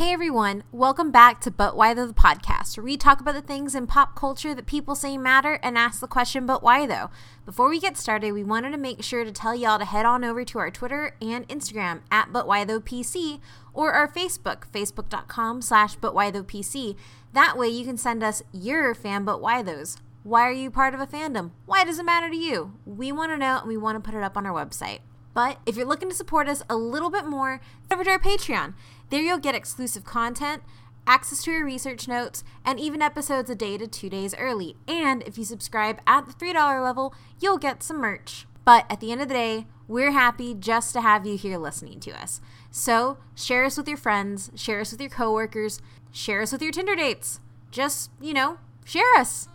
Hey 0.00 0.14
everyone, 0.14 0.64
welcome 0.72 1.10
back 1.10 1.42
to 1.42 1.50
But 1.50 1.76
Why 1.76 1.92
Though 1.92 2.06
the 2.06 2.14
podcast, 2.14 2.78
where 2.78 2.84
we 2.84 2.96
talk 2.96 3.20
about 3.20 3.34
the 3.34 3.42
things 3.42 3.74
in 3.74 3.86
pop 3.86 4.16
culture 4.16 4.54
that 4.54 4.64
people 4.64 4.94
say 4.94 5.18
matter 5.18 5.60
and 5.62 5.76
ask 5.76 6.00
the 6.00 6.06
question, 6.06 6.46
but 6.46 6.62
why 6.62 6.86
though? 6.86 7.10
Before 7.44 7.68
we 7.68 7.78
get 7.78 7.98
started, 7.98 8.32
we 8.32 8.42
wanted 8.42 8.70
to 8.70 8.78
make 8.78 9.02
sure 9.02 9.24
to 9.24 9.30
tell 9.30 9.54
y'all 9.54 9.78
to 9.78 9.84
head 9.84 10.06
on 10.06 10.24
over 10.24 10.42
to 10.42 10.58
our 10.58 10.70
Twitter 10.70 11.14
and 11.20 11.46
Instagram 11.48 12.00
at 12.10 12.32
But 12.32 12.46
Why 12.46 12.64
Though 12.64 12.80
PC 12.80 13.40
or 13.74 13.92
our 13.92 14.08
Facebook, 14.08 14.70
facebook.com 14.72 15.60
slash 15.60 15.96
But 15.96 16.14
Why 16.14 16.30
Though 16.30 16.44
PC. 16.44 16.96
That 17.34 17.58
way 17.58 17.68
you 17.68 17.84
can 17.84 17.98
send 17.98 18.22
us 18.22 18.42
your 18.52 18.94
fan 18.94 19.26
But 19.26 19.42
Why 19.42 19.60
Those. 19.60 19.98
Why 20.22 20.48
are 20.48 20.50
you 20.50 20.70
part 20.70 20.94
of 20.94 21.00
a 21.00 21.06
fandom? 21.06 21.50
Why 21.66 21.84
does 21.84 21.98
it 21.98 22.06
matter 22.06 22.30
to 22.30 22.36
you? 22.36 22.72
We 22.86 23.12
want 23.12 23.32
to 23.32 23.36
know 23.36 23.58
and 23.58 23.68
we 23.68 23.76
want 23.76 24.02
to 24.02 24.10
put 24.10 24.16
it 24.16 24.24
up 24.24 24.38
on 24.38 24.46
our 24.46 24.64
website. 24.64 25.00
But 25.32 25.58
if 25.64 25.76
you're 25.76 25.86
looking 25.86 26.08
to 26.08 26.14
support 26.14 26.48
us 26.48 26.62
a 26.68 26.76
little 26.76 27.10
bit 27.10 27.24
more, 27.24 27.60
head 27.88 27.92
over 27.92 28.04
to 28.04 28.10
our 28.10 28.18
Patreon. 28.18 28.74
There 29.10 29.20
you'll 29.20 29.38
get 29.38 29.56
exclusive 29.56 30.04
content, 30.04 30.62
access 31.04 31.42
to 31.42 31.52
our 31.52 31.64
research 31.64 32.06
notes, 32.06 32.44
and 32.64 32.78
even 32.78 33.02
episodes 33.02 33.50
a 33.50 33.56
day 33.56 33.76
to 33.76 33.88
two 33.88 34.08
days 34.08 34.36
early. 34.36 34.76
And 34.86 35.24
if 35.24 35.36
you 35.36 35.44
subscribe 35.44 36.00
at 36.06 36.26
the 36.26 36.32
$3 36.32 36.82
level, 36.82 37.12
you'll 37.40 37.58
get 37.58 37.82
some 37.82 38.00
merch. 38.00 38.46
But 38.64 38.86
at 38.88 39.00
the 39.00 39.10
end 39.10 39.20
of 39.20 39.26
the 39.26 39.34
day, 39.34 39.66
we're 39.88 40.12
happy 40.12 40.54
just 40.54 40.92
to 40.92 41.00
have 41.00 41.26
you 41.26 41.36
here 41.36 41.58
listening 41.58 41.98
to 42.00 42.12
us. 42.12 42.40
So 42.70 43.18
share 43.34 43.64
us 43.64 43.76
with 43.76 43.88
your 43.88 43.96
friends, 43.96 44.52
share 44.54 44.80
us 44.80 44.92
with 44.92 45.00
your 45.00 45.10
coworkers, 45.10 45.80
share 46.12 46.42
us 46.42 46.52
with 46.52 46.62
your 46.62 46.70
Tinder 46.70 46.94
dates. 46.94 47.40
Just, 47.72 48.12
you 48.20 48.32
know, 48.32 48.58
share 48.84 49.12
us. 49.16 49.48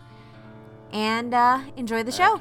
And 0.92 1.32
uh, 1.32 1.60
enjoy 1.76 2.02
the 2.02 2.12
show. 2.12 2.38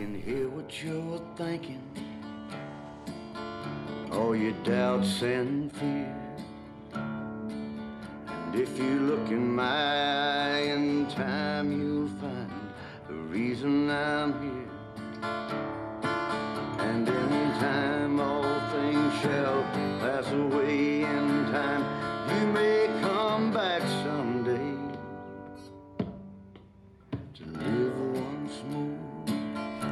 All 4.11 4.35
your 4.35 4.51
doubts 4.63 5.21
and 5.21 5.71
fears. 5.71 6.24
If 8.57 8.79
you 8.79 8.99
look 9.01 9.27
in 9.31 9.53
my 9.53 9.63
eye 9.65 10.61
in 10.61 11.07
time, 11.07 11.73
you'll 11.77 12.07
find 12.21 12.49
the 13.05 13.13
reason 13.13 13.89
I'm 13.89 14.31
here. 14.41 14.69
And 16.79 17.05
in 17.05 17.29
time, 17.59 18.21
all 18.21 18.59
things 18.71 19.13
shall 19.21 19.61
pass 19.99 20.31
away 20.31 21.01
in 21.01 21.51
time. 21.51 21.83
You 22.33 22.47
may 22.53 22.87
come 23.01 23.51
back 23.51 23.81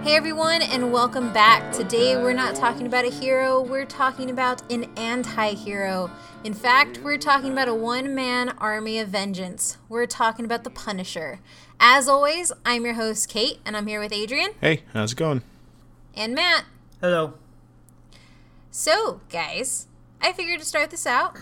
Hey 0.04 0.18
everyone, 0.18 0.62
and 0.62 0.92
welcome 0.92 1.32
back. 1.32 1.72
Today 1.72 2.18
we're 2.18 2.34
not 2.34 2.56
talking 2.56 2.86
about 2.86 3.06
a 3.06 3.10
hero, 3.10 3.62
we're 3.62 3.86
talking 3.86 4.30
about 4.30 4.70
an 4.70 4.92
anti 4.98 5.54
hero. 5.54 6.12
In 6.44 6.54
fact, 6.54 7.00
we're 7.02 7.18
talking 7.18 7.54
about 7.54 7.70
a 7.70 7.74
one 7.74 8.14
man 8.14 8.50
army 8.58 9.00
of 9.00 9.08
vengeance. 9.08 9.78
We're 9.88 10.06
talking 10.06 10.44
about 10.44 10.66
the 10.66 10.70
Punisher. 10.70 11.40
As 11.80 12.10
always, 12.10 12.52
I'm 12.66 12.84
your 12.84 12.96
host, 12.96 13.30
Kate, 13.30 13.60
and 13.66 13.78
I'm 13.78 13.88
here 13.88 14.02
with 14.02 14.12
Adrian 14.12 14.52
Hey, 14.60 14.84
how's 14.92 15.14
it 15.14 15.18
going? 15.18 15.42
and 16.14 16.36
Matt. 16.36 16.66
Hello. 17.00 17.36
So, 18.72 19.22
guys, 19.30 19.88
I 20.22 20.34
figured 20.34 20.60
to 20.60 20.66
start 20.66 20.92
this 20.92 21.08
out, 21.08 21.38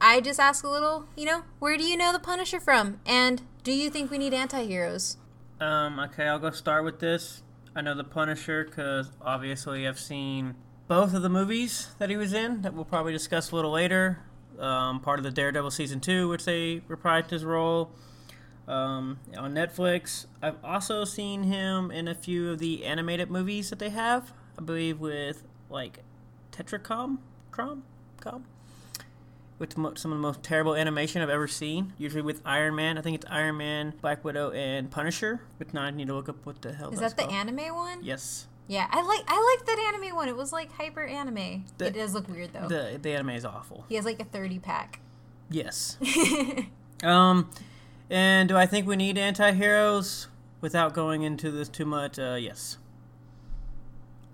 I 0.00 0.20
just 0.20 0.38
ask 0.38 0.62
a 0.64 0.70
little, 0.70 1.06
you 1.16 1.24
know, 1.24 1.42
where 1.58 1.76
do 1.76 1.82
you 1.82 1.96
know 1.96 2.12
the 2.12 2.20
Punisher 2.20 2.60
from? 2.60 3.00
And 3.04 3.42
do 3.64 3.72
you 3.72 3.90
think 3.90 4.12
we 4.12 4.18
need 4.18 4.32
anti 4.32 4.64
heroes? 4.64 5.16
Um, 5.60 5.98
okay, 5.98 6.28
I'll 6.28 6.38
go 6.38 6.52
start 6.52 6.84
with 6.84 7.00
this. 7.00 7.42
I 7.76 7.82
know 7.82 7.94
the 7.94 8.04
Punisher 8.04 8.64
because 8.64 9.10
obviously 9.20 9.86
I've 9.86 10.00
seen 10.00 10.54
both 10.88 11.12
of 11.12 11.20
the 11.20 11.28
movies 11.28 11.88
that 11.98 12.08
he 12.08 12.16
was 12.16 12.32
in 12.32 12.62
that 12.62 12.72
we'll 12.72 12.86
probably 12.86 13.12
discuss 13.12 13.50
a 13.50 13.54
little 13.54 13.70
later. 13.70 14.20
Um, 14.58 15.00
part 15.00 15.18
of 15.18 15.24
the 15.24 15.30
Daredevil 15.30 15.70
season 15.70 16.00
two, 16.00 16.26
which 16.30 16.46
they 16.46 16.80
reprised 16.88 17.28
his 17.28 17.44
role 17.44 17.90
um, 18.66 19.18
on 19.36 19.52
Netflix. 19.52 20.24
I've 20.40 20.56
also 20.64 21.04
seen 21.04 21.42
him 21.42 21.90
in 21.90 22.08
a 22.08 22.14
few 22.14 22.52
of 22.52 22.60
the 22.60 22.86
animated 22.86 23.30
movies 23.30 23.68
that 23.68 23.78
they 23.78 23.90
have. 23.90 24.32
I 24.58 24.62
believe 24.62 24.98
with 24.98 25.44
like 25.68 25.98
Tetracom, 26.52 27.18
Crom, 27.50 27.82
Com, 28.22 28.46
with 29.58 29.72
some 29.74 30.12
of 30.12 30.18
the 30.18 30.22
most 30.22 30.42
terrible 30.42 30.74
animation 30.74 31.22
I've 31.22 31.30
ever 31.30 31.48
seen. 31.48 31.92
Usually 31.98 32.22
with 32.22 32.42
Iron 32.44 32.74
Man. 32.74 32.98
I 32.98 33.00
think 33.00 33.14
it's 33.16 33.26
Iron 33.30 33.56
Man, 33.56 33.94
Black 34.00 34.24
Widow, 34.24 34.50
and 34.50 34.90
Punisher. 34.90 35.40
But 35.58 35.72
now 35.72 35.82
I 35.82 35.90
need 35.90 36.08
to 36.08 36.14
look 36.14 36.28
up 36.28 36.44
what 36.44 36.60
the 36.62 36.72
hell. 36.72 36.90
Is 36.90 37.00
that 37.00 37.16
the 37.16 37.22
called. 37.22 37.34
anime 37.34 37.74
one? 37.74 38.02
Yes. 38.02 38.46
Yeah, 38.68 38.86
I 38.90 39.02
like 39.02 39.22
I 39.28 39.56
like 39.56 39.66
that 39.66 39.94
anime 39.94 40.16
one. 40.16 40.28
It 40.28 40.36
was 40.36 40.52
like 40.52 40.72
hyper 40.72 41.04
anime. 41.04 41.64
The- 41.78 41.86
it 41.86 41.94
does 41.94 42.14
look 42.14 42.28
weird 42.28 42.52
though. 42.52 42.68
The 42.68 42.98
the 43.00 43.12
anime 43.12 43.30
is 43.30 43.44
awful. 43.44 43.84
he 43.88 43.94
has 43.94 44.04
like 44.04 44.20
a 44.20 44.24
30 44.24 44.58
pack. 44.58 45.00
Yes. 45.48 45.96
um, 47.04 47.48
and 48.10 48.48
do 48.48 48.56
I 48.56 48.66
think 48.66 48.86
we 48.86 48.96
need 48.96 49.16
anti-heroes? 49.16 50.26
Without 50.60 50.94
going 50.94 51.22
into 51.22 51.50
this 51.52 51.68
too 51.68 51.84
much, 51.84 52.18
uh, 52.18 52.34
yes. 52.40 52.78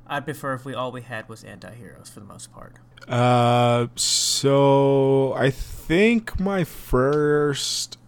I'd 0.07 0.25
prefer 0.25 0.55
if 0.55 0.65
we 0.65 0.73
all 0.73 0.93
we 0.93 1.03
had 1.03 1.29
was 1.29 1.45
anti-heroes 1.45 2.09
for 2.09 2.21
the 2.21 2.27
most 2.27 2.53
part. 2.53 2.77
Uh, 3.09 3.89
so 3.97 5.35
I 5.37 5.51
think 5.51 6.39
my 6.41 6.65
first 6.65 7.99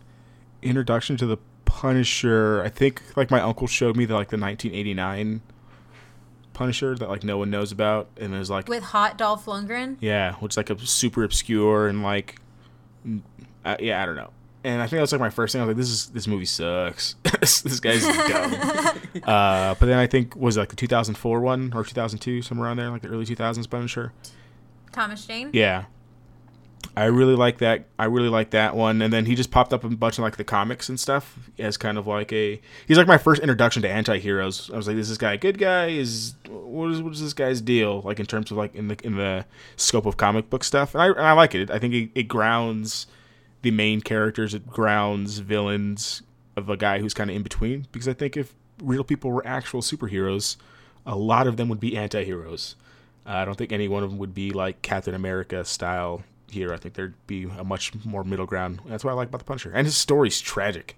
introduction 0.62 1.16
to 1.18 1.26
the 1.26 1.36
Punisher, 1.64 2.62
I 2.62 2.68
think 2.68 3.02
like 3.16 3.30
my 3.30 3.40
uncle 3.40 3.66
showed 3.66 3.96
me 3.96 4.04
the 4.04 4.14
like 4.14 4.28
the 4.28 4.38
1989 4.38 5.42
Punisher 6.52 6.94
that 6.94 7.08
like 7.08 7.24
no 7.24 7.36
one 7.38 7.50
knows 7.50 7.72
about, 7.72 8.08
and 8.18 8.32
there's 8.32 8.48
like 8.50 8.68
With 8.68 8.84
Hot 8.84 9.18
Dolph 9.18 9.46
Lundgren. 9.46 9.96
yeah, 10.00 10.34
which 10.34 10.52
is 10.52 10.56
like 10.56 10.70
a 10.70 10.78
super 10.86 11.24
obscure 11.24 11.88
and 11.88 12.02
like 12.02 12.36
uh, 13.64 13.76
yeah, 13.80 14.02
I 14.02 14.06
don't 14.06 14.16
know. 14.16 14.30
And 14.62 14.80
I 14.80 14.84
think 14.86 14.92
that 14.98 15.00
was 15.02 15.12
like 15.12 15.20
my 15.20 15.30
first 15.30 15.52
thing. 15.52 15.60
I 15.60 15.64
was 15.66 15.72
like, 15.72 15.76
"This 15.76 15.90
is 15.90 16.06
this 16.10 16.26
movie 16.26 16.46
sucks. 16.46 17.16
this, 17.40 17.60
this 17.62 17.80
guy's 17.80 18.02
dumb." 18.06 18.54
uh, 19.24 19.74
but 19.74 19.86
then 19.86 19.98
I 19.98 20.06
think 20.06 20.36
was 20.36 20.56
it 20.56 20.60
like 20.60 20.68
the 20.70 20.76
2004 20.76 21.40
one 21.40 21.72
or 21.74 21.84
2002, 21.84 22.40
somewhere 22.40 22.68
around 22.68 22.76
there, 22.78 22.88
like 22.90 23.02
the 23.02 23.08
early 23.08 23.26
2000s 23.26 23.68
Punisher. 23.68 24.12
Thomas 24.94 25.26
Jane. 25.26 25.50
Yeah. 25.52 25.84
I 26.96 27.06
really 27.06 27.34
like 27.34 27.58
that. 27.58 27.86
I 27.98 28.04
really 28.04 28.28
like 28.28 28.50
that 28.50 28.76
one. 28.76 29.02
And 29.02 29.12
then 29.12 29.26
he 29.26 29.34
just 29.34 29.50
popped 29.50 29.72
up 29.72 29.82
a 29.82 29.88
bunch 29.88 30.18
of 30.18 30.22
like 30.22 30.36
the 30.36 30.44
comics 30.44 30.88
and 30.88 31.00
stuff 31.00 31.50
as 31.58 31.76
kind 31.76 31.98
of 31.98 32.06
like 32.06 32.32
a. 32.32 32.60
He's 32.86 32.96
like 32.96 33.08
my 33.08 33.18
first 33.18 33.42
introduction 33.42 33.82
to 33.82 33.88
anti-heroes. 33.88 34.70
I 34.72 34.76
was 34.76 34.86
like, 34.86 34.96
is 34.96 35.08
this 35.08 35.18
guy 35.18 35.32
a 35.32 35.36
good 35.36 35.58
guy? 35.58 35.88
Is 35.88 36.34
what 36.48 36.90
is 36.90 37.02
what 37.02 37.12
is 37.12 37.20
this 37.20 37.32
guy's 37.32 37.60
deal? 37.60 38.02
Like 38.02 38.20
in 38.20 38.26
terms 38.26 38.50
of 38.50 38.56
like 38.56 38.74
in 38.76 38.88
the 38.88 38.96
in 39.02 39.16
the 39.16 39.44
scope 39.76 40.06
of 40.06 40.16
comic 40.16 40.50
book 40.50 40.62
stuff. 40.62 40.94
And 40.94 41.02
I, 41.02 41.08
and 41.08 41.20
I 41.20 41.32
like 41.32 41.54
it. 41.54 41.70
I 41.70 41.80
think 41.80 41.94
it, 41.94 42.10
it 42.14 42.22
grounds 42.24 43.08
the 43.62 43.72
main 43.72 44.00
characters. 44.00 44.54
It 44.54 44.68
grounds 44.68 45.38
villains 45.38 46.22
of 46.56 46.68
a 46.68 46.76
guy 46.76 47.00
who's 47.00 47.14
kind 47.14 47.28
of 47.28 47.34
in 47.34 47.42
between. 47.42 47.88
Because 47.90 48.06
I 48.06 48.12
think 48.12 48.36
if 48.36 48.54
real 48.80 49.02
people 49.02 49.32
were 49.32 49.44
actual 49.44 49.80
superheroes, 49.80 50.56
a 51.04 51.16
lot 51.16 51.48
of 51.48 51.56
them 51.56 51.68
would 51.70 51.80
be 51.80 51.96
anti-heroes. 51.96 52.76
I 53.26 53.44
don't 53.44 53.56
think 53.56 53.72
any 53.72 53.88
one 53.88 54.02
of 54.02 54.10
them 54.10 54.18
would 54.18 54.34
be 54.34 54.50
like 54.50 54.82
Captain 54.82 55.14
America 55.14 55.64
style 55.64 56.22
here. 56.50 56.72
I 56.72 56.76
think 56.76 56.94
there'd 56.94 57.14
be 57.26 57.44
a 57.44 57.64
much 57.64 57.92
more 58.04 58.22
middle 58.24 58.46
ground. 58.46 58.80
That's 58.86 59.04
what 59.04 59.10
I 59.12 59.14
like 59.14 59.28
about 59.28 59.38
the 59.38 59.44
Punisher, 59.44 59.70
and 59.74 59.86
his 59.86 59.96
story's 59.96 60.40
tragic, 60.40 60.96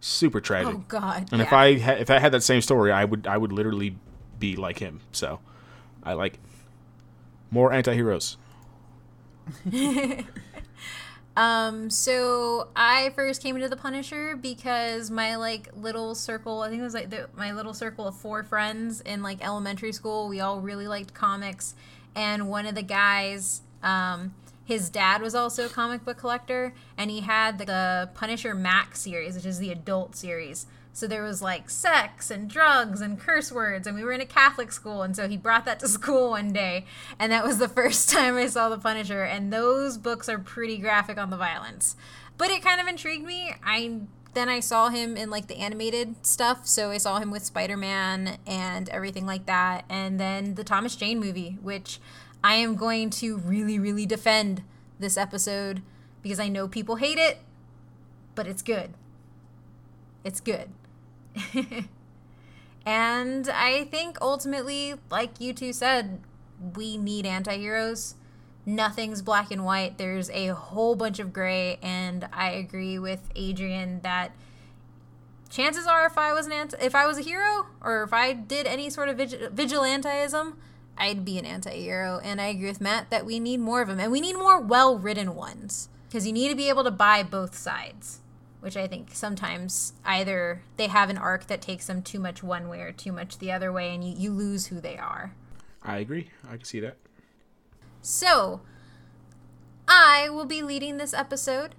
super 0.00 0.40
tragic. 0.40 0.74
Oh 0.74 0.84
God. 0.88 1.28
and 1.32 1.42
if. 1.42 1.52
I 1.52 1.78
ha- 1.78 1.92
if 1.98 2.10
I 2.10 2.18
had 2.18 2.32
that 2.32 2.42
same 2.42 2.60
story, 2.62 2.92
I 2.92 3.04
would 3.04 3.26
I 3.26 3.36
would 3.36 3.52
literally 3.52 3.96
be 4.38 4.54
like 4.56 4.78
him. 4.78 5.00
So, 5.12 5.40
I 6.02 6.12
like 6.12 6.38
more 7.50 7.72
anti-heroes. 7.72 8.36
Um, 11.36 11.90
so 11.90 12.68
I 12.74 13.10
first 13.10 13.42
came 13.42 13.56
into 13.56 13.68
the 13.68 13.76
Punisher 13.76 14.36
because 14.36 15.10
my 15.10 15.36
like 15.36 15.68
little 15.76 16.14
circle, 16.14 16.62
I 16.62 16.70
think 16.70 16.80
it 16.80 16.84
was 16.84 16.94
like 16.94 17.10
the, 17.10 17.28
my 17.36 17.52
little 17.52 17.74
circle 17.74 18.08
of 18.08 18.16
four 18.16 18.42
friends 18.42 19.02
in 19.02 19.22
like 19.22 19.44
elementary 19.44 19.92
school, 19.92 20.28
we 20.28 20.40
all 20.40 20.60
really 20.60 20.88
liked 20.88 21.12
comics, 21.12 21.74
and 22.14 22.48
one 22.48 22.64
of 22.64 22.74
the 22.74 22.82
guys, 22.82 23.60
um, 23.82 24.34
his 24.64 24.88
dad 24.88 25.20
was 25.20 25.34
also 25.34 25.66
a 25.66 25.68
comic 25.68 26.06
book 26.06 26.16
collector, 26.16 26.72
and 26.96 27.10
he 27.10 27.20
had 27.20 27.58
the, 27.58 27.66
the 27.66 28.10
Punisher 28.14 28.54
Max 28.54 29.00
series, 29.02 29.34
which 29.34 29.46
is 29.46 29.58
the 29.58 29.70
adult 29.70 30.16
series. 30.16 30.66
So 30.96 31.06
there 31.06 31.22
was 31.22 31.42
like 31.42 31.68
sex 31.68 32.30
and 32.30 32.48
drugs 32.48 33.02
and 33.02 33.20
curse 33.20 33.52
words, 33.52 33.86
and 33.86 33.94
we 33.94 34.02
were 34.02 34.12
in 34.12 34.22
a 34.22 34.26
Catholic 34.26 34.72
school, 34.72 35.02
and 35.02 35.14
so 35.14 35.28
he 35.28 35.36
brought 35.36 35.66
that 35.66 35.78
to 35.80 35.88
school 35.90 36.30
one 36.30 36.54
day, 36.54 36.86
and 37.18 37.30
that 37.30 37.44
was 37.44 37.58
the 37.58 37.68
first 37.80 38.08
time 38.08 38.38
I 38.38 38.46
saw 38.46 38.70
The 38.70 38.78
Punisher. 38.78 39.22
And 39.22 39.52
those 39.52 39.98
books 39.98 40.26
are 40.26 40.38
pretty 40.38 40.78
graphic 40.78 41.18
on 41.18 41.28
the 41.28 41.36
violence, 41.36 41.96
but 42.38 42.50
it 42.50 42.62
kind 42.62 42.80
of 42.80 42.86
intrigued 42.86 43.26
me. 43.26 43.52
I 43.62 44.00
then 44.32 44.48
I 44.48 44.60
saw 44.60 44.88
him 44.88 45.18
in 45.18 45.28
like 45.28 45.48
the 45.48 45.58
animated 45.58 46.24
stuff, 46.24 46.66
so 46.66 46.90
I 46.90 46.96
saw 46.96 47.18
him 47.18 47.30
with 47.30 47.44
Spider 47.44 47.76
Man 47.76 48.38
and 48.46 48.88
everything 48.88 49.26
like 49.26 49.44
that, 49.44 49.84
and 49.90 50.18
then 50.18 50.54
the 50.54 50.64
Thomas 50.64 50.96
Jane 50.96 51.20
movie, 51.20 51.58
which 51.60 52.00
I 52.42 52.54
am 52.54 52.74
going 52.74 53.10
to 53.10 53.36
really, 53.36 53.78
really 53.78 54.06
defend 54.06 54.62
this 54.98 55.18
episode 55.18 55.82
because 56.22 56.40
I 56.40 56.48
know 56.48 56.66
people 56.66 56.96
hate 56.96 57.18
it, 57.18 57.40
but 58.34 58.46
it's 58.46 58.62
good. 58.62 58.94
It's 60.24 60.40
good. 60.40 60.70
and 62.86 63.48
I 63.48 63.84
think 63.84 64.18
ultimately, 64.20 64.94
like 65.10 65.40
you 65.40 65.52
two 65.52 65.72
said, 65.72 66.20
we 66.74 66.96
need 66.96 67.26
anti 67.26 67.56
heroes 67.56 68.14
nothing's 68.66 69.22
black 69.22 69.50
and 69.50 69.64
white. 69.64 69.96
There's 69.96 70.28
a 70.30 70.48
whole 70.48 70.96
bunch 70.96 71.20
of 71.20 71.32
gray, 71.32 71.78
and 71.80 72.28
I 72.32 72.50
agree 72.50 72.98
with 72.98 73.30
Adrian 73.36 74.00
that 74.02 74.32
chances 75.48 75.86
are 75.86 76.04
if 76.04 76.18
I 76.18 76.32
was 76.32 76.46
an 76.46 76.52
anti- 76.52 76.84
if 76.84 76.94
I 76.94 77.06
was 77.06 77.16
a 77.16 77.22
hero 77.22 77.66
or 77.80 78.02
if 78.02 78.12
I 78.12 78.32
did 78.32 78.66
any 78.66 78.90
sort 78.90 79.08
of 79.08 79.16
vig- 79.16 79.54
vigilantism, 79.54 80.54
I'd 80.98 81.24
be 81.24 81.38
an 81.38 81.46
anti-hero. 81.46 82.20
And 82.22 82.40
I 82.40 82.46
agree 82.46 82.66
with 82.66 82.80
Matt 82.80 83.10
that 83.10 83.24
we 83.24 83.38
need 83.38 83.60
more 83.60 83.80
of 83.80 83.88
them, 83.88 84.00
and 84.00 84.10
we 84.10 84.20
need 84.20 84.34
more 84.34 84.60
well-written 84.60 85.34
ones 85.34 85.88
because 86.08 86.26
you 86.26 86.32
need 86.32 86.48
to 86.48 86.56
be 86.56 86.68
able 86.68 86.84
to 86.84 86.90
buy 86.90 87.22
both 87.22 87.56
sides. 87.56 88.20
Which 88.60 88.76
I 88.76 88.86
think 88.86 89.10
sometimes 89.12 89.92
either 90.04 90.62
they 90.76 90.88
have 90.88 91.10
an 91.10 91.18
arc 91.18 91.46
that 91.46 91.60
takes 91.60 91.86
them 91.86 92.02
too 92.02 92.18
much 92.18 92.42
one 92.42 92.68
way 92.68 92.80
or 92.80 92.92
too 92.92 93.12
much 93.12 93.38
the 93.38 93.52
other 93.52 93.72
way, 93.72 93.94
and 93.94 94.02
you, 94.02 94.14
you 94.16 94.30
lose 94.30 94.66
who 94.66 94.80
they 94.80 94.96
are. 94.96 95.32
I 95.82 95.98
agree. 95.98 96.30
I 96.44 96.56
can 96.56 96.64
see 96.64 96.80
that. 96.80 96.96
So, 98.02 98.60
I 99.86 100.28
will 100.30 100.44
be 100.44 100.62
leading 100.62 100.96
this 100.96 101.14
episode. 101.14 101.74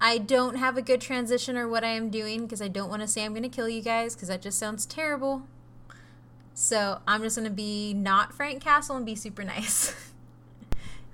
I 0.00 0.18
don't 0.18 0.56
have 0.56 0.76
a 0.76 0.82
good 0.82 1.00
transition 1.00 1.56
or 1.56 1.68
what 1.68 1.84
I 1.84 1.88
am 1.88 2.10
doing 2.10 2.42
because 2.42 2.60
I 2.60 2.68
don't 2.68 2.90
want 2.90 3.02
to 3.02 3.08
say 3.08 3.24
I'm 3.24 3.32
going 3.32 3.42
to 3.42 3.48
kill 3.48 3.68
you 3.68 3.80
guys 3.80 4.14
because 4.14 4.28
that 4.28 4.42
just 4.42 4.58
sounds 4.58 4.84
terrible. 4.84 5.44
So, 6.52 7.00
I'm 7.06 7.22
just 7.22 7.36
going 7.36 7.48
to 7.48 7.54
be 7.54 7.94
not 7.94 8.34
Frank 8.34 8.62
Castle 8.62 8.96
and 8.96 9.06
be 9.06 9.14
super 9.14 9.42
nice. 9.42 9.94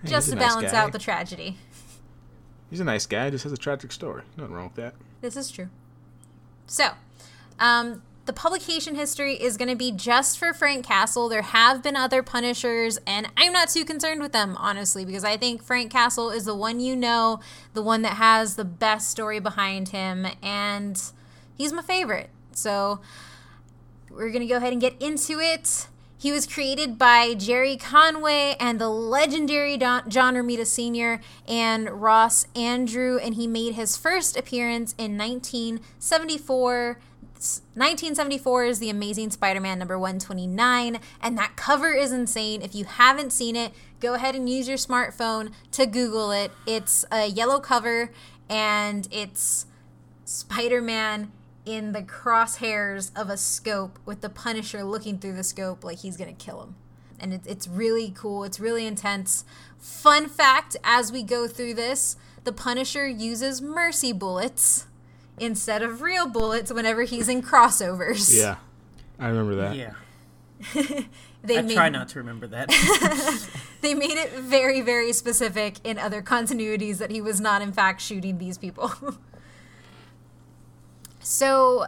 Just 0.05 0.31
to 0.31 0.35
nice 0.35 0.49
balance 0.49 0.73
guy. 0.73 0.79
out 0.79 0.93
the 0.93 0.99
tragedy. 0.99 1.59
He's 2.70 2.81
a 2.81 2.84
nice 2.84 3.06
guy. 3.06 3.31
Just 3.31 3.44
has 3.44 3.52
a 3.52 3.56
tragic 3.56 3.93
story. 3.93 4.22
Nothing 4.37 4.55
wrong 4.55 4.64
with 4.64 4.76
that. 4.76 4.94
This 5.20 5.37
is 5.37 5.50
true. 5.50 5.69
So, 6.67 6.90
um, 7.58 8.02
the 8.26 8.32
publication 8.32 8.94
history 8.94 9.34
is 9.34 9.56
going 9.56 9.69
to 9.69 9.76
be 9.76 9.90
just 9.90 10.38
for 10.38 10.55
Frank 10.55 10.87
Castle. 10.87 11.28
There 11.28 11.43
have 11.43 11.82
been 11.82 11.96
other 11.96 12.22
Punishers, 12.22 12.99
and 13.06 13.28
I'm 13.37 13.52
not 13.52 13.70
too 13.70 13.84
concerned 13.84 14.20
with 14.22 14.31
them, 14.31 14.56
honestly, 14.56 15.05
because 15.05 15.25
I 15.25 15.37
think 15.37 15.64
Frank 15.64 15.90
Castle 15.90 16.31
is 16.31 16.44
the 16.44 16.55
one 16.55 16.78
you 16.78 16.94
know, 16.94 17.40
the 17.75 17.82
one 17.82 18.02
that 18.02 18.14
has 18.14 18.55
the 18.55 18.64
best 18.64 19.11
story 19.11 19.40
behind 19.40 19.88
him, 19.88 20.26
and 20.43 21.02
he's 21.56 21.73
my 21.73 21.82
favorite. 21.82 22.31
So, 22.52 23.00
we're 24.11 24.31
going 24.31 24.43
to 24.43 24.46
go 24.46 24.58
ahead 24.58 24.73
and 24.73 24.81
get 24.81 24.94
into 25.00 25.40
it. 25.40 25.88
He 26.20 26.32
was 26.32 26.46
created 26.46 26.99
by 26.99 27.32
Gerry 27.32 27.78
Conway 27.78 28.55
and 28.61 28.78
the 28.78 28.90
legendary 28.90 29.78
Don- 29.78 30.11
John 30.11 30.34
Romita 30.34 30.67
Sr. 30.67 31.19
and 31.49 31.88
Ross 31.88 32.44
Andru, 32.55 33.19
and 33.25 33.37
he 33.37 33.46
made 33.46 33.72
his 33.72 33.96
first 33.96 34.37
appearance 34.37 34.94
in 34.99 35.17
1974. 35.17 36.99
1974 37.32 38.64
is 38.67 38.78
The 38.81 38.90
Amazing 38.90 39.31
Spider 39.31 39.61
Man 39.61 39.78
number 39.78 39.99
129, 39.99 41.00
and 41.22 41.38
that 41.38 41.56
cover 41.56 41.94
is 41.94 42.12
insane. 42.12 42.61
If 42.61 42.75
you 42.75 42.84
haven't 42.84 43.32
seen 43.32 43.56
it, 43.56 43.73
go 43.99 44.12
ahead 44.12 44.34
and 44.34 44.46
use 44.46 44.69
your 44.69 44.76
smartphone 44.76 45.52
to 45.73 45.87
Google 45.87 46.32
it. 46.32 46.52
It's 46.66 47.02
a 47.11 47.28
yellow 47.28 47.61
cover, 47.61 48.11
and 48.46 49.08
it's 49.11 49.64
Spider 50.26 50.82
Man 50.82 51.32
in 51.67 51.93
the 51.93 52.03
crosshairs 52.03 53.11
of 53.15 53.29
a 53.29 53.37
scope 53.37 53.99
with 54.05 54.21
the 54.21 54.29
Punisher 54.29 54.83
looking 54.83 55.19
through 55.19 55.35
the 55.35 55.45
scope 55.45 55.85
like 55.85 55.99
he's 55.99 56.17
gonna 56.17 56.33
kill 56.33 56.62
him. 56.62 56.75
And 57.19 57.35
it, 57.35 57.43
it's 57.47 57.69
really 57.69 58.12
cool, 58.17 58.45
it's 58.45 58.59
really 58.61 58.87
intense. 58.87 59.45
Fun 59.79 60.29
fact 60.29 60.77
as 60.83 61.12
we 61.12 61.23
go 61.23 61.47
through 61.47 61.75
this, 61.75 62.17
the 62.45 62.53
Punisher 62.53 63.07
uses 63.07 63.61
mercy 63.61 64.12
bullets 64.12 64.87
instead 65.39 65.83
of 65.83 66.03
real 66.03 66.27
bullets 66.29 66.73
whenever 66.73 67.03
he's 67.03 67.29
in 67.29 67.43
crossovers. 67.43 68.37
Yeah, 68.37 68.57
I 69.19 69.29
remember 69.29 69.57
that. 69.57 69.77
Yeah. 69.77 69.95
They 71.43 71.57
I 71.57 71.62
made, 71.62 71.75
try 71.75 71.89
not 71.89 72.09
to 72.09 72.19
remember 72.19 72.47
that. 72.49 72.69
They 73.81 73.95
made 73.95 74.19
it 74.19 74.33
very, 74.33 74.83
very 74.83 75.12
specific 75.12 75.77
in 75.85 75.99
other 75.99 76.21
continuities 76.21 76.99
that 76.99 77.11
he 77.11 77.21
was 77.21 77.41
not, 77.41 77.62
in 77.62 77.73
fact, 77.73 78.01
shooting 78.01 78.39
these 78.39 78.59
people. 78.59 78.93
so, 81.20 81.87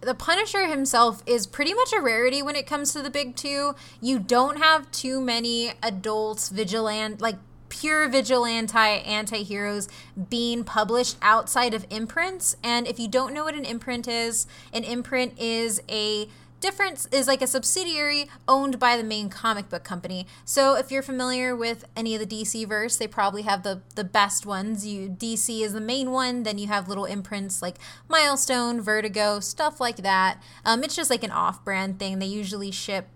the 0.00 0.14
Punisher 0.14 0.66
himself 0.68 1.22
is 1.26 1.46
pretty 1.46 1.74
much 1.74 1.92
a 1.92 2.00
rarity 2.00 2.40
when 2.42 2.54
it 2.54 2.66
comes 2.66 2.92
to 2.92 3.02
the 3.02 3.10
big 3.10 3.34
two. 3.34 3.74
You 4.00 4.18
don't 4.18 4.58
have 4.58 4.90
too 4.92 5.20
many 5.20 5.72
adults, 5.82 6.50
vigilant, 6.50 7.20
like 7.20 7.36
pure 7.68 8.08
vigilante 8.08 8.76
anti 8.76 9.42
heroes 9.42 9.88
being 10.30 10.64
published 10.64 11.16
outside 11.20 11.74
of 11.74 11.86
imprints. 11.90 12.56
And 12.62 12.86
if 12.86 12.98
you 12.98 13.08
don't 13.08 13.34
know 13.34 13.44
what 13.44 13.54
an 13.54 13.64
imprint 13.64 14.08
is, 14.08 14.46
an 14.72 14.84
imprint 14.84 15.38
is 15.38 15.82
a 15.88 16.28
difference 16.60 17.06
is 17.12 17.26
like 17.26 17.42
a 17.42 17.46
subsidiary 17.46 18.28
owned 18.46 18.78
by 18.78 18.96
the 18.96 19.04
main 19.04 19.28
comic 19.28 19.68
book 19.68 19.84
company. 19.84 20.26
So 20.44 20.76
if 20.76 20.90
you're 20.90 21.02
familiar 21.02 21.54
with 21.54 21.84
any 21.96 22.14
of 22.14 22.20
the 22.20 22.26
DC 22.26 22.66
verse, 22.68 22.96
they 22.96 23.06
probably 23.06 23.42
have 23.42 23.62
the 23.62 23.82
the 23.94 24.04
best 24.04 24.46
ones. 24.46 24.86
You 24.86 25.08
DC 25.08 25.60
is 25.62 25.72
the 25.72 25.80
main 25.80 26.10
one, 26.10 26.42
then 26.42 26.58
you 26.58 26.66
have 26.68 26.88
little 26.88 27.04
imprints 27.04 27.62
like 27.62 27.76
Milestone, 28.08 28.80
Vertigo, 28.80 29.40
stuff 29.40 29.80
like 29.80 29.98
that. 29.98 30.42
Um, 30.64 30.82
it's 30.82 30.96
just 30.96 31.10
like 31.10 31.24
an 31.24 31.30
off-brand 31.30 31.98
thing. 31.98 32.18
They 32.18 32.26
usually 32.26 32.70
ship 32.70 33.08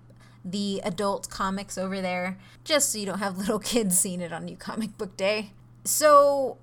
the 0.45 0.81
adult 0.85 1.31
comics 1.31 1.79
over 1.79 2.01
there 2.01 2.37
just 2.65 2.91
so 2.91 2.99
you 2.99 3.07
don't 3.07 3.21
have 3.21 3.39
little 3.43 3.59
kids 3.59 3.99
seeing 3.99 4.21
it 4.21 4.33
on 4.33 4.45
New 4.45 4.57
Comic 4.57 4.97
Book 4.99 5.17
Day. 5.17 5.53
So 5.85 6.59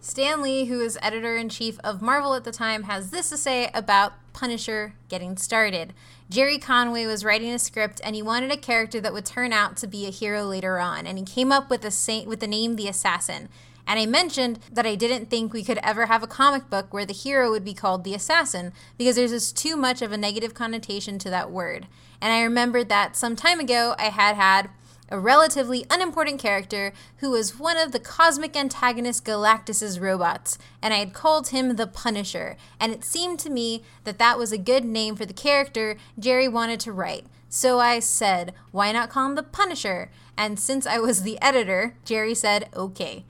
Stan 0.00 0.42
Lee, 0.42 0.66
who 0.66 0.80
is 0.80 0.98
editor 1.00 1.34
in 1.36 1.48
chief 1.48 1.78
of 1.82 2.02
Marvel 2.02 2.34
at 2.34 2.44
the 2.44 2.52
time, 2.52 2.82
has 2.84 3.10
this 3.10 3.30
to 3.30 3.38
say 3.38 3.70
about 3.72 4.12
Punisher 4.34 4.92
getting 5.08 5.38
started. 5.38 5.94
Gerry 6.28 6.58
Conway 6.58 7.06
was 7.06 7.24
writing 7.24 7.50
a 7.50 7.58
script 7.58 8.00
and 8.04 8.14
he 8.14 8.20
wanted 8.20 8.50
a 8.50 8.56
character 8.58 9.00
that 9.00 9.14
would 9.14 9.24
turn 9.24 9.52
out 9.52 9.78
to 9.78 9.86
be 9.86 10.06
a 10.06 10.10
hero 10.10 10.44
later 10.44 10.78
on, 10.78 11.06
and 11.06 11.16
he 11.16 11.24
came 11.24 11.50
up 11.50 11.70
with 11.70 11.90
sa- 11.90 12.24
with 12.24 12.40
the 12.40 12.46
name 12.46 12.76
the 12.76 12.88
Assassin. 12.88 13.48
And 13.86 13.98
I 13.98 14.06
mentioned 14.06 14.60
that 14.72 14.86
I 14.86 14.94
didn't 14.94 15.30
think 15.30 15.52
we 15.52 15.64
could 15.64 15.78
ever 15.82 16.06
have 16.06 16.22
a 16.22 16.26
comic 16.26 16.70
book 16.70 16.92
where 16.92 17.04
the 17.04 17.12
hero 17.12 17.50
would 17.50 17.64
be 17.64 17.74
called 17.74 18.04
the 18.04 18.14
assassin 18.14 18.72
because 18.96 19.16
there's 19.16 19.30
just 19.30 19.56
too 19.56 19.76
much 19.76 20.00
of 20.00 20.10
a 20.10 20.16
negative 20.16 20.54
connotation 20.54 21.18
to 21.18 21.30
that 21.30 21.50
word. 21.50 21.86
And 22.20 22.32
I 22.32 22.42
remembered 22.42 22.88
that 22.88 23.16
some 23.16 23.36
time 23.36 23.60
ago 23.60 23.94
I 23.98 24.04
had 24.04 24.36
had 24.36 24.70
a 25.10 25.18
relatively 25.18 25.84
unimportant 25.90 26.40
character 26.40 26.92
who 27.18 27.30
was 27.30 27.58
one 27.58 27.76
of 27.76 27.92
the 27.92 28.00
cosmic 28.00 28.56
antagonist 28.56 29.24
Galactus's 29.24 30.00
robots, 30.00 30.58
and 30.82 30.94
I 30.94 30.98
had 30.98 31.12
called 31.12 31.48
him 31.48 31.76
the 31.76 31.86
Punisher, 31.86 32.56
and 32.80 32.92
it 32.92 33.04
seemed 33.04 33.38
to 33.40 33.50
me 33.50 33.82
that 34.04 34.18
that 34.18 34.38
was 34.38 34.52
a 34.52 34.58
good 34.58 34.84
name 34.84 35.14
for 35.16 35.26
the 35.26 35.32
character 35.32 35.96
Gerry 36.18 36.48
wanted 36.48 36.80
to 36.80 36.92
write. 36.92 37.26
So 37.48 37.78
I 37.78 38.00
said, 38.00 38.52
why 38.72 38.90
not 38.90 39.10
call 39.10 39.26
him 39.26 39.34
the 39.36 39.42
Punisher? 39.42 40.10
And 40.36 40.58
since 40.58 40.86
I 40.86 40.98
was 40.98 41.22
the 41.22 41.40
editor, 41.40 41.94
Gerry 42.04 42.34
said, 42.34 42.68
okay. 42.74 43.24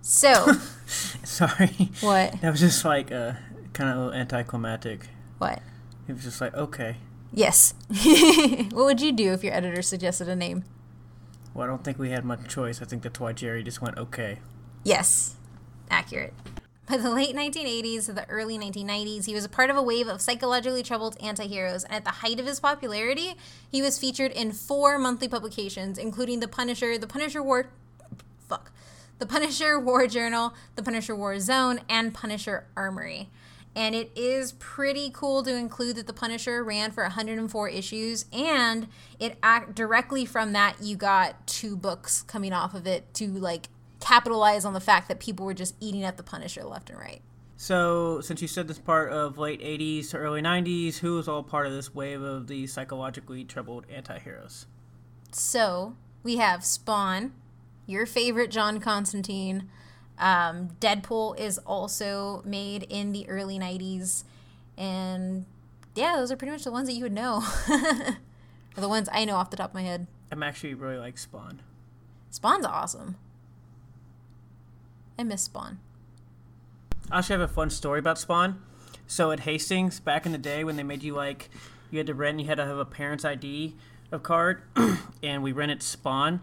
So, 0.00 0.52
Sorry. 0.86 1.90
what? 2.00 2.40
That 2.40 2.50
was 2.50 2.60
just 2.60 2.84
like 2.84 3.10
uh, 3.10 3.32
kind 3.72 3.90
of 3.90 3.96
a 3.96 4.00
little 4.00 4.14
anticlimactic. 4.14 5.08
What? 5.38 5.60
It 6.06 6.12
was 6.12 6.22
just 6.22 6.40
like, 6.40 6.54
okay. 6.54 6.98
Yes. 7.32 7.74
what 8.72 8.84
would 8.84 9.00
you 9.00 9.10
do 9.10 9.32
if 9.32 9.42
your 9.42 9.54
editor 9.54 9.82
suggested 9.82 10.28
a 10.28 10.36
name? 10.36 10.64
Well, 11.54 11.64
I 11.64 11.66
don't 11.66 11.84
think 11.84 11.98
we 11.98 12.10
had 12.10 12.24
much 12.24 12.48
choice. 12.48 12.80
I 12.80 12.84
think 12.86 13.02
that's 13.02 13.20
why 13.20 13.32
Gerry 13.32 13.62
just 13.62 13.82
went, 13.82 13.98
okay. 13.98 14.38
Yes, 14.84 15.36
accurate. 15.90 16.34
By 16.88 16.96
the 16.96 17.10
late 17.10 17.36
1980s 17.36 18.06
to 18.06 18.12
the 18.12 18.28
early 18.28 18.58
1990s, 18.58 19.26
he 19.26 19.34
was 19.34 19.44
a 19.44 19.48
part 19.48 19.70
of 19.70 19.76
a 19.76 19.82
wave 19.82 20.08
of 20.08 20.20
psychologically 20.20 20.82
troubled 20.82 21.16
anti-heroes, 21.22 21.84
and 21.84 21.94
at 21.94 22.04
the 22.04 22.10
height 22.10 22.40
of 22.40 22.46
his 22.46 22.58
popularity, 22.58 23.34
he 23.70 23.80
was 23.80 23.98
featured 23.98 24.32
in 24.32 24.52
four 24.52 24.98
monthly 24.98 25.28
publications, 25.28 25.96
including 25.96 26.40
The 26.40 26.48
Punisher, 26.48 26.98
The 26.98 27.06
Punisher 27.06 27.42
War, 27.42 27.68
fuck, 28.48 28.72
The 29.20 29.26
Punisher 29.26 29.78
War 29.78 30.06
Journal, 30.06 30.54
The 30.74 30.82
Punisher 30.82 31.14
War 31.14 31.38
Zone, 31.38 31.80
and 31.88 32.12
Punisher 32.12 32.66
Armory. 32.76 33.30
And 33.74 33.94
it 33.94 34.10
is 34.14 34.52
pretty 34.52 35.10
cool 35.10 35.42
to 35.44 35.54
include 35.54 35.96
that 35.96 36.06
The 36.06 36.12
Punisher 36.12 36.62
ran 36.62 36.90
for 36.90 37.04
104 37.04 37.68
issues, 37.70 38.26
and 38.32 38.86
it 39.18 39.38
act 39.42 39.74
directly 39.74 40.26
from 40.26 40.52
that 40.52 40.76
you 40.82 40.96
got 40.96 41.46
two 41.46 41.76
books 41.76 42.22
coming 42.22 42.52
off 42.52 42.74
of 42.74 42.86
it 42.86 43.14
to 43.14 43.28
like 43.28 43.68
capitalize 43.98 44.64
on 44.64 44.74
the 44.74 44.80
fact 44.80 45.08
that 45.08 45.20
people 45.20 45.46
were 45.46 45.54
just 45.54 45.74
eating 45.80 46.04
at 46.04 46.18
The 46.18 46.22
Punisher 46.22 46.64
left 46.64 46.90
and 46.90 46.98
right. 46.98 47.22
So, 47.56 48.20
since 48.20 48.42
you 48.42 48.48
said 48.48 48.66
this 48.66 48.80
part 48.80 49.12
of 49.12 49.38
late 49.38 49.60
80s 49.60 50.10
to 50.10 50.16
early 50.16 50.42
90s, 50.42 50.98
who 50.98 51.14
was 51.14 51.28
all 51.28 51.44
part 51.44 51.66
of 51.66 51.72
this 51.72 51.94
wave 51.94 52.20
of 52.20 52.48
the 52.48 52.66
psychologically 52.66 53.44
troubled 53.44 53.86
anti 53.88 54.18
heroes? 54.18 54.66
So 55.30 55.94
we 56.24 56.38
have 56.38 56.64
Spawn, 56.64 57.32
your 57.86 58.04
favorite 58.04 58.50
John 58.50 58.80
Constantine. 58.80 59.68
Um, 60.22 60.68
Deadpool 60.80 61.38
is 61.38 61.58
also 61.58 62.42
made 62.46 62.84
in 62.84 63.12
the 63.12 63.28
early 63.28 63.58
90s. 63.58 64.22
And 64.78 65.44
yeah, 65.96 66.16
those 66.16 66.30
are 66.30 66.36
pretty 66.36 66.52
much 66.52 66.62
the 66.62 66.70
ones 66.70 66.88
that 66.88 66.94
you 66.94 67.02
would 67.02 67.12
know. 67.12 67.42
or 67.68 68.16
the 68.80 68.88
ones 68.88 69.08
I 69.12 69.24
know 69.24 69.34
off 69.34 69.50
the 69.50 69.56
top 69.56 69.70
of 69.70 69.74
my 69.74 69.82
head. 69.82 70.06
I'm 70.30 70.44
actually 70.44 70.74
really 70.74 70.96
like 70.96 71.18
Spawn. 71.18 71.60
Spawn's 72.30 72.64
awesome. 72.64 73.16
I 75.18 75.24
miss 75.24 75.42
Spawn. 75.42 75.80
I 77.10 77.18
actually 77.18 77.40
have 77.40 77.50
a 77.50 77.52
fun 77.52 77.68
story 77.68 77.98
about 77.98 78.16
Spawn. 78.16 78.62
So 79.08 79.32
at 79.32 79.40
Hastings, 79.40 79.98
back 79.98 80.24
in 80.24 80.30
the 80.30 80.38
day 80.38 80.62
when 80.62 80.76
they 80.76 80.84
made 80.84 81.02
you 81.02 81.14
like, 81.14 81.50
you 81.90 81.98
had 81.98 82.06
to 82.06 82.14
rent, 82.14 82.38
you 82.40 82.46
had 82.46 82.58
to 82.58 82.64
have 82.64 82.78
a 82.78 82.84
parent's 82.84 83.24
ID 83.24 83.74
of 84.12 84.22
card, 84.22 84.62
and 85.22 85.42
we 85.42 85.50
rented 85.50 85.82
Spawn. 85.82 86.40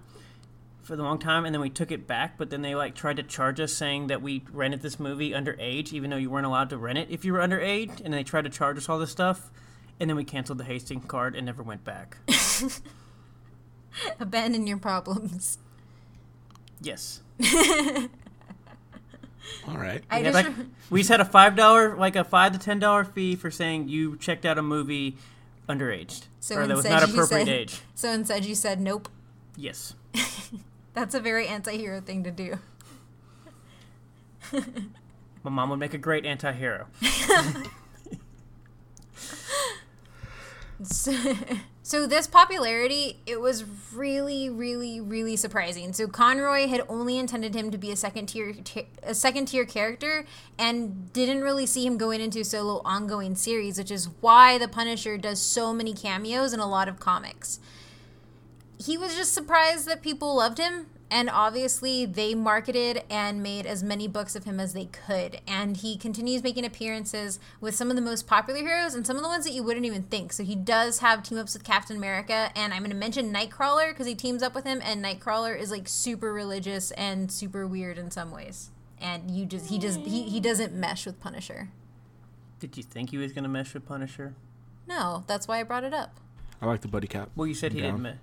For 0.89 0.95
the 0.95 1.03
long 1.03 1.19
time, 1.19 1.45
and 1.45 1.53
then 1.53 1.61
we 1.61 1.69
took 1.69 1.91
it 1.91 2.07
back. 2.07 2.35
But 2.37 2.49
then 2.49 2.63
they 2.63 2.73
like 2.73 2.95
tried 2.95 3.17
to 3.17 3.23
charge 3.23 3.59
us, 3.59 3.71
saying 3.71 4.07
that 4.07 4.23
we 4.23 4.43
rented 4.51 4.81
this 4.81 4.99
movie 4.99 5.31
underage, 5.31 5.93
even 5.93 6.09
though 6.09 6.17
you 6.17 6.31
weren't 6.31 6.47
allowed 6.47 6.71
to 6.71 6.77
rent 6.77 6.97
it 6.97 7.07
if 7.11 7.23
you 7.23 7.31
were 7.31 7.39
underage. 7.39 8.01
And 8.03 8.11
they 8.11 8.23
tried 8.23 8.45
to 8.45 8.49
charge 8.49 8.75
us 8.77 8.89
all 8.89 8.97
this 8.97 9.11
stuff, 9.11 9.51
and 9.99 10.09
then 10.09 10.17
we 10.17 10.23
canceled 10.23 10.57
the 10.57 10.63
Hastings 10.63 11.05
card 11.05 11.35
and 11.35 11.45
never 11.45 11.61
went 11.61 11.83
back. 11.83 12.17
Abandon 14.19 14.65
your 14.65 14.77
problems. 14.79 15.59
yes. 16.81 17.21
All 19.67 19.77
right. 19.77 20.03
I 20.09 20.19
We 20.19 20.25
had, 20.25 20.33
just 20.33 20.47
like, 20.47 20.67
we 20.89 20.99
just 21.01 21.09
had 21.09 21.21
a 21.21 21.25
five 21.25 21.55
dollar, 21.55 21.95
like 21.97 22.15
a 22.15 22.23
five 22.23 22.53
to 22.53 22.59
ten 22.59 22.79
dollar 22.79 23.03
fee 23.03 23.35
for 23.35 23.51
saying 23.51 23.89
you 23.89 24.17
checked 24.17 24.45
out 24.45 24.57
a 24.57 24.61
movie 24.63 25.17
underage, 25.67 26.23
So 26.39 26.55
or 26.55 26.65
that 26.67 26.75
was 26.75 26.85
not 26.85 27.03
appropriate 27.03 27.45
said- 27.45 27.47
age. 27.49 27.81
so 27.93 28.09
instead 28.11 28.43
you 28.45 28.55
said 28.55 28.81
nope. 28.81 29.07
Yes. 29.55 29.93
That's 30.93 31.15
a 31.15 31.19
very 31.19 31.47
anti-hero 31.47 32.01
thing 32.01 32.23
to 32.23 32.31
do. 32.31 32.59
My 35.43 35.49
mom 35.49 35.69
would 35.69 35.79
make 35.79 35.93
a 35.93 35.97
great 35.97 36.25
anti-hero. 36.25 36.87
So, 40.81 41.13
so 41.83 42.07
this 42.07 42.25
popularity, 42.25 43.19
it 43.25 43.41
was 43.41 43.65
really, 43.93 44.49
really, 44.49 45.01
really 45.01 45.35
surprising. 45.35 45.91
So 45.91 46.07
Conroy 46.07 46.67
had 46.67 46.83
only 46.87 47.17
intended 47.17 47.53
him 47.53 47.69
to 47.71 47.77
be 47.77 47.91
a 47.91 47.97
second 47.97 48.27
tier, 48.27 48.55
a 49.03 49.13
second 49.13 49.47
tier 49.47 49.65
character, 49.65 50.25
and 50.57 51.11
didn't 51.11 51.41
really 51.41 51.65
see 51.65 51.85
him 51.85 51.97
going 51.97 52.21
into 52.21 52.39
a 52.39 52.45
solo 52.45 52.81
ongoing 52.85 53.35
series, 53.35 53.77
which 53.77 53.91
is 53.91 54.07
why 54.21 54.57
the 54.57 54.69
Punisher 54.69 55.17
does 55.17 55.41
so 55.41 55.73
many 55.73 55.93
cameos 55.93 56.53
in 56.53 56.61
a 56.61 56.67
lot 56.67 56.87
of 56.87 56.99
comics. 56.99 57.59
He 58.79 58.97
was 58.97 59.15
just 59.15 59.33
surprised 59.33 59.85
that 59.87 60.01
people 60.01 60.35
loved 60.35 60.57
him. 60.57 60.87
And 61.11 61.27
obviously, 61.27 62.05
they 62.05 62.35
marketed 62.35 63.01
and 63.09 63.41
made 63.41 63.65
as 63.65 63.81
many 63.81 64.07
books 64.07 64.35
of 64.35 64.43
him 64.43 64.59
as 64.59 64.73
they 64.73 64.85
could. 64.85 65.41
And 65.47 65.75
he 65.75 65.97
continues 65.97 66.43
making 66.43 66.65
appearances 66.65 67.39
with 67.59 67.73
some 67.73 67.89
of 67.89 67.95
the 67.95 68.01
most 68.03 68.27
popular 68.27 68.59
heroes 68.59 68.93
and 68.93 69.07
some 69.07 69.15
of 69.15 69.23
the 69.23 69.27
ones 69.27 69.43
that 69.45 69.53
you 69.53 69.63
wouldn't 69.63 69.87
even 69.87 70.03
think. 70.03 70.31
So 70.31 70.43
he 70.43 70.55
does 70.55 70.99
have 70.99 71.23
team 71.23 71.39
ups 71.39 71.55
with 71.55 71.63
Captain 71.63 71.97
America. 71.97 72.51
And 72.55 72.71
I'm 72.75 72.81
going 72.81 72.91
to 72.91 72.95
mention 72.95 73.33
Nightcrawler 73.33 73.89
because 73.89 74.05
he 74.05 74.13
teams 74.13 74.43
up 74.43 74.53
with 74.53 74.65
him. 74.65 74.81
And 74.83 75.03
Nightcrawler 75.03 75.59
is 75.59 75.71
like 75.71 75.87
super 75.87 76.31
religious 76.31 76.91
and 76.91 77.31
super 77.31 77.65
weird 77.65 77.97
in 77.97 78.11
some 78.11 78.29
ways. 78.29 78.69
And 79.01 79.31
you 79.31 79.47
just, 79.47 79.69
he 79.71 79.79
just, 79.79 80.01
he, 80.01 80.29
he 80.29 80.39
doesn't 80.39 80.73
mesh 80.75 81.07
with 81.07 81.19
Punisher. 81.19 81.69
Did 82.59 82.77
you 82.77 82.83
think 82.83 83.09
he 83.09 83.17
was 83.17 83.31
gonna 83.33 83.47
mesh 83.49 83.73
with 83.73 83.85
Punisher? 83.87 84.35
No, 84.87 85.23
that's 85.25 85.47
why 85.47 85.59
I 85.59 85.63
brought 85.63 85.85
it 85.85 85.93
up. 85.93 86.19
I 86.61 86.65
like 86.67 86.81
the 86.81 86.87
buddy 86.89 87.07
cap. 87.07 87.29
Well, 87.35 87.47
you 87.47 87.53
said 87.55 87.71
he 87.71 87.79
Yeah. 87.79 87.85
didn't. 87.85 88.01
Me- 88.03 88.13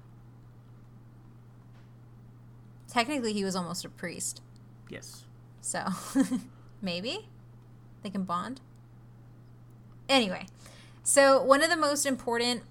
Technically, 2.97 3.35
he 3.35 3.45
was 3.45 3.55
almost 3.55 3.85
a 3.85 3.91
priest. 3.91 4.41
yes. 4.89 5.25
So 5.61 5.85
maybe 6.81 7.29
they 8.03 8.09
can 8.09 8.25
bond. 8.25 8.63
Anyway, 10.09 10.47
so 11.03 11.43
one 11.43 11.63
of 11.63 11.69
the 11.69 11.77
most 11.77 12.07
important 12.07 12.63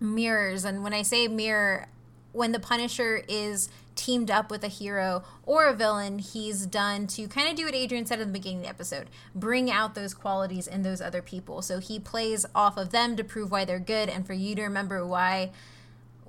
mirrors, 0.00 0.64
and 0.64 0.82
when 0.82 0.92
I 0.92 1.02
say 1.02 1.28
mirror, 1.28 1.86
when 2.32 2.50
the 2.50 2.58
Punisher 2.58 3.22
is 3.28 3.68
teamed 3.94 4.32
up 4.32 4.50
with 4.50 4.64
a 4.64 4.68
hero 4.68 5.22
or 5.44 5.68
a 5.68 5.74
villain, 5.74 6.18
he's 6.18 6.66
done 6.66 7.06
to 7.06 7.28
kind 7.28 7.48
of 7.48 7.54
do 7.54 7.66
what 7.66 7.74
Adrian 7.76 8.06
said 8.06 8.18
in 8.18 8.26
the 8.26 8.32
beginning 8.32 8.58
of 8.58 8.64
the 8.64 8.68
episode 8.68 9.10
bring 9.32 9.70
out 9.70 9.94
those 9.94 10.12
qualities 10.12 10.66
in 10.66 10.82
those 10.82 11.00
other 11.00 11.22
people. 11.22 11.62
So 11.62 11.78
he 11.78 12.00
plays 12.00 12.46
off 12.52 12.76
of 12.76 12.90
them 12.90 13.14
to 13.14 13.22
prove 13.22 13.52
why 13.52 13.64
they're 13.64 13.78
good 13.78 14.08
and 14.08 14.26
for 14.26 14.32
you 14.32 14.56
to 14.56 14.62
remember 14.62 15.06
why 15.06 15.52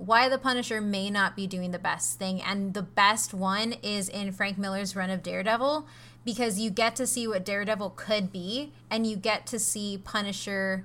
why 0.04 0.28
the 0.28 0.38
Punisher 0.38 0.80
may 0.80 1.10
not 1.10 1.36
be 1.36 1.46
doing 1.46 1.70
the 1.70 1.78
best 1.78 2.18
thing. 2.18 2.42
And 2.42 2.74
the 2.74 2.82
best 2.82 3.32
one 3.32 3.74
is 3.82 4.08
in 4.08 4.32
Frank 4.32 4.58
Miller's 4.58 4.96
run 4.96 5.10
of 5.10 5.22
Daredevil 5.22 5.86
because 6.24 6.58
you 6.58 6.70
get 6.70 6.96
to 6.96 7.06
see 7.06 7.28
what 7.28 7.44
Daredevil 7.44 7.90
could 7.90 8.32
be 8.32 8.72
and 8.90 9.06
you 9.06 9.16
get 9.16 9.46
to 9.46 9.60
see 9.60 10.00
Punisher 10.02 10.84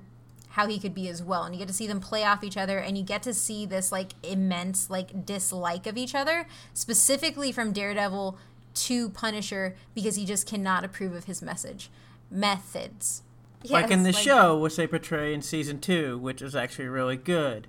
how 0.50 0.66
he 0.66 0.78
could 0.78 0.94
be 0.94 1.08
as 1.08 1.22
well 1.22 1.44
and 1.44 1.54
you 1.54 1.58
get 1.58 1.68
to 1.68 1.74
see 1.74 1.86
them 1.86 2.00
play 2.00 2.24
off 2.24 2.42
each 2.42 2.56
other 2.56 2.78
and 2.78 2.96
you 2.96 3.04
get 3.04 3.22
to 3.22 3.34
see 3.34 3.66
this 3.66 3.92
like 3.92 4.12
immense 4.24 4.90
like 4.90 5.24
dislike 5.24 5.86
of 5.86 5.96
each 5.96 6.14
other 6.14 6.46
specifically 6.72 7.52
from 7.52 7.72
Daredevil 7.72 8.36
to 8.74 9.08
Punisher 9.10 9.76
because 9.94 10.16
he 10.16 10.24
just 10.24 10.48
cannot 10.48 10.84
approve 10.84 11.14
of 11.14 11.24
his 11.24 11.42
message 11.42 11.90
methods 12.30 13.22
like 13.64 13.90
in 13.90 14.02
the 14.04 14.12
like- 14.12 14.22
show, 14.22 14.56
which 14.58 14.76
they 14.76 14.86
portray 14.86 15.34
in 15.34 15.42
season 15.42 15.80
two, 15.80 16.18
which 16.18 16.40
is 16.40 16.54
actually 16.54 16.86
really 16.88 17.16
good. 17.16 17.66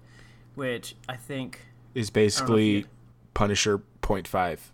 Which 0.59 0.95
I 1.07 1.15
think 1.15 1.61
Is 1.95 2.09
basically 2.09 2.85
Punisher 3.33 3.77
point 4.01 4.27
five. 4.27 4.71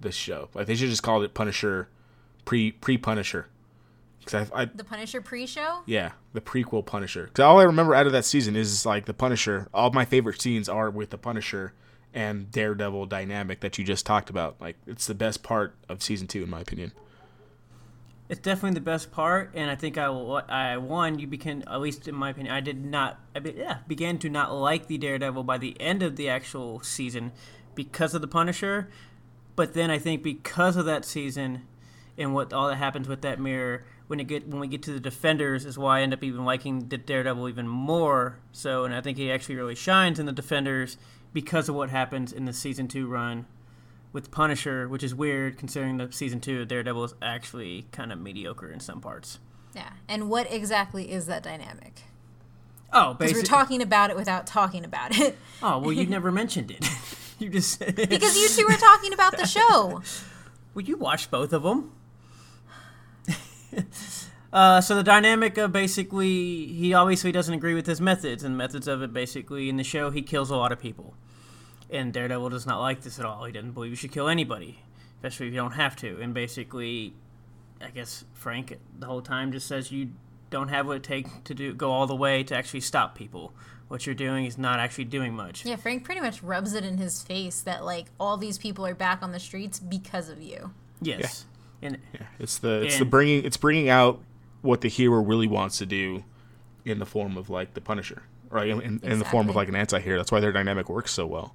This 0.00 0.16
show, 0.16 0.48
like 0.52 0.66
they 0.66 0.74
should 0.74 0.90
just 0.90 1.04
call 1.04 1.22
it 1.22 1.32
Punisher, 1.32 1.88
pre 2.44 2.72
pre 2.72 2.98
Punisher. 2.98 3.46
Because 4.18 4.50
I, 4.50 4.62
I 4.62 4.64
the 4.64 4.82
Punisher 4.82 5.20
pre-show 5.20 5.82
yeah 5.86 6.12
the 6.32 6.40
prequel 6.40 6.84
Punisher. 6.84 7.26
Because 7.26 7.44
all 7.44 7.60
I 7.60 7.62
remember 7.62 7.94
out 7.94 8.06
of 8.06 8.12
that 8.12 8.24
season 8.24 8.56
is 8.56 8.84
like 8.84 9.04
the 9.04 9.14
Punisher. 9.14 9.68
All 9.72 9.92
my 9.92 10.04
favorite 10.04 10.42
scenes 10.42 10.68
are 10.68 10.90
with 10.90 11.10
the 11.10 11.18
Punisher 11.18 11.72
and 12.12 12.50
Daredevil 12.50 13.06
dynamic 13.06 13.60
that 13.60 13.78
you 13.78 13.84
just 13.84 14.04
talked 14.04 14.30
about. 14.30 14.60
Like 14.60 14.76
it's 14.86 15.06
the 15.06 15.14
best 15.14 15.44
part 15.44 15.76
of 15.88 16.02
season 16.02 16.26
two 16.26 16.42
in 16.42 16.50
my 16.50 16.60
opinion. 16.60 16.90
It's 18.32 18.40
definitely 18.40 18.72
the 18.72 18.80
best 18.80 19.12
part. 19.12 19.50
And 19.52 19.70
I 19.70 19.74
think 19.74 19.98
I, 19.98 20.06
I 20.06 20.78
one 20.78 21.18
you 21.18 21.26
became 21.26 21.62
at 21.66 21.82
least 21.82 22.08
in 22.08 22.14
my 22.14 22.30
opinion, 22.30 22.54
I 22.54 22.60
did 22.60 22.82
not. 22.82 23.20
I 23.36 23.40
be, 23.40 23.50
yeah 23.50 23.80
began 23.86 24.16
to 24.20 24.30
not 24.30 24.54
like 24.54 24.86
the 24.86 24.96
Daredevil 24.96 25.44
by 25.44 25.58
the 25.58 25.78
end 25.78 26.02
of 26.02 26.16
the 26.16 26.30
actual 26.30 26.80
season 26.80 27.32
because 27.74 28.14
of 28.14 28.22
the 28.22 28.26
Punisher. 28.26 28.88
But 29.54 29.74
then 29.74 29.90
I 29.90 29.98
think 29.98 30.22
because 30.22 30.76
of 30.76 30.86
that 30.86 31.04
season 31.04 31.66
and 32.16 32.32
what 32.32 32.54
all 32.54 32.68
that 32.68 32.76
happens 32.76 33.06
with 33.06 33.20
that 33.20 33.38
mirror 33.38 33.84
when 34.06 34.18
it 34.18 34.24
get 34.24 34.48
when 34.48 34.60
we 34.60 34.66
get 34.66 34.82
to 34.84 34.94
the 34.94 35.00
defenders 35.00 35.66
is 35.66 35.76
why 35.76 35.98
I 35.98 36.02
end 36.02 36.14
up 36.14 36.24
even 36.24 36.46
liking 36.46 36.88
the 36.88 36.96
Daredevil 36.96 37.50
even 37.50 37.68
more. 37.68 38.38
So 38.50 38.84
and 38.84 38.94
I 38.94 39.02
think 39.02 39.18
he 39.18 39.30
actually 39.30 39.56
really 39.56 39.74
shines 39.74 40.18
in 40.18 40.24
the 40.24 40.32
defenders 40.32 40.96
because 41.34 41.68
of 41.68 41.74
what 41.74 41.90
happens 41.90 42.32
in 42.32 42.46
the 42.46 42.54
season 42.54 42.88
two 42.88 43.06
run 43.06 43.44
with 44.12 44.30
Punisher, 44.30 44.88
which 44.88 45.02
is 45.02 45.14
weird 45.14 45.56
considering 45.58 45.96
the 45.96 46.10
season 46.12 46.40
two 46.40 46.60
of 46.62 46.68
Daredevil 46.68 47.04
is 47.04 47.14
actually 47.22 47.86
kind 47.92 48.12
of 48.12 48.20
mediocre 48.20 48.70
in 48.70 48.80
some 48.80 49.00
parts. 49.00 49.38
yeah 49.74 49.90
and 50.08 50.28
what 50.28 50.50
exactly 50.52 51.10
is 51.10 51.26
that 51.26 51.42
dynamic 51.42 52.02
Oh, 52.94 53.14
because 53.14 53.32
we're 53.32 53.42
talking 53.42 53.80
about 53.80 54.10
it 54.10 54.16
without 54.16 54.46
talking 54.46 54.84
about 54.84 55.18
it 55.18 55.38
oh 55.62 55.78
well, 55.78 55.92
you 55.92 56.06
never 56.18 56.30
mentioned 56.30 56.70
it. 56.70 56.86
you 57.38 57.48
just 57.48 57.78
because 57.80 58.36
you 58.36 58.48
two 58.48 58.66
were 58.70 58.76
talking 58.78 59.12
about 59.14 59.36
the 59.38 59.46
show 59.46 60.02
Well, 60.74 60.84
you 60.84 60.96
watched 60.96 61.30
both 61.30 61.52
of 61.52 61.62
them. 61.62 61.92
uh, 64.52 64.80
so 64.80 64.94
the 64.94 65.02
dynamic 65.02 65.56
of 65.58 65.72
basically, 65.72 66.66
he 66.66 66.92
obviously 66.94 67.32
doesn't 67.32 67.52
agree 67.54 67.74
with 67.74 67.86
his 67.86 68.00
methods, 68.00 68.42
and 68.44 68.56
methods 68.56 68.86
of 68.88 69.02
it 69.02 69.12
basically 69.12 69.68
in 69.68 69.76
the 69.76 69.84
show, 69.84 70.10
he 70.10 70.22
kills 70.22 70.50
a 70.50 70.56
lot 70.56 70.72
of 70.72 70.78
people. 70.80 71.14
And 71.92 72.12
Daredevil 72.12 72.48
does 72.50 72.66
not 72.66 72.80
like 72.80 73.02
this 73.02 73.18
at 73.18 73.24
all. 73.24 73.44
He 73.44 73.52
doesn't 73.52 73.72
believe 73.72 73.90
you 73.90 73.96
should 73.96 74.12
kill 74.12 74.28
anybody, 74.28 74.80
especially 75.16 75.48
if 75.48 75.52
you 75.52 75.58
don't 75.60 75.72
have 75.72 75.94
to. 75.96 76.20
And 76.20 76.32
basically, 76.34 77.14
I 77.80 77.90
guess 77.90 78.24
Frank 78.32 78.78
the 78.98 79.06
whole 79.06 79.22
time 79.22 79.52
just 79.52 79.66
says 79.68 79.92
you 79.92 80.10
don't 80.50 80.68
have 80.68 80.86
what 80.86 80.96
it 80.96 81.02
takes 81.02 81.30
to 81.44 81.54
do 81.54 81.72
go 81.72 81.90
all 81.90 82.06
the 82.06 82.16
way 82.16 82.42
to 82.44 82.56
actually 82.56 82.80
stop 82.80 83.14
people. 83.14 83.52
What 83.88 84.06
you're 84.06 84.14
doing 84.14 84.46
is 84.46 84.56
not 84.56 84.80
actually 84.80 85.04
doing 85.04 85.34
much. 85.34 85.66
yeah 85.66 85.76
frank 85.76 86.02
pretty 86.02 86.22
much 86.22 86.42
rubs 86.42 86.72
it 86.72 86.82
in 86.82 86.96
his 86.96 87.22
face 87.22 87.60
that 87.60 87.84
like 87.84 88.06
all 88.18 88.38
these 88.38 88.56
people 88.56 88.86
are 88.86 88.94
back 88.94 89.22
on 89.22 89.32
the 89.32 89.38
streets 89.38 89.78
because 89.78 90.30
of 90.30 90.40
you 90.40 90.72
Yes. 91.02 91.46
And 91.82 91.98
Yeah, 92.14 92.26
it's 92.38 92.58
the 92.58 92.82
it's 92.82 92.98
the 92.98 93.04
bringing 93.04 93.44
it's 93.44 93.56
bringing 93.56 93.88
out 93.88 94.20
what 94.62 94.80
the 94.80 94.88
hero 94.88 95.20
really 95.20 95.48
wants 95.48 95.78
to 95.78 95.86
do 95.86 96.24
in 96.84 96.98
the 96.98 97.06
form 97.06 97.36
of 97.36 97.50
like 97.50 97.74
the 97.74 97.80
Punisher, 97.80 98.22
right? 98.50 98.68
In, 98.68 98.80
in, 98.80 99.00
in 99.02 99.18
the 99.18 99.24
form 99.24 99.48
of 99.48 99.56
like 99.56 99.68
an 99.68 99.74
anti-hero. 99.74 100.16
That's 100.16 100.30
why 100.30 100.40
their 100.40 100.52
dynamic 100.52 100.88
works 100.88 101.12
so 101.12 101.26
well. 101.26 101.54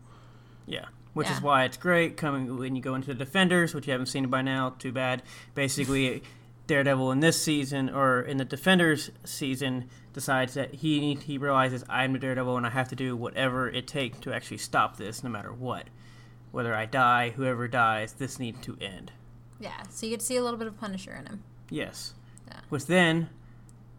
Yeah, 0.67 0.85
which 1.13 1.29
is 1.31 1.41
why 1.41 1.63
it's 1.63 1.77
great 1.77 2.15
coming 2.17 2.57
when 2.57 2.75
you 2.75 2.81
go 2.81 2.93
into 2.93 3.07
the 3.07 3.15
Defenders, 3.15 3.73
which 3.73 3.87
you 3.87 3.91
haven't 3.91 4.07
seen 4.07 4.27
by 4.27 4.41
now. 4.43 4.75
Too 4.77 4.91
bad. 4.91 5.23
Basically, 5.55 6.21
Daredevil 6.67 7.11
in 7.11 7.21
this 7.21 7.41
season 7.41 7.89
or 7.89 8.21
in 8.21 8.37
the 8.37 8.45
Defenders 8.45 9.09
season 9.23 9.89
decides 10.13 10.53
that 10.55 10.75
he 10.75 11.15
he 11.15 11.37
realizes 11.37 11.83
I'm 11.89 12.13
the 12.13 12.19
Daredevil 12.19 12.57
and 12.57 12.65
I 12.67 12.69
have 12.69 12.89
to 12.89 12.95
do 12.95 13.15
whatever 13.15 13.69
it 13.69 13.87
takes 13.87 14.19
to 14.19 14.33
actually 14.33 14.57
stop 14.57 14.97
this, 14.97 15.23
no 15.23 15.29
matter 15.29 15.51
what. 15.53 15.85
Whether 16.51 16.75
I 16.75 16.85
die, 16.85 17.31
whoever 17.35 17.67
dies, 17.67 18.13
this 18.13 18.39
needs 18.39 18.59
to 18.61 18.77
end. 18.81 19.11
yeah 19.59 19.83
so 19.89 20.05
you 20.05 20.11
get 20.11 20.19
to 20.19 20.25
see 20.25 20.35
a 20.37 20.43
little 20.43 20.59
bit 20.59 20.67
of 20.67 20.77
punisher 20.79 21.13
in 21.13 21.25
him 21.25 21.43
Yes. 21.69 22.13
Yeah. 22.47 22.59
Which 22.69 22.85
then 22.85 23.29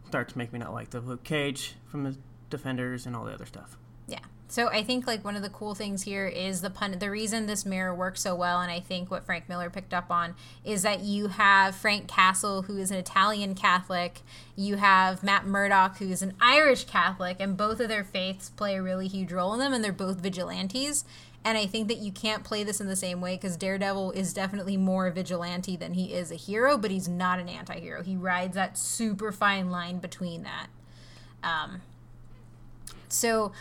starts 0.07 0.33
to 0.33 0.39
make 0.39 0.53
me 0.53 0.59
not 0.59 0.73
like 0.73 0.91
the 0.91 1.01
Luke 1.01 1.25
Cage 1.25 1.75
from 1.87 2.05
the 2.05 2.17
Defenders 2.49 3.05
and 3.07 3.15
all 3.15 3.25
the 3.25 3.33
other 3.33 3.45
stuff. 3.47 3.77
Yeah. 4.07 4.21
So 4.51 4.69
I 4.69 4.83
think 4.83 5.07
like 5.07 5.25
one 5.25 5.37
of 5.37 5.43
the 5.43 5.51
cool 5.51 5.75
things 5.75 6.03
here 6.03 6.27
is 6.27 6.63
the 6.63 6.71
pun. 6.71 6.99
The 6.99 7.11
reason 7.11 7.45
this 7.45 7.67
mirror 7.67 7.95
works 7.95 8.23
so 8.23 8.35
well, 8.35 8.63
and 8.63 8.73
I 8.73 8.81
think 8.81 9.11
what 9.11 9.27
Frank 9.27 9.47
Miller 9.47 9.69
picked 9.69 9.93
up 9.93 10.11
on 10.11 10.35
is 10.65 10.83
that 10.83 11.01
you 11.01 11.29
have 11.29 11.77
Frank 11.77 12.09
Castle, 12.09 12.63
who 12.63 12.79
is 12.79 12.91
an 12.91 12.97
Italian 12.97 13.55
Catholic. 13.55 14.23
You 14.57 14.77
have 14.77 15.23
Matt 15.23 15.47
Murdock, 15.47 15.99
who 15.99 16.09
is 16.09 16.23
an 16.23 16.33
Irish 16.41 16.85
Catholic, 16.85 17.37
and 17.41 17.59
both 17.59 17.79
of 17.79 17.89
their 17.89 18.05
faiths 18.05 18.49
play 18.49 18.77
a 18.77 18.83
really 18.83 19.07
huge 19.07 19.33
role 19.33 19.53
in 19.53 19.61
them, 19.61 19.75
and 19.75 19.85
they're 19.85 19.93
both 19.93 20.21
vigilantes. 20.21 21.05
And 21.45 21.59
I 21.59 21.67
think 21.67 21.89
that 21.89 21.99
you 21.99 22.11
can't 22.11 22.43
play 22.43 22.65
this 22.65 22.81
in 22.81 22.89
the 22.89 22.97
same 22.97 23.21
way 23.21 23.37
because 23.37 23.57
Daredevil 23.57 24.13
is 24.13 24.33
definitely 24.33 24.79
more 24.79 25.11
vigilante 25.11 25.77
than 25.77 25.93
he 25.93 26.15
is 26.15 26.33
a 26.33 26.37
hero, 26.37 26.79
but 26.79 26.91
he's 26.91 27.07
not 27.07 27.39
an 27.39 27.51
anti 27.51 27.79
hero. 27.79 28.03
He 28.03 28.17
rides 28.17 28.55
that 28.55 28.79
super 28.79 29.31
fine 29.31 29.71
line 29.71 29.99
between 29.99 30.43
that. 30.45 30.67
Um, 31.43 31.83
so, 33.09 33.53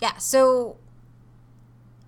yeah, 0.00 0.16
so 0.18 0.76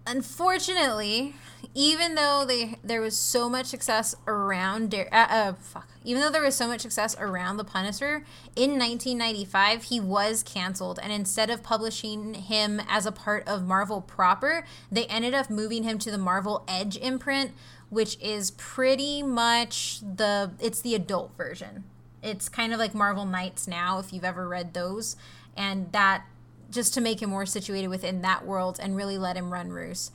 unfortunately, 0.06 1.34
even 1.74 2.14
though 2.14 2.44
they 2.46 2.76
there 2.82 3.00
was 3.00 3.16
so 3.16 3.48
much 3.48 3.66
success 3.66 4.14
around 4.26 4.94
uh, 4.94 5.04
uh, 5.12 5.52
fuck, 5.54 5.88
even 6.04 6.20
though 6.20 6.30
there 6.30 6.42
was 6.42 6.56
so 6.56 6.66
much 6.66 6.80
success 6.80 7.16
around 7.18 7.56
the 7.56 7.64
Punisher 7.64 8.24
in 8.56 8.78
1995, 8.78 9.84
he 9.84 10.00
was 10.00 10.42
canceled, 10.42 10.98
and 11.02 11.12
instead 11.12 11.50
of 11.50 11.62
publishing 11.62 12.34
him 12.34 12.80
as 12.88 13.06
a 13.06 13.12
part 13.12 13.46
of 13.46 13.66
Marvel 13.66 14.00
proper, 14.00 14.64
they 14.90 15.06
ended 15.06 15.34
up 15.34 15.50
moving 15.50 15.84
him 15.84 15.98
to 15.98 16.10
the 16.10 16.18
Marvel 16.18 16.64
Edge 16.66 16.96
imprint, 16.96 17.52
which 17.88 18.18
is 18.20 18.50
pretty 18.52 19.22
much 19.22 20.00
the 20.00 20.52
it's 20.60 20.80
the 20.80 20.94
adult 20.94 21.36
version. 21.36 21.84
It's 22.22 22.48
kind 22.48 22.72
of 22.72 22.78
like 22.78 22.94
Marvel 22.94 23.24
Knights 23.24 23.66
now, 23.66 23.98
if 23.98 24.12
you've 24.12 24.24
ever 24.24 24.46
read 24.46 24.74
those, 24.74 25.16
and 25.56 25.90
that 25.92 26.24
just 26.70 26.94
to 26.94 27.00
make 27.00 27.20
him 27.20 27.30
more 27.30 27.46
situated 27.46 27.88
within 27.88 28.22
that 28.22 28.46
world 28.46 28.78
and 28.80 28.96
really 28.96 29.18
let 29.18 29.36
him 29.36 29.52
run 29.52 29.72
loose. 29.74 30.10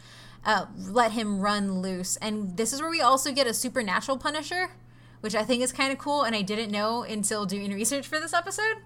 Uh, 0.46 0.66
let 0.78 1.12
him 1.14 1.42
run 1.42 1.82
loose. 1.82 2.18
And 2.18 2.56
this 2.56 2.72
is 2.72 2.82
where 2.82 2.90
we 2.90 3.02
also 3.02 3.32
get 3.32 3.48
a 3.48 3.54
supernatural 3.54 4.18
Punisher, 4.18 4.70
which 5.22 5.36
I 5.36 5.44
think 5.44 5.64
is 5.64 5.72
kind 5.72 5.92
of 5.92 5.98
cool, 5.98 6.24
and 6.24 6.36
I 6.36 6.44
didn't 6.44 6.72
know 6.72 7.04
until 7.04 7.46
doing 7.46 7.74
research 7.74 8.08
for 8.08 8.20
this 8.20 8.34
episode. 8.34 8.78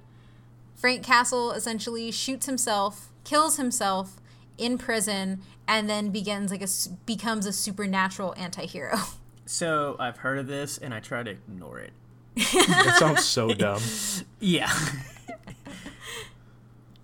Frank 0.75 1.03
Castle 1.03 1.51
essentially 1.51 2.11
shoots 2.11 2.45
himself, 2.45 3.09
kills 3.25 3.57
himself 3.57 4.21
in 4.57 4.77
prison, 4.77 5.41
and 5.67 5.89
then 5.89 6.09
begins 6.09 6.51
like 6.51 6.61
a 6.61 6.67
becomes 7.05 7.45
a 7.45 7.51
supernatural 7.53 8.33
anti-hero. 8.37 8.97
So 9.51 9.95
I've 9.97 10.17
heard 10.17 10.37
of 10.37 10.45
this, 10.45 10.77
and 10.77 10.93
I 10.93 10.99
try 10.99 11.23
to 11.23 11.31
ignore 11.31 11.79
it. 11.79 11.91
that 12.35 12.97
sounds 12.99 13.25
so 13.25 13.51
dumb. 13.51 13.81
Yeah. 14.39 14.69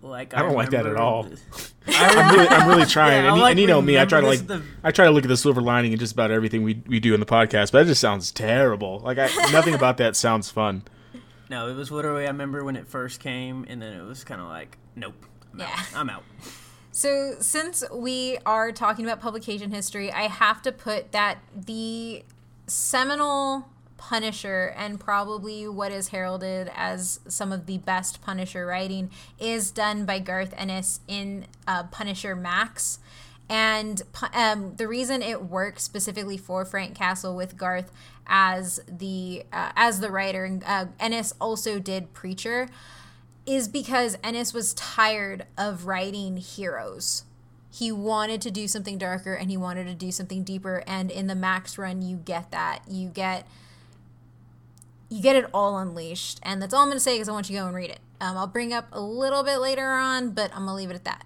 Like 0.05 0.35
I 0.35 0.41
don't 0.41 0.53
like 0.53 0.69
that 0.69 0.85
at 0.85 0.95
all. 0.95 1.27
I'm 1.87 2.35
really, 2.35 2.47
I'm 2.47 2.67
really 2.67 2.85
trying, 2.87 3.23
yeah, 3.23 3.31
and, 3.31 3.41
like 3.41 3.51
and, 3.51 3.59
you 3.59 3.67
know 3.67 3.81
me, 3.81 3.99
I 3.99 4.05
try 4.05 4.21
to 4.21 4.27
like, 4.27 4.45
the... 4.45 4.61
I 4.83 4.91
try 4.91 5.05
to 5.05 5.11
look 5.11 5.23
at 5.23 5.27
the 5.27 5.37
silver 5.37 5.61
lining 5.61 5.93
in 5.93 5.99
just 5.99 6.13
about 6.13 6.31
everything 6.31 6.63
we 6.63 6.81
we 6.87 6.99
do 6.99 7.13
in 7.13 7.19
the 7.19 7.25
podcast, 7.25 7.71
but 7.71 7.83
it 7.83 7.85
just 7.85 8.01
sounds 8.01 8.31
terrible. 8.31 8.99
Like 8.99 9.17
I, 9.17 9.27
nothing 9.51 9.73
about 9.73 9.97
that 9.97 10.15
sounds 10.15 10.49
fun. 10.49 10.83
No, 11.47 11.67
it 11.67 11.75
was 11.75 11.91
literally 11.91 12.23
I 12.23 12.29
remember 12.29 12.63
when 12.63 12.75
it 12.75 12.87
first 12.87 13.19
came, 13.19 13.67
and 13.69 13.79
then 13.79 13.93
it 13.93 14.01
was 14.01 14.23
kind 14.23 14.41
of 14.41 14.47
like, 14.47 14.79
nope, 14.95 15.13
I'm 15.53 15.59
yeah, 15.59 15.65
out. 15.67 15.95
I'm 15.95 16.09
out. 16.09 16.23
So 16.91 17.35
since 17.39 17.83
we 17.93 18.39
are 18.47 18.71
talking 18.71 19.05
about 19.05 19.21
publication 19.21 19.69
history, 19.69 20.11
I 20.11 20.23
have 20.23 20.63
to 20.63 20.71
put 20.71 21.11
that 21.11 21.37
the 21.55 22.23
seminal 22.65 23.69
Punisher 24.09 24.71
and 24.77 24.99
probably 24.99 25.67
what 25.67 25.91
is 25.91 26.09
heralded 26.09 26.69
as 26.75 27.19
some 27.27 27.51
of 27.51 27.65
the 27.65 27.79
best 27.79 28.21
Punisher 28.21 28.67
writing 28.67 29.09
is 29.39 29.71
done 29.71 30.05
by 30.05 30.19
Garth 30.19 30.53
Ennis 30.57 30.99
in 31.07 31.47
uh, 31.67 31.85
Punisher 31.85 32.35
Max. 32.35 32.99
And 33.49 34.03
um, 34.31 34.75
the 34.75 34.87
reason 34.87 35.23
it 35.23 35.45
works 35.45 35.83
specifically 35.83 36.37
for 36.37 36.65
Frank 36.65 36.93
Castle 36.93 37.35
with 37.35 37.57
Garth 37.57 37.91
as 38.27 38.79
the 38.87 39.43
uh, 39.51 39.71
as 39.75 40.01
the 40.01 40.11
writer, 40.11 40.45
and 40.45 40.63
uh, 40.67 40.85
Ennis 40.99 41.33
also 41.41 41.79
did 41.79 42.13
Preacher, 42.13 42.69
is 43.47 43.67
because 43.67 44.19
Ennis 44.23 44.53
was 44.53 44.75
tired 44.75 45.47
of 45.57 45.87
writing 45.87 46.37
heroes 46.37 47.23
he 47.71 47.91
wanted 47.91 48.41
to 48.41 48.49
do 48.49 48.69
something 48.69 48.97
darker 48.97 49.33
and 49.33 49.49
he 49.49 49.57
wanted 49.57 49.85
to 49.85 49.93
do 49.93 50.09
something 50.09 50.43
deeper 50.43 50.81
and 50.87 51.11
in 51.11 51.27
the 51.27 51.35
max 51.35 51.77
run 51.77 52.01
you 52.01 52.15
get 52.15 52.49
that 52.51 52.79
you 52.87 53.09
get 53.09 53.45
you 55.09 55.21
get 55.21 55.35
it 55.35 55.45
all 55.53 55.77
unleashed. 55.77 56.39
And 56.43 56.61
that's 56.61 56.73
all 56.73 56.81
I'm 56.81 56.87
going 56.87 56.97
to 56.97 57.03
say 57.03 57.15
because 57.15 57.29
I 57.29 57.31
want 57.31 57.49
you 57.49 57.55
to 57.55 57.61
go 57.61 57.67
and 57.67 57.75
read 57.75 57.89
it. 57.89 57.99
Um, 58.21 58.37
I'll 58.37 58.47
bring 58.47 58.73
up 58.73 58.87
a 58.91 59.01
little 59.01 59.43
bit 59.43 59.57
later 59.57 59.87
on, 59.87 60.31
but 60.31 60.51
I'm 60.51 60.65
going 60.65 60.69
to 60.69 60.73
leave 60.73 60.89
it 60.89 60.95
at 60.95 61.05
that 61.05 61.25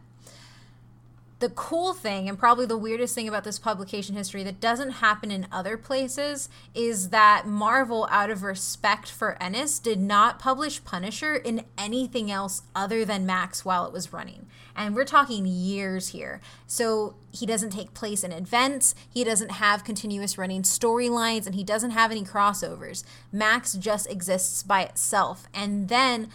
the 1.39 1.49
cool 1.49 1.93
thing 1.93 2.27
and 2.27 2.37
probably 2.37 2.65
the 2.65 2.77
weirdest 2.77 3.15
thing 3.15 3.27
about 3.27 3.45
this 3.45 3.57
publication 3.57 4.15
history 4.15 4.43
that 4.43 4.59
doesn't 4.59 4.91
happen 4.91 5.31
in 5.31 5.47
other 5.51 5.77
places 5.77 6.49
is 6.75 7.09
that 7.09 7.47
Marvel 7.47 8.07
out 8.11 8.29
of 8.29 8.43
respect 8.43 9.09
for 9.09 9.41
Ennis 9.41 9.79
did 9.79 9.99
not 9.99 10.37
publish 10.37 10.83
Punisher 10.83 11.35
in 11.35 11.63
anything 11.77 12.29
else 12.29 12.63
other 12.75 13.05
than 13.05 13.25
Max 13.25 13.63
while 13.63 13.85
it 13.85 13.93
was 13.93 14.11
running. 14.11 14.47
And 14.79 14.95
we're 14.95 15.03
talking 15.03 15.45
years 15.45 16.07
here. 16.07 16.39
So 16.65 17.15
he 17.31 17.45
doesn't 17.45 17.71
take 17.71 17.93
place 17.93 18.23
in 18.23 18.31
events, 18.31 18.95
he 19.13 19.25
doesn't 19.25 19.51
have 19.51 19.83
continuous 19.83 20.37
running 20.37 20.61
storylines 20.61 21.45
and 21.45 21.53
he 21.53 21.65
doesn't 21.65 21.91
have 21.91 22.11
any 22.11 22.23
crossovers. 22.23 23.03
Max 23.29 23.73
just 23.73 24.09
exists 24.09 24.63
by 24.63 24.83
itself. 24.83 25.47
And 25.53 25.89
then 25.89 26.29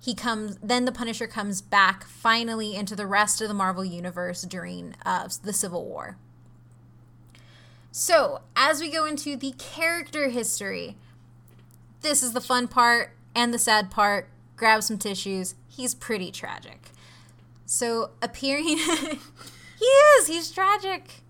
he 0.00 0.14
comes 0.14 0.58
then 0.62 0.84
the 0.84 0.92
punisher 0.92 1.26
comes 1.26 1.60
back 1.60 2.04
finally 2.04 2.76
into 2.76 2.94
the 2.94 3.06
rest 3.06 3.40
of 3.40 3.48
the 3.48 3.54
marvel 3.54 3.84
universe 3.84 4.42
during 4.42 4.94
uh, 5.04 5.28
the 5.42 5.52
civil 5.52 5.84
war 5.84 6.16
so 7.90 8.42
as 8.54 8.80
we 8.80 8.88
go 8.88 9.04
into 9.04 9.36
the 9.36 9.52
character 9.58 10.28
history 10.28 10.96
this 12.02 12.22
is 12.22 12.32
the 12.32 12.40
fun 12.40 12.68
part 12.68 13.10
and 13.34 13.52
the 13.52 13.58
sad 13.58 13.90
part 13.90 14.28
grab 14.56 14.84
some 14.84 14.98
tissues 14.98 15.56
he's 15.66 15.96
pretty 15.96 16.30
tragic 16.30 16.92
so 17.68 18.10
appearing 18.22 18.64
he 19.78 19.84
is 19.84 20.26
he's 20.26 20.50
tragic 20.50 21.22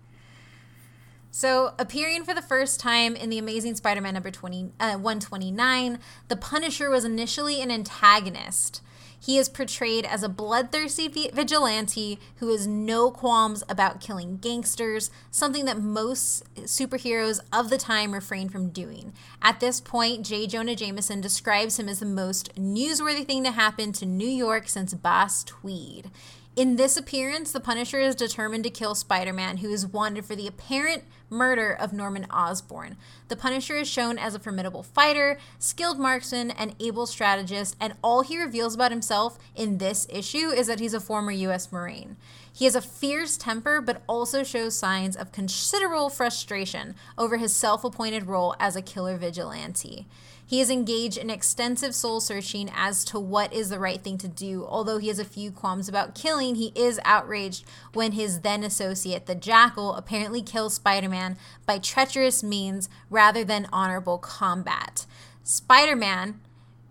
so, 1.31 1.73
appearing 1.79 2.25
for 2.25 2.33
the 2.33 2.41
first 2.41 2.81
time 2.81 3.15
in 3.15 3.29
The 3.29 3.37
Amazing 3.37 3.75
Spider 3.75 4.01
Man 4.01 4.13
number 4.15 4.29
20, 4.29 4.71
uh, 4.79 4.97
129, 4.97 5.99
the 6.27 6.35
Punisher 6.35 6.89
was 6.89 7.05
initially 7.05 7.61
an 7.61 7.71
antagonist. 7.71 8.81
He 9.19 9.37
is 9.37 9.49
portrayed 9.49 10.05
as 10.05 10.23
a 10.23 10.29
bloodthirsty 10.29 11.07
vigilante 11.07 12.19
who 12.37 12.49
has 12.49 12.65
no 12.65 13.11
qualms 13.11 13.63
about 13.67 13.99
killing 13.99 14.37
gangsters, 14.37 15.11
something 15.29 15.65
that 15.65 15.81
most 15.81 16.43
superheroes 16.61 17.39
of 17.51 17.69
the 17.69 17.77
time 17.77 18.13
refrain 18.13 18.49
from 18.49 18.69
doing. 18.69 19.13
At 19.41 19.59
this 19.59 19.81
point, 19.81 20.25
J. 20.25 20.47
Jonah 20.47 20.75
Jameson 20.75 21.21
describes 21.21 21.79
him 21.79 21.89
as 21.89 21.99
the 21.99 22.05
most 22.05 22.55
newsworthy 22.55 23.25
thing 23.25 23.43
to 23.43 23.51
happen 23.51 23.91
to 23.93 24.05
New 24.05 24.27
York 24.27 24.69
since 24.69 24.93
Boss 24.93 25.43
Tweed. 25.43 26.09
In 26.55 26.75
this 26.75 26.97
appearance, 26.97 27.51
the 27.51 27.59
Punisher 27.59 27.99
is 27.99 28.15
determined 28.15 28.63
to 28.65 28.69
kill 28.69 28.93
Spider 28.95 29.31
Man, 29.31 29.57
who 29.57 29.69
is 29.69 29.87
wanted 29.87 30.25
for 30.25 30.35
the 30.35 30.47
apparent 30.47 31.03
murder 31.29 31.71
of 31.71 31.93
Norman 31.93 32.25
Osborn. 32.29 32.97
The 33.29 33.35
Punisher 33.35 33.75
is 33.75 33.87
shown 33.87 34.17
as 34.17 34.35
a 34.35 34.39
formidable 34.39 34.83
fighter, 34.83 35.37
skilled 35.59 35.99
marksman, 35.99 36.51
and 36.51 36.75
able 36.79 37.05
strategist, 37.05 37.77
and 37.79 37.93
all 38.03 38.21
he 38.21 38.37
reveals 38.37 38.75
about 38.75 38.91
himself 38.91 39.37
in 39.55 39.77
this 39.77 40.07
issue 40.09 40.49
is 40.49 40.67
that 40.67 40.79
he's 40.79 40.93
a 40.93 40.99
former 40.99 41.31
U.S. 41.31 41.71
Marine. 41.71 42.17
He 42.51 42.65
has 42.65 42.75
a 42.75 42.81
fierce 42.81 43.37
temper, 43.37 43.79
but 43.79 44.01
also 44.07 44.43
shows 44.43 44.75
signs 44.75 45.15
of 45.15 45.31
considerable 45.31 46.09
frustration 46.09 46.95
over 47.17 47.37
his 47.37 47.55
self 47.55 47.83
appointed 47.85 48.25
role 48.25 48.55
as 48.59 48.75
a 48.75 48.81
killer 48.81 49.15
vigilante. 49.15 50.07
He 50.49 50.61
is 50.61 50.71
engaged 50.71 51.19
in 51.19 51.29
extensive 51.29 51.93
soul 51.93 52.19
searching 52.19 52.71
as 52.73 53.05
to 53.05 53.19
what 53.19 53.53
is 53.53 53.69
the 53.69 53.77
right 53.77 54.01
thing 54.01 54.17
to 54.17 54.27
do. 54.27 54.65
Although 54.65 54.97
he 54.97 55.09
has 55.09 55.19
a 55.19 55.23
few 55.23 55.51
qualms 55.51 55.87
about 55.87 56.15
killing, 56.15 56.55
he 56.55 56.71
is 56.73 56.99
outraged 57.05 57.65
when 57.93 58.13
his 58.13 58.39
then 58.39 58.63
associate, 58.63 59.27
the 59.27 59.35
Jackal, 59.35 59.93
apparently 59.93 60.41
kills 60.41 60.73
Spider 60.73 61.07
Man 61.07 61.37
by 61.67 61.77
treacherous 61.77 62.41
means 62.41 62.89
rather 63.11 63.43
than 63.43 63.69
honorable 63.71 64.17
combat. 64.17 65.05
Spider 65.43 65.95
Man, 65.95 66.41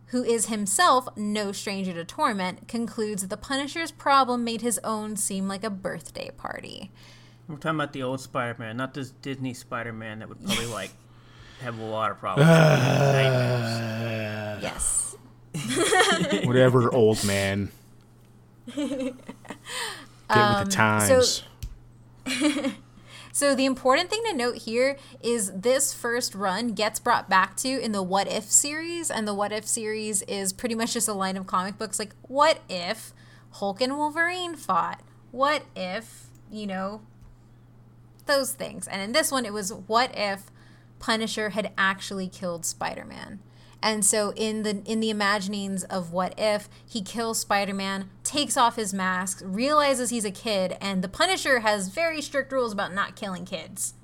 who 0.07 0.23
is 0.23 0.47
himself 0.47 1.09
no 1.17 1.51
stranger 1.51 1.93
to 1.95 2.05
torment, 2.05 2.69
concludes 2.69 3.23
that 3.23 3.29
the 3.29 3.37
Punisher's 3.37 3.91
problem 3.91 4.45
made 4.45 4.61
his 4.61 4.79
own 4.85 5.17
seem 5.17 5.49
like 5.49 5.65
a 5.65 5.71
birthday 5.71 6.31
party. 6.31 6.93
We're 7.49 7.57
talking 7.57 7.81
about 7.81 7.93
the 7.93 8.05
old 8.05 8.21
Spider 8.21 8.57
Man, 8.57 8.77
not 8.77 8.95
this 8.95 9.11
Disney 9.11 9.53
Spider 9.53 9.93
Man 9.93 10.21
that 10.21 10.29
would 10.29 10.45
probably 10.45 10.67
like 10.73 10.93
have 11.61 11.79
a 11.79 11.85
lot 11.85 12.11
of 12.11 12.19
problems. 12.19 12.49
yes. 14.63 15.17
Whatever, 16.45 16.93
old 16.93 17.25
man. 17.25 17.71
Get 18.75 18.79
um, 18.79 19.09
with 19.09 19.17
the 20.29 20.37
um, 20.37 20.69
times. 20.69 21.45
So, 22.27 22.73
so 23.33 23.55
the 23.55 23.65
important 23.65 24.11
thing 24.11 24.23
to 24.27 24.35
note 24.35 24.59
here 24.59 24.99
is 25.23 25.53
this 25.53 25.95
first 25.95 26.35
run 26.35 26.73
gets 26.73 27.01
brought 27.01 27.31
back 27.31 27.57
to 27.59 27.69
in 27.69 27.93
the 27.93 28.03
What 28.03 28.29
If 28.29 28.45
series, 28.45 29.11
and 29.11 29.27
the 29.27 29.35
What 29.35 29.53
If 29.53 29.67
series 29.67 30.23
is 30.23 30.53
pretty 30.53 30.75
much 30.75 30.95
just 30.95 31.09
a 31.09 31.15
line 31.15 31.37
of 31.37 31.47
comic 31.47 31.79
books 31.79 31.99
like, 31.99 32.15
what 32.23 32.61
if 32.69 33.13
Hulk 33.53 33.81
and 33.81 33.97
Wolverine 33.97 34.55
fought? 34.55 35.01
What 35.31 35.65
if, 35.75 36.27
you 36.51 36.67
know, 36.67 37.01
those 38.29 38.53
things. 38.53 38.87
And 38.87 39.03
in 39.03 39.11
this 39.11 39.33
one, 39.33 39.45
it 39.45 39.53
was 39.53 39.73
what 39.73 40.17
if 40.17 40.53
Punisher 40.99 41.51
had 41.51 41.73
actually 41.77 42.29
killed 42.29 42.65
Spider 42.65 43.05
Man. 43.05 43.41
And 43.83 44.05
so 44.05 44.33
in 44.35 44.65
the 44.65 44.83
in 44.85 45.01
the 45.01 45.11
imaginings 45.11 45.85
of 45.85 46.13
what 46.13 46.35
if 46.37 46.69
he 46.85 47.01
kills 47.01 47.39
Spider-Man, 47.39 48.11
takes 48.25 48.57
off 48.57 48.77
his 48.77 48.93
mask, 48.93 49.41
realizes 49.45 50.11
he's 50.11 50.25
a 50.25 50.31
kid, 50.31 50.77
and 50.81 51.03
the 51.03 51.09
Punisher 51.09 51.61
has 51.61 51.89
very 51.89 52.21
strict 52.21 52.53
rules 52.53 52.73
about 52.73 52.93
not 52.93 53.15
killing 53.15 53.45
kids. 53.45 53.95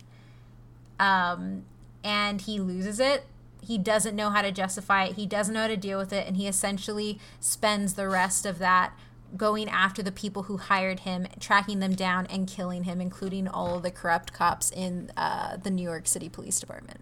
Um, 1.01 1.65
and 2.05 2.41
he 2.41 2.61
loses 2.61 3.01
it. 3.01 3.25
He 3.61 3.79
doesn't 3.79 4.15
know 4.15 4.31
how 4.31 4.43
to 4.43 4.53
justify 4.53 5.07
it. 5.07 5.17
He 5.17 5.27
doesn't 5.27 5.53
know 5.53 5.63
how 5.63 5.69
to 5.69 5.77
deal 5.77 5.99
with 5.99 6.13
it, 6.13 6.27
and 6.27 6.37
he 6.37 6.47
essentially 6.47 7.19
spends 7.41 7.95
the 7.95 8.09
rest 8.09 8.47
of 8.47 8.59
that 8.59 8.93
going 9.37 9.69
after 9.69 10.03
the 10.03 10.13
people 10.13 10.45
who 10.45 10.57
hired 10.57 11.01
him, 11.01 11.27
tracking 11.41 11.81
them 11.81 11.95
down, 11.95 12.27
and 12.27 12.47
killing 12.47 12.85
him, 12.85 13.01
including 13.01 13.49
all 13.49 13.77
of 13.77 13.83
the 13.83 13.91
corrupt 13.91 14.33
cops 14.33 14.71
in 14.71 15.11
uh, 15.17 15.57
the 15.57 15.71
New 15.71 15.83
York 15.83 16.07
City 16.07 16.29
Police 16.29 16.61
Department. 16.61 17.01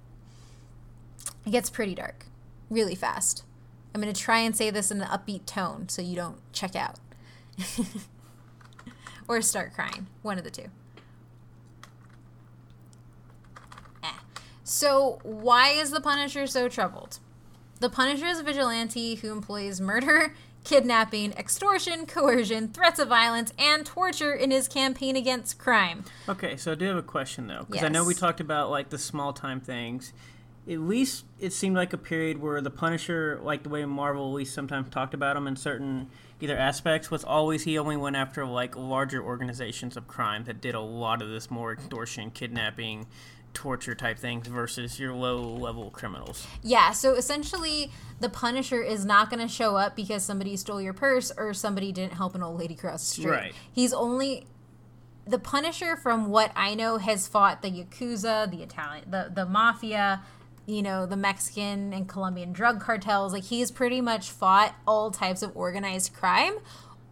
It 1.44 1.50
gets 1.50 1.70
pretty 1.70 1.94
dark 1.94 2.26
really 2.72 2.94
fast. 2.94 3.44
I'm 3.94 4.00
going 4.00 4.12
to 4.12 4.20
try 4.20 4.38
and 4.38 4.56
say 4.56 4.70
this 4.70 4.90
in 4.90 5.00
an 5.02 5.08
upbeat 5.08 5.44
tone 5.46 5.88
so 5.88 6.00
you 6.00 6.16
don't 6.16 6.38
check 6.52 6.74
out 6.74 6.98
or 9.28 9.42
start 9.42 9.74
crying. 9.74 10.06
One 10.22 10.38
of 10.38 10.44
the 10.44 10.50
two. 10.50 10.68
Eh. 14.02 14.08
So, 14.64 15.18
why 15.22 15.68
is 15.68 15.90
the 15.90 16.00
Punisher 16.00 16.46
so 16.46 16.68
troubled? 16.68 17.18
The 17.80 17.90
Punisher 17.90 18.26
is 18.26 18.38
a 18.38 18.42
vigilante 18.42 19.16
who 19.16 19.30
employs 19.30 19.80
murder, 19.80 20.34
kidnapping, 20.64 21.32
extortion, 21.32 22.06
coercion, 22.06 22.68
threats 22.68 22.98
of 22.98 23.08
violence, 23.08 23.52
and 23.58 23.84
torture 23.84 24.32
in 24.32 24.50
his 24.50 24.68
campaign 24.68 25.16
against 25.16 25.58
crime. 25.58 26.04
Okay, 26.28 26.56
so 26.56 26.72
I 26.72 26.74
do 26.74 26.86
have 26.86 26.96
a 26.96 27.02
question 27.02 27.46
though, 27.46 27.64
because 27.68 27.84
I 27.84 27.88
know 27.88 28.04
we 28.04 28.14
talked 28.14 28.40
about 28.40 28.70
like 28.70 28.90
the 28.90 28.98
small 28.98 29.32
time 29.32 29.60
things. 29.60 30.12
At 30.70 30.78
least 30.78 31.24
it 31.40 31.52
seemed 31.52 31.74
like 31.74 31.92
a 31.92 31.98
period 31.98 32.40
where 32.40 32.60
the 32.60 32.70
Punisher, 32.70 33.40
like 33.42 33.64
the 33.64 33.68
way 33.68 33.84
Marvel 33.84 34.28
at 34.28 34.34
least 34.34 34.54
sometimes 34.54 34.90
talked 34.90 35.12
about 35.12 35.36
him 35.36 35.48
in 35.48 35.56
certain 35.56 36.08
either 36.40 36.56
aspects, 36.56 37.10
was 37.10 37.24
always 37.24 37.64
he 37.64 37.76
only 37.76 37.96
went 37.96 38.14
after 38.14 38.46
like 38.46 38.76
larger 38.76 39.20
organizations 39.20 39.96
of 39.96 40.06
crime 40.06 40.44
that 40.44 40.60
did 40.60 40.76
a 40.76 40.80
lot 40.80 41.20
of 41.20 41.30
this 41.30 41.50
more 41.50 41.72
extortion, 41.72 42.30
kidnapping, 42.30 43.06
torture 43.54 43.94
type 43.94 44.18
things 44.18 44.46
versus 44.46 44.98
your 44.98 45.12
low 45.12 45.42
level 45.42 45.90
criminals. 45.90 46.46
Yeah, 46.62 46.92
so 46.92 47.14
essentially, 47.14 47.90
the 48.20 48.28
Punisher 48.28 48.82
is 48.82 49.04
not 49.04 49.30
going 49.30 49.40
to 49.40 49.52
show 49.52 49.76
up 49.76 49.96
because 49.96 50.24
somebody 50.24 50.56
stole 50.56 50.80
your 50.80 50.92
purse 50.92 51.32
or 51.36 51.52
somebody 51.54 51.92
didn't 51.92 52.14
help 52.14 52.34
an 52.34 52.42
old 52.42 52.58
lady 52.58 52.74
cross 52.74 53.00
the 53.08 53.20
street. 53.22 53.30
Right. 53.30 53.54
He's 53.72 53.92
only 53.92 54.46
the 55.26 55.38
Punisher, 55.38 55.96
from 55.96 56.28
what 56.30 56.52
I 56.56 56.74
know, 56.74 56.98
has 56.98 57.28
fought 57.28 57.62
the 57.62 57.70
yakuza, 57.70 58.50
the 58.50 58.62
Italian, 58.62 59.10
the 59.10 59.30
the 59.34 59.46
mafia, 59.46 60.22
you 60.66 60.82
know, 60.82 61.06
the 61.06 61.16
Mexican 61.16 61.92
and 61.92 62.08
Colombian 62.08 62.52
drug 62.52 62.80
cartels. 62.80 63.32
Like 63.32 63.44
he's 63.44 63.70
pretty 63.70 64.00
much 64.00 64.30
fought 64.30 64.74
all 64.86 65.10
types 65.10 65.42
of 65.42 65.56
organized 65.56 66.12
crime. 66.14 66.54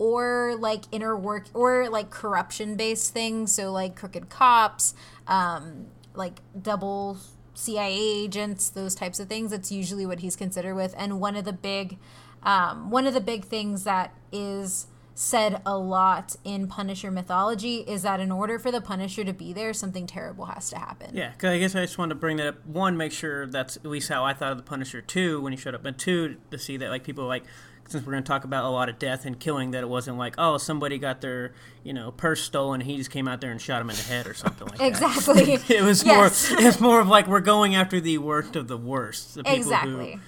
Or 0.03 0.57
like 0.59 0.85
inner 0.93 1.15
work, 1.15 1.45
or 1.53 1.91
like 1.91 2.09
corruption 2.09 2.75
based 2.75 3.13
things. 3.13 3.53
So, 3.53 3.71
like 3.71 3.97
crooked 3.97 4.31
cops, 4.31 4.95
um, 5.27 5.89
like 6.15 6.41
double 6.61 7.19
CIA 7.55 7.97
agents, 7.99 8.71
those 8.71 8.95
types 8.95 9.21
of 9.21 9.29
things. 9.29 9.51
That's 9.51 9.71
usually 9.71 10.07
what 10.07 10.21
he's 10.21 10.37
considered 10.37 10.75
with. 10.75 10.95
And 10.97 11.21
one 11.21 11.37
of 11.37 11.45
the 11.45 11.53
big, 11.53 11.99
um, 12.43 12.91
one 12.91 13.07
of 13.07 13.15
the 13.15 13.21
big 13.21 13.45
things 13.45 13.85
that 13.85 14.15
is 14.33 14.87
said 15.15 15.61
a 15.67 15.77
lot 15.77 16.35
in 16.45 16.67
Punisher 16.67 17.11
mythology 17.11 17.79
is 17.79 18.03
that 18.03 18.21
in 18.21 18.33
order 18.33 18.59
for 18.59 18.71
the 18.71 18.81
Punisher 18.81 19.23
to 19.23 19.35
be 19.35 19.53
there, 19.53 19.75
something 19.75 20.07
terrible 20.07 20.47
has 20.47 20.71
to 20.71 20.79
happen. 20.79 21.15
Yeah, 21.15 21.33
'cause 21.33 21.51
I 21.51 21.59
guess 21.59 21.75
I 21.75 21.83
just 21.83 21.99
wanted 21.99 22.15
to 22.15 22.21
bring 22.21 22.39
that 22.39 22.47
up. 22.47 22.67
One, 22.67 22.97
make 22.97 23.13
sure 23.13 23.47
that's 23.47 23.77
at 23.77 23.85
least 23.85 24.09
how 24.09 24.25
I 24.25 24.33
thought 24.33 24.53
of 24.53 24.57
the 24.57 24.65
Punisher. 24.65 25.03
Two, 25.03 25.43
when 25.43 25.53
he 25.53 25.59
showed 25.59 25.75
up, 25.75 25.85
and 25.85 25.99
two, 25.99 26.37
to 26.51 26.59
see 26.59 26.79
that 26.79 26.89
like 26.89 27.05
people 27.05 27.27
like 27.27 27.45
since 27.91 28.07
we're 28.07 28.13
going 28.13 28.23
to 28.23 28.29
talk 28.29 28.45
about 28.45 28.65
a 28.65 28.69
lot 28.69 28.89
of 28.89 28.99
death 28.99 29.27
and 29.27 29.39
killing, 29.39 29.73
that 29.73 29.83
it 29.83 29.89
wasn't 29.89 30.17
like 30.19 30.35
oh 30.39 30.59
somebody 30.59 30.99
got 30.99 31.21
their 31.21 31.53
you 31.83 31.93
know 31.93 32.11
purse 32.13 32.43
stolen, 32.43 32.81
and 32.81 32.91
he 32.91 32.97
just 32.97 33.11
came 33.11 33.29
out 33.29 33.41
there 33.41 33.51
and 33.51 33.61
shot 33.61 33.81
him 33.83 33.91
in 33.91 33.97
the 33.97 34.03
head 34.03 34.27
or 34.27 34.35
something 34.35 34.67
like 34.69 34.79
that. 34.79 34.87
Exactly. 34.87 35.55
It 35.77 35.83
was 35.83 36.05
Yes. 36.05 36.51
more. 36.51 36.61
It's 36.67 36.81
more 36.81 37.01
of 37.01 37.09
like 37.09 37.27
we're 37.27 37.41
going 37.41 37.75
after 37.75 38.01
the 38.01 38.19
worst 38.19 38.57
of 38.57 38.69
the 38.69 38.77
worst. 38.77 39.35
The 39.35 39.43
people 39.45 39.59
Exactly. 39.59 40.13
Who, 40.13 40.21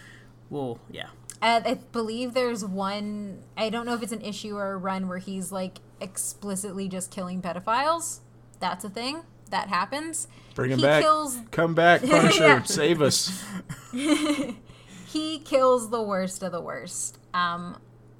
well, 0.51 0.79
yeah. 0.91 1.09
Uh, 1.41 1.61
I 1.65 1.75
believe 1.93 2.35
there's 2.35 2.65
one. 2.65 3.43
I 3.57 3.69
don't 3.69 3.85
know 3.87 3.95
if 3.95 4.03
it's 4.03 4.13
an 4.13 4.21
issue 4.21 4.57
or 4.57 4.73
a 4.73 4.77
run 4.77 5.09
where 5.09 5.19
he's 5.19 5.51
like 5.51 5.79
explicitly 6.01 6.89
just 6.89 7.11
killing 7.11 7.43
pedophiles. 7.43 8.21
That's 8.61 8.85
a 8.85 8.91
thing 8.91 9.23
that 9.51 9.69
happens. 9.69 10.29
Bring 10.55 10.71
him 10.71 10.79
he 10.79 10.85
back. 10.85 11.03
Kills, 11.03 11.39
Come 11.51 11.75
back, 11.75 12.03
Punisher. 12.09 12.43
Yeah. 12.45 12.63
Save 12.63 13.03
us. 13.03 13.43
he 13.93 15.39
kills 15.41 15.91
the 15.91 16.03
worst 16.03 16.43
of 16.43 16.53
the 16.53 16.61
worst. 16.61 17.19
Um, 17.35 17.79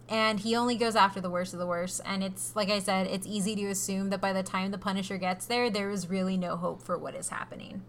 and 0.09 0.41
he 0.41 0.55
only 0.55 0.77
goes 0.77 0.95
after 0.95 1.21
the 1.21 1.31
worst 1.31 1.55
of 1.55 1.59
the 1.59 1.67
worst. 1.67 2.01
And 2.05 2.23
it's 2.23 2.55
like 2.55 2.69
I 2.71 2.81
said, 2.81 3.07
it's 3.07 3.27
easy 3.27 3.57
to 3.57 3.67
assume 3.67 4.11
that 4.11 4.21
by 4.21 4.33
the 4.33 4.43
time 4.43 4.71
the 4.71 4.79
Punisher 4.79 5.17
gets 5.17 5.47
there, 5.47 5.71
there 5.71 5.91
is 5.91 6.11
really 6.11 6.37
no 6.37 6.57
hope 6.57 6.83
for 6.83 6.99
what 6.99 7.15
is 7.15 7.31
happening. 7.31 7.83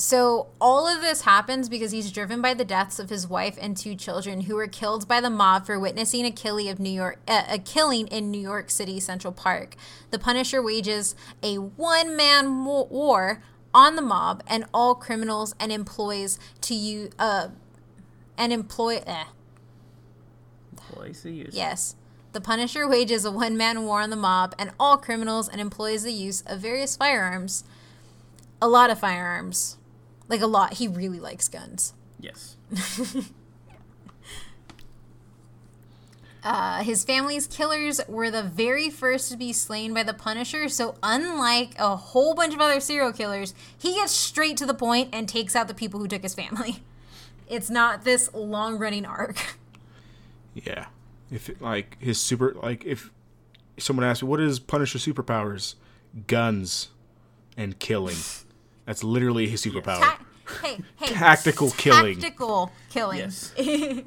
So 0.00 0.46
all 0.60 0.86
of 0.86 1.02
this 1.02 1.22
happens 1.22 1.68
because 1.68 1.90
he's 1.90 2.12
driven 2.12 2.40
by 2.40 2.54
the 2.54 2.64
deaths 2.64 3.00
of 3.00 3.10
his 3.10 3.26
wife 3.26 3.58
and 3.60 3.76
two 3.76 3.96
children 3.96 4.42
who 4.42 4.54
were 4.54 4.68
killed 4.68 5.08
by 5.08 5.20
the 5.20 5.28
mob 5.28 5.66
for 5.66 5.76
witnessing 5.76 6.24
a 6.24 6.30
killing 6.30 6.68
of 6.68 6.78
New 6.78 6.88
York 6.88 7.18
uh, 7.26 7.42
a 7.50 7.58
killing 7.58 8.06
in 8.06 8.30
New 8.30 8.40
York 8.40 8.70
City 8.70 9.00
Central 9.00 9.32
Park. 9.32 9.74
The 10.12 10.18
Punisher 10.20 10.62
wages 10.62 11.16
a 11.42 11.56
one-man 11.56 12.64
war 12.64 13.42
on 13.74 13.96
the 13.96 14.02
mob 14.02 14.44
and 14.46 14.66
all 14.72 14.94
criminals 14.94 15.56
and 15.58 15.72
employs 15.72 16.38
to 16.60 16.74
you 16.74 17.10
uh 17.18 17.48
and 18.36 18.52
employ 18.52 19.02
eh, 19.04 19.24
Use. 20.96 21.54
Yes. 21.54 21.96
The 22.32 22.40
Punisher 22.40 22.86
wages 22.88 23.24
a 23.24 23.30
one 23.30 23.56
man 23.56 23.84
war 23.84 24.00
on 24.00 24.10
the 24.10 24.16
mob 24.16 24.54
and 24.58 24.72
all 24.78 24.96
criminals 24.96 25.48
and 25.48 25.60
employs 25.60 26.02
the 26.02 26.12
use 26.12 26.42
of 26.46 26.60
various 26.60 26.96
firearms. 26.96 27.64
A 28.60 28.68
lot 28.68 28.90
of 28.90 28.98
firearms. 28.98 29.78
Like 30.28 30.40
a 30.40 30.46
lot. 30.46 30.74
He 30.74 30.88
really 30.88 31.20
likes 31.20 31.48
guns. 31.48 31.94
Yes. 32.20 32.56
Uh, 36.42 36.82
his 36.82 37.04
family's 37.04 37.46
killers 37.46 38.00
were 38.08 38.30
the 38.30 38.42
very 38.42 38.88
first 38.88 39.30
to 39.30 39.36
be 39.36 39.52
slain 39.52 39.92
by 39.92 40.02
the 40.02 40.14
Punisher, 40.14 40.68
so 40.68 40.94
unlike 41.02 41.74
a 41.78 41.96
whole 41.96 42.34
bunch 42.34 42.54
of 42.54 42.60
other 42.60 42.80
serial 42.80 43.12
killers, 43.12 43.54
he 43.76 43.94
gets 43.94 44.12
straight 44.12 44.56
to 44.56 44.64
the 44.64 44.72
point 44.72 45.10
and 45.12 45.28
takes 45.28 45.56
out 45.56 45.68
the 45.68 45.74
people 45.74 46.00
who 46.00 46.08
took 46.08 46.22
his 46.22 46.34
family. 46.34 46.82
It's 47.50 47.70
not 47.70 48.04
this 48.04 48.28
long 48.34 48.78
running 48.78 49.06
arc. 49.06 49.56
Yeah. 50.64 50.86
If 51.30 51.48
it, 51.48 51.60
like 51.60 52.00
his 52.00 52.20
super 52.20 52.54
like 52.62 52.84
if 52.84 53.10
someone 53.78 54.04
asks 54.06 54.22
me 54.22 54.28
what 54.28 54.40
is 54.40 54.58
Punisher 54.58 54.98
superpowers, 54.98 55.74
guns 56.26 56.88
and 57.56 57.78
killing. 57.78 58.16
That's 58.86 59.04
literally 59.04 59.48
his 59.48 59.62
superpower. 59.64 60.00
Ta- 60.00 60.20
hey, 60.62 60.78
hey. 60.96 61.12
Tactical 61.12 61.70
killing. 61.72 62.18
Tactical 62.18 62.72
killing. 62.88 63.18
Yes. 63.18 63.52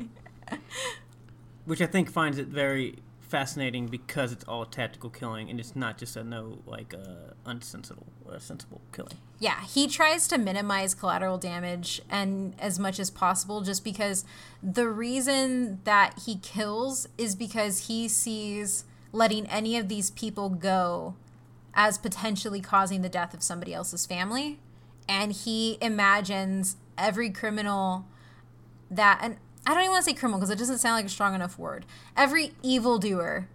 Which 1.66 1.82
I 1.82 1.86
think 1.86 2.10
finds 2.10 2.40
it 2.40 2.48
very 2.48 2.96
fascinating 3.20 3.88
because 3.88 4.32
it's 4.32 4.44
all 4.46 4.66
tactical 4.66 5.10
killing 5.10 5.50
and 5.50 5.60
it's 5.60 5.76
not 5.76 5.98
just 5.98 6.18
a 6.18 6.24
no 6.24 6.58
like 6.66 6.94
uh, 6.94 7.34
unsensible 7.46 8.08
uh, 8.30 8.40
sensible 8.40 8.82
killing. 8.92 9.18
Yeah, 9.42 9.64
he 9.64 9.88
tries 9.88 10.28
to 10.28 10.38
minimize 10.38 10.94
collateral 10.94 11.40
damage 11.40 12.00
and 12.12 12.54
as 12.60 12.78
much 12.78 13.00
as 13.00 13.10
possible 13.10 13.62
just 13.62 13.84
because 13.84 14.24
the 14.62 14.88
reason 14.88 15.80
that 15.84 16.20
he 16.28 16.36
kills 16.36 17.08
is 17.18 17.36
because 17.36 17.88
he 17.88 18.08
sees 18.08 18.86
letting 19.12 19.48
any 19.48 19.78
of 19.78 19.88
these 19.88 20.12
people 20.12 20.50
go 20.50 21.16
as 21.74 21.98
potentially 21.98 22.62
causing 22.62 23.02
the 23.02 23.10
death 23.10 23.34
of 23.34 23.42
somebody 23.42 23.74
else's 23.74 24.06
family 24.06 24.60
and 25.10 25.32
he 25.32 25.80
imagines 25.82 26.78
every 26.96 27.32
criminal 27.32 28.06
that 28.92 29.22
and 29.24 29.38
I 29.66 29.74
don't 29.74 29.82
even 29.82 29.92
want 29.92 30.06
to 30.06 30.12
say 30.12 30.16
criminal 30.16 30.40
because 30.40 30.52
it 30.52 30.60
doesn't 30.60 30.78
sound 30.78 30.98
like 30.98 31.06
a 31.06 31.10
strong 31.10 31.34
enough 31.34 31.58
word. 31.58 31.88
Every 32.16 32.54
evildoer 32.62 33.48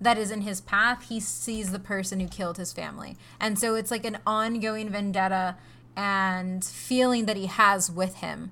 that 0.00 0.18
is 0.18 0.30
in 0.30 0.42
his 0.42 0.60
path, 0.60 1.08
he 1.08 1.20
sees 1.20 1.72
the 1.72 1.78
person 1.78 2.20
who 2.20 2.28
killed 2.28 2.58
his 2.58 2.72
family. 2.72 3.16
And 3.40 3.58
so 3.58 3.74
it's 3.74 3.90
like 3.90 4.04
an 4.04 4.18
ongoing 4.26 4.90
vendetta 4.90 5.56
and 5.96 6.64
feeling 6.64 7.26
that 7.26 7.36
he 7.36 7.46
has 7.46 7.90
with 7.90 8.16
him. 8.16 8.50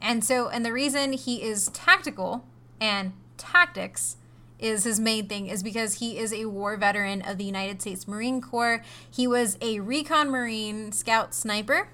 And 0.00 0.24
so, 0.24 0.48
and 0.48 0.64
the 0.64 0.72
reason 0.72 1.12
he 1.12 1.42
is 1.42 1.68
tactical 1.68 2.44
and 2.80 3.12
tactics 3.36 4.16
is 4.58 4.84
his 4.84 4.98
main 4.98 5.28
thing 5.28 5.46
is 5.46 5.62
because 5.62 5.94
he 5.94 6.18
is 6.18 6.32
a 6.32 6.46
war 6.46 6.76
veteran 6.76 7.22
of 7.22 7.38
the 7.38 7.44
United 7.44 7.80
States 7.80 8.08
Marine 8.08 8.40
Corps. 8.40 8.82
He 9.08 9.26
was 9.26 9.56
a 9.60 9.78
recon 9.80 10.30
Marine 10.30 10.90
scout 10.92 11.34
sniper. 11.34 11.88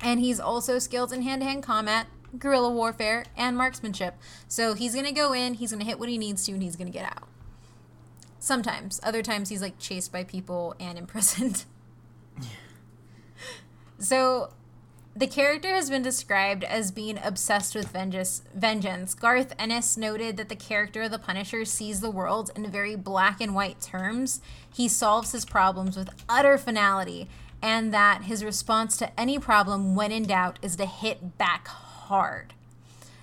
And 0.00 0.20
he's 0.20 0.38
also 0.38 0.78
skilled 0.78 1.12
in 1.12 1.22
hand 1.22 1.40
to 1.42 1.48
hand 1.48 1.62
combat, 1.62 2.06
guerrilla 2.38 2.70
warfare, 2.70 3.24
and 3.36 3.56
marksmanship. 3.56 4.14
So 4.46 4.74
he's 4.74 4.92
going 4.92 5.06
to 5.06 5.12
go 5.12 5.32
in, 5.32 5.54
he's 5.54 5.72
going 5.72 5.80
to 5.80 5.86
hit 5.86 5.98
what 5.98 6.08
he 6.08 6.18
needs 6.18 6.44
to, 6.46 6.52
and 6.52 6.62
he's 6.62 6.76
going 6.76 6.86
to 6.86 6.96
get 6.96 7.04
out. 7.04 7.27
Sometimes. 8.48 8.98
Other 9.02 9.20
times 9.20 9.50
he's 9.50 9.60
like 9.60 9.78
chased 9.78 10.10
by 10.10 10.24
people 10.24 10.74
and 10.80 10.96
imprisoned. 10.96 11.66
so 13.98 14.54
The 15.14 15.26
character 15.26 15.68
has 15.74 15.90
been 15.90 16.00
described 16.00 16.64
as 16.64 16.90
being 16.90 17.18
obsessed 17.22 17.74
with 17.74 17.88
vengeance. 17.88 18.40
vengeance. 18.54 19.12
Garth 19.12 19.52
Ennis 19.58 19.98
noted 19.98 20.38
that 20.38 20.48
the 20.48 20.56
character 20.56 21.02
of 21.02 21.10
the 21.10 21.18
Punisher 21.18 21.66
sees 21.66 22.00
the 22.00 22.10
world 22.10 22.50
in 22.56 22.70
very 22.70 22.96
black 22.96 23.42
and 23.42 23.54
white 23.54 23.82
terms. 23.82 24.40
He 24.72 24.88
solves 24.88 25.32
his 25.32 25.44
problems 25.44 25.94
with 25.94 26.08
utter 26.26 26.56
finality, 26.56 27.28
and 27.60 27.92
that 27.92 28.22
his 28.22 28.42
response 28.42 28.96
to 28.96 29.20
any 29.20 29.38
problem, 29.38 29.94
when 29.94 30.10
in 30.10 30.22
doubt, 30.22 30.58
is 30.62 30.76
to 30.76 30.86
hit 30.86 31.36
back 31.36 31.68
hard. 31.68 32.54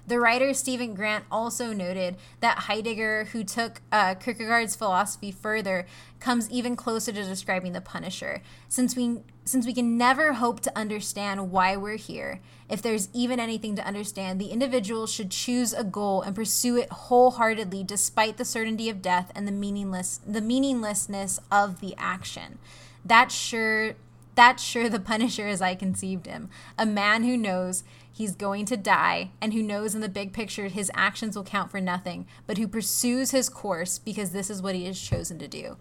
The 0.08 0.20
writer 0.20 0.54
Steven 0.54 0.94
Grant 0.94 1.26
also 1.32 1.74
noted 1.74 2.18
that 2.40 2.60
Heidegger, 2.60 3.26
who 3.32 3.44
took 3.44 3.82
uh, 3.92 4.16
Kierkegaard's 4.16 4.76
philosophy 4.76 5.32
further, 5.32 5.88
comes 6.20 6.50
even 6.52 6.76
closer 6.76 7.12
to 7.12 7.24
describing 7.24 7.74
the 7.74 7.82
Punisher. 7.82 8.42
Since 8.70 8.96
we 8.96 9.22
since 9.48 9.68
we 9.68 9.74
can 9.74 9.96
never 9.96 10.34
hope 10.34 10.60
to 10.62 10.76
understand 10.76 11.52
why 11.52 11.78
we're 11.78 11.98
here, 11.98 12.42
if 12.68 12.82
there's 12.82 13.10
even 13.14 13.40
anything 13.40 13.76
to 13.76 13.86
understand, 13.86 14.42
the 14.42 14.48
individual 14.48 15.06
should 15.06 15.30
choose 15.30 15.72
a 15.72 15.84
goal 15.84 16.24
and 16.24 16.36
pursue 16.36 16.78
it 16.78 16.90
wholeheartedly, 16.92 17.84
despite 17.84 18.38
the 18.38 18.46
certainty 18.46 18.90
of 18.90 19.04
death 19.04 19.32
and 19.36 19.48
the 19.48 19.52
meaningless 19.52 20.20
the 20.26 20.42
meaninglessness 20.42 21.40
of 21.52 21.80
the 21.80 21.96
action. 21.98 22.60
That's 23.04 23.34
sure 23.34 23.96
that's 24.36 24.62
sure 24.62 24.90
the 24.90 25.00
Punisher 25.00 25.48
as 25.48 25.62
I 25.62 25.76
conceived 25.76 26.26
him, 26.26 26.50
a 26.78 26.86
man 26.86 27.24
who 27.24 27.38
knows 27.38 27.84
he's 28.16 28.34
going 28.34 28.66
to 28.66 28.78
die 28.78 29.30
and 29.42 29.52
who 29.52 29.62
knows 29.62 29.94
in 29.94 30.00
the 30.00 30.08
big 30.08 30.32
picture 30.32 30.70
his 30.70 30.90
actions 30.94 31.36
will 31.36 31.44
count 31.44 31.70
for 31.70 31.82
nothing, 31.82 32.26
but 32.48 32.58
who 32.58 32.66
pursues 32.66 33.32
his 33.32 33.50
course 33.50 34.00
because 34.00 34.32
this 34.32 34.50
is 34.50 34.62
what 34.62 34.74
he 34.74 34.86
has 34.86 35.00
chosen 35.00 35.38
to 35.38 35.50
do. 35.50 35.76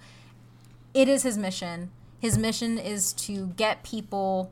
It 0.92 1.09
is 1.09 1.23
his 1.23 1.38
mission. 1.38 1.92
His 2.18 2.37
mission 2.37 2.77
is 2.77 3.12
to 3.12 3.49
get 3.57 3.85
people 3.85 4.51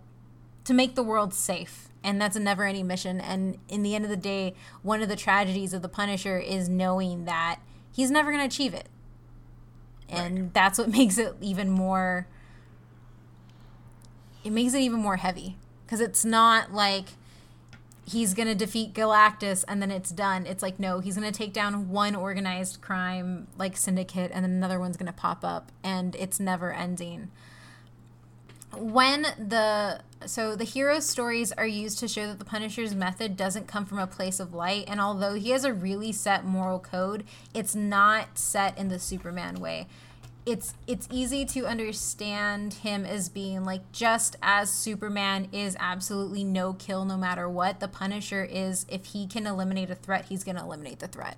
to 0.62 0.72
make 0.72 0.94
the 0.94 1.02
world 1.02 1.34
safe. 1.34 1.88
And 2.04 2.20
that's 2.20 2.36
a 2.36 2.40
never 2.40 2.64
ending 2.64 2.86
mission. 2.86 3.20
And 3.20 3.58
in 3.68 3.82
the 3.82 3.96
end 3.96 4.04
of 4.04 4.10
the 4.10 4.16
day, 4.16 4.54
one 4.82 5.02
of 5.02 5.08
the 5.08 5.16
tragedies 5.16 5.74
of 5.74 5.82
the 5.82 5.88
Punisher 5.88 6.38
is 6.38 6.68
knowing 6.68 7.24
that 7.24 7.58
he's 7.92 8.12
never 8.12 8.30
going 8.30 8.48
to 8.48 8.54
achieve 8.54 8.74
it. 8.74 8.88
And 10.08 10.38
right. 10.38 10.54
that's 10.54 10.78
what 10.78 10.88
makes 10.92 11.18
it 11.18 11.34
even 11.40 11.68
more. 11.68 12.28
It 14.44 14.50
makes 14.50 14.72
it 14.72 14.82
even 14.82 15.00
more 15.00 15.16
heavy. 15.16 15.56
Because 15.84 16.00
it's 16.00 16.24
not 16.24 16.72
like 16.72 17.06
he's 18.04 18.34
going 18.34 18.48
to 18.48 18.54
defeat 18.54 18.94
Galactus 18.94 19.64
and 19.68 19.80
then 19.80 19.90
it's 19.90 20.10
done. 20.10 20.46
It's 20.46 20.62
like, 20.62 20.78
no, 20.78 21.00
he's 21.00 21.16
going 21.16 21.30
to 21.30 21.36
take 21.36 21.52
down 21.52 21.88
one 21.88 22.14
organized 22.14 22.80
crime 22.80 23.46
like 23.56 23.76
syndicate 23.76 24.30
and 24.34 24.44
then 24.44 24.52
another 24.52 24.80
one's 24.80 24.96
going 24.96 25.06
to 25.06 25.12
pop 25.12 25.44
up 25.44 25.70
and 25.84 26.14
it's 26.16 26.40
never 26.40 26.72
ending. 26.72 27.30
When 28.74 29.22
the 29.22 30.00
so 30.24 30.56
the 30.56 30.64
hero 30.64 31.00
stories 31.00 31.52
are 31.52 31.66
used 31.66 31.98
to 31.98 32.08
show 32.08 32.26
that 32.26 32.38
the 32.38 32.44
Punisher's 32.44 32.94
method 32.94 33.36
doesn't 33.36 33.66
come 33.66 33.84
from 33.84 33.98
a 33.98 34.06
place 34.06 34.40
of 34.40 34.54
light 34.54 34.84
and 34.88 34.98
although 35.00 35.34
he 35.34 35.50
has 35.50 35.64
a 35.64 35.74
really 35.74 36.10
set 36.10 36.44
moral 36.44 36.78
code, 36.78 37.24
it's 37.52 37.74
not 37.74 38.38
set 38.38 38.76
in 38.78 38.88
the 38.88 38.98
Superman 38.98 39.56
way 39.60 39.88
it's 40.44 40.74
it's 40.86 41.08
easy 41.10 41.44
to 41.44 41.66
understand 41.66 42.74
him 42.74 43.04
as 43.04 43.28
being 43.28 43.64
like 43.64 43.92
just 43.92 44.36
as 44.42 44.72
Superman 44.72 45.48
is 45.52 45.76
absolutely 45.78 46.42
no 46.42 46.72
kill 46.72 47.04
no 47.04 47.16
matter 47.16 47.48
what, 47.48 47.80
the 47.80 47.88
Punisher 47.88 48.44
is 48.44 48.84
if 48.88 49.06
he 49.06 49.26
can 49.26 49.46
eliminate 49.46 49.90
a 49.90 49.94
threat, 49.94 50.26
he's 50.28 50.42
going 50.42 50.56
to 50.56 50.62
eliminate 50.62 50.98
the 50.98 51.08
threat. 51.08 51.36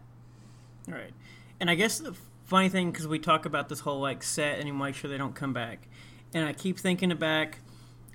Right. 0.88 1.12
And 1.60 1.70
I 1.70 1.74
guess 1.74 1.98
the 1.98 2.14
funny 2.46 2.68
thing 2.68 2.92
cuz 2.92 3.06
we 3.06 3.18
talk 3.18 3.44
about 3.44 3.68
this 3.68 3.80
whole 3.80 4.00
like 4.00 4.22
set 4.22 4.58
and 4.58 4.66
you 4.66 4.74
make 4.74 4.94
sure 4.94 5.10
they 5.10 5.18
don't 5.18 5.34
come 5.34 5.52
back. 5.52 5.88
And 6.32 6.46
I 6.46 6.52
keep 6.52 6.78
thinking 6.78 7.14
back 7.16 7.60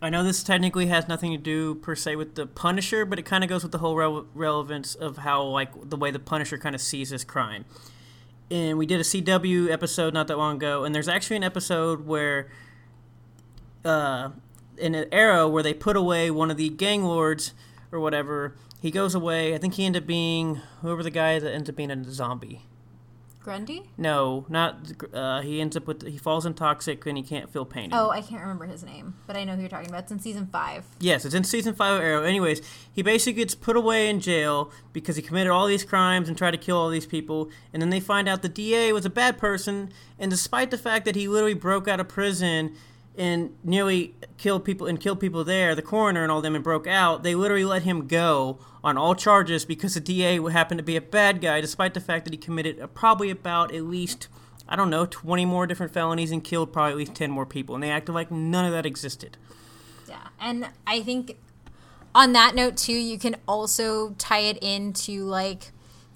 I 0.02 0.10
know 0.10 0.24
this 0.24 0.44
technically 0.44 0.88
has 0.88 1.08
nothing 1.08 1.32
to 1.32 1.38
do 1.38 1.76
per 1.76 1.94
se 1.94 2.16
with 2.16 2.36
the 2.36 2.46
Punisher, 2.46 3.04
but 3.06 3.20
it 3.20 3.24
kind 3.24 3.44
of 3.44 3.50
goes 3.50 3.64
with 3.64 3.74
the 3.74 3.80
whole 3.80 3.98
re- 3.98 4.24
relevance 4.34 4.96
of 4.96 5.18
how 5.18 5.44
like 5.44 5.90
the 5.90 5.98
way 5.98 6.10
the 6.10 6.20
Punisher 6.20 6.58
kind 6.58 6.74
of 6.74 6.80
sees 6.80 7.10
this 7.10 7.26
crime 7.26 7.66
and 8.52 8.78
we 8.78 8.86
did 8.86 9.00
a 9.00 9.04
CW 9.04 9.70
episode 9.70 10.14
not 10.14 10.28
that 10.28 10.38
long 10.38 10.58
ago, 10.58 10.84
and 10.84 10.94
there's 10.94 11.08
actually 11.08 11.38
an 11.38 11.44
episode 11.44 12.06
where, 12.06 12.50
uh, 13.86 14.30
in 14.78 14.96
an 14.96 15.08
era 15.12 15.48
where 15.48 15.64
they 15.64 15.74
put 15.74 15.96
away 15.96 16.32
one 16.32 16.50
of 16.50 16.58
the 16.58 16.70
gang 16.70 17.04
lords 17.04 17.54
or 17.92 18.00
whatever. 18.00 18.56
He 18.82 18.92
goes 18.92 19.14
away. 19.14 19.54
I 19.54 19.58
think 19.58 19.74
he 19.74 19.86
ended 19.86 20.04
up 20.04 20.08
being 20.08 20.62
whoever 20.82 21.04
the 21.04 21.12
guy 21.12 21.38
that 21.38 21.54
ends 21.54 21.70
up 21.70 21.76
being 21.76 21.92
a 21.92 22.04
zombie. 22.12 22.62
Grundy? 23.42 23.90
No, 23.98 24.46
not. 24.50 24.80
Uh, 25.14 25.42
he 25.42 25.62
ends 25.62 25.78
up 25.78 25.88
with 25.88 26.06
he 26.06 26.18
falls 26.18 26.46
in 26.46 26.54
toxic 26.54 27.06
and 27.06 27.18
he 27.18 27.24
can't 27.24 27.50
feel 27.50 27.64
pain. 27.64 27.90
Oh, 27.94 28.10
I 28.10 28.22
can't 28.22 28.42
remember 28.42 28.66
his 28.66 28.84
name, 28.84 29.16
but 29.28 29.38
I 29.38 29.46
know 29.46 29.56
who 29.56 29.62
you're 29.62 29.70
talking 29.70 29.90
about. 29.90 30.04
It's 30.04 30.12
in 30.12 30.20
season 30.20 30.48
five. 30.52 30.84
Yes, 31.00 31.24
it's 31.24 31.34
in 31.34 31.46
season 31.46 31.74
five 31.74 31.96
of 31.96 32.02
Arrow. 32.02 32.24
Anyways, 32.24 32.62
he 32.92 33.02
basically 33.02 33.42
gets 33.42 33.56
put 33.56 33.78
away 33.78 34.10
in 34.10 34.20
jail 34.20 34.72
because 34.92 35.16
he 35.16 35.22
committed 35.22 35.52
all 35.52 35.68
these 35.68 35.86
crimes 35.86 36.28
and 36.28 36.38
tried 36.38 36.52
to 36.52 36.58
kill 36.58 36.76
all 36.78 36.90
these 36.90 37.06
people, 37.06 37.50
and 37.74 37.82
then 37.82 37.92
they 37.92 38.02
find 38.02 38.28
out 38.28 38.42
the 38.42 38.50
DA 38.50 38.92
was 38.92 39.06
a 39.06 39.10
bad 39.10 39.38
person, 39.38 39.94
and 40.20 40.30
despite 40.30 40.70
the 40.70 40.78
fact 40.78 41.06
that 41.06 41.16
he 41.16 41.28
literally 41.28 41.54
broke 41.54 41.88
out 41.88 42.02
of 42.02 42.10
prison 42.10 42.76
and 43.18 43.54
nearly 43.64 44.16
killed 44.38 44.64
people 44.64 44.88
and 44.88 45.00
killed 45.00 45.20
people 45.20 45.44
there, 45.44 45.76
the 45.76 45.82
coroner 45.82 46.24
and 46.24 46.32
all 46.32 46.42
them, 46.42 46.56
and 46.56 46.64
broke 46.64 46.88
out. 46.88 47.24
They 47.24 47.36
literally 47.36 47.66
let 47.66 47.84
him 47.84 48.08
go 48.08 48.60
on 48.84 48.98
all 48.98 49.16
charges 49.16 49.66
because 49.66 49.94
the 49.94 50.00
DA 50.00 50.42
happened 50.50 50.80
to 50.80 50.84
be 50.84 50.96
a 50.96 51.02
bad 51.02 51.42
guy, 51.42 51.62
despite 51.62 51.94
the 51.94 52.00
fact 52.00 52.26
that 52.26 52.34
he 52.34 52.38
committed 52.38 52.82
probably 52.94 53.30
about 53.30 53.74
at 53.74 53.84
least 53.84 54.28
I 54.70 54.76
don't 54.76 54.92
know 54.92 55.08
20 55.08 55.46
more 55.46 55.66
different 55.66 55.92
felonies 55.92 56.32
and 56.32 56.44
killed 56.44 56.72
probably 56.72 56.92
at 56.92 56.98
least 56.98 57.16
10 57.16 57.32
more 57.32 57.46
people, 57.46 57.74
and 57.74 57.84
they 57.84 57.90
acted 57.90 58.14
like 58.14 58.30
none 58.30 58.66
of 58.66 58.72
that 58.72 58.86
existed. 58.86 59.36
Yeah, 60.08 60.28
and 60.40 60.68
I 60.86 61.02
think 61.02 61.38
on 62.14 62.34
that 62.34 62.54
note 62.54 62.78
too, 62.78 62.94
you 62.94 63.18
can 63.18 63.36
also 63.48 64.12
tie 64.20 64.42
it 64.42 64.58
into 64.62 65.24
like 65.24 65.72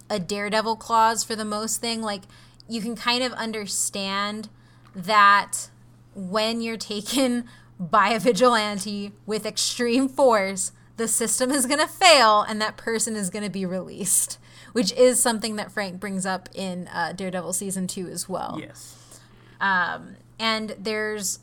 a 0.09 0.19
daredevil 0.19 0.75
clause 0.75 1.23
for 1.23 1.35
the 1.35 1.45
most 1.45 1.81
thing. 1.81 2.01
Like 2.01 2.23
you 2.69 2.79
can 2.79 2.95
kind 2.95 3.23
of 3.23 3.33
understand 3.33 4.49
that 4.95 5.69
when 6.13 6.61
you're 6.61 6.77
taken 6.77 7.45
by 7.79 8.09
a 8.09 8.19
vigilante 8.19 9.13
with 9.25 9.47
extreme 9.47 10.07
force, 10.07 10.71
the 10.97 11.07
system 11.07 11.51
is 11.51 11.65
going 11.65 11.79
to 11.79 11.87
fail 11.87 12.41
and 12.41 12.61
that 12.61 12.77
person 12.77 13.15
is 13.15 13.29
going 13.29 13.43
to 13.43 13.49
be 13.49 13.65
released, 13.65 14.37
which 14.73 14.91
is 14.93 15.19
something 15.19 15.55
that 15.55 15.71
Frank 15.71 15.99
brings 15.99 16.25
up 16.25 16.49
in 16.53 16.87
uh, 16.89 17.13
Daredevil 17.13 17.53
season 17.53 17.87
two 17.87 18.07
as 18.07 18.29
well. 18.29 18.57
Yes. 18.59 19.19
Um, 19.59 20.17
and 20.39 20.75
there's 20.77 21.39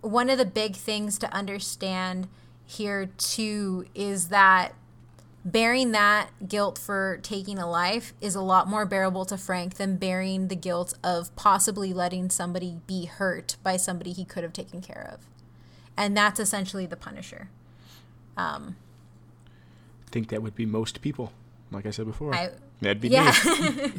one 0.00 0.30
of 0.30 0.38
the 0.38 0.44
big 0.44 0.74
things 0.74 1.18
to 1.18 1.32
understand 1.32 2.28
here 2.64 3.10
too 3.18 3.84
is 3.94 4.28
that 4.28 4.72
bearing 5.44 5.92
that 5.92 6.30
guilt 6.46 6.78
for 6.78 7.18
taking 7.22 7.58
a 7.58 7.68
life 7.68 8.12
is 8.20 8.34
a 8.34 8.40
lot 8.40 8.68
more 8.68 8.84
bearable 8.84 9.24
to 9.24 9.36
Frank 9.36 9.74
than 9.74 9.96
bearing 9.96 10.48
the 10.48 10.56
guilt 10.56 10.94
of 11.02 11.34
possibly 11.34 11.92
letting 11.92 12.30
somebody 12.30 12.78
be 12.86 13.06
hurt 13.06 13.56
by 13.62 13.76
somebody 13.76 14.12
he 14.12 14.24
could 14.24 14.42
have 14.42 14.52
taken 14.52 14.80
care 14.80 15.10
of. 15.12 15.26
And 15.96 16.16
that's 16.16 16.40
essentially 16.40 16.86
the 16.86 16.96
Punisher. 16.96 17.48
Um, 18.40 18.76
I 20.06 20.10
think 20.10 20.28
that 20.28 20.42
would 20.42 20.54
be 20.54 20.66
most 20.66 21.00
people, 21.02 21.32
like 21.70 21.86
I 21.86 21.90
said 21.90 22.06
before. 22.06 22.34
I, 22.34 22.50
That'd 22.80 23.00
be 23.00 23.08
yeah. 23.08 23.34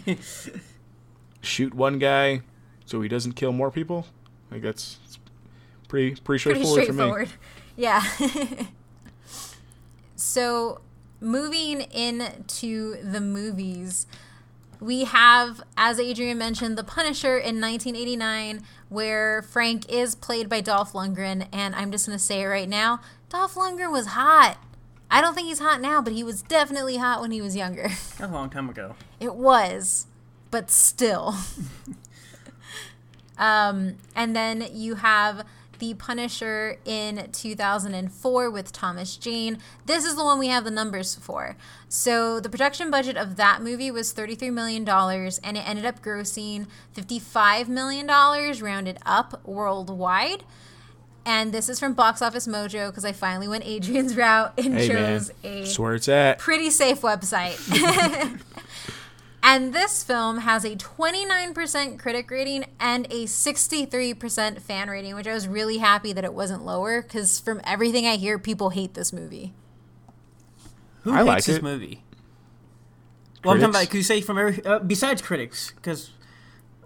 me. 0.06 0.18
Shoot 1.42 1.74
one 1.74 2.00
guy 2.00 2.42
so 2.86 3.02
he 3.02 3.08
doesn't 3.08 3.34
kill 3.34 3.54
more 3.54 3.72
people. 3.72 4.06
Like 4.52 4.62
that's 4.62 5.00
pretty 5.88 6.16
pretty 6.16 6.40
straightforward, 6.40 6.76
pretty 6.76 6.92
straightforward. 6.92 7.30
for 7.30 7.36
me. 7.36 7.42
Yeah. 7.78 8.04
so 10.18 10.82
moving 11.22 11.82
into 11.82 13.02
the 13.02 13.22
movies, 13.22 14.08
we 14.82 15.06
have, 15.06 15.64
as 15.78 16.00
Adrian 16.00 16.38
mentioned, 16.38 16.78
The 16.78 16.84
Punisher 16.84 17.38
in 17.38 17.62
1989, 17.62 18.62
where 18.90 19.42
Frank 19.42 19.90
is 19.90 20.16
played 20.16 20.50
by 20.50 20.60
Dolph 20.60 20.92
Lundgren. 20.92 21.48
And 21.54 21.74
I'm 21.76 21.92
just 21.92 22.08
going 22.08 22.18
to 22.18 22.24
say 22.24 22.42
it 22.42 22.48
right 22.48 22.70
now 22.70 23.00
Dolph 23.32 23.56
Lundgren 23.56 23.94
was 23.94 24.08
hot. 24.08 24.58
I 25.10 25.22
don't 25.22 25.34
think 25.34 25.48
he's 25.48 25.60
hot 25.60 25.80
now, 25.80 26.02
but 26.02 26.12
he 26.12 26.22
was 26.22 26.42
definitely 26.42 26.98
hot 26.98 27.22
when 27.22 27.32
he 27.32 27.42
was 27.42 27.56
younger. 27.56 27.90
A 28.20 28.28
long 28.28 28.50
time 28.50 28.70
ago. 28.70 28.96
It 29.22 29.36
was, 29.36 30.08
but 30.52 30.70
still. 30.70 31.36
um, 33.38 33.96
and 34.18 34.36
then 34.36 34.68
you 34.74 34.96
have 34.96 35.46
the 35.80 35.94
Punisher 35.94 36.78
in 36.84 37.30
2004 37.32 38.50
with 38.50 38.74
Thomas 38.74 39.16
Jane. 39.16 39.60
This 39.86 40.04
is 40.04 40.18
the 40.18 40.26
one 40.26 40.38
we 40.38 40.50
have 40.50 40.66
the 40.66 40.70
numbers 40.70 41.16
for. 41.16 41.56
So 41.88 42.42
the 42.42 42.50
production 42.50 42.92
budget 42.92 43.16
of 43.16 43.38
that 43.38 43.62
movie 43.62 43.92
was 43.92 44.14
$33 44.14 44.52
million 44.52 44.88
and 44.88 45.58
it 45.58 45.70
ended 45.70 45.86
up 45.86 46.02
grossing 46.02 46.68
$55 46.98 47.70
million 47.70 48.08
rounded 48.62 48.98
up 49.06 49.46
worldwide. 49.48 50.44
And 51.26 51.54
this 51.54 51.70
is 51.70 51.80
from 51.80 51.94
Box 51.94 52.22
Office 52.22 52.48
Mojo 52.48 52.90
because 52.90 53.06
I 53.06 53.12
finally 53.12 53.48
went 53.48 53.66
Adrian's 53.66 54.16
route 54.18 54.54
and 54.58 54.74
hey 54.74 54.88
chose 54.88 55.32
man. 55.44 55.66
a 55.66 55.82
where 55.82 55.96
it's 55.96 56.10
at. 56.10 56.40
pretty 56.40 56.70
safe 56.70 57.02
website. 57.02 57.58
And 59.44 59.74
this 59.74 60.04
film 60.04 60.40
has 60.40 60.64
a 60.64 60.76
29% 60.76 61.98
critic 61.98 62.30
rating 62.30 62.66
and 62.80 63.08
a 63.08 63.26
63% 63.26 64.62
fan 64.62 64.90
rating, 64.90 65.16
which 65.16 65.28
I 65.28 65.34
was 65.34 65.48
really 65.48 65.80
happy 65.80 66.14
that 66.14 66.24
it 66.24 66.34
wasn't 66.34 66.64
lower 66.64 67.02
because 67.02 67.40
from 67.40 67.60
everything 67.64 68.06
I 68.06 68.18
hear, 68.18 68.38
people 68.38 68.70
hate 68.70 68.94
this 68.94 69.12
movie. 69.12 69.54
Who 71.02 71.12
I 71.12 71.18
hates 71.18 71.28
like 71.28 71.46
this 71.46 71.58
it. 71.58 71.64
movie? 71.64 72.04
Well, 73.44 73.56
I'm 73.56 73.60
talking 73.60 73.76
about. 73.76 73.90
Could 73.90 73.98
you 73.98 74.04
say 74.04 74.22
from 74.22 74.38
every 74.38 74.64
uh, 74.64 74.78
besides 74.78 75.24
critics? 75.24 75.72
Because 75.72 76.12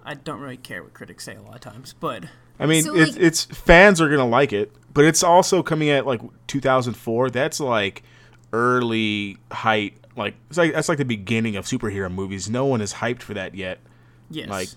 I 0.06 0.14
don't 0.14 0.40
really 0.40 0.56
care 0.56 0.82
what 0.82 0.94
critics 0.94 1.26
say 1.26 1.36
a 1.36 1.42
lot 1.42 1.56
of 1.56 1.62
times. 1.62 1.94
But 2.00 2.24
I 2.60 2.66
mean, 2.66 2.84
So, 2.84 2.96
it's, 2.96 3.14
like- 3.14 3.22
it's 3.22 3.44
fans 3.46 4.00
are 4.02 4.10
gonna 4.10 4.28
like 4.28 4.54
it, 4.54 4.72
but 4.94 5.06
it's 5.06 5.24
also 5.24 5.62
coming 5.64 5.90
at 5.90 6.06
like 6.06 6.22
2004. 6.48 7.30
That's 7.30 7.60
like 7.60 8.04
early 8.54 9.38
height. 9.52 9.98
Like 10.16 10.36
it's 10.50 10.58
like 10.58 10.74
that's 10.74 10.88
like 10.90 10.98
the 10.98 11.06
beginning 11.06 11.56
of 11.58 11.66
superhero 11.66 12.12
movies. 12.12 12.50
No 12.50 12.66
one 12.66 12.82
is 12.82 12.94
hyped 12.96 13.22
for 13.22 13.34
that 13.34 13.56
yet. 13.56 13.80
yes, 14.30 14.48
Like- 14.50 14.70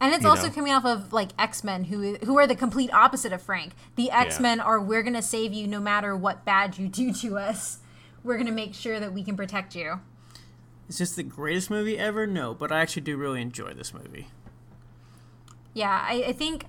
And 0.00 0.14
it's 0.14 0.24
also 0.24 0.46
know. 0.46 0.52
coming 0.54 0.72
off 0.72 0.84
of 0.84 1.12
like 1.12 1.30
X 1.38 1.64
Men, 1.64 1.84
who 1.84 2.14
who 2.24 2.38
are 2.38 2.46
the 2.46 2.54
complete 2.54 2.92
opposite 2.92 3.32
of 3.32 3.42
Frank. 3.42 3.72
The 3.96 4.10
X 4.10 4.38
Men 4.40 4.60
are 4.60 4.80
we're 4.80 5.02
gonna 5.02 5.20
save 5.22 5.52
you 5.52 5.66
no 5.66 5.80
matter 5.80 6.16
what 6.16 6.44
bad 6.44 6.78
you 6.78 6.88
do 6.88 7.12
to 7.14 7.36
us. 7.38 7.78
We're 8.22 8.38
gonna 8.38 8.52
make 8.52 8.74
sure 8.74 9.00
that 9.00 9.12
we 9.12 9.22
can 9.24 9.36
protect 9.36 9.74
you. 9.74 10.00
is 10.88 10.98
this 10.98 11.12
the 11.14 11.22
greatest 11.22 11.70
movie 11.70 11.98
ever? 11.98 12.26
No, 12.26 12.54
but 12.54 12.70
I 12.72 12.80
actually 12.80 13.02
do 13.02 13.16
really 13.16 13.40
enjoy 13.42 13.74
this 13.74 13.92
movie. 13.94 14.28
Yeah, 15.72 16.04
I, 16.08 16.24
I 16.28 16.32
think 16.32 16.66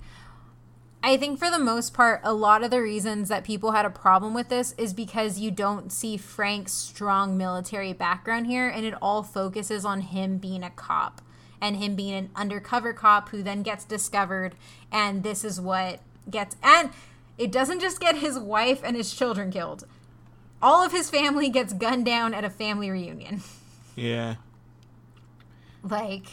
I 1.04 1.16
think 1.16 1.38
for 1.38 1.50
the 1.50 1.58
most 1.58 1.94
part, 1.94 2.20
a 2.22 2.32
lot 2.32 2.62
of 2.62 2.70
the 2.70 2.80
reasons 2.80 3.28
that 3.28 3.42
people 3.42 3.72
had 3.72 3.84
a 3.84 3.90
problem 3.90 4.34
with 4.34 4.48
this 4.48 4.72
is 4.78 4.94
because 4.94 5.40
you 5.40 5.50
don't 5.50 5.90
see 5.90 6.16
Frank's 6.16 6.72
strong 6.72 7.36
military 7.36 7.92
background 7.92 8.46
here, 8.46 8.68
and 8.68 8.84
it 8.84 8.94
all 9.02 9.24
focuses 9.24 9.84
on 9.84 10.00
him 10.02 10.38
being 10.38 10.62
a 10.62 10.70
cop 10.70 11.20
and 11.60 11.76
him 11.76 11.96
being 11.96 12.14
an 12.14 12.30
undercover 12.36 12.92
cop 12.92 13.30
who 13.30 13.42
then 13.42 13.62
gets 13.62 13.84
discovered, 13.84 14.54
and 14.92 15.22
this 15.24 15.44
is 15.44 15.60
what 15.60 16.00
gets 16.30 16.54
and 16.62 16.90
it 17.36 17.50
doesn't 17.50 17.80
just 17.80 17.98
get 17.98 18.16
his 18.18 18.38
wife 18.38 18.80
and 18.84 18.96
his 18.96 19.12
children 19.12 19.50
killed. 19.50 19.84
All 20.60 20.84
of 20.84 20.92
his 20.92 21.10
family 21.10 21.48
gets 21.48 21.72
gunned 21.72 22.04
down 22.04 22.34
at 22.34 22.44
a 22.44 22.50
family 22.50 22.90
reunion. 22.90 23.42
Yeah. 23.94 24.36
like 25.82 26.24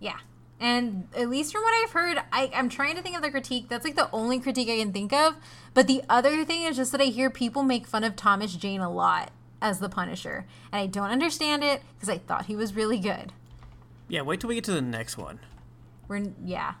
yeah 0.00 0.16
and 0.60 1.06
at 1.16 1.28
least 1.28 1.52
from 1.52 1.62
what 1.62 1.72
i've 1.84 1.92
heard 1.92 2.18
I, 2.32 2.50
i'm 2.54 2.68
trying 2.68 2.96
to 2.96 3.02
think 3.02 3.16
of 3.16 3.22
the 3.22 3.30
critique 3.30 3.68
that's 3.68 3.84
like 3.84 3.96
the 3.96 4.10
only 4.12 4.40
critique 4.40 4.68
i 4.68 4.76
can 4.78 4.92
think 4.92 5.12
of 5.12 5.36
but 5.74 5.86
the 5.86 6.02
other 6.08 6.44
thing 6.44 6.62
is 6.62 6.76
just 6.76 6.92
that 6.92 7.00
i 7.00 7.04
hear 7.04 7.30
people 7.30 7.62
make 7.62 7.86
fun 7.86 8.02
of 8.04 8.16
thomas 8.16 8.54
jane 8.54 8.80
a 8.80 8.90
lot 8.90 9.30
as 9.62 9.78
the 9.80 9.88
punisher 9.88 10.46
and 10.72 10.80
i 10.80 10.86
don't 10.86 11.10
understand 11.10 11.62
it 11.62 11.82
because 11.94 12.08
i 12.08 12.18
thought 12.18 12.46
he 12.46 12.56
was 12.56 12.74
really 12.74 12.98
good 12.98 13.32
Yeah, 14.08 14.22
wait 14.22 14.40
till 14.40 14.48
we 14.48 14.54
get 14.56 14.64
to 14.64 14.72
the 14.72 14.82
next 14.82 15.16
one. 15.18 15.38
we're 16.08 16.32
yeah 16.44 16.74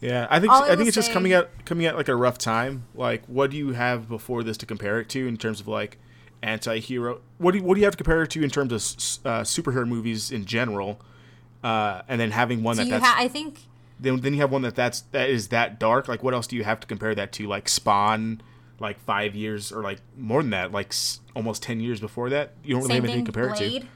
Yeah, 0.00 0.26
I 0.30 0.38
think 0.40 0.52
All 0.52 0.62
I 0.62 0.66
I 0.66 0.68
think 0.70 0.78
will 0.80 0.86
it's 0.88 0.94
just 0.94 1.10
coming 1.12 1.32
at 1.32 1.64
coming 1.66 1.84
at 1.86 1.96
like 1.96 2.08
a 2.08 2.14
rough 2.14 2.38
time. 2.38 2.84
Like, 2.94 3.24
what 3.26 3.50
do 3.50 3.56
you 3.56 3.72
have 3.72 4.08
before 4.08 4.44
this 4.44 4.56
to 4.58 4.66
compare 4.66 5.00
it 5.00 5.08
to 5.10 5.26
in 5.26 5.36
terms 5.36 5.60
of 5.60 5.66
like 5.66 5.98
anti-hero? 6.42 7.20
What 7.38 7.52
do 7.52 7.58
you, 7.58 7.64
what 7.64 7.74
do 7.74 7.80
you 7.80 7.84
have 7.84 7.96
to 7.96 8.02
compare 8.04 8.22
it 8.22 8.30
to 8.30 8.42
in 8.44 8.50
terms 8.50 8.72
of 8.72 9.26
uh, 9.26 9.42
superhero 9.42 9.86
movies 9.88 10.30
in 10.30 10.44
general? 10.44 11.00
Uh, 11.62 12.02
and 12.08 12.20
then 12.20 12.30
having 12.30 12.62
one 12.62 12.76
do 12.76 12.82
that 12.82 12.84
you 12.86 12.90
that's 12.92 13.04
ha- 13.04 13.16
i 13.18 13.26
think 13.28 13.60
then 14.00 14.20
then 14.20 14.32
you 14.32 14.40
have 14.40 14.52
one 14.52 14.62
that 14.62 14.74
that's 14.76 15.00
that 15.12 15.28
is 15.28 15.48
that 15.48 15.80
dark. 15.80 16.06
Like, 16.06 16.22
what 16.22 16.32
else 16.32 16.46
do 16.46 16.54
you 16.54 16.62
have 16.62 16.78
to 16.80 16.86
compare 16.86 17.16
that 17.16 17.32
to? 17.32 17.48
Like 17.48 17.68
Spawn, 17.68 18.40
like 18.78 19.00
five 19.00 19.34
years 19.34 19.72
or 19.72 19.82
like 19.82 19.98
more 20.16 20.40
than 20.40 20.50
that, 20.50 20.70
like 20.70 20.90
s- 20.90 21.18
almost 21.34 21.64
ten 21.64 21.80
years 21.80 21.98
before 21.98 22.30
that. 22.30 22.52
You 22.62 22.74
don't 22.74 22.82
really 22.84 22.94
have 22.94 23.04
anything 23.04 23.24
thing 23.24 23.24
to 23.24 23.32
compare 23.32 23.52
it 23.66 23.80
to. 23.80 23.86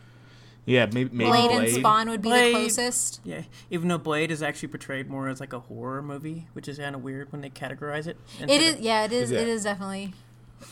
Yeah, 0.65 0.87
maybe 0.87 1.11
maybe 1.13 1.31
blade, 1.31 1.51
Blade. 1.51 1.69
and 1.69 1.77
spawn 1.77 2.09
would 2.11 2.21
be 2.23 2.29
Blade. 2.31 2.53
the 2.55 2.59
closest 2.59 3.21
Yeah, 3.25 3.43
even 3.71 3.87
though 3.89 3.99
Blade 3.99 4.33
is 4.33 4.43
actually 4.43 4.69
portrayed 4.71 5.09
more 5.09 5.29
as 5.29 5.39
like 5.39 5.53
a 5.53 5.61
horror 5.61 6.03
movie, 6.03 6.49
which 6.53 6.67
is 6.67 6.79
kind 6.79 6.97
of 6.97 7.03
weird 7.05 7.31
when 7.31 7.41
they 7.41 7.51
categorize 7.51 8.09
it. 8.09 8.17
it 8.41 8.61
is 8.61 8.81
yeah 8.81 9.05
it 9.05 9.13
is, 9.13 9.31
Is 9.31 9.31
it 9.33 9.43
it? 9.43 9.49
is 9.49 9.63
definitely 9.65 10.15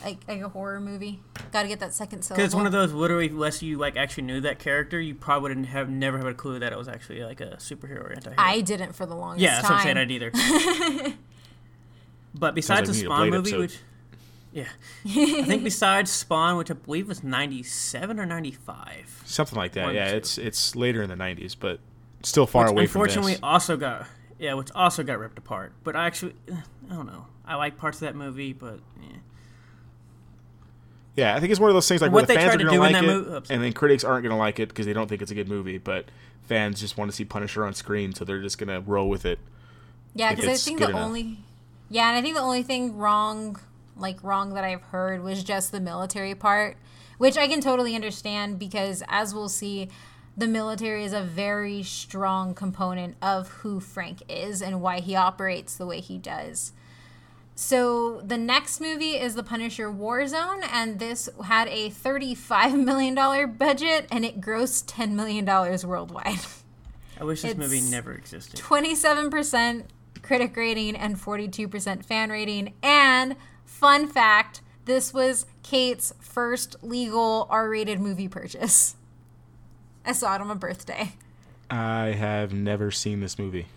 like, 0.03 0.17
like 0.27 0.41
a 0.41 0.49
horror 0.49 0.79
movie 0.79 1.19
gotta 1.51 1.67
get 1.67 1.79
that 1.79 1.93
second 1.93 2.21
syllable 2.23 2.37
Because 2.37 2.49
it's 2.49 2.55
one 2.55 2.65
of 2.65 2.71
those 2.71 2.93
literally, 2.93 3.27
unless 3.27 3.61
you 3.61 3.77
like 3.77 3.97
actually 3.97 4.23
knew 4.23 4.41
that 4.41 4.59
character, 4.59 4.99
you 4.99 5.15
probably 5.15 5.49
wouldn't 5.49 5.67
have 5.67 5.89
never 5.89 6.17
have 6.17 6.27
a 6.27 6.33
clue 6.33 6.59
that 6.59 6.71
it 6.71 6.77
was 6.77 6.87
actually 6.87 7.23
like 7.23 7.41
a 7.41 7.57
superhero 7.57 8.05
or 8.05 8.11
anti-hero. 8.13 8.35
i 8.37 8.61
didn't 8.61 8.93
for 8.93 9.05
the 9.05 9.15
longest 9.15 9.41
yeah, 9.43 9.61
that's 9.61 9.67
time 9.67 9.73
what 9.73 9.79
I'm 9.79 9.83
saying. 9.83 9.97
I 9.97 10.05
didn't 10.05 11.03
either. 11.03 11.15
but 12.33 12.55
besides 12.55 12.89
like 12.89 12.97
the 12.97 13.03
we 13.03 13.07
need 13.07 13.11
a 13.11 13.15
Spawn 13.15 13.29
movie, 13.29 13.51
episode. 13.51 13.59
which 13.59 13.79
yeah, 14.53 14.67
I 15.05 15.43
think 15.43 15.63
besides 15.65 16.11
Spawn, 16.11 16.57
which 16.57 16.69
I 16.69 16.73
believe 16.73 17.07
was 17.07 17.23
'97 17.23 18.19
or 18.19 18.25
'95, 18.25 19.23
something 19.25 19.57
like 19.57 19.73
that. 19.73 19.85
One, 19.85 19.95
yeah, 19.95 20.11
two. 20.11 20.17
it's 20.17 20.37
it's 20.37 20.75
later 20.75 21.01
in 21.01 21.09
the 21.09 21.15
'90s, 21.15 21.55
but 21.57 21.79
still 22.23 22.45
far 22.45 22.65
which 22.65 22.71
away 22.71 22.87
from 22.87 23.01
unfortunately 23.01 23.33
this. 23.33 23.39
also 23.43 23.77
got 23.77 24.07
yeah, 24.39 24.55
which 24.55 24.69
also 24.73 25.03
got 25.03 25.19
ripped 25.19 25.37
apart. 25.37 25.73
But 25.83 25.95
I 25.95 26.07
actually, 26.07 26.33
eh, 26.49 26.55
I 26.89 26.93
don't 26.93 27.05
know. 27.05 27.27
I 27.45 27.55
like 27.55 27.77
parts 27.77 27.97
of 27.97 28.01
that 28.01 28.15
movie, 28.15 28.53
but 28.53 28.79
yeah. 29.01 29.17
Yeah, 31.15 31.35
I 31.35 31.39
think 31.39 31.51
it's 31.51 31.59
one 31.59 31.69
of 31.69 31.73
those 31.73 31.87
things 31.87 32.01
like 32.01 32.11
What 32.11 32.27
where 32.27 32.35
the 32.35 32.41
fans 32.41 32.55
are 32.55 32.57
going 32.57 32.67
to 32.67 32.73
do 32.73 32.79
like 32.79 32.95
in 32.95 33.03
it, 33.03 33.07
that 33.07 33.29
mo- 33.29 33.35
oops. 33.37 33.51
and 33.51 33.61
then 33.61 33.73
critics 33.73 34.03
aren't 34.03 34.23
going 34.23 34.31
to 34.31 34.37
like 34.37 34.59
it 34.59 34.69
because 34.69 34.85
they 34.85 34.93
don't 34.93 35.07
think 35.07 35.21
it's 35.21 35.31
a 35.31 35.35
good 35.35 35.49
movie. 35.49 35.77
But 35.77 36.05
fans 36.43 36.79
just 36.79 36.97
want 36.97 37.11
to 37.11 37.15
see 37.15 37.25
Punisher 37.25 37.65
on 37.65 37.73
screen, 37.73 38.13
so 38.13 38.23
they're 38.23 38.41
just 38.41 38.57
going 38.57 38.69
to 38.69 38.79
roll 38.79 39.09
with 39.09 39.25
it. 39.25 39.39
Yeah, 40.13 40.33
because 40.33 40.49
I 40.49 40.55
think 40.55 40.79
the 40.79 40.89
enough. 40.89 41.01
only 41.01 41.39
yeah, 41.89 42.07
and 42.09 42.17
I 42.17 42.21
think 42.21 42.35
the 42.35 42.41
only 42.41 42.63
thing 42.63 42.97
wrong, 42.97 43.59
like 43.97 44.23
wrong 44.23 44.53
that 44.53 44.63
I've 44.63 44.81
heard 44.81 45.21
was 45.21 45.43
just 45.43 45.73
the 45.73 45.81
military 45.81 46.33
part, 46.33 46.77
which 47.17 47.37
I 47.37 47.47
can 47.49 47.59
totally 47.59 47.95
understand 47.95 48.57
because 48.57 49.03
as 49.09 49.33
we'll 49.33 49.49
see, 49.49 49.89
the 50.37 50.47
military 50.47 51.03
is 51.03 51.11
a 51.11 51.21
very 51.21 51.83
strong 51.83 52.53
component 52.53 53.17
of 53.21 53.49
who 53.49 53.81
Frank 53.81 54.23
is 54.29 54.61
and 54.61 54.81
why 54.81 55.01
he 55.01 55.15
operates 55.17 55.75
the 55.75 55.85
way 55.85 55.99
he 55.99 56.17
does. 56.17 56.71
So 57.61 58.21
the 58.21 58.39
next 58.39 58.81
movie 58.81 59.11
is 59.11 59.35
The 59.35 59.43
Punisher 59.43 59.91
Warzone, 59.91 60.67
and 60.73 60.97
this 60.97 61.29
had 61.45 61.67
a 61.67 61.91
$35 61.91 62.83
million 62.83 63.13
budget 63.55 64.07
and 64.09 64.25
it 64.25 64.41
grossed 64.41 64.85
$10 64.87 65.11
million 65.11 65.45
worldwide. 65.45 66.39
I 67.19 67.23
wish 67.23 67.43
this 67.43 67.55
movie 67.55 67.81
never 67.81 68.13
existed. 68.13 68.59
27% 68.59 69.83
critic 70.23 70.57
rating 70.57 70.95
and 70.95 71.15
42% 71.15 72.03
fan 72.03 72.31
rating. 72.31 72.73
And 72.81 73.35
fun 73.63 74.07
fact 74.07 74.61
this 74.85 75.13
was 75.13 75.45
Kate's 75.61 76.15
first 76.19 76.77
legal 76.81 77.45
R 77.51 77.69
rated 77.69 77.99
movie 77.99 78.27
purchase. 78.27 78.95
I 80.03 80.13
saw 80.13 80.33
it 80.33 80.41
on 80.41 80.47
my 80.47 80.55
birthday. 80.55 81.11
I 81.69 82.07
have 82.07 82.53
never 82.53 82.89
seen 82.89 83.19
this 83.19 83.37
movie. 83.37 83.67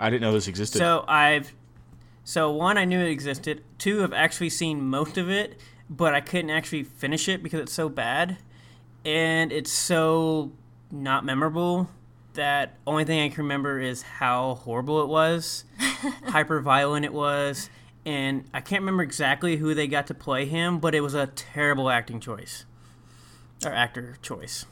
I 0.00 0.08
didn't 0.08 0.22
know 0.22 0.32
this 0.32 0.48
existed. 0.48 0.78
So 0.78 1.04
I've, 1.06 1.52
so 2.26 2.50
one, 2.50 2.76
I 2.76 2.84
knew 2.84 2.98
it 2.98 3.08
existed. 3.08 3.62
Two, 3.78 4.02
I've 4.02 4.12
actually 4.12 4.50
seen 4.50 4.82
most 4.82 5.16
of 5.16 5.30
it, 5.30 5.60
but 5.88 6.12
I 6.12 6.20
couldn't 6.20 6.50
actually 6.50 6.82
finish 6.82 7.28
it 7.28 7.40
because 7.40 7.60
it's 7.60 7.72
so 7.72 7.88
bad, 7.88 8.38
and 9.04 9.52
it's 9.52 9.70
so 9.70 10.50
not 10.90 11.24
memorable. 11.24 11.88
That 12.32 12.78
only 12.84 13.04
thing 13.04 13.20
I 13.20 13.28
can 13.28 13.44
remember 13.44 13.78
is 13.78 14.02
how 14.02 14.56
horrible 14.56 15.02
it 15.02 15.06
was, 15.06 15.66
hyper 16.24 16.60
violent 16.60 17.04
it 17.04 17.12
was, 17.12 17.70
and 18.04 18.44
I 18.52 18.60
can't 18.60 18.82
remember 18.82 19.04
exactly 19.04 19.58
who 19.58 19.72
they 19.72 19.86
got 19.86 20.08
to 20.08 20.14
play 20.14 20.46
him, 20.46 20.80
but 20.80 20.96
it 20.96 21.02
was 21.02 21.14
a 21.14 21.28
terrible 21.28 21.88
acting 21.88 22.18
choice, 22.18 22.64
or 23.64 23.72
actor 23.72 24.16
choice. 24.20 24.66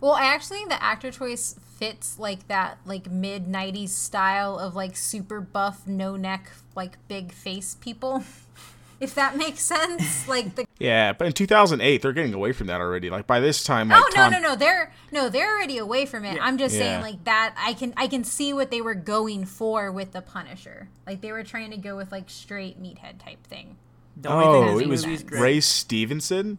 Well, 0.00 0.14
actually 0.14 0.64
the 0.66 0.80
actor 0.80 1.10
choice 1.10 1.56
fits 1.78 2.18
like 2.18 2.46
that 2.48 2.78
like 2.84 3.10
mid 3.10 3.46
90s 3.46 3.88
style 3.90 4.58
of 4.58 4.74
like 4.74 4.96
super 4.96 5.40
buff, 5.40 5.86
no 5.86 6.16
neck, 6.16 6.50
like 6.74 6.96
big 7.08 7.32
face 7.32 7.74
people. 7.80 8.24
if 9.00 9.14
that 9.16 9.36
makes 9.36 9.60
sense. 9.60 10.26
Like 10.28 10.54
the 10.54 10.64
yeah, 10.78 11.12
but 11.12 11.26
in 11.26 11.32
2008, 11.32 12.00
they're 12.02 12.12
getting 12.12 12.32
away 12.34 12.52
from 12.52 12.66
that 12.68 12.80
already. 12.80 13.10
Like 13.10 13.26
by 13.26 13.40
this 13.40 13.62
time, 13.62 13.88
like 13.88 14.02
Oh 14.02 14.10
Tom, 14.14 14.32
no 14.32 14.38
no 14.40 14.48
no 14.50 14.56
they're 14.56 14.92
no 15.12 15.28
they're 15.28 15.54
already 15.56 15.78
away 15.78 16.06
from 16.06 16.24
it. 16.24 16.36
Yeah. 16.36 16.44
I'm 16.44 16.56
just 16.58 16.74
Yeah. 16.74 16.80
saying 16.80 17.02
like 17.02 17.24
that 17.24 17.54
I 17.58 17.74
can 17.74 17.92
I 17.96 18.06
can 18.06 18.24
see 18.24 18.52
what 18.54 18.70
they 18.70 18.80
were 18.80 18.94
going 18.94 19.44
for 19.44 19.92
with 19.92 20.12
the 20.12 20.22
Punisher. 20.22 20.88
Like 21.06 21.20
they 21.20 21.32
were 21.32 21.42
trying 21.44 21.70
to 21.72 21.76
go 21.76 21.96
with 21.96 22.10
like 22.10 22.30
straight 22.30 22.82
meathead 22.82 23.18
type 23.18 23.44
thing. 23.46 23.76
The 24.16 24.30
Oh, 24.30 24.78
it 24.78 24.86
was 24.88 25.02
movie 25.04 25.14
is 25.14 25.22
great- 25.24 25.40
Ray 25.40 25.60
Stevenson 25.60 26.58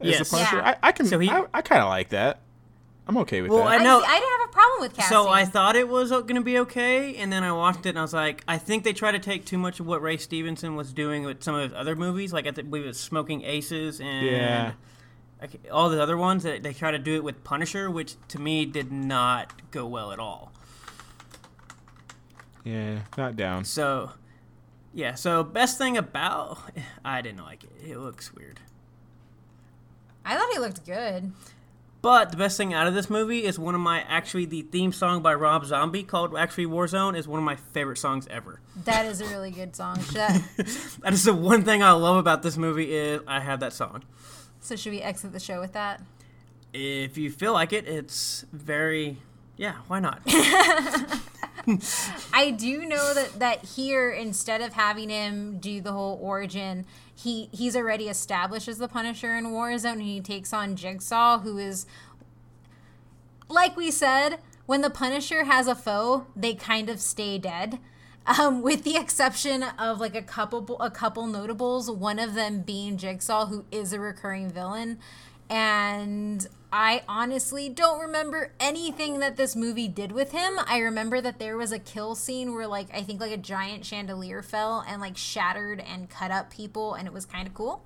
as 0.00 0.10
Yes. 0.10 0.30
the 0.30 0.36
Punisher. 0.36 0.56
Yeah. 0.56 0.76
I, 0.82 0.88
I 0.88 0.92
can. 0.92 1.06
So 1.06 1.18
he- 1.18 1.30
I, 1.30 1.44
I 1.54 1.62
kind 1.62 1.82
of 1.82 1.88
like 1.88 2.10
that. 2.10 2.40
I'm 3.08 3.16
okay 3.18 3.40
with 3.40 3.52
Well, 3.52 3.64
that. 3.64 3.68
I 3.68 3.76
I, 3.76 3.82
know- 3.84 4.00
see, 4.00 4.06
I 4.08 4.18
didn't 4.18 4.40
have 4.40 4.48
a 4.48 4.52
problem 4.52 4.80
with 4.80 4.94
casting. 4.94 5.14
So 5.16 5.28
I 5.28 5.44
thought 5.44 5.76
it 5.76 5.88
was 5.88 6.10
going 6.10 6.34
to 6.34 6.40
be 6.40 6.58
okay, 6.58 7.14
and 7.16 7.32
then 7.32 7.44
I 7.44 7.52
watched 7.52 7.86
it 7.86 7.90
and 7.90 7.98
I 7.98 8.02
was 8.02 8.12
like, 8.12 8.42
I 8.48 8.58
think 8.58 8.82
they 8.82 8.92
try 8.92 9.12
to 9.12 9.18
take 9.20 9.44
too 9.44 9.58
much 9.58 9.78
of 9.78 9.86
what 9.86 10.02
Ray 10.02 10.16
Stevenson 10.16 10.74
was 10.74 10.92
doing 10.92 11.22
with 11.24 11.42
some 11.42 11.54
of 11.54 11.70
his 11.70 11.72
other 11.78 11.94
movies, 11.94 12.32
like 12.32 12.46
I 12.48 12.50
th- 12.50 12.68
believe 12.68 12.84
it 12.84 12.88
was 12.88 12.98
Smoking 13.00 13.42
Aces 13.42 14.00
and 14.00 14.26
Yeah. 14.26 14.72
all 15.70 15.88
the 15.88 16.02
other 16.02 16.16
ones. 16.16 16.42
That 16.42 16.64
they 16.64 16.72
try 16.72 16.90
to 16.90 16.98
do 16.98 17.14
it 17.14 17.22
with 17.22 17.44
Punisher, 17.44 17.88
which 17.88 18.14
to 18.28 18.40
me 18.40 18.64
did 18.64 18.90
not 18.90 19.70
go 19.70 19.86
well 19.86 20.10
at 20.10 20.18
all. 20.18 20.50
yeah, 22.64 23.00
not 23.16 23.36
down. 23.36 23.64
So, 23.64 24.10
yeah. 24.92 25.14
So 25.14 25.44
best 25.44 25.78
thing 25.78 25.96
about 25.96 26.58
I 27.04 27.22
didn't 27.22 27.44
like 27.44 27.62
it. 27.62 27.70
It 27.90 27.98
looks 27.98 28.34
weird. 28.34 28.58
I 30.24 30.36
thought 30.36 30.48
he 30.52 30.58
looked 30.58 30.84
good. 30.84 31.32
But 32.02 32.30
the 32.30 32.36
best 32.36 32.56
thing 32.56 32.72
out 32.72 32.86
of 32.86 32.94
this 32.94 33.10
movie 33.10 33.44
is 33.44 33.58
one 33.58 33.74
of 33.74 33.80
my 33.80 34.02
actually 34.02 34.44
the 34.44 34.62
theme 34.62 34.92
song 34.92 35.22
by 35.22 35.34
Rob 35.34 35.64
Zombie 35.64 36.04
called 36.04 36.36
actually 36.36 36.66
Warzone 36.66 37.16
is 37.16 37.26
one 37.26 37.38
of 37.38 37.44
my 37.44 37.56
favorite 37.56 37.96
songs 37.98 38.28
ever. 38.30 38.60
That 38.84 39.06
is 39.06 39.20
a 39.20 39.26
really 39.26 39.50
good 39.50 39.74
song. 39.74 39.98
That- 40.12 40.42
That 41.02 41.12
is 41.12 41.24
the 41.24 41.34
one 41.34 41.64
thing 41.64 41.82
I 41.82 41.90
love 41.92 42.16
about 42.16 42.42
this 42.42 42.56
movie 42.56 42.94
is 42.94 43.22
I 43.26 43.40
have 43.40 43.58
that 43.60 43.72
song. 43.72 44.04
so 44.60 44.76
should 44.76 44.92
we 44.92 45.00
exit 45.00 45.32
the 45.32 45.40
show 45.40 45.58
with 45.60 45.72
that? 45.72 46.00
If 46.72 47.16
you 47.18 47.30
feel 47.30 47.52
like 47.54 47.72
it, 47.72 47.88
it's 47.88 48.44
very 48.52 49.16
yeah. 49.56 49.76
Why 49.88 49.98
not? 49.98 50.20
I 52.32 52.50
do 52.56 52.84
know 52.86 53.14
that 53.14 53.38
that 53.40 53.64
here 53.64 54.10
instead 54.12 54.60
of 54.60 54.74
having 54.74 55.08
him 55.08 55.58
do 55.58 55.80
the 55.80 55.92
whole 55.92 56.18
origin, 56.22 56.84
he 57.16 57.48
he's 57.52 57.74
already 57.74 58.08
established 58.08 58.68
as 58.68 58.78
the 58.78 58.88
Punisher 58.88 59.34
in 59.36 59.46
Warzone, 59.46 59.92
and 59.92 60.02
he 60.02 60.20
takes 60.20 60.52
on 60.52 60.76
Jigsaw, 60.76 61.38
who 61.38 61.58
is 61.58 61.86
like 63.48 63.76
we 63.76 63.90
said, 63.90 64.38
when 64.66 64.82
the 64.82 64.90
Punisher 64.90 65.44
has 65.44 65.66
a 65.66 65.74
foe, 65.74 66.26
they 66.34 66.54
kind 66.54 66.88
of 66.90 67.00
stay 67.00 67.38
dead. 67.38 67.78
Um, 68.26 68.60
with 68.60 68.82
the 68.82 68.96
exception 68.96 69.62
of 69.62 70.00
like 70.00 70.16
a 70.16 70.22
couple 70.22 70.76
a 70.80 70.90
couple 70.90 71.26
notables, 71.26 71.90
one 71.90 72.18
of 72.18 72.34
them 72.34 72.62
being 72.62 72.96
Jigsaw, 72.96 73.46
who 73.46 73.64
is 73.70 73.92
a 73.92 74.00
recurring 74.00 74.50
villain. 74.50 74.98
And 75.48 76.46
I 76.78 77.04
honestly 77.08 77.70
don't 77.70 78.02
remember 78.02 78.52
anything 78.60 79.20
that 79.20 79.38
this 79.38 79.56
movie 79.56 79.88
did 79.88 80.12
with 80.12 80.32
him. 80.32 80.58
I 80.66 80.80
remember 80.80 81.22
that 81.22 81.38
there 81.38 81.56
was 81.56 81.72
a 81.72 81.78
kill 81.78 82.14
scene 82.14 82.54
where 82.54 82.66
like 82.66 82.88
I 82.92 83.00
think 83.00 83.18
like 83.18 83.32
a 83.32 83.38
giant 83.38 83.86
chandelier 83.86 84.42
fell 84.42 84.84
and 84.86 85.00
like 85.00 85.16
shattered 85.16 85.80
and 85.80 86.10
cut 86.10 86.30
up 86.30 86.50
people 86.50 86.92
and 86.92 87.08
it 87.08 87.14
was 87.14 87.24
kind 87.24 87.48
of 87.48 87.54
cool. 87.54 87.82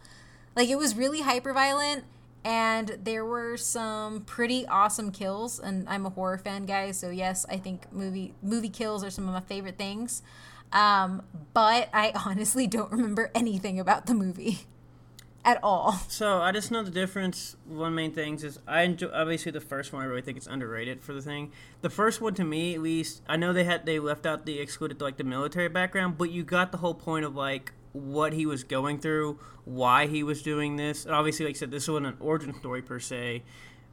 Like 0.57 0.69
it 0.69 0.75
was 0.75 0.97
really 0.97 1.21
hyper 1.21 1.53
violent 1.53 2.03
and 2.43 2.99
there 3.01 3.25
were 3.25 3.57
some 3.57 4.23
pretty 4.23 4.67
awesome 4.67 5.13
kills 5.13 5.61
and 5.61 5.89
I'm 5.89 6.05
a 6.05 6.11
horror 6.11 6.39
fan 6.39 6.67
guys, 6.67 6.99
so 6.99 7.11
yes, 7.11 7.47
I 7.49 7.59
think 7.59 7.93
movie 7.93 8.35
movie 8.43 8.71
kills 8.71 9.05
are 9.05 9.11
some 9.11 9.29
of 9.29 9.35
my 9.35 9.41
favorite 9.41 9.79
things. 9.79 10.21
Um, 10.73 11.23
but 11.55 11.91
I 11.93 12.13
honestly 12.27 12.67
don't 12.67 12.91
remember 12.91 13.31
anything 13.37 13.79
about 13.79 14.07
the 14.07 14.15
movie 14.15 14.67
at 15.45 15.59
all. 15.63 15.99
So 16.11 16.43
I 16.43 16.53
just 16.53 16.71
know 16.71 16.83
the 16.83 16.91
difference. 16.91 17.57
One 17.67 17.95
main 17.95 18.13
things 18.13 18.45
is 18.45 18.59
I 18.67 18.83
enjoy 18.83 19.11
obviously 19.13 19.53
the 19.53 19.61
first 19.61 19.93
one. 19.93 20.03
I 20.03 20.07
really 20.07 20.23
think 20.23 20.37
it's 20.37 20.47
underrated 20.47 21.03
for 21.03 21.15
the 21.15 21.23
thing. 21.23 21.53
The 21.81 21.89
first 21.89 22.21
one 22.21 22.35
to 22.35 22.45
me, 22.45 22.75
at 22.75 22.83
least, 22.83 23.23
I 23.29 23.37
know 23.37 23.53
they 23.53 23.65
had 23.65 23.87
they 23.87 23.99
left 23.99 24.27
out 24.27 24.45
the 24.45 24.59
excluded 24.59 25.01
like 25.01 25.17
the 25.17 25.25
military 25.25 25.69
background, 25.69 26.19
but 26.19 26.31
you 26.31 26.43
got 26.43 26.73
the 26.73 26.79
whole 26.79 26.95
point 26.95 27.25
of 27.25 27.35
like 27.35 27.73
what 27.93 28.33
he 28.33 28.45
was 28.45 28.65
going 28.65 28.99
through, 28.99 29.39
why 29.65 30.07
he 30.07 30.23
was 30.23 30.43
doing 30.43 30.77
this. 30.77 31.07
And 31.07 31.15
obviously, 31.15 31.47
like 31.47 31.57
I 31.57 31.59
said, 31.59 31.71
this 31.71 31.89
wasn't 31.89 32.07
an 32.07 32.17
origin 32.21 32.55
story 32.59 32.83
per 32.83 32.99
se. 32.99 33.43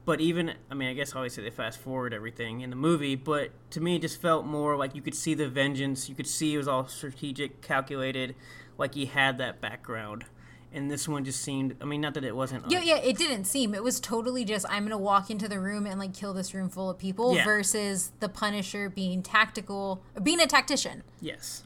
But 0.04 0.20
even, 0.20 0.54
I 0.70 0.74
mean, 0.74 0.88
I 0.88 0.94
guess 0.94 1.14
obviously 1.14 1.44
they 1.44 1.50
fast 1.50 1.78
forward 1.78 2.12
everything 2.12 2.60
in 2.60 2.70
the 2.70 2.76
movie, 2.76 3.14
but 3.14 3.50
to 3.70 3.80
me 3.80 3.96
it 3.96 4.02
just 4.02 4.20
felt 4.20 4.44
more 4.44 4.76
like 4.76 4.94
you 4.94 5.02
could 5.02 5.14
see 5.14 5.34
the 5.34 5.48
vengeance. 5.48 6.08
You 6.08 6.14
could 6.14 6.26
see 6.26 6.54
it 6.54 6.58
was 6.58 6.68
all 6.68 6.88
strategic, 6.88 7.62
calculated, 7.62 8.34
like 8.76 8.94
he 8.94 9.06
had 9.06 9.38
that 9.38 9.60
background 9.60 10.24
and 10.72 10.90
this 10.90 11.08
one 11.08 11.24
just 11.24 11.40
seemed 11.40 11.74
i 11.80 11.84
mean 11.86 12.00
not 12.00 12.12
that 12.14 12.24
it 12.24 12.36
wasn't 12.36 12.70
Yeah, 12.70 12.78
like- 12.78 12.86
yeah, 12.88 12.96
it 12.98 13.16
didn't 13.16 13.44
seem. 13.44 13.74
It 13.74 13.82
was 13.82 13.98
totally 14.00 14.44
just 14.44 14.66
I'm 14.68 14.84
gonna 14.84 14.98
walk 14.98 15.30
into 15.30 15.48
the 15.48 15.58
room 15.60 15.86
and 15.86 15.98
like 15.98 16.12
kill 16.14 16.34
this 16.34 16.52
room 16.54 16.68
full 16.68 16.90
of 16.90 16.98
people 16.98 17.34
Yeah. 17.34 17.44
versus 17.44 18.12
the 18.20 18.28
Punisher 18.28 18.90
being 18.90 19.22
tactical, 19.22 20.02
being 20.22 20.40
a 20.40 20.46
tactician. 20.46 21.02
yes 21.20 21.64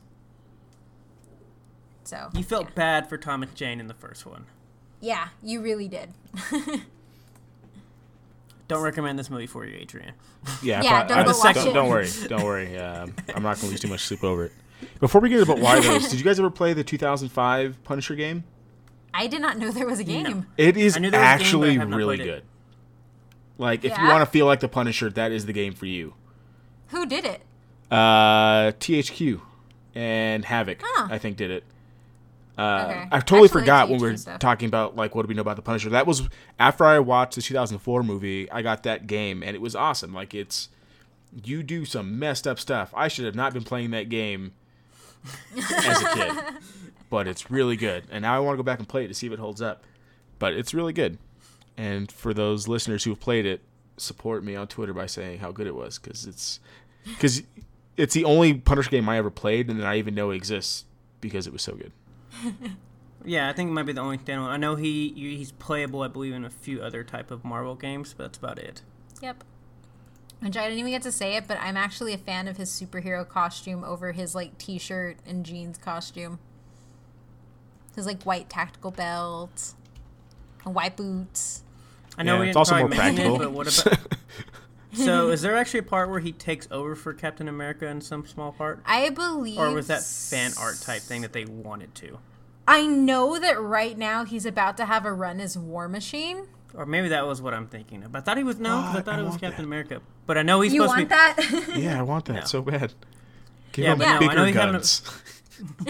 So 2.04 2.28
you 2.34 2.42
felt 2.44 2.74
bad 2.74 3.08
for 3.08 3.16
thomas 3.18 3.50
jane 3.54 3.80
in 3.80 3.86
the 3.88 3.94
first 3.94 4.24
one 4.26 4.46
yeah, 5.00 5.28
you 5.42 5.60
really 5.60 5.88
did. 5.88 6.10
don't 8.68 8.82
recommend 8.82 9.18
this 9.18 9.28
movie 9.30 9.46
for 9.46 9.66
you 9.66 9.76
adrian 9.76 10.12
Yeah, 10.62 10.82
Yeah, 10.82 11.00
but 11.02 11.08
don't 11.08 11.18
I- 11.18 11.24
go 11.24 11.38
watch 11.38 11.54
don't, 11.56 11.68
it. 11.68 11.72
don't 11.72 11.88
worry, 11.88 12.08
don't 12.28 12.42
worry. 12.44 12.76
Um, 12.82 13.14
I'm 13.34 13.42
not 13.42 13.56
going 13.56 13.66
to 13.66 13.66
lose 13.68 13.80
too 13.80 13.88
much 13.88 14.00
sleep 14.00 14.24
over 14.24 14.46
it. 14.46 14.52
Before 14.98 15.20
we 15.20 15.28
get 15.28 15.38
into 15.40 15.54
why 15.54 15.78
those, 15.80 16.08
did 16.08 16.18
you 16.18 16.24
guys 16.24 16.38
ever 16.40 16.50
play 16.50 16.72
the 16.72 16.82
2005 16.82 17.84
Punisher 17.84 18.14
game? 18.16 18.42
I 19.14 19.26
did 19.26 19.40
not 19.42 19.58
know 19.58 19.70
there 19.70 19.86
was 19.86 19.98
a 20.00 20.04
game. 20.04 20.46
It 20.56 20.76
is 20.76 20.96
I 20.96 21.00
knew 21.00 21.10
there 21.10 21.20
was 21.20 21.26
a 21.26 21.38
game, 21.38 21.40
actually 21.46 21.78
really 21.78 22.16
played 22.16 22.20
it. 22.20 22.24
good. 22.30 22.42
Like, 23.58 23.84
if 23.84 23.96
you 23.96 24.04
want 24.08 24.20
to 24.22 24.26
feel 24.26 24.46
like 24.46 24.60
the 24.60 24.68
Punisher, 24.68 25.10
that 25.10 25.30
is 25.32 25.46
the 25.46 25.52
game 25.52 25.74
for 25.74 25.86
you. 25.86 26.14
Who 26.88 27.06
did 27.06 27.24
it? 27.24 27.42
Uh, 27.90 28.72
THQ 28.72 29.40
and 29.94 30.44
Havoc, 30.44 30.78
Huh. 30.82 31.08
I 31.10 31.18
think, 31.18 31.36
did 31.36 31.50
it. 31.50 31.64
Uh, 32.58 32.62
Okay. 32.62 33.08
I 33.12 33.20
totally 33.20 33.44
Actually, 33.46 33.48
forgot 33.48 33.88
when 33.88 34.00
we 34.00 34.10
were 34.10 34.16
stuff. 34.16 34.38
talking 34.38 34.66
about 34.68 34.94
like 34.96 35.14
what 35.14 35.22
do 35.22 35.28
we 35.28 35.34
know 35.34 35.40
about 35.42 35.56
the 35.56 35.62
Punisher. 35.62 35.90
That 35.90 36.06
was 36.06 36.28
after 36.58 36.84
I 36.84 36.98
watched 36.98 37.34
the 37.36 37.42
2004 37.42 38.02
movie. 38.02 38.50
I 38.50 38.60
got 38.62 38.82
that 38.82 39.06
game 39.06 39.42
and 39.42 39.54
it 39.56 39.60
was 39.60 39.74
awesome. 39.74 40.12
Like 40.12 40.34
it's 40.34 40.68
you 41.44 41.62
do 41.62 41.84
some 41.86 42.18
messed 42.18 42.46
up 42.46 42.58
stuff. 42.58 42.92
I 42.94 43.08
should 43.08 43.24
have 43.24 43.34
not 43.34 43.54
been 43.54 43.64
playing 43.64 43.90
that 43.92 44.10
game 44.10 44.52
as 45.56 46.02
a 46.02 46.08
kid, 46.14 46.32
but 47.12 47.28
it's 47.28 47.50
really 47.50 47.76
good. 47.76 48.04
And 48.10 48.22
now 48.22 48.34
I 48.34 48.38
want 48.38 48.54
to 48.54 48.56
go 48.56 48.62
back 48.62 48.78
and 48.78 48.88
play 48.88 49.04
it 49.04 49.08
to 49.08 49.14
see 49.14 49.26
if 49.26 49.34
it 49.34 49.38
holds 49.38 49.60
up. 49.60 49.84
But 50.38 50.54
it's 50.54 50.72
really 50.72 50.94
good. 50.94 51.18
And 51.76 52.10
for 52.10 52.32
those 52.32 52.68
listeners 52.68 53.04
who 53.04 53.10
have 53.10 53.20
played 53.20 53.44
it, 53.44 53.60
support 53.98 54.42
me 54.42 54.56
on 54.56 54.66
Twitter 54.66 54.94
by 54.94 55.04
saying 55.04 55.40
how 55.40 55.52
good 55.52 55.66
it 55.66 55.74
was 55.74 55.98
because 55.98 56.24
it's 56.26 56.58
because 57.04 57.42
it's 57.98 58.14
the 58.14 58.24
only 58.24 58.54
Punisher 58.54 58.88
game 58.88 59.06
I 59.10 59.18
ever 59.18 59.30
played 59.30 59.68
and 59.68 59.78
that 59.78 59.86
I 59.86 59.98
even 59.98 60.14
know 60.14 60.30
it 60.30 60.36
exists 60.36 60.86
because 61.20 61.46
it 61.46 61.52
was 61.52 61.60
so 61.60 61.74
good. 61.74 61.92
yeah 63.24 63.48
i 63.48 63.52
think 63.52 63.68
it 63.70 63.72
might 63.72 63.84
be 63.84 63.92
the 63.92 64.00
only 64.00 64.18
standalone 64.18 64.48
i 64.48 64.56
know 64.56 64.74
he 64.74 65.10
he's 65.14 65.52
playable 65.52 66.02
i 66.02 66.08
believe 66.08 66.34
in 66.34 66.44
a 66.44 66.50
few 66.50 66.82
other 66.82 67.04
type 67.04 67.30
of 67.30 67.44
marvel 67.44 67.76
games 67.76 68.12
but 68.16 68.24
that's 68.24 68.38
about 68.38 68.58
it 68.58 68.82
Yep. 69.22 69.44
Which 70.40 70.56
I 70.56 70.64
didn't 70.64 70.80
even 70.80 70.90
get 70.90 71.02
to 71.02 71.12
say 71.12 71.36
it, 71.36 71.46
but 71.46 71.56
I'm 71.60 71.76
actually 71.76 72.12
a 72.12 72.18
fan 72.18 72.48
of 72.48 72.56
his 72.56 72.68
superhero 72.68 73.26
costume 73.26 73.84
over 73.84 74.10
his 74.10 74.34
like 74.34 74.58
t-shirt 74.58 75.18
and 75.24 75.46
jeans 75.46 75.78
costume. 75.78 76.40
His 77.94 78.06
like 78.06 78.22
white 78.24 78.48
tactical 78.48 78.90
belt 78.90 79.74
and 80.64 80.74
white 80.74 80.96
boots. 80.96 81.62
i 82.16 82.22
know 82.22 82.34
Yeah, 82.34 82.40
we 82.40 82.46
it's 82.48 82.54
didn't 82.54 82.56
also 82.58 82.78
more 82.78 82.88
mention 82.88 83.14
practical. 83.16 83.34
it 83.36 83.38
but 83.40 83.52
what 83.52 83.86
about 83.86 83.98
so 84.94 85.30
is 85.30 85.40
there 85.42 85.56
actually 85.56 85.80
a 85.80 85.84
part 85.84 86.10
where 86.10 86.20
he 86.20 86.32
takes 86.32 86.68
over 86.70 86.94
for 86.94 87.12
captain 87.14 87.48
america 87.48 87.86
in 87.86 88.00
some 88.00 88.26
small 88.26 88.52
part 88.52 88.80
I 88.86 89.08
believe 89.10 89.58
or 89.58 89.70
was 89.70 89.86
that 89.88 90.02
fan 90.02 90.52
art 90.60 90.80
type 90.82 91.00
thing 91.02 91.22
that 91.22 91.32
they 91.32 91.44
wanted 91.46 91.94
to 91.96 92.18
I 92.68 92.86
know 92.86 93.38
that 93.40 93.60
right 93.60 93.98
now 93.98 94.24
he's 94.24 94.46
about 94.46 94.76
to 94.76 94.84
have 94.84 95.04
a 95.04 95.12
run 95.12 95.40
as 95.40 95.58
War 95.58 95.88
Machine. 95.88 96.46
or 96.74 96.86
maybe 96.86 97.08
that 97.08 97.26
was 97.26 97.40
what 97.42 97.54
i'm 97.54 97.66
thinking 97.66 98.02
of 98.04 98.14
i 98.14 98.20
thought 98.20 98.36
he 98.36 98.44
was 98.44 98.58
no 98.58 98.80
'cause 98.82 98.96
i 98.96 99.00
thought 99.00 99.18
I 99.18 99.22
it 99.22 99.24
was 99.24 99.36
captain 99.36 99.56
that. 99.56 99.62
america 99.64 100.00
but 100.26 100.36
i 100.38 100.42
know 100.42 100.60
he's 100.60 100.72
You 100.74 100.82
supposed 100.82 101.00
to 101.00 101.06
be 101.06 101.14
You 101.14 101.18
want 101.20 101.36
that? 101.36 101.76
Yeah, 101.78 101.98
I 101.98 102.02
want 102.02 102.24
that 102.26 102.32
No. 102.34 102.40
so 102.44 102.62
bad. 102.62 102.92
Give 103.72 103.84
Yeah, 103.86 103.92
him 103.92 103.98
but 103.98 104.04
no, 104.06 104.14
I 104.14 104.18
bigger 104.18 104.34
know 104.34 104.44
he's 104.44 104.54
having 104.56 104.68
a- 104.74 104.78
guns. 104.78 105.02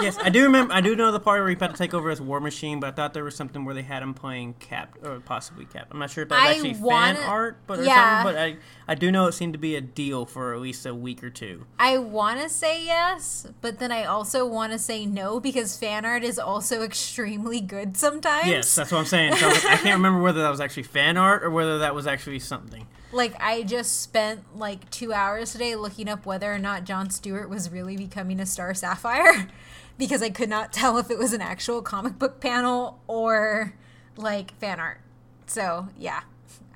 yes, 0.00 0.18
I 0.22 0.28
do 0.28 0.44
remember. 0.44 0.72
I 0.72 0.80
do 0.80 0.96
know 0.96 1.12
the 1.12 1.20
part 1.20 1.40
where 1.40 1.48
he 1.48 1.56
had 1.58 1.70
to 1.70 1.76
take 1.76 1.94
over 1.94 2.10
as 2.10 2.20
War 2.20 2.40
Machine, 2.40 2.80
but 2.80 2.88
I 2.88 2.90
thought 2.92 3.14
there 3.14 3.24
was 3.24 3.36
something 3.36 3.64
where 3.64 3.74
they 3.74 3.82
had 3.82 4.02
him 4.02 4.14
playing 4.14 4.54
Cap 4.54 4.96
or 5.02 5.20
possibly 5.20 5.64
Cap. 5.64 5.88
I'm 5.90 5.98
not 5.98 6.10
sure 6.10 6.22
if 6.22 6.28
that 6.28 6.36
was 6.36 6.44
I 6.44 6.50
actually 6.52 6.74
wanna- 6.82 7.14
fan 7.14 7.28
art, 7.28 7.58
but 7.66 7.80
or 7.80 7.84
yeah. 7.84 8.22
something. 8.22 8.34
But 8.34 8.40
I, 8.40 8.56
I 8.88 8.94
do 8.94 9.10
know 9.10 9.26
it 9.26 9.32
seemed 9.32 9.52
to 9.54 9.58
be 9.58 9.76
a 9.76 9.80
deal 9.80 10.26
for 10.26 10.54
at 10.54 10.60
least 10.60 10.86
a 10.86 10.94
week 10.94 11.22
or 11.22 11.30
two. 11.30 11.66
I 11.78 11.98
want 11.98 12.40
to 12.40 12.48
say 12.48 12.84
yes, 12.84 13.46
but 13.60 13.78
then 13.78 13.92
I 13.92 14.04
also 14.04 14.46
want 14.46 14.72
to 14.72 14.78
say 14.78 15.06
no 15.06 15.40
because 15.40 15.76
fan 15.76 16.04
art 16.04 16.24
is 16.24 16.38
also 16.38 16.82
extremely 16.82 17.60
good 17.60 17.96
sometimes. 17.96 18.46
Yes, 18.48 18.74
that's 18.74 18.92
what 18.92 18.98
I'm 18.98 19.06
saying. 19.06 19.36
So 19.36 19.46
I, 19.46 19.48
was 19.50 19.64
I 19.64 19.76
can't 19.76 19.84
remember 19.96 20.20
whether 20.20 20.42
that 20.42 20.50
was 20.50 20.60
actually 20.60 20.84
fan 20.84 21.16
art 21.16 21.42
or 21.44 21.50
whether 21.50 21.78
that 21.78 21.94
was 21.94 22.06
actually 22.06 22.40
something. 22.40 22.86
Like 23.14 23.40
I 23.40 23.62
just 23.62 24.00
spent 24.02 24.58
like 24.58 24.90
2 24.90 25.12
hours 25.12 25.52
today 25.52 25.76
looking 25.76 26.08
up 26.08 26.26
whether 26.26 26.52
or 26.52 26.58
not 26.58 26.84
John 26.84 27.10
Stewart 27.10 27.48
was 27.48 27.70
really 27.70 27.96
becoming 27.96 28.40
a 28.40 28.46
Star 28.46 28.74
Sapphire 28.74 29.48
because 29.98 30.22
I 30.22 30.30
could 30.30 30.48
not 30.48 30.72
tell 30.72 30.98
if 30.98 31.10
it 31.10 31.18
was 31.18 31.32
an 31.32 31.40
actual 31.40 31.80
comic 31.80 32.18
book 32.18 32.40
panel 32.40 33.00
or 33.06 33.74
like 34.16 34.58
fan 34.58 34.80
art. 34.80 35.00
So, 35.46 35.88
yeah. 35.98 36.22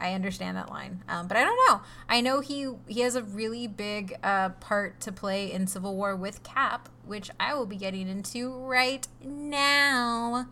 I 0.01 0.12
understand 0.12 0.57
that 0.57 0.70
line, 0.70 1.03
um, 1.09 1.26
but 1.26 1.36
I 1.36 1.43
don't 1.43 1.59
know. 1.68 1.80
I 2.09 2.20
know 2.20 2.39
he 2.39 2.68
he 2.86 3.01
has 3.01 3.16
a 3.16 3.22
really 3.22 3.66
big 3.66 4.16
uh, 4.22 4.51
part 4.51 5.01
to 5.01 5.11
play 5.11 5.51
in 5.51 5.66
Civil 5.66 5.97
War 5.97 6.14
with 6.14 6.45
Cap, 6.45 6.89
which 7.05 7.30
I 7.41 7.55
will 7.55 7.66
be 7.66 7.74
getting 7.74 8.09
into 8.09 8.53
right 8.53 9.07
now 9.24 10.47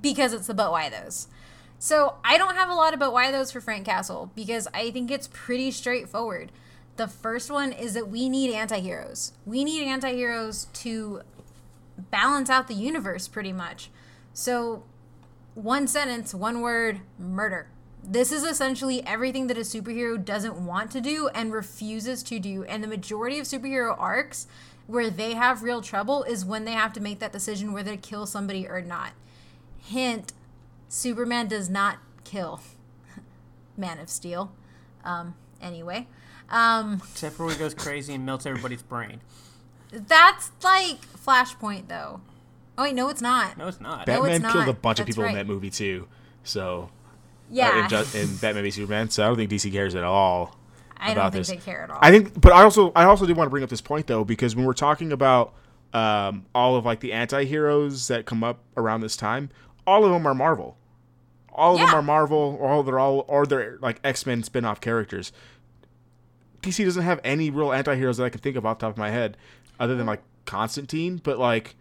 because 0.00 0.32
it's 0.32 0.48
about 0.48 0.72
why 0.72 0.88
those. 0.88 1.26
So 1.82 2.14
I 2.24 2.38
don't 2.38 2.54
have 2.54 2.70
a 2.70 2.74
lot 2.74 2.94
about 2.94 3.12
why 3.12 3.32
those 3.32 3.50
for 3.50 3.60
Frank 3.60 3.86
Castle 3.86 4.30
because 4.36 4.68
I 4.72 4.92
think 4.92 5.10
it's 5.10 5.28
pretty 5.32 5.72
straightforward. 5.72 6.52
The 6.94 7.08
first 7.08 7.50
one 7.50 7.72
is 7.72 7.94
that 7.94 8.06
we 8.06 8.28
need 8.28 8.54
antiheroes. 8.54 9.32
We 9.44 9.64
need 9.64 9.84
antiheroes 9.88 10.72
to 10.74 11.22
balance 11.98 12.48
out 12.48 12.68
the 12.68 12.74
universe 12.74 13.26
pretty 13.26 13.52
much. 13.52 13.90
So 14.32 14.84
one 15.56 15.88
sentence, 15.88 16.32
one 16.32 16.60
word, 16.60 17.00
murder. 17.18 17.66
This 18.00 18.30
is 18.30 18.44
essentially 18.44 19.04
everything 19.04 19.48
that 19.48 19.58
a 19.58 19.62
superhero 19.62 20.24
doesn't 20.24 20.64
want 20.64 20.92
to 20.92 21.00
do 21.00 21.30
and 21.34 21.52
refuses 21.52 22.22
to 22.22 22.38
do. 22.38 22.62
And 22.62 22.84
the 22.84 22.88
majority 22.88 23.40
of 23.40 23.46
superhero 23.46 23.92
arcs 23.98 24.46
where 24.86 25.10
they 25.10 25.34
have 25.34 25.64
real 25.64 25.82
trouble 25.82 26.22
is 26.22 26.44
when 26.44 26.64
they 26.64 26.74
have 26.74 26.92
to 26.92 27.00
make 27.00 27.18
that 27.18 27.32
decision 27.32 27.72
whether 27.72 27.90
to 27.90 27.96
kill 27.96 28.24
somebody 28.24 28.68
or 28.68 28.80
not. 28.82 29.14
Hint 29.78 30.32
Superman 30.92 31.48
does 31.48 31.70
not 31.70 31.96
kill. 32.22 32.60
Man 33.78 33.98
of 33.98 34.10
Steel. 34.10 34.52
Um, 35.04 35.34
anyway, 35.58 36.06
um, 36.50 37.00
Except 37.10 37.34
for 37.34 37.46
where 37.46 37.54
he 37.54 37.58
goes 37.58 37.72
crazy 37.72 38.12
and 38.12 38.26
melts 38.26 38.44
everybody's 38.44 38.82
brain. 38.82 39.22
that's 39.90 40.50
like 40.62 41.00
Flashpoint, 41.16 41.88
though. 41.88 42.20
Oh 42.76 42.82
wait, 42.82 42.94
no, 42.94 43.08
it's 43.08 43.22
not. 43.22 43.56
No, 43.56 43.68
it's 43.68 43.80
not. 43.80 44.06
No, 44.06 44.24
it's 44.24 44.38
Batman 44.38 44.52
killed 44.52 44.64
a 44.64 44.66
not. 44.66 44.82
bunch 44.82 45.00
of 45.00 45.06
That's 45.06 45.16
people 45.16 45.28
in 45.28 45.34
that 45.34 45.46
movie 45.46 45.70
too. 45.70 46.08
So 46.44 46.90
Yeah, 47.50 47.70
uh, 47.70 47.82
in, 47.84 47.88
Ju- 47.88 48.18
in 48.18 48.36
Batman 48.36 48.62
v 48.62 48.70
Superman. 48.70 49.08
So 49.08 49.24
I 49.24 49.28
don't 49.28 49.36
think 49.36 49.50
DC 49.50 49.72
cares 49.72 49.94
at 49.94 50.04
all. 50.04 50.58
I 50.98 51.14
don't 51.14 51.32
think 51.32 51.46
this. 51.46 51.48
they 51.48 51.56
care 51.56 51.84
at 51.84 51.90
all. 51.90 51.98
I 52.02 52.10
think, 52.10 52.38
but 52.38 52.52
I 52.52 52.64
also 52.64 52.92
I 52.94 53.04
also 53.04 53.24
do 53.24 53.32
want 53.34 53.46
to 53.46 53.50
bring 53.50 53.64
up 53.64 53.70
this 53.70 53.80
point 53.80 54.06
though 54.08 54.24
because 54.24 54.54
when 54.54 54.66
we're 54.66 54.74
talking 54.74 55.10
about 55.10 55.54
um, 55.94 56.44
all 56.54 56.76
of 56.76 56.84
like 56.84 57.00
the 57.00 57.14
anti-heroes 57.14 58.08
that 58.08 58.26
come 58.26 58.44
up 58.44 58.60
around 58.76 59.00
this 59.00 59.16
time, 59.16 59.48
all 59.86 60.04
of 60.04 60.12
them 60.12 60.26
are 60.26 60.34
Marvel. 60.34 60.76
All 61.52 61.74
of 61.74 61.80
them 61.80 61.94
are 61.94 62.02
Marvel, 62.02 62.56
or 62.60 62.70
all 62.70 62.82
they're 62.82 62.98
all 62.98 63.24
or 63.28 63.46
they're 63.46 63.78
like 63.80 64.00
X 64.02 64.24
Men 64.26 64.42
spin-off 64.42 64.80
characters. 64.80 65.32
DC 66.62 66.84
doesn't 66.84 67.02
have 67.02 67.20
any 67.24 67.50
real 67.50 67.72
anti-heroes 67.72 68.16
that 68.16 68.24
I 68.24 68.30
can 68.30 68.40
think 68.40 68.56
of 68.56 68.64
off 68.64 68.78
the 68.78 68.86
top 68.86 68.92
of 68.92 68.98
my 68.98 69.10
head, 69.10 69.36
other 69.80 69.96
than 69.96 70.06
like 70.06 70.22
Constantine. 70.44 71.20
But 71.22 71.38
like, 71.38 71.74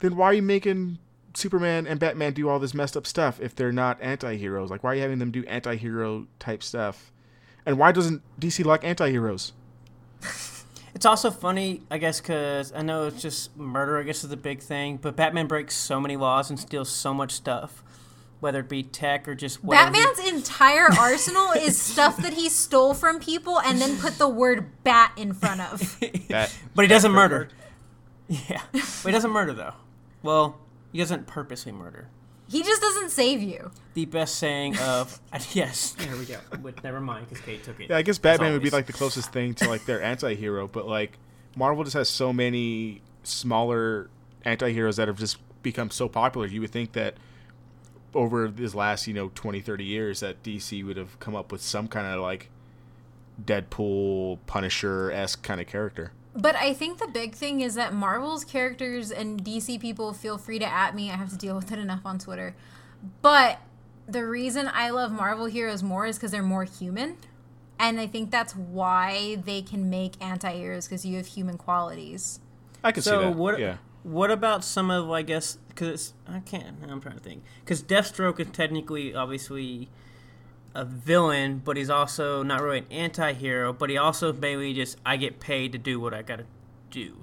then 0.00 0.16
why 0.16 0.26
are 0.26 0.34
you 0.34 0.42
making 0.42 0.98
Superman 1.34 1.86
and 1.86 2.00
Batman 2.00 2.32
do 2.32 2.48
all 2.48 2.58
this 2.58 2.72
messed 2.74 2.96
up 2.96 3.06
stuff 3.06 3.38
if 3.40 3.54
they're 3.54 3.72
not 3.72 4.00
anti-heroes? 4.00 4.70
Like, 4.70 4.82
why 4.82 4.92
are 4.92 4.94
you 4.94 5.02
having 5.02 5.18
them 5.18 5.30
do 5.30 5.44
anti-hero 5.44 6.26
type 6.38 6.62
stuff? 6.62 7.12
And 7.66 7.78
why 7.78 7.92
doesn't 7.92 8.22
DC 8.40 8.64
like 8.64 8.84
anti-heroes? 8.84 9.52
It's 10.94 11.04
also 11.04 11.30
funny, 11.30 11.82
I 11.90 11.98
guess, 11.98 12.22
because 12.22 12.72
I 12.72 12.80
know 12.80 13.08
it's 13.08 13.20
just 13.20 13.54
murder, 13.54 13.98
I 13.98 14.02
guess, 14.02 14.24
is 14.24 14.30
the 14.30 14.36
big 14.38 14.60
thing, 14.60 14.96
but 14.96 15.14
Batman 15.14 15.46
breaks 15.46 15.76
so 15.76 16.00
many 16.00 16.16
laws 16.16 16.48
and 16.48 16.58
steals 16.58 16.88
so 16.88 17.12
much 17.12 17.32
stuff, 17.32 17.84
whether 18.40 18.60
it 18.60 18.68
be 18.68 18.82
tech 18.82 19.26
or 19.26 19.34
just 19.34 19.64
whatever. 19.64 19.92
Batman's 19.92 20.32
entire 20.32 20.88
arsenal 20.98 21.52
is 21.52 21.80
stuff 21.80 22.16
that 22.18 22.34
he 22.34 22.48
stole 22.48 22.94
from 22.94 23.18
people 23.20 23.58
and 23.60 23.80
then 23.80 23.96
put 23.98 24.18
the 24.18 24.28
word 24.28 24.70
bat 24.84 25.12
in 25.16 25.32
front 25.32 25.60
of. 25.60 25.98
Bat- 26.28 26.54
But 26.74 26.82
he 26.82 26.88
doesn't 26.88 27.12
murder. 27.12 27.48
Yeah. 28.28 28.62
But 28.72 28.82
he 29.04 29.12
doesn't 29.12 29.30
murder, 29.30 29.52
though. 29.52 29.74
Well, 30.24 30.58
he 30.90 30.98
doesn't 30.98 31.28
purposely 31.28 31.70
murder. 31.70 32.08
He 32.48 32.62
just 32.64 32.82
doesn't 32.82 33.10
save 33.10 33.40
you. 33.40 33.70
The 33.94 34.04
best 34.04 34.34
saying 34.34 34.76
of. 34.78 35.20
yes, 35.52 35.92
there 35.92 36.16
we 36.16 36.24
go. 36.24 36.38
But 36.60 36.82
never 36.82 37.00
mind, 37.00 37.28
because 37.28 37.44
Kate 37.44 37.62
took 37.62 37.78
it. 37.80 37.88
Yeah, 37.90 37.96
I 37.98 38.02
guess 38.02 38.18
Batman 38.18 38.52
would 38.52 38.62
be 38.62 38.70
like 38.70 38.86
the 38.86 38.92
closest 38.92 39.32
thing 39.32 39.54
to 39.54 39.68
like 39.68 39.84
their 39.86 40.02
anti-hero, 40.02 40.66
but 40.66 40.88
like 40.88 41.18
Marvel 41.56 41.84
just 41.84 41.94
has 41.94 42.08
so 42.08 42.32
many 42.32 43.00
smaller 43.22 44.10
anti-heroes 44.44 44.96
that 44.96 45.06
have 45.08 45.18
just 45.18 45.38
become 45.62 45.90
so 45.90 46.08
popular. 46.08 46.46
You 46.48 46.60
would 46.62 46.70
think 46.70 46.92
that 46.92 47.14
over 48.16 48.48
this 48.48 48.74
last, 48.74 49.06
you 49.06 49.14
know, 49.14 49.30
20, 49.34 49.60
30 49.60 49.84
years 49.84 50.20
that 50.20 50.42
DC 50.42 50.84
would 50.84 50.96
have 50.96 51.18
come 51.20 51.36
up 51.36 51.52
with 51.52 51.60
some 51.62 51.86
kind 51.86 52.06
of 52.06 52.20
like 52.20 52.50
Deadpool, 53.44 54.38
Punisher-esque 54.46 55.42
kind 55.42 55.60
of 55.60 55.66
character. 55.66 56.12
But 56.34 56.54
I 56.56 56.74
think 56.74 56.98
the 56.98 57.06
big 57.08 57.34
thing 57.34 57.60
is 57.60 57.74
that 57.76 57.94
Marvel's 57.94 58.44
characters 58.44 59.10
and 59.10 59.42
DC 59.42 59.80
people 59.80 60.12
feel 60.12 60.36
free 60.36 60.58
to 60.58 60.66
at 60.66 60.94
me. 60.94 61.10
I 61.10 61.16
have 61.16 61.30
to 61.30 61.36
deal 61.36 61.56
with 61.56 61.72
it 61.72 61.78
enough 61.78 62.02
on 62.04 62.18
Twitter. 62.18 62.54
But 63.22 63.58
the 64.08 64.26
reason 64.26 64.68
I 64.72 64.90
love 64.90 65.12
Marvel 65.12 65.46
heroes 65.46 65.82
more 65.82 66.06
is 66.06 66.16
because 66.16 66.32
they're 66.32 66.42
more 66.42 66.64
human. 66.64 67.16
And 67.78 68.00
I 68.00 68.06
think 68.06 68.30
that's 68.30 68.54
why 68.56 69.36
they 69.44 69.62
can 69.62 69.88
make 69.90 70.14
anti 70.22 70.52
heroes 70.52 70.86
because 70.86 71.04
you 71.04 71.16
have 71.16 71.26
human 71.26 71.58
qualities. 71.58 72.40
I 72.82 72.92
can 72.92 73.02
see 73.02 73.10
So 73.10 73.20
that. 73.20 73.36
what? 73.36 73.58
Yeah. 73.58 73.76
What 74.02 74.30
about 74.30 74.64
some 74.64 74.90
of 74.90 75.10
I 75.10 75.22
guess 75.22 75.58
because 75.76 76.14
I 76.26 76.40
can't. 76.40 76.76
I'm 76.88 77.00
trying 77.00 77.16
to 77.16 77.22
think 77.22 77.44
because 77.60 77.82
Deathstroke 77.82 78.40
is 78.40 78.48
technically 78.48 79.14
obviously 79.14 79.88
a 80.74 80.84
villain, 80.84 81.62
but 81.64 81.76
he's 81.76 81.90
also 81.90 82.42
not 82.42 82.62
really 82.62 82.78
an 82.78 82.86
anti-hero. 82.90 83.72
But 83.72 83.90
he 83.90 83.96
also 83.96 84.32
maybe 84.32 84.74
just 84.74 84.96
I 85.04 85.16
get 85.16 85.38
paid 85.38 85.72
to 85.72 85.78
do 85.78 86.00
what 86.00 86.14
I 86.14 86.22
gotta 86.22 86.46
do. 86.90 87.18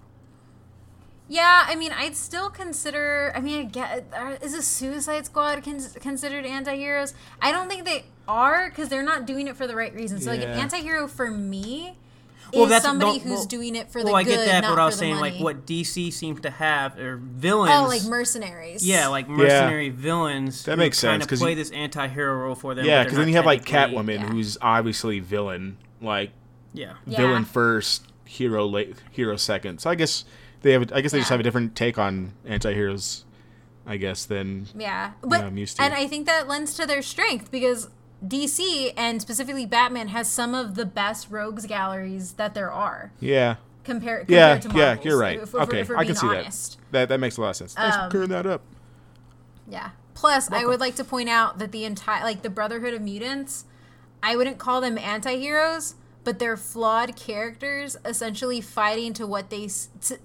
Yeah, 1.28 1.66
I 1.68 1.76
mean, 1.76 1.92
I'd 1.92 2.16
still 2.16 2.50
consider. 2.50 3.32
I 3.36 3.42
mean, 3.42 3.60
I 3.60 3.64
get. 3.64 4.06
Uh, 4.14 4.36
is 4.42 4.54
a 4.54 4.62
Suicide 4.62 5.26
Squad 5.26 5.64
con- 5.64 5.80
considered 6.00 6.46
anti 6.46 6.76
heroes? 6.76 7.14
I 7.42 7.52
don't 7.52 7.68
think 7.68 7.86
they 7.86 8.06
are 8.28 8.70
because 8.70 8.90
they're 8.90 9.04
not 9.04 9.26
doing 9.26 9.48
it 9.48 9.58
for 9.58 9.66
the 9.66 9.76
right 9.76 9.94
reasons. 9.94 10.26
So, 10.26 10.32
like, 10.32 10.42
an 10.42 10.50
anti 10.50 10.80
hero 10.80 11.08
for 11.08 11.32
me 11.32 11.96
Well, 12.54 12.64
is 12.66 12.70
that's- 12.70 12.84
somebody 12.84 13.20
who's 13.20 13.32
well- 13.32 13.46
doing 13.46 13.76
it 13.76 13.92
for 13.92 14.00
the 14.02 14.06
well, 14.08 14.16
I 14.16 14.24
good, 14.24 14.36
get 14.38 14.46
that, 14.46 14.62
not 14.62 14.70
but 14.70 14.76
for 14.76 14.82
I 14.82 14.86
was 14.86 14.96
saying 14.96 15.16
money. 15.16 15.32
like 15.32 15.42
what 15.42 15.66
DC 15.66 16.12
seems 16.12 16.42
to 16.42 16.50
have 16.50 16.98
are 17.00 17.16
oh, 17.16 17.20
villains. 17.22 17.72
Oh, 17.76 17.88
like 17.88 18.04
mercenaries. 18.04 18.86
Yeah, 18.86 19.08
like 19.08 19.28
mercenary 19.28 19.90
villains. 19.90 20.64
That 20.64 20.72
who 20.74 20.78
makes 20.78 21.02
kind 21.02 21.14
sense, 21.22 21.24
of 21.26 21.30
'cause 21.30 21.40
play 21.40 21.52
you- 21.52 21.56
this 21.56 21.72
anti-hero 21.72 22.36
role 22.36 22.56
for 22.56 22.76
them. 22.76 22.86
Yeah, 22.86 23.04
because 23.04 23.18
then 23.18 23.28
you 23.28 23.36
have 23.36 23.46
like 23.46 23.66
Catwoman, 23.66 24.20
yeah. 24.20 24.26
who's 24.28 24.58
obviously 24.62 25.20
villain, 25.20 25.78
like 26.02 26.32
Yeah. 26.74 26.94
Yeah. 27.06 27.18
villain 27.18 27.46
first, 27.46 28.04
hero 28.26 28.66
late, 28.66 28.96
hero 29.12 29.36
second. 29.36 29.80
So 29.80 29.90
I 29.90 29.96
guess 29.96 30.26
they 30.62 30.72
have. 30.74 30.92
I 30.94 31.02
guess 31.02 31.12
they 31.12 31.20
just 31.20 31.30
have 31.30 31.40
a 31.40 31.44
different 31.44 31.76
take 31.76 31.98
on 31.98 32.34
anti-heroes. 32.46 33.26
I 33.86 33.98
guess 33.98 34.24
than 34.24 34.68
Yeah, 34.78 35.12
but 35.22 35.42
I'm 35.44 35.58
used 35.58 35.76
to. 35.76 35.84
and 35.84 35.94
I 35.94 36.08
think 36.08 36.26
that 36.28 36.48
lends 36.48 36.74
to 36.76 36.86
their 36.86 37.02
strength 37.02 37.52
because 37.52 37.90
DC 38.26 38.94
and 38.96 39.22
specifically 39.22 39.66
Batman 39.66 40.08
has 40.10 40.30
some 40.32 40.56
of 40.56 40.76
the 40.76 40.86
best 40.86 41.30
rogues 41.30 41.66
galleries 41.66 42.34
that 42.34 42.54
there 42.54 42.72
are. 42.72 43.12
yeah. 43.20 43.56
Compare, 43.84 44.20
compared 44.20 44.30
Yeah, 44.30 44.58
to 44.60 44.78
yeah, 44.78 44.98
you're 45.04 45.18
right. 45.20 45.38
If, 45.38 45.50
if, 45.50 45.56
okay, 45.56 45.82
if 45.82 45.92
I 45.92 46.06
can 46.06 46.16
see 46.16 46.26
honest. 46.28 46.78
that. 46.78 46.92
That 46.92 47.10
that 47.10 47.20
makes 47.20 47.36
a 47.36 47.42
lot 47.42 47.50
of 47.50 47.56
sense. 47.58 47.74
Thanks 47.74 47.98
Um, 47.98 48.06
for 48.06 48.12
clearing 48.12 48.30
that 48.30 48.46
up. 48.46 48.62
Yeah. 49.68 49.90
Plus, 50.14 50.50
I 50.50 50.66
would 50.66 50.80
like 50.80 50.96
to 50.96 51.04
point 51.04 51.28
out 51.28 51.60
that 51.60 51.74
the 51.74 51.84
entire, 51.84 52.24
like 52.24 52.44
the 52.44 52.50
Brotherhood 52.50 52.94
of 52.94 53.02
Mutants, 53.02 53.66
I 54.22 54.38
wouldn't 54.38 54.58
call 54.58 54.80
them 54.80 54.98
anti-heroes, 54.98 55.96
but 56.24 56.40
they're 56.40 56.56
flawed 56.56 57.18
characters, 57.18 57.98
essentially 58.06 58.62
fighting 58.62 59.12
to 59.16 59.28
what 59.28 59.50
they, 59.50 59.68
to, 59.68 60.18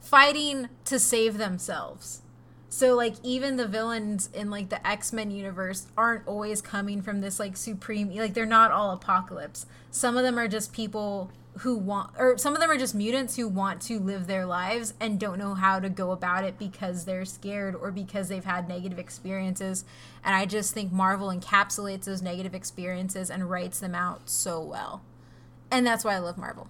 fighting 0.00 0.70
to 0.86 0.98
save 0.98 1.36
themselves. 1.36 2.21
So 2.72 2.94
like 2.94 3.16
even 3.22 3.56
the 3.56 3.68
villains 3.68 4.30
in 4.32 4.48
like 4.48 4.70
the 4.70 4.84
X-Men 4.84 5.30
universe 5.30 5.88
aren't 5.94 6.26
always 6.26 6.62
coming 6.62 7.02
from 7.02 7.20
this 7.20 7.38
like 7.38 7.54
supreme 7.54 8.08
like 8.16 8.32
they're 8.32 8.46
not 8.46 8.70
all 8.70 8.92
apocalypse. 8.92 9.66
Some 9.90 10.16
of 10.16 10.22
them 10.22 10.38
are 10.38 10.48
just 10.48 10.72
people 10.72 11.30
who 11.58 11.76
want 11.76 12.12
or 12.18 12.38
some 12.38 12.54
of 12.54 12.60
them 12.60 12.70
are 12.70 12.78
just 12.78 12.94
mutants 12.94 13.36
who 13.36 13.46
want 13.46 13.82
to 13.82 14.00
live 14.00 14.26
their 14.26 14.46
lives 14.46 14.94
and 15.00 15.20
don't 15.20 15.38
know 15.38 15.52
how 15.52 15.80
to 15.80 15.90
go 15.90 16.12
about 16.12 16.44
it 16.44 16.58
because 16.58 17.04
they're 17.04 17.26
scared 17.26 17.76
or 17.76 17.90
because 17.90 18.30
they've 18.30 18.46
had 18.46 18.70
negative 18.70 18.98
experiences. 18.98 19.84
And 20.24 20.34
I 20.34 20.46
just 20.46 20.72
think 20.72 20.90
Marvel 20.90 21.28
encapsulates 21.28 22.04
those 22.04 22.22
negative 22.22 22.54
experiences 22.54 23.30
and 23.30 23.50
writes 23.50 23.80
them 23.80 23.94
out 23.94 24.30
so 24.30 24.62
well. 24.62 25.02
And 25.70 25.86
that's 25.86 26.04
why 26.06 26.14
I 26.14 26.20
love 26.20 26.38
Marvel. 26.38 26.68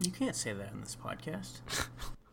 You 0.00 0.10
can't 0.10 0.34
say 0.34 0.52
that 0.52 0.72
in 0.72 0.80
this 0.80 0.96
podcast. 1.00 1.60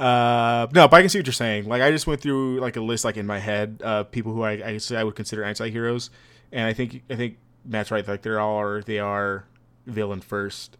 Uh, 0.00 0.66
no, 0.72 0.88
but 0.88 0.96
I 0.96 1.00
can 1.02 1.08
see 1.10 1.18
what 1.18 1.26
you're 1.26 1.32
saying. 1.34 1.66
Like, 1.68 1.82
I 1.82 1.90
just 1.90 2.06
went 2.06 2.20
through 2.20 2.58
like 2.60 2.76
a 2.76 2.80
list, 2.80 3.04
like 3.04 3.16
in 3.16 3.26
my 3.26 3.38
head, 3.38 3.80
uh, 3.84 4.04
people 4.04 4.32
who 4.32 4.42
I, 4.42 4.52
I 4.66 4.78
say 4.78 4.96
I 4.96 5.04
would 5.04 5.14
consider 5.14 5.44
anti-heroes, 5.44 6.10
and 6.52 6.66
I 6.66 6.72
think 6.72 7.02
I 7.10 7.16
think 7.16 7.36
Matt's 7.64 7.90
right. 7.90 8.06
Like, 8.06 8.22
they're 8.22 8.40
all 8.40 8.58
are 8.60 8.82
they 8.82 8.98
are 8.98 9.44
villain 9.86 10.20
first, 10.22 10.76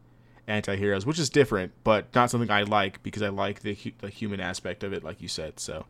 anti-heroes, 0.47 1.05
which 1.05 1.19
is 1.19 1.29
different, 1.29 1.73
but 1.85 2.07
not 2.15 2.31
something 2.31 2.51
I 2.51 2.63
like 2.63 3.03
because 3.03 3.23
I 3.23 3.29
like 3.29 3.61
the 3.61 3.75
hu- 3.75 3.93
the 3.99 4.09
human 4.09 4.41
aspect 4.41 4.83
of 4.85 4.93
it, 4.93 5.05
like 5.05 5.21
you 5.21 5.29
said. 5.29 5.61
So, 5.61 5.85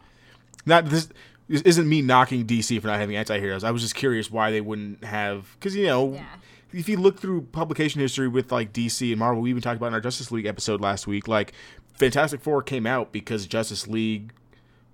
not 0.66 0.86
this. 0.86 1.08
This 1.48 1.62
isn't 1.62 1.88
me 1.88 2.00
knocking 2.00 2.46
DC 2.46 2.80
for 2.80 2.86
not 2.86 3.00
having 3.00 3.16
anti-heroes. 3.16 3.64
I 3.64 3.72
was 3.72 3.82
just 3.82 3.96
curious 3.96 4.30
why 4.30 4.52
they 4.52 4.60
wouldn't 4.60 5.02
have, 5.02 5.50
because 5.58 5.74
you 5.74 5.86
know, 5.86 6.12
Yeah. 6.12 6.24
if 6.72 6.88
you 6.88 6.96
look 6.96 7.18
through 7.18 7.42
publication 7.50 8.00
history 8.00 8.28
with 8.28 8.52
like 8.52 8.72
DC 8.72 9.10
and 9.10 9.18
Marvel, 9.18 9.42
we 9.42 9.50
even 9.50 9.60
talked 9.60 9.76
about 9.76 9.88
in 9.88 9.94
our 9.94 10.00
Justice 10.00 10.30
League 10.30 10.46
episode 10.46 10.80
last 10.80 11.08
week, 11.08 11.26
like 11.26 11.52
Fantastic 12.00 12.40
Four 12.40 12.62
came 12.62 12.86
out 12.86 13.12
because 13.12 13.46
Justice 13.46 13.86
League 13.86 14.32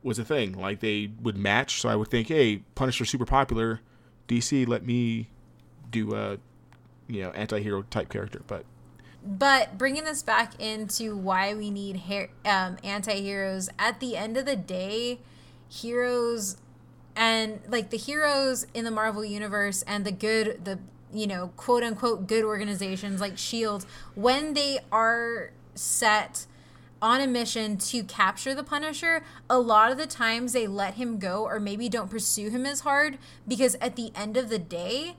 was 0.02 0.18
a 0.18 0.24
thing. 0.24 0.58
Like 0.58 0.80
they 0.80 1.10
would 1.22 1.36
match, 1.36 1.80
so 1.80 1.88
I 1.88 1.94
would 1.94 2.08
think, 2.08 2.26
hey, 2.26 2.62
Punisher 2.74 3.04
super 3.04 3.24
popular, 3.24 3.80
DC, 4.26 4.66
let 4.66 4.84
me 4.84 5.28
do 5.88 6.16
a 6.16 6.38
you 7.06 7.22
know 7.22 7.30
anti-hero 7.30 7.82
type 7.82 8.08
character. 8.08 8.42
But 8.48 8.64
But 9.24 9.78
bringing 9.78 10.02
this 10.02 10.24
back 10.24 10.60
into 10.60 11.16
why 11.16 11.54
we 11.54 11.70
need 11.70 12.00
her- 12.08 12.30
um, 12.44 12.76
anti-heroes, 12.82 13.68
at 13.78 14.00
the 14.00 14.16
end 14.16 14.36
of 14.36 14.44
the 14.44 14.56
day, 14.56 15.20
heroes 15.68 16.56
and 17.14 17.60
like 17.68 17.90
the 17.90 17.96
heroes 17.96 18.66
in 18.74 18.84
the 18.84 18.90
Marvel 18.90 19.24
universe 19.24 19.82
and 19.82 20.04
the 20.04 20.10
good, 20.10 20.64
the 20.64 20.80
you 21.12 21.28
know 21.28 21.52
quote 21.56 21.84
unquote 21.84 22.26
good 22.26 22.42
organizations 22.42 23.20
like 23.20 23.38
Shield, 23.38 23.86
when 24.16 24.54
they 24.54 24.80
are 24.90 25.52
set 25.76 26.46
on 27.02 27.20
a 27.20 27.26
mission 27.26 27.76
to 27.76 28.02
capture 28.04 28.54
the 28.54 28.64
Punisher, 28.64 29.22
a 29.50 29.58
lot 29.58 29.92
of 29.92 29.98
the 29.98 30.06
times 30.06 30.52
they 30.52 30.66
let 30.66 30.94
him 30.94 31.18
go 31.18 31.44
or 31.44 31.60
maybe 31.60 31.88
don't 31.88 32.10
pursue 32.10 32.48
him 32.48 32.64
as 32.64 32.80
hard 32.80 33.18
because 33.46 33.76
at 33.80 33.96
the 33.96 34.12
end 34.14 34.36
of 34.36 34.48
the 34.48 34.58
day, 34.58 35.16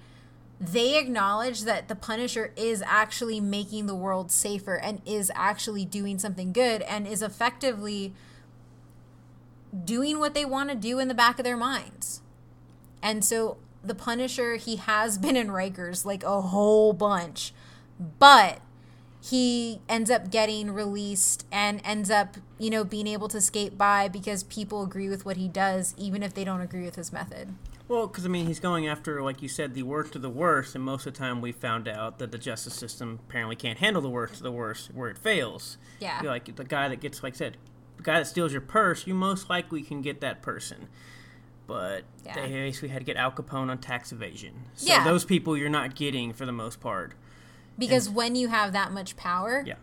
they 0.59 0.97
acknowledge 0.97 1.61
that 1.63 1.87
the 1.87 1.95
Punisher 1.95 2.51
is 2.55 2.83
actually 2.85 3.39
making 3.39 3.85
the 3.85 3.95
world 3.95 4.31
safer 4.31 4.75
and 4.75 5.01
is 5.05 5.31
actually 5.35 5.85
doing 5.85 6.17
something 6.17 6.51
good 6.51 6.81
and 6.81 7.07
is 7.07 7.21
effectively 7.21 8.13
doing 9.85 10.19
what 10.19 10.33
they 10.33 10.45
want 10.45 10.69
to 10.69 10.75
do 10.75 10.97
in 10.97 11.07
the 11.07 11.13
back 11.13 11.37
of 11.37 11.45
their 11.45 11.57
minds. 11.57 12.21
And 13.03 13.23
so 13.23 13.57
the 13.83 13.93
Punisher, 13.93 14.55
he 14.55 14.77
has 14.77 15.17
been 15.17 15.35
in 15.35 15.49
Rikers 15.49 16.05
like 16.05 16.23
a 16.23 16.41
whole 16.41 16.91
bunch, 16.93 17.53
but 17.99 18.59
he 19.29 19.81
ends 19.89 20.09
up 20.09 20.31
getting 20.31 20.71
released 20.71 21.45
and 21.51 21.81
ends 21.83 22.09
up, 22.09 22.37
you 22.57 22.69
know, 22.69 22.83
being 22.83 23.07
able 23.07 23.27
to 23.27 23.41
skate 23.41 23.77
by 23.77 24.07
because 24.07 24.43
people 24.43 24.83
agree 24.83 25.09
with 25.09 25.25
what 25.25 25.37
he 25.37 25.47
does, 25.47 25.93
even 25.97 26.23
if 26.23 26.33
they 26.33 26.43
don't 26.43 26.61
agree 26.61 26.83
with 26.83 26.95
his 26.95 27.11
method. 27.11 27.53
Well, 27.87 28.07
because 28.07 28.25
I 28.25 28.29
mean, 28.29 28.47
he's 28.47 28.59
going 28.59 28.87
after, 28.87 29.21
like 29.23 29.41
you 29.41 29.47
said, 29.47 29.73
the 29.73 29.83
worst 29.83 30.15
of 30.15 30.21
the 30.21 30.29
worst, 30.29 30.75
and 30.75 30.83
most 30.83 31.05
of 31.07 31.13
the 31.13 31.19
time 31.19 31.41
we 31.41 31.51
found 31.51 31.87
out 31.87 32.19
that 32.19 32.31
the 32.31 32.37
justice 32.37 32.73
system 32.73 33.19
apparently 33.27 33.55
can't 33.55 33.79
handle 33.79 34.01
the 34.01 34.09
worst 34.09 34.35
of 34.35 34.43
the 34.43 34.51
worst, 34.51 34.93
where 34.93 35.09
it 35.09 35.17
fails. 35.17 35.77
Yeah. 35.99 36.21
You're 36.21 36.31
like 36.31 36.53
the 36.55 36.63
guy 36.65 36.89
that 36.89 36.99
gets, 36.99 37.23
like 37.23 37.33
I 37.35 37.37
said, 37.37 37.57
the 37.95 38.03
guy 38.03 38.19
that 38.19 38.27
steals 38.27 38.51
your 38.51 38.61
purse, 38.61 39.07
you 39.07 39.13
most 39.13 39.49
likely 39.49 39.81
can 39.83 40.01
get 40.01 40.19
that 40.21 40.41
person. 40.41 40.87
But 41.65 42.03
Yeah. 42.25 42.35
they 42.35 42.49
basically 42.49 42.89
had 42.89 42.99
to 42.99 43.05
get 43.05 43.15
Al 43.17 43.31
Capone 43.31 43.69
on 43.69 43.77
tax 43.79 44.11
evasion. 44.11 44.65
So 44.75 44.87
Yeah. 44.87 45.03
those 45.03 45.25
people 45.25 45.57
you're 45.57 45.69
not 45.69 45.95
getting 45.95 46.33
for 46.33 46.45
the 46.45 46.51
most 46.51 46.79
part. 46.79 47.13
Because 47.77 48.09
when 48.09 48.35
you 48.35 48.47
have 48.47 48.73
that 48.73 48.91
much 48.91 49.15
power, 49.15 49.63
Yeah. 49.65 49.75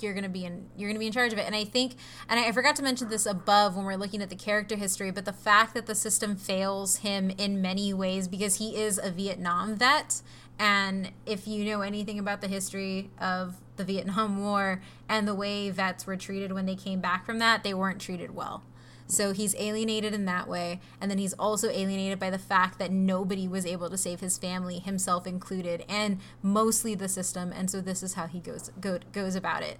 you're 0.00 0.14
gonna 0.14 0.28
be 0.28 0.44
in 0.44 0.68
you're 0.76 0.88
gonna 0.88 0.98
be 0.98 1.06
in 1.06 1.12
charge 1.12 1.32
of 1.32 1.38
it. 1.38 1.46
And 1.46 1.54
I 1.54 1.64
think, 1.64 1.94
and 2.28 2.40
I, 2.40 2.48
I 2.48 2.52
forgot 2.52 2.74
to 2.76 2.82
mention 2.82 3.08
this 3.08 3.26
above 3.26 3.76
when 3.76 3.84
we're 3.84 3.96
looking 3.96 4.22
at 4.22 4.30
the 4.30 4.36
character 4.36 4.76
history, 4.76 5.10
but 5.10 5.24
the 5.24 5.32
fact 5.32 5.74
that 5.74 5.86
the 5.86 5.94
system 5.94 6.36
fails 6.36 6.96
him 6.98 7.30
in 7.30 7.60
many 7.62 7.92
ways 7.94 8.26
because 8.28 8.56
he 8.56 8.76
is 8.76 8.98
a 9.02 9.10
Vietnam 9.10 9.76
vet, 9.76 10.22
and 10.58 11.12
if 11.26 11.46
you 11.46 11.64
know 11.64 11.82
anything 11.82 12.18
about 12.18 12.40
the 12.40 12.48
history 12.48 13.10
of 13.20 13.56
the 13.76 13.84
Vietnam 13.84 14.42
War 14.42 14.82
and 15.08 15.26
the 15.28 15.34
way 15.34 15.70
vets 15.70 16.06
were 16.06 16.16
treated 16.16 16.52
when 16.52 16.66
they 16.66 16.76
came 16.76 17.00
back 17.00 17.24
from 17.24 17.38
that, 17.38 17.62
they 17.62 17.72
weren't 17.74 18.00
treated 18.00 18.34
well. 18.34 18.62
So 19.10 19.32
he's 19.32 19.54
alienated 19.56 20.14
in 20.14 20.24
that 20.26 20.48
way. 20.48 20.80
And 21.00 21.10
then 21.10 21.18
he's 21.18 21.32
also 21.34 21.68
alienated 21.68 22.18
by 22.18 22.30
the 22.30 22.38
fact 22.38 22.78
that 22.78 22.90
nobody 22.90 23.48
was 23.48 23.66
able 23.66 23.90
to 23.90 23.98
save 23.98 24.20
his 24.20 24.38
family, 24.38 24.78
himself 24.78 25.26
included, 25.26 25.84
and 25.88 26.18
mostly 26.42 26.94
the 26.94 27.08
system. 27.08 27.52
And 27.52 27.70
so 27.70 27.80
this 27.80 28.02
is 28.02 28.14
how 28.14 28.26
he 28.26 28.40
goes 28.40 28.70
go, 28.80 29.00
goes 29.12 29.34
about 29.34 29.62
it. 29.62 29.78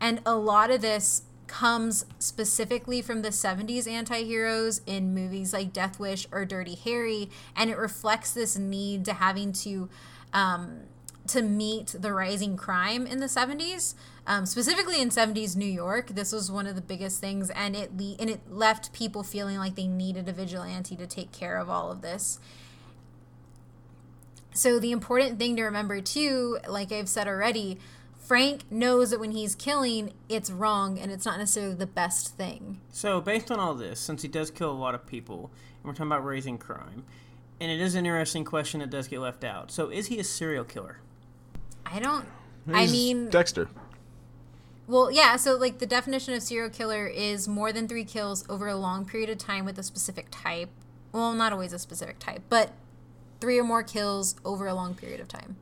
And 0.00 0.20
a 0.26 0.34
lot 0.36 0.70
of 0.70 0.80
this 0.80 1.22
comes 1.46 2.04
specifically 2.18 3.00
from 3.00 3.22
the 3.22 3.28
70s 3.28 3.86
anti-heroes 3.86 4.80
in 4.84 5.14
movies 5.14 5.52
like 5.52 5.72
Death 5.72 5.98
Wish 5.98 6.26
or 6.32 6.44
Dirty 6.44 6.74
Harry 6.74 7.30
and 7.54 7.70
it 7.70 7.78
reflects 7.78 8.32
this 8.32 8.56
need 8.58 9.04
to 9.04 9.14
having 9.14 9.52
to 9.52 9.88
um, 10.32 10.80
to 11.28 11.42
meet 11.42 11.94
the 11.98 12.12
rising 12.12 12.56
crime 12.56 13.06
in 13.06 13.20
the 13.20 13.26
70s 13.26 13.94
um, 14.26 14.44
specifically 14.46 15.00
in 15.00 15.08
70s 15.10 15.56
new 15.56 15.64
york 15.64 16.08
this 16.08 16.32
was 16.32 16.50
one 16.50 16.66
of 16.66 16.74
the 16.74 16.80
biggest 16.80 17.20
things 17.20 17.50
and 17.50 17.76
it 17.76 17.96
le- 17.96 18.16
and 18.18 18.28
it 18.30 18.40
left 18.50 18.92
people 18.92 19.22
feeling 19.22 19.56
like 19.58 19.74
they 19.76 19.86
needed 19.86 20.28
a 20.28 20.32
vigilante 20.32 20.96
to 20.96 21.06
take 21.06 21.32
care 21.32 21.56
of 21.58 21.68
all 21.70 21.90
of 21.90 22.02
this 22.02 22.38
so 24.52 24.78
the 24.78 24.90
important 24.92 25.38
thing 25.38 25.56
to 25.56 25.62
remember 25.64 26.00
too 26.00 26.58
like 26.68 26.90
i've 26.92 27.08
said 27.08 27.28
already 27.28 27.78
frank 28.18 28.62
knows 28.70 29.10
that 29.10 29.20
when 29.20 29.30
he's 29.32 29.54
killing 29.54 30.12
it's 30.28 30.50
wrong 30.50 30.98
and 30.98 31.12
it's 31.12 31.24
not 31.24 31.38
necessarily 31.38 31.74
the 31.74 31.86
best 31.86 32.36
thing 32.36 32.80
So, 32.90 33.20
based 33.20 33.50
on 33.52 33.60
all 33.60 33.74
this, 33.74 34.00
since 34.00 34.22
he 34.22 34.28
does 34.28 34.50
kill 34.50 34.70
a 34.70 34.72
lot 34.72 34.94
of 34.94 35.06
people, 35.06 35.50
and 35.76 35.84
we're 35.84 35.92
talking 35.92 36.06
about 36.10 36.24
raising 36.24 36.56
crime, 36.58 37.04
and 37.60 37.70
it 37.70 37.78
is 37.78 37.94
an 37.94 38.06
interesting 38.06 38.44
question 38.44 38.80
that 38.80 38.90
does 38.90 39.06
get 39.06 39.20
left 39.20 39.44
out. 39.44 39.70
So, 39.70 39.90
is 39.90 40.06
he 40.06 40.18
a 40.18 40.24
serial 40.24 40.64
killer? 40.64 40.98
i 41.84 42.00
don't 42.00 42.24
i 42.72 42.86
mean 42.86 43.28
Dexter. 43.30 43.68
Well, 44.88 45.10
yeah, 45.10 45.36
so 45.36 45.56
like 45.56 45.78
the 45.78 45.86
definition 45.86 46.34
of 46.34 46.42
serial 46.42 46.70
killer 46.70 47.06
is 47.06 47.48
more 47.48 47.72
than 47.72 47.88
three 47.88 48.04
kills 48.04 48.44
over 48.48 48.68
a 48.68 48.76
long 48.76 49.04
period 49.04 49.30
of 49.30 49.38
time 49.38 49.64
with 49.64 49.78
a 49.78 49.82
specific 49.82 50.26
type. 50.30 50.70
Well, 51.12 51.32
not 51.32 51.52
always 51.52 51.72
a 51.72 51.78
specific 51.78 52.18
type, 52.18 52.42
but 52.48 52.72
three 53.40 53.58
or 53.58 53.64
more 53.64 53.82
kills 53.82 54.36
over 54.44 54.66
a 54.66 54.74
long 54.74 54.94
period 54.94 55.20
of 55.20 55.28
time. 55.28 55.56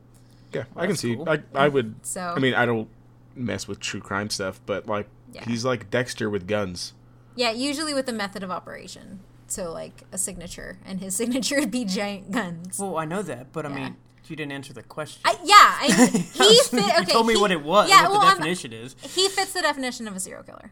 Yeah, 0.53 0.65
I 0.75 0.87
can 0.87 0.95
see. 0.95 1.15
cool. 1.15 1.27
I 1.27 1.33
I 1.33 1.37
mm-hmm. 1.37 1.73
would. 1.73 1.95
So- 2.05 2.33
I 2.35 2.39
mean, 2.39 2.53
I 2.53 2.65
don't 2.65 2.87
mess 3.35 3.67
with 3.67 3.79
true 3.79 3.99
crime 3.99 4.29
stuff, 4.29 4.61
but 4.65 4.87
like 4.87 5.07
Yeah. 5.33 5.43
he's 5.45 5.65
like 5.65 5.89
Dexter 5.89 6.29
with 6.29 6.47
guns. 6.47 6.93
Yeah, 7.35 7.51
usually 7.51 7.93
with 7.93 8.07
a 8.07 8.13
method 8.13 8.43
of 8.43 8.51
operation. 8.51 9.19
So 9.47 9.71
like 9.71 10.03
a 10.11 10.17
signature, 10.17 10.77
and 10.85 10.99
his 11.01 11.15
signature 11.21 11.59
would 11.59 11.71
be 11.71 11.83
giant 11.85 12.31
guns. 12.31 12.79
Well, 12.79 12.97
I 12.97 13.05
know 13.05 13.21
that, 13.23 13.51
but 13.51 13.65
I 13.65 13.69
Yeah. 13.69 13.75
mean, 13.75 13.95
you 14.29 14.35
didn't 14.35 14.51
answer 14.53 14.73
the 14.73 14.83
question. 14.83 15.21
I, 15.25 15.35
yeah, 15.43 15.55
I, 15.55 15.87
he 16.17 16.59
fit. 16.59 16.73
Okay, 16.73 16.99
you 16.99 17.05
told 17.05 17.27
me 17.27 17.33
he- 17.35 17.41
what 17.41 17.51
it 17.51 17.63
was, 17.63 17.89
Yeah, 17.89 18.03
what 18.03 18.11
well, 18.11 18.21
the 18.21 18.43
I'm- 18.43 18.43
is. 18.47 18.95
he 19.01 19.29
fits 19.29 19.53
the 19.53 19.61
definition 19.61 20.07
of 20.07 20.15
a 20.15 20.19
serial 20.19 20.43
killer. 20.43 20.71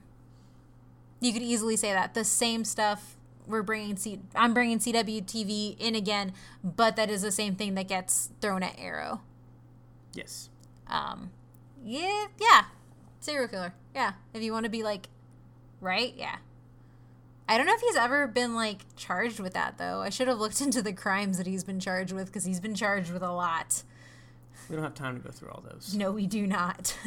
You 1.20 1.32
could 1.34 1.41
easily 1.41 1.76
say 1.78 1.93
that 1.93 2.14
the 2.14 2.24
same 2.26 2.66
stuff 2.66 3.16
we're 3.47 3.62
bringing. 3.64 3.95
C- 3.97 4.20
I'm 4.36 4.54
bringing 4.54 4.80
CW 4.80 5.24
TV 5.26 5.78
in 5.80 5.95
again, 5.95 6.34
but 6.64 6.95
that 6.97 7.10
is 7.10 7.22
the 7.22 7.32
same 7.32 7.56
thing 7.56 7.76
that 7.76 7.88
gets 7.88 8.30
thrown 8.41 8.62
at 8.64 8.76
Arrow. 8.78 9.22
Yes. 10.14 10.49
Um, 10.88 11.32
yeah, 11.84 12.26
yeah, 12.39 12.64
serial 13.20 13.47
killer. 13.47 13.74
Yeah, 13.95 14.14
if 14.34 14.41
you 14.43 14.51
want 14.51 14.66
to 14.66 14.70
be 14.70 14.84
like, 14.84 15.08
right? 15.82 16.14
Yeah. 16.18 16.36
I 17.48 17.58
don't 17.58 17.68
know 17.68 17.74
if 17.74 17.82
he's 17.82 17.96
ever 17.96 18.28
been 18.28 18.56
like 18.56 18.86
charged 18.96 19.39
with 19.39 19.54
that 19.54 19.78
though. 19.78 20.02
I 20.02 20.10
should 20.10 20.28
have 20.28 20.39
looked 20.39 20.62
into 20.62 20.82
the 20.82 20.94
crimes 20.94 21.38
that 21.38 21.48
he's 21.48 21.64
been 21.64 21.80
charged 21.80 22.14
with 22.14 22.28
because 22.28 22.46
he's 22.46 22.60
been 22.60 22.76
charged 22.76 23.12
with 23.12 23.24
a 23.24 23.32
lot. 23.32 23.84
We 24.70 24.76
don't 24.76 24.84
have 24.84 24.94
time 24.94 25.18
to 25.18 25.22
go 25.22 25.30
through 25.30 25.50
all 25.50 25.64
those. 25.70 25.94
No, 25.94 26.12
we 26.12 26.26
do 26.26 26.48
not. 26.48 26.98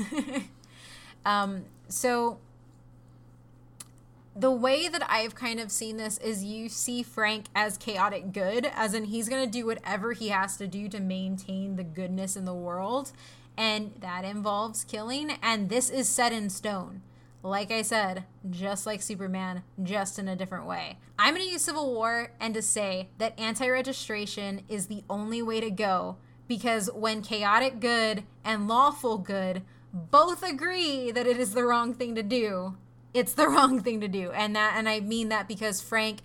um, 1.24 1.64
so 1.89 2.39
the 4.37 4.51
way 4.51 4.89
that 4.89 5.03
I've 5.11 5.34
kind 5.34 5.59
of 5.59 5.72
seen 5.72 5.97
this 5.97 6.18
is 6.18 6.45
you 6.45 6.68
see 6.68 7.03
Frank 7.03 7.47
as 7.55 7.78
chaotic 7.78 8.32
good, 8.32 8.70
as 8.74 8.93
in 8.93 9.05
he's 9.05 9.30
going 9.30 9.45
to 9.45 9.51
do 9.51 9.64
whatever 9.64 10.12
he 10.12 10.28
has 10.28 10.59
to 10.59 10.66
do 10.66 10.89
to 10.91 11.01
maintain 11.01 11.76
the 11.76 11.84
goodness 11.84 12.37
in 12.37 12.45
the 12.45 12.55
world, 12.55 13.12
and 13.57 13.93
that 14.01 14.24
involves 14.24 14.84
killing, 14.84 15.39
and 15.43 15.70
this 15.70 15.89
is 15.89 16.09
set 16.09 16.32
in 16.34 16.51
stone. 16.51 17.01
Like 17.43 17.70
I 17.70 17.82
said, 17.82 18.24
just 18.51 18.87
like 18.87 19.03
Superman, 19.03 19.62
just 19.82 20.18
in 20.18 20.28
a 20.28 20.37
different 20.37 20.66
way. 20.66 20.99
I'm 21.18 21.34
going 21.34 21.47
to 21.47 21.53
use 21.53 21.62
Civil 21.62 21.93
War 21.93 22.32
and 22.41 22.55
to 22.55 22.62
say 22.62 23.09
that 23.18 23.39
anti 23.39 23.68
registration 23.68 24.62
is 24.68 24.87
the 24.87 25.05
only 25.09 25.43
way 25.43 25.61
to 25.61 25.70
go 25.70 26.16
because 26.49 26.91
when 26.95 27.22
chaotic 27.22 27.80
good 27.80 28.24
and 28.45 28.68
lawful 28.68 29.18
good 29.18 29.62
both 29.93 30.43
agree 30.43 31.11
that 31.11 31.26
it 31.26 31.39
is 31.39 31.55
the 31.55 31.64
wrong 31.64 31.95
thing 31.95 32.14
to 32.14 32.22
do, 32.22 32.76
it's 33.14 33.32
the 33.32 33.49
wrong 33.49 33.80
thing 33.80 34.01
to 34.01 34.09
do. 34.09 34.30
And 34.32 34.55
that 34.57 34.74
and 34.76 34.89
I 34.89 35.01
mean 35.01 35.28
that 35.30 35.49
because 35.49 35.80
Frank 35.80 36.20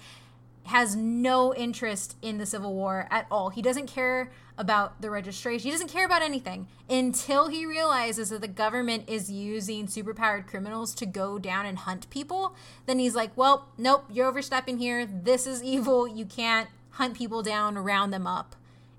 has 0.66 0.96
no 0.96 1.54
interest 1.56 2.16
in 2.22 2.38
the 2.38 2.46
Civil 2.46 2.74
War 2.74 3.08
at 3.10 3.26
all. 3.32 3.50
He 3.50 3.62
doesn't 3.62 3.88
care 3.88 4.32
about 4.58 5.02
the 5.02 5.10
registration. 5.10 5.66
He 5.66 5.72
doesn't 5.72 5.92
care 5.92 6.06
about 6.06 6.22
anything 6.22 6.68
until 6.90 7.48
he 7.48 7.66
realizes 7.66 8.30
that 8.30 8.42
the 8.42 8.48
government 8.48 9.06
is 9.08 9.32
using 9.32 9.88
superpowered 9.88 10.48
criminals 10.48 10.94
to 10.96 11.06
go 11.06 11.40
down 11.40 11.66
and 11.66 11.80
hunt 11.80 12.10
people. 12.10 12.56
Then 12.86 13.00
he's 13.00 13.16
like, 13.16 13.36
"Well, 13.36 13.70
nope, 13.78 14.06
you're 14.10 14.28
overstepping 14.28 14.78
here. 14.78 15.06
This 15.06 15.48
is 15.48 15.64
evil. 15.64 16.08
You 16.08 16.26
can't 16.26 16.70
hunt 16.92 17.18
people 17.18 17.42
down, 17.42 17.78
round 17.78 18.14
them 18.14 18.28
up." 18.28 18.56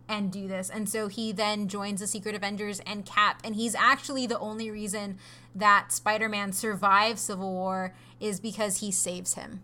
and 0.09 0.31
do 0.31 0.47
this. 0.47 0.69
And 0.69 0.89
so 0.89 1.09
he 1.09 1.33
then 1.33 1.69
joins 1.69 2.01
the 2.01 2.07
Secret 2.07 2.35
Avengers 2.35 2.81
and 2.81 3.07
Cap. 3.07 3.41
And 3.45 3.55
he's 3.57 3.75
actually 3.75 4.27
the 4.27 4.39
only 4.39 4.71
reason 4.71 5.19
that 5.55 5.91
Spider 5.91 6.29
Man 6.29 6.53
survives 6.53 7.23
Civil 7.23 7.51
War 7.51 7.95
is 8.21 8.39
because 8.39 8.79
he 8.79 8.91
saves 8.91 9.35
him. 9.35 9.63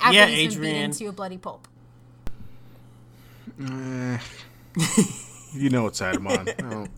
After 0.00 0.14
Yeah, 0.16 0.26
he's 0.26 0.54
been 0.54 0.64
Adrian. 0.64 0.90
beaten 0.90 1.06
to 1.06 1.06
a 1.06 1.12
bloody 1.12 1.38
pulp. 1.38 1.66
Eh, 3.60 4.18
you 5.54 5.70
know 5.70 5.84
what 5.84 5.96
side 5.96 6.16
I'm 6.16 6.26
on. 6.26 6.44
Don't- 6.58 6.90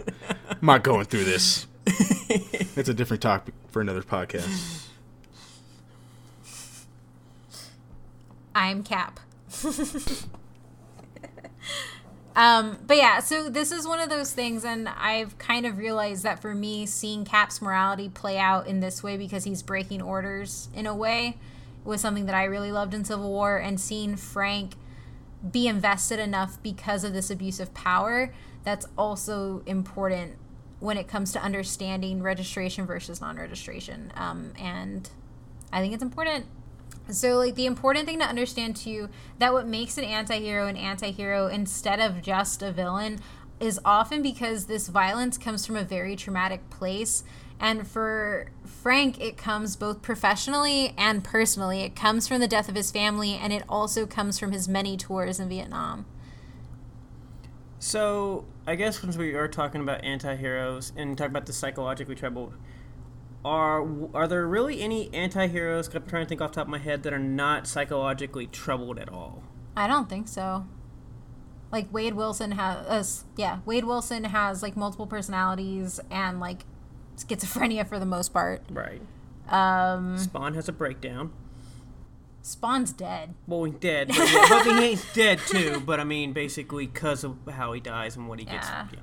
I'm 0.50 0.58
not 0.62 0.82
going 0.82 1.04
through 1.04 1.24
this. 1.24 1.66
It's 1.86 2.88
a 2.88 2.94
different 2.94 3.22
topic 3.22 3.54
for 3.70 3.80
another 3.80 4.02
podcast. 4.02 4.84
I'm 8.54 8.82
Cap. 8.82 9.20
um, 12.36 12.78
but 12.86 12.96
yeah, 12.96 13.20
so 13.20 13.48
this 13.48 13.72
is 13.72 13.86
one 13.86 14.00
of 14.00 14.10
those 14.10 14.32
things, 14.32 14.64
and 14.64 14.88
I've 14.88 15.38
kind 15.38 15.64
of 15.66 15.78
realized 15.78 16.22
that 16.24 16.40
for 16.40 16.54
me, 16.54 16.86
seeing 16.86 17.24
Cap's 17.24 17.62
morality 17.62 18.08
play 18.08 18.38
out 18.38 18.66
in 18.66 18.80
this 18.80 19.02
way 19.02 19.16
because 19.16 19.44
he's 19.44 19.62
breaking 19.62 20.02
orders 20.02 20.68
in 20.74 20.86
a 20.86 20.94
way 20.94 21.36
was 21.84 22.00
something 22.00 22.26
that 22.26 22.34
I 22.34 22.44
really 22.44 22.72
loved 22.72 22.94
in 22.94 23.04
Civil 23.04 23.30
War, 23.30 23.56
and 23.56 23.80
seeing 23.80 24.16
Frank 24.16 24.74
be 25.50 25.68
invested 25.68 26.18
enough 26.18 26.62
because 26.62 27.04
of 27.04 27.12
this 27.12 27.30
abuse 27.30 27.60
of 27.60 27.72
power 27.74 28.32
that's 28.64 28.86
also 28.96 29.62
important 29.66 30.36
when 30.80 30.96
it 30.96 31.08
comes 31.08 31.32
to 31.32 31.42
understanding 31.42 32.22
registration 32.22 32.86
versus 32.86 33.20
non-registration 33.20 34.12
um, 34.16 34.52
and 34.58 35.10
i 35.72 35.80
think 35.80 35.94
it's 35.94 36.02
important. 36.02 36.46
So 37.10 37.36
like 37.36 37.54
the 37.54 37.66
important 37.66 38.04
thing 38.06 38.18
to 38.18 38.26
understand 38.26 38.76
too 38.76 39.08
that 39.38 39.52
what 39.52 39.66
makes 39.66 39.96
an 39.96 40.04
anti-hero 40.04 40.66
an 40.66 40.76
anti-hero 40.76 41.46
instead 41.46 42.00
of 42.00 42.20
just 42.20 42.62
a 42.62 42.70
villain 42.70 43.20
is 43.60 43.80
often 43.84 44.22
because 44.22 44.66
this 44.66 44.88
violence 44.88 45.38
comes 45.38 45.66
from 45.66 45.76
a 45.76 45.84
very 45.84 46.16
traumatic 46.16 46.68
place 46.70 47.24
And 47.60 47.86
for 47.86 48.50
Frank, 48.80 49.20
it 49.20 49.36
comes 49.36 49.74
both 49.74 50.02
professionally 50.02 50.94
and 50.96 51.24
personally. 51.24 51.80
It 51.80 51.96
comes 51.96 52.28
from 52.28 52.40
the 52.40 52.46
death 52.46 52.68
of 52.68 52.76
his 52.76 52.92
family, 52.92 53.34
and 53.34 53.52
it 53.52 53.64
also 53.68 54.06
comes 54.06 54.38
from 54.38 54.52
his 54.52 54.68
many 54.68 54.96
tours 54.96 55.40
in 55.40 55.48
Vietnam. 55.48 56.06
So, 57.80 58.44
I 58.68 58.76
guess 58.76 59.00
since 59.00 59.16
we 59.16 59.34
are 59.34 59.48
talking 59.48 59.80
about 59.80 60.04
anti-heroes 60.04 60.92
and 60.96 61.18
talk 61.18 61.28
about 61.28 61.46
the 61.46 61.52
psychologically 61.52 62.14
troubled, 62.14 62.54
are 63.44 63.84
are 64.14 64.28
there 64.28 64.46
really 64.46 64.80
any 64.80 65.12
anti-heroes? 65.12 65.92
I'm 65.92 66.06
trying 66.06 66.24
to 66.24 66.28
think 66.28 66.40
off 66.40 66.52
the 66.52 66.56
top 66.56 66.66
of 66.66 66.70
my 66.70 66.78
head 66.78 67.02
that 67.02 67.12
are 67.12 67.18
not 67.18 67.66
psychologically 67.66 68.46
troubled 68.46 68.98
at 69.00 69.08
all. 69.08 69.42
I 69.76 69.88
don't 69.88 70.08
think 70.08 70.28
so. 70.28 70.66
Like 71.72 71.92
Wade 71.92 72.14
Wilson 72.14 72.52
has, 72.52 72.86
uh, 72.86 73.26
yeah, 73.36 73.58
Wade 73.66 73.84
Wilson 73.84 74.24
has 74.24 74.62
like 74.62 74.76
multiple 74.76 75.06
personalities 75.06 76.00
and 76.10 76.38
like 76.40 76.64
schizophrenia 77.18 77.86
for 77.86 77.98
the 77.98 78.06
most 78.06 78.32
part. 78.32 78.62
Right. 78.70 79.02
Um, 79.48 80.18
Spawn 80.18 80.54
has 80.54 80.68
a 80.68 80.72
breakdown. 80.72 81.32
Spawn's 82.42 82.92
dead. 82.92 83.34
Well, 83.46 83.64
he's 83.64 83.74
dead, 83.74 84.08
but, 84.08 84.16
yeah, 84.32 84.46
but 84.48 84.64
he 84.64 84.84
ain't 84.84 85.06
dead 85.12 85.38
too. 85.46 85.82
But 85.84 86.00
I 86.00 86.04
mean, 86.04 86.32
basically, 86.32 86.86
because 86.86 87.24
of 87.24 87.36
how 87.50 87.72
he 87.72 87.80
dies 87.80 88.16
and 88.16 88.28
what 88.28 88.38
he 88.38 88.44
gets. 88.44 88.68
Yeah. 88.68 88.88
Yeah. 88.92 89.00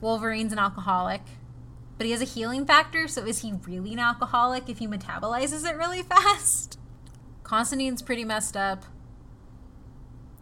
Wolverine's 0.00 0.52
an 0.52 0.58
alcoholic, 0.58 1.22
but 1.96 2.06
he 2.06 2.12
has 2.12 2.20
a 2.20 2.26
healing 2.26 2.66
factor. 2.66 3.08
So 3.08 3.24
is 3.24 3.40
he 3.40 3.54
really 3.66 3.92
an 3.94 3.98
alcoholic 3.98 4.68
if 4.68 4.78
he 4.78 4.86
metabolizes 4.86 5.68
it 5.68 5.76
really 5.76 6.02
fast? 6.02 6.78
Constantine's 7.42 8.02
pretty 8.02 8.24
messed 8.24 8.56
up. 8.56 8.84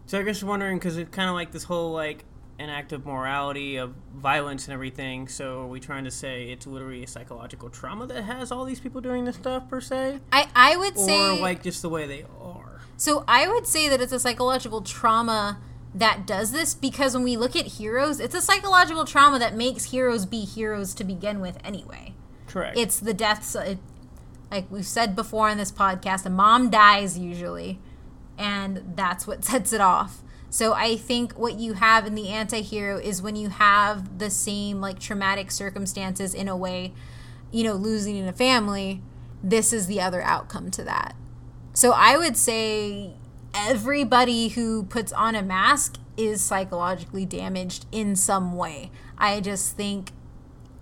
So 0.06 0.18
I 0.18 0.22
guess 0.22 0.42
wondering 0.42 0.78
because 0.78 0.98
it's 0.98 1.10
kind 1.10 1.28
of 1.28 1.34
like 1.34 1.52
this 1.52 1.64
whole 1.64 1.92
like 1.92 2.24
an 2.58 2.70
act 2.70 2.92
of 2.92 3.04
morality 3.04 3.76
of 3.76 3.94
violence 4.14 4.66
and 4.66 4.74
everything. 4.74 5.28
So 5.28 5.62
are 5.62 5.66
we 5.66 5.80
trying 5.80 6.04
to 6.04 6.10
say 6.10 6.50
it's 6.50 6.66
literally 6.66 7.02
a 7.02 7.06
psychological 7.06 7.68
trauma 7.68 8.06
that 8.06 8.22
has 8.24 8.52
all 8.52 8.64
these 8.64 8.80
people 8.80 9.00
doing 9.00 9.24
this 9.24 9.36
stuff 9.36 9.68
per 9.68 9.80
se, 9.80 10.20
I 10.32 10.48
I 10.54 10.76
would 10.76 10.96
or 10.96 11.04
say 11.06 11.40
like 11.40 11.62
just 11.62 11.82
the 11.82 11.88
way 11.88 12.06
they 12.06 12.24
are? 12.40 12.80
So 12.96 13.24
I 13.26 13.48
would 13.48 13.66
say 13.66 13.88
that 13.88 14.00
it's 14.00 14.12
a 14.12 14.20
psychological 14.20 14.80
trauma 14.82 15.58
that 15.94 16.26
does 16.26 16.50
this 16.50 16.74
because 16.74 17.14
when 17.14 17.22
we 17.22 17.36
look 17.36 17.54
at 17.54 17.66
heroes, 17.66 18.18
it's 18.18 18.34
a 18.34 18.42
psychological 18.42 19.04
trauma 19.04 19.38
that 19.38 19.54
makes 19.54 19.84
heroes 19.84 20.26
be 20.26 20.44
heroes 20.44 20.92
to 20.94 21.04
begin 21.04 21.40
with 21.40 21.58
anyway. 21.64 22.14
Correct. 22.48 22.76
It's 22.76 22.98
the 22.98 23.14
deaths, 23.14 23.54
uh, 23.54 23.60
it, 23.60 23.78
like 24.50 24.70
we've 24.70 24.86
said 24.86 25.14
before 25.14 25.48
in 25.50 25.58
this 25.58 25.70
podcast, 25.72 26.26
a 26.26 26.30
mom 26.30 26.70
dies 26.70 27.16
usually, 27.16 27.78
and 28.36 28.94
that's 28.96 29.26
what 29.26 29.44
sets 29.44 29.72
it 29.72 29.80
off. 29.80 30.22
So 30.54 30.72
I 30.72 30.94
think 30.94 31.32
what 31.32 31.58
you 31.58 31.72
have 31.72 32.06
in 32.06 32.14
the 32.14 32.28
anti-hero 32.28 32.98
is 32.98 33.20
when 33.20 33.34
you 33.34 33.48
have 33.48 34.20
the 34.20 34.30
same 34.30 34.80
like 34.80 35.00
traumatic 35.00 35.50
circumstances 35.50 36.32
in 36.32 36.46
a 36.46 36.56
way, 36.56 36.92
you 37.50 37.64
know, 37.64 37.72
losing 37.72 38.14
in 38.14 38.28
a 38.28 38.32
family, 38.32 39.02
this 39.42 39.72
is 39.72 39.88
the 39.88 40.00
other 40.00 40.22
outcome 40.22 40.70
to 40.70 40.84
that. 40.84 41.16
So 41.72 41.90
I 41.90 42.16
would 42.16 42.36
say 42.36 43.14
everybody 43.52 44.46
who 44.46 44.84
puts 44.84 45.10
on 45.10 45.34
a 45.34 45.42
mask 45.42 45.96
is 46.16 46.40
psychologically 46.40 47.26
damaged 47.26 47.86
in 47.90 48.14
some 48.14 48.56
way. 48.56 48.92
I 49.18 49.40
just 49.40 49.76
think 49.76 50.12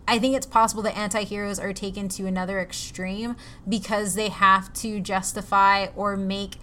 I 0.07 0.19
think 0.19 0.37
it's 0.37 0.45
possible 0.45 0.83
that 0.83 0.99
anti-heroes 0.99 1.59
are 1.59 1.73
taken 1.73 2.11
to 2.11 2.27
another 2.27 2.61
extreme 2.61 3.37
because 3.67 4.17
they 4.17 4.29
have 4.29 4.71
to 4.75 5.01
justify 5.01 5.87
or 5.97 6.15
make 6.17 6.57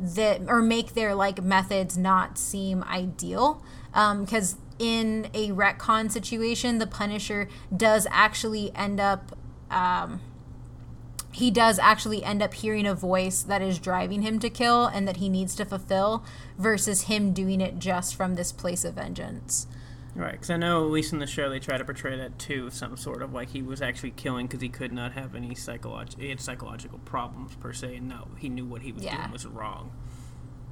the 0.00 0.42
or 0.46 0.62
make 0.62 0.94
their 0.94 1.14
like 1.14 1.42
methods 1.42 1.96
not 1.96 2.38
seem 2.38 2.82
ideal. 2.84 3.62
Because 3.92 4.56
in 4.78 5.28
a 5.34 5.50
retcon 5.50 6.10
situation 6.10 6.78
the 6.78 6.86
punisher 6.86 7.48
does 7.74 8.06
actually 8.10 8.74
end 8.74 8.98
up 8.98 9.36
um, 9.70 10.20
he 11.30 11.50
does 11.50 11.78
actually 11.78 12.22
end 12.22 12.42
up 12.42 12.52
hearing 12.52 12.86
a 12.86 12.94
voice 12.94 13.42
that 13.42 13.62
is 13.62 13.78
driving 13.78 14.22
him 14.22 14.38
to 14.38 14.50
kill 14.50 14.86
and 14.86 15.08
that 15.08 15.16
he 15.16 15.28
needs 15.28 15.54
to 15.54 15.64
fulfill 15.64 16.24
versus 16.58 17.02
him 17.02 17.32
doing 17.32 17.60
it 17.60 17.78
just 17.78 18.14
from 18.14 18.34
this 18.34 18.52
place 18.52 18.84
of 18.84 18.94
vengeance 18.94 19.66
right, 20.14 20.32
because 20.32 20.50
I 20.50 20.56
know 20.56 20.84
at 20.84 20.90
least 20.90 21.12
in 21.12 21.18
the 21.18 21.26
show 21.26 21.48
they 21.48 21.58
try 21.58 21.78
to 21.78 21.84
portray 21.84 22.16
that 22.16 22.38
too, 22.38 22.70
some 22.70 22.96
sort 22.96 23.22
of 23.22 23.32
like 23.32 23.50
he 23.50 23.62
was 23.62 23.80
actually 23.82 24.10
killing 24.12 24.46
because 24.46 24.60
he 24.60 24.68
could 24.68 24.92
not 24.92 25.12
have 25.12 25.34
any 25.34 25.54
psychological, 25.54 26.22
he 26.22 26.28
had 26.30 26.40
psychological 26.40 26.98
problems 27.00 27.54
per 27.56 27.72
se, 27.72 27.96
and 27.96 28.08
no, 28.08 28.28
he 28.38 28.48
knew 28.48 28.64
what 28.66 28.82
he 28.82 28.92
was 28.92 29.02
Yeah. 29.04 29.16
doing 29.16 29.30
was 29.32 29.46
wrong. 29.46 29.92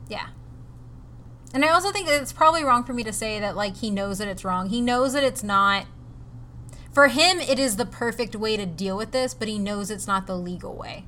Yeah. 0.08 0.26
And 1.52 1.64
I 1.64 1.68
also 1.70 1.90
think 1.90 2.06
that 2.06 2.20
it's 2.22 2.32
probably 2.32 2.62
wrong 2.62 2.84
for 2.84 2.92
me 2.92 3.02
to 3.02 3.12
say 3.12 3.40
that 3.40 3.56
like 3.56 3.76
he 3.78 3.90
knows 3.90 4.18
that 4.18 4.28
it's 4.28 4.44
wrong. 4.44 4.68
He 4.68 4.80
knows 4.80 5.14
that 5.14 5.24
it's 5.24 5.42
not 5.42 5.86
for 6.92 7.08
him 7.08 7.38
it 7.40 7.58
is 7.58 7.76
the 7.76 7.86
perfect 7.86 8.34
way 8.36 8.56
to 8.56 8.66
deal 8.66 8.96
with 8.96 9.12
this, 9.12 9.34
but 9.34 9.48
he 9.48 9.58
knows 9.58 9.90
it's 9.90 10.06
not 10.06 10.26
the 10.26 10.36
legal 10.36 10.74
way. 10.76 11.06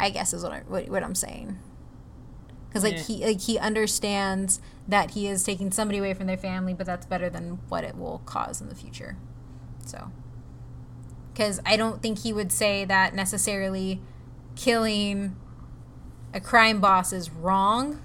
I 0.00 0.10
guess 0.10 0.32
is 0.32 0.42
what 0.42 0.52
I 0.52 0.60
what, 0.66 0.88
what 0.88 1.02
I'm 1.04 1.14
saying. 1.14 1.58
Cuz 2.72 2.82
like 2.82 2.94
Yeah. 2.94 3.02
he 3.02 3.26
like 3.26 3.40
he 3.42 3.58
understands 3.58 4.60
that 4.88 5.12
he 5.12 5.28
is 5.28 5.44
taking 5.44 5.70
somebody 5.70 5.98
away 5.98 6.14
from 6.14 6.26
their 6.26 6.38
family, 6.38 6.74
but 6.74 6.86
that's 6.86 7.06
better 7.06 7.28
than 7.28 7.58
what 7.68 7.84
it 7.84 7.96
will 7.96 8.22
cause 8.24 8.60
in 8.60 8.68
the 8.68 8.74
future. 8.74 9.16
So 9.84 10.10
cuz 11.34 11.60
I 11.64 11.76
don't 11.76 12.02
think 12.02 12.20
he 12.20 12.32
would 12.32 12.50
say 12.50 12.84
that 12.84 13.14
necessarily 13.14 14.00
killing 14.56 15.36
a 16.34 16.40
crime 16.40 16.80
boss 16.80 17.12
is 17.12 17.30
wrong 17.30 18.00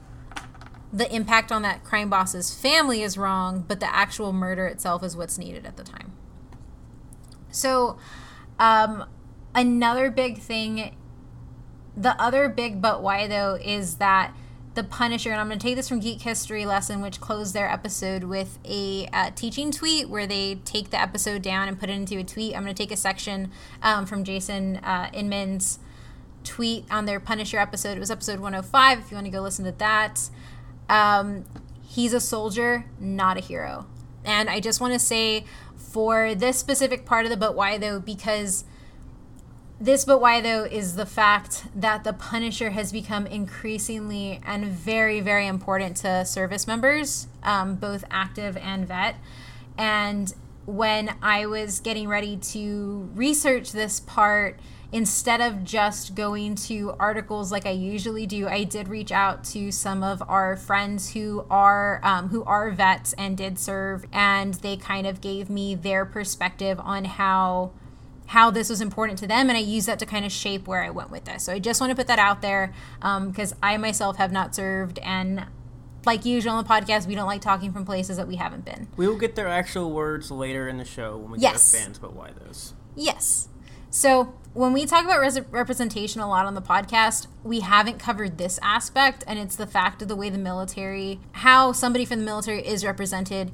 the 0.93 1.13
impact 1.13 1.51
on 1.51 1.63
that 1.63 1.83
crime 1.83 2.07
boss's 2.07 2.53
family 2.53 3.01
is 3.01 3.17
wrong, 3.17 3.65
but 3.67 3.79
the 3.79 3.93
actual 3.93 4.31
murder 4.31 4.67
itself 4.67 5.03
is 5.03 5.17
what's 5.17 5.39
needed 5.39 5.65
at 5.65 5.75
the 5.75 5.83
time. 5.83 6.13
So, 7.49 7.97
um, 8.59 9.05
another 9.55 10.11
big 10.11 10.37
thing, 10.37 10.95
the 11.97 12.19
other 12.21 12.47
big 12.47 12.79
but 12.79 13.01
why 13.01 13.27
though, 13.27 13.55
is 13.55 13.95
that 13.95 14.35
the 14.75 14.83
Punisher, 14.83 15.31
and 15.31 15.39
I'm 15.39 15.47
going 15.47 15.59
to 15.59 15.63
take 15.65 15.75
this 15.75 15.87
from 15.87 15.99
Geek 15.99 16.21
History 16.21 16.65
Lesson, 16.65 17.01
which 17.01 17.21
closed 17.21 17.53
their 17.53 17.69
episode 17.69 18.23
with 18.23 18.57
a 18.65 19.07
uh, 19.13 19.29
teaching 19.35 19.71
tweet 19.71 20.09
where 20.09 20.25
they 20.25 20.55
take 20.65 20.89
the 20.89 20.99
episode 20.99 21.41
down 21.43 21.67
and 21.67 21.79
put 21.79 21.89
it 21.89 21.93
into 21.93 22.17
a 22.17 22.23
tweet. 22.23 22.55
I'm 22.55 22.63
going 22.63 22.73
to 22.73 22.83
take 22.83 22.91
a 22.91 22.97
section 22.97 23.51
um, 23.83 24.05
from 24.05 24.23
Jason 24.23 24.77
uh, 24.77 25.09
Inman's 25.13 25.79
tweet 26.43 26.85
on 26.89 27.05
their 27.05 27.19
Punisher 27.19 27.59
episode. 27.59 27.97
It 27.97 27.99
was 27.99 28.09
episode 28.09 28.39
105. 28.39 28.99
If 28.99 29.11
you 29.11 29.15
want 29.15 29.25
to 29.25 29.31
go 29.31 29.41
listen 29.41 29.63
to 29.65 29.71
that, 29.73 30.29
um, 30.89 31.45
he's 31.83 32.13
a 32.13 32.19
soldier, 32.19 32.85
not 32.99 33.37
a 33.37 33.41
hero. 33.41 33.85
And 34.25 34.49
I 34.49 34.59
just 34.59 34.81
want 34.81 34.93
to 34.93 34.99
say 34.99 35.45
for 35.77 36.33
this 36.33 36.57
specific 36.57 37.05
part 37.05 37.25
of 37.25 37.29
the 37.29 37.37
but 37.37 37.55
why 37.55 37.77
though, 37.77 37.99
because 37.99 38.63
this 39.79 40.05
but 40.05 40.21
why 40.21 40.39
though 40.41 40.63
is 40.63 40.95
the 40.95 41.05
fact 41.05 41.65
that 41.75 42.03
the 42.03 42.13
Punisher 42.13 42.71
has 42.71 42.91
become 42.91 43.25
increasingly 43.25 44.39
and 44.45 44.65
very, 44.65 45.19
very 45.19 45.47
important 45.47 45.97
to 45.97 46.25
service 46.25 46.67
members, 46.67 47.27
um, 47.43 47.75
both 47.75 48.05
active 48.09 48.55
and 48.57 48.87
vet. 48.87 49.15
And 49.77 50.33
when 50.65 51.15
I 51.21 51.45
was 51.45 51.79
getting 51.79 52.07
ready 52.07 52.37
to 52.37 53.09
research 53.13 53.71
this 53.71 53.99
part, 53.99 54.59
instead 54.93 55.41
of 55.41 55.63
just 55.63 56.13
going 56.13 56.53
to 56.53 56.93
articles 56.99 57.51
like 57.51 57.65
I 57.65 57.71
usually 57.71 58.27
do, 58.27 58.47
I 58.47 58.63
did 58.63 58.87
reach 58.87 59.11
out 59.11 59.43
to 59.45 59.71
some 59.71 60.03
of 60.03 60.21
our 60.27 60.55
friends 60.55 61.13
who 61.13 61.45
are 61.49 61.99
um, 62.03 62.29
who 62.29 62.43
are 62.43 62.69
vets 62.69 63.13
and 63.13 63.35
did 63.35 63.57
serve, 63.59 64.05
and 64.13 64.53
they 64.55 64.77
kind 64.77 65.07
of 65.07 65.19
gave 65.19 65.49
me 65.49 65.75
their 65.75 66.05
perspective 66.05 66.79
on 66.79 67.05
how 67.05 67.71
how 68.33 68.49
this 68.51 68.69
was 68.69 68.81
important 68.81 69.17
to 69.19 69.27
them 69.27 69.47
and 69.49 69.57
i 69.57 69.61
use 69.61 69.85
that 69.85 69.99
to 69.99 70.05
kind 70.05 70.25
of 70.25 70.31
shape 70.31 70.67
where 70.67 70.83
i 70.83 70.89
went 70.89 71.09
with 71.11 71.23
this 71.25 71.43
so 71.43 71.53
i 71.53 71.59
just 71.59 71.79
want 71.79 71.89
to 71.91 71.95
put 71.95 72.07
that 72.07 72.19
out 72.19 72.41
there 72.41 72.73
um, 73.01 73.29
because 73.29 73.55
i 73.63 73.77
myself 73.77 74.17
have 74.17 74.31
not 74.31 74.53
served 74.55 74.97
and 74.99 75.45
like 76.05 76.25
usual 76.25 76.53
on 76.53 76.63
the 76.63 76.69
podcast 76.69 77.07
we 77.07 77.15
don't 77.15 77.27
like 77.27 77.41
talking 77.41 77.71
from 77.71 77.85
places 77.85 78.17
that 78.17 78.27
we 78.27 78.35
haven't 78.35 78.65
been 78.65 78.87
We 78.97 79.07
will 79.07 79.17
get 79.17 79.35
their 79.35 79.47
actual 79.47 79.91
words 79.91 80.29
later 80.31 80.67
in 80.67 80.77
the 80.77 80.85
show 80.85 81.15
when 81.17 81.31
we 81.31 81.37
Yes. 81.39 81.71
get 81.71 81.79
fans, 81.81 81.97
but 81.99 82.13
why 82.13 82.31
those? 82.45 82.73
Yes. 82.95 83.47
So 83.89 84.33
when 84.53 84.73
we 84.73 84.85
talk 84.85 85.05
about 85.05 85.19
res- 85.21 85.39
representation 85.51 86.19
a 86.19 86.27
lot 86.27 86.45
on 86.45 86.55
the 86.55 86.61
podcast, 86.61 87.27
we 87.43 87.59
haven't 87.61 87.99
covered 87.99 88.37
this 88.37 88.59
aspect, 88.61 89.23
and 89.27 89.37
it's 89.39 89.55
the 89.55 89.65
fact 89.67 90.01
of 90.01 90.07
the 90.07 90.15
way 90.15 90.29
the 90.31 90.37
military, 90.39 91.19
how 91.33 91.71
somebody 91.71 92.03
from 92.05 92.19
the 92.19 92.25
military 92.25 92.65
is 92.67 92.83
represented 92.83 93.51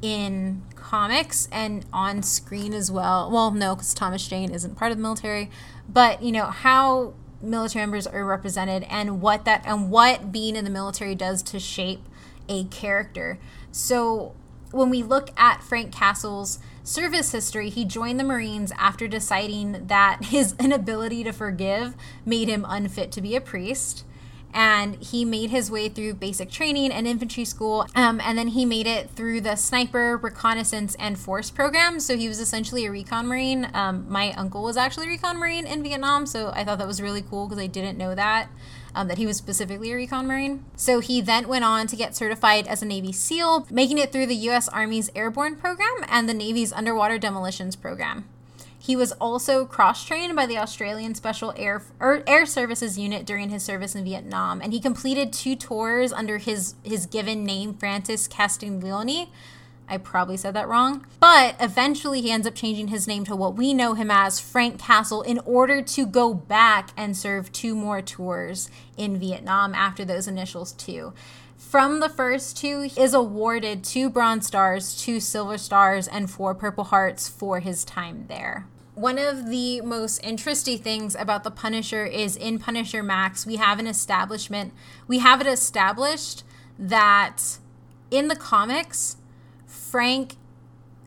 in 0.00 0.62
comics 0.90 1.48
and 1.52 1.84
on 1.92 2.20
screen 2.20 2.74
as 2.74 2.90
well. 2.90 3.30
Well, 3.30 3.52
no, 3.52 3.76
because 3.76 3.94
Thomas 3.94 4.26
Jane 4.26 4.50
isn't 4.50 4.74
part 4.74 4.90
of 4.90 4.98
the 4.98 5.02
military, 5.02 5.48
but 5.88 6.20
you 6.20 6.32
know 6.32 6.46
how 6.46 7.14
military 7.40 7.82
members 7.84 8.08
are 8.08 8.24
represented 8.24 8.84
and 8.90 9.20
what 9.20 9.44
that 9.44 9.62
and 9.64 9.88
what 9.88 10.32
being 10.32 10.56
in 10.56 10.64
the 10.64 10.70
military 10.70 11.14
does 11.14 11.42
to 11.44 11.60
shape 11.60 12.00
a 12.48 12.64
character. 12.64 13.38
So 13.70 14.34
when 14.72 14.90
we 14.90 15.04
look 15.04 15.30
at 15.36 15.62
Frank 15.62 15.92
Castle's 15.92 16.58
service 16.82 17.30
history, 17.30 17.70
he 17.70 17.84
joined 17.84 18.18
the 18.18 18.24
Marines 18.24 18.72
after 18.76 19.06
deciding 19.06 19.86
that 19.86 20.24
his 20.24 20.56
inability 20.58 21.22
to 21.22 21.32
forgive 21.32 21.94
made 22.26 22.48
him 22.48 22.66
unfit 22.68 23.12
to 23.12 23.20
be 23.20 23.36
a 23.36 23.40
priest. 23.40 24.04
And 24.52 24.96
he 24.96 25.24
made 25.24 25.50
his 25.50 25.70
way 25.70 25.88
through 25.88 26.14
basic 26.14 26.50
training 26.50 26.92
and 26.92 27.06
infantry 27.06 27.44
school 27.44 27.86
um, 27.94 28.20
and 28.24 28.36
then 28.36 28.48
he 28.48 28.64
made 28.64 28.86
it 28.86 29.10
through 29.10 29.40
the 29.40 29.56
sniper 29.56 30.16
reconnaissance 30.16 30.94
and 30.96 31.18
force 31.18 31.50
program. 31.50 32.00
So 32.00 32.16
he 32.16 32.28
was 32.28 32.40
essentially 32.40 32.86
a 32.86 32.90
recon 32.90 33.26
marine. 33.26 33.68
Um, 33.74 34.06
my 34.08 34.32
uncle 34.32 34.62
was 34.62 34.76
actually 34.76 35.06
a 35.06 35.10
recon 35.10 35.38
marine 35.38 35.66
in 35.66 35.82
vietnam 35.82 36.26
so 36.26 36.50
i 36.54 36.64
thought 36.64 36.78
that 36.78 36.86
was 36.86 37.00
really 37.00 37.22
cool 37.22 37.46
because 37.46 37.62
i 37.62 37.66
didn't 37.66 37.98
know 37.98 38.14
that 38.14 38.48
um, 38.94 39.08
that 39.08 39.18
he 39.18 39.26
was 39.26 39.36
specifically 39.36 39.92
a 39.92 39.94
recon 39.94 40.26
marine. 40.26 40.64
So 40.76 40.98
he 40.98 41.20
then 41.20 41.46
went 41.46 41.64
on 41.64 41.86
to 41.86 41.96
get 41.96 42.16
certified 42.16 42.66
as 42.66 42.82
a 42.82 42.86
navy 42.86 43.12
seal 43.12 43.66
making 43.70 43.98
it 43.98 44.12
through 44.12 44.26
the 44.26 44.34
u.s 44.34 44.68
army's 44.68 45.10
airborne 45.14 45.56
program 45.56 46.04
and 46.08 46.28
the 46.28 46.34
navy's 46.34 46.72
underwater 46.72 47.18
demolitions 47.18 47.76
program 47.76 48.24
he 48.82 48.96
was 48.96 49.12
also 49.12 49.66
cross 49.66 50.06
trained 50.06 50.34
by 50.34 50.46
the 50.46 50.56
Australian 50.56 51.14
Special 51.14 51.52
Air 51.54 51.82
Air 52.00 52.46
Services 52.46 52.98
Unit 52.98 53.26
during 53.26 53.50
his 53.50 53.62
service 53.62 53.94
in 53.94 54.04
Vietnam, 54.04 54.62
and 54.62 54.72
he 54.72 54.80
completed 54.80 55.34
two 55.34 55.54
tours 55.54 56.14
under 56.14 56.38
his 56.38 56.74
his 56.82 57.04
given 57.04 57.44
name, 57.44 57.74
Francis 57.74 58.26
Castiglione. 58.26 59.28
I 59.86 59.98
probably 59.98 60.36
said 60.36 60.54
that 60.54 60.68
wrong. 60.68 61.04
But 61.18 61.56
eventually 61.60 62.22
he 62.22 62.30
ends 62.30 62.46
up 62.46 62.54
changing 62.54 62.88
his 62.88 63.06
name 63.06 63.24
to 63.24 63.36
what 63.36 63.56
we 63.56 63.74
know 63.74 63.94
him 63.94 64.10
as 64.10 64.40
Frank 64.40 64.78
Castle 64.78 65.20
in 65.20 65.40
order 65.40 65.82
to 65.82 66.06
go 66.06 66.32
back 66.32 66.90
and 66.96 67.16
serve 67.16 67.52
two 67.52 67.74
more 67.74 68.00
tours 68.00 68.70
in 68.96 69.18
Vietnam 69.18 69.74
after 69.74 70.04
those 70.04 70.28
initials 70.28 70.72
too. 70.72 71.12
From 71.70 72.00
the 72.00 72.08
first 72.08 72.56
two, 72.56 72.90
is 72.96 73.14
awarded 73.14 73.84
two 73.84 74.10
Bronze 74.10 74.48
Stars, 74.48 75.00
two 75.00 75.20
Silver 75.20 75.56
Stars, 75.56 76.08
and 76.08 76.28
four 76.28 76.52
Purple 76.52 76.82
Hearts 76.82 77.28
for 77.28 77.60
his 77.60 77.84
time 77.84 78.24
there. 78.26 78.66
One 78.96 79.18
of 79.18 79.46
the 79.50 79.80
most 79.82 80.18
interesting 80.24 80.78
things 80.78 81.14
about 81.14 81.44
the 81.44 81.50
Punisher 81.52 82.04
is 82.04 82.34
in 82.34 82.58
Punisher 82.58 83.04
Max, 83.04 83.46
we 83.46 83.54
have 83.54 83.78
an 83.78 83.86
establishment, 83.86 84.72
we 85.06 85.20
have 85.20 85.40
it 85.40 85.46
established 85.46 86.42
that 86.76 87.58
in 88.10 88.26
the 88.26 88.34
comics, 88.34 89.18
Frank 89.64 90.34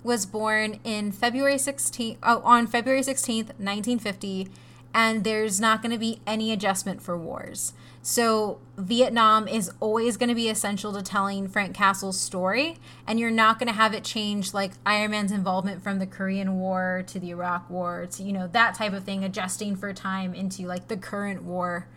was 0.01 0.25
born 0.25 0.79
in 0.85 1.11
February 1.11 1.55
16th, 1.55 2.15
oh, 2.23 2.41
on 2.45 2.67
February 2.67 3.01
16th, 3.01 3.47
1950, 3.59 4.47
and 4.93 5.25
there's 5.25 5.59
not 5.59 5.81
going 5.81 5.91
to 5.91 5.97
be 5.97 6.21
any 6.25 6.53
adjustment 6.53 7.01
for 7.01 7.17
wars. 7.17 7.73
So, 8.05 8.59
Vietnam 8.77 9.47
is 9.47 9.71
always 9.79 10.17
going 10.17 10.27
to 10.27 10.35
be 10.35 10.49
essential 10.49 10.91
to 10.91 11.01
telling 11.01 11.47
Frank 11.47 11.73
Castle's 11.73 12.19
story, 12.19 12.77
and 13.07 13.17
you're 13.17 13.31
not 13.31 13.59
going 13.59 13.67
to 13.67 13.73
have 13.73 13.93
it 13.93 14.03
change 14.03 14.53
like 14.53 14.73
Iron 14.85 15.11
Man's 15.11 15.31
involvement 15.31 15.81
from 15.81 15.99
the 15.99 16.05
Korean 16.05 16.59
War 16.59 17.05
to 17.07 17.17
the 17.17 17.29
Iraq 17.29 17.69
War 17.69 18.05
to, 18.11 18.23
you 18.23 18.33
know, 18.33 18.47
that 18.47 18.75
type 18.75 18.91
of 18.91 19.05
thing, 19.05 19.23
adjusting 19.23 19.77
for 19.77 19.93
time 19.93 20.33
into 20.33 20.63
like 20.63 20.89
the 20.89 20.97
current 20.97 21.43
war, 21.43 21.87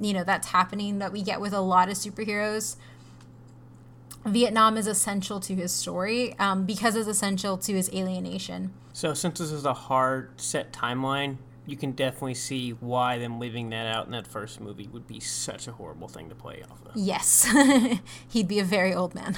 you 0.00 0.14
know, 0.14 0.24
that's 0.24 0.48
happening 0.48 1.00
that 1.00 1.12
we 1.12 1.20
get 1.20 1.38
with 1.38 1.52
a 1.52 1.60
lot 1.60 1.90
of 1.90 1.96
superheroes. 1.96 2.76
Vietnam 4.24 4.78
is 4.78 4.86
essential 4.86 5.38
to 5.40 5.54
his 5.54 5.70
story 5.70 6.34
um, 6.38 6.64
because 6.64 6.96
it's 6.96 7.08
essential 7.08 7.58
to 7.58 7.74
his 7.74 7.92
alienation. 7.92 8.72
So, 8.94 9.12
since 9.12 9.38
this 9.38 9.52
is 9.52 9.66
a 9.66 9.74
hard 9.74 10.40
set 10.40 10.72
timeline, 10.72 11.36
you 11.66 11.76
can 11.76 11.92
definitely 11.92 12.34
see 12.34 12.70
why 12.70 13.18
them 13.18 13.38
leaving 13.38 13.70
that 13.70 13.86
out 13.86 14.06
in 14.06 14.12
that 14.12 14.26
first 14.26 14.60
movie 14.60 14.88
would 14.88 15.06
be 15.06 15.20
such 15.20 15.66
a 15.68 15.72
horrible 15.72 16.08
thing 16.08 16.28
to 16.28 16.34
play 16.34 16.62
off 16.70 16.78
of. 16.86 16.92
Yes, 16.96 17.52
he'd 18.28 18.48
be 18.48 18.58
a 18.58 18.64
very 18.64 18.94
old 18.94 19.14
man. 19.14 19.36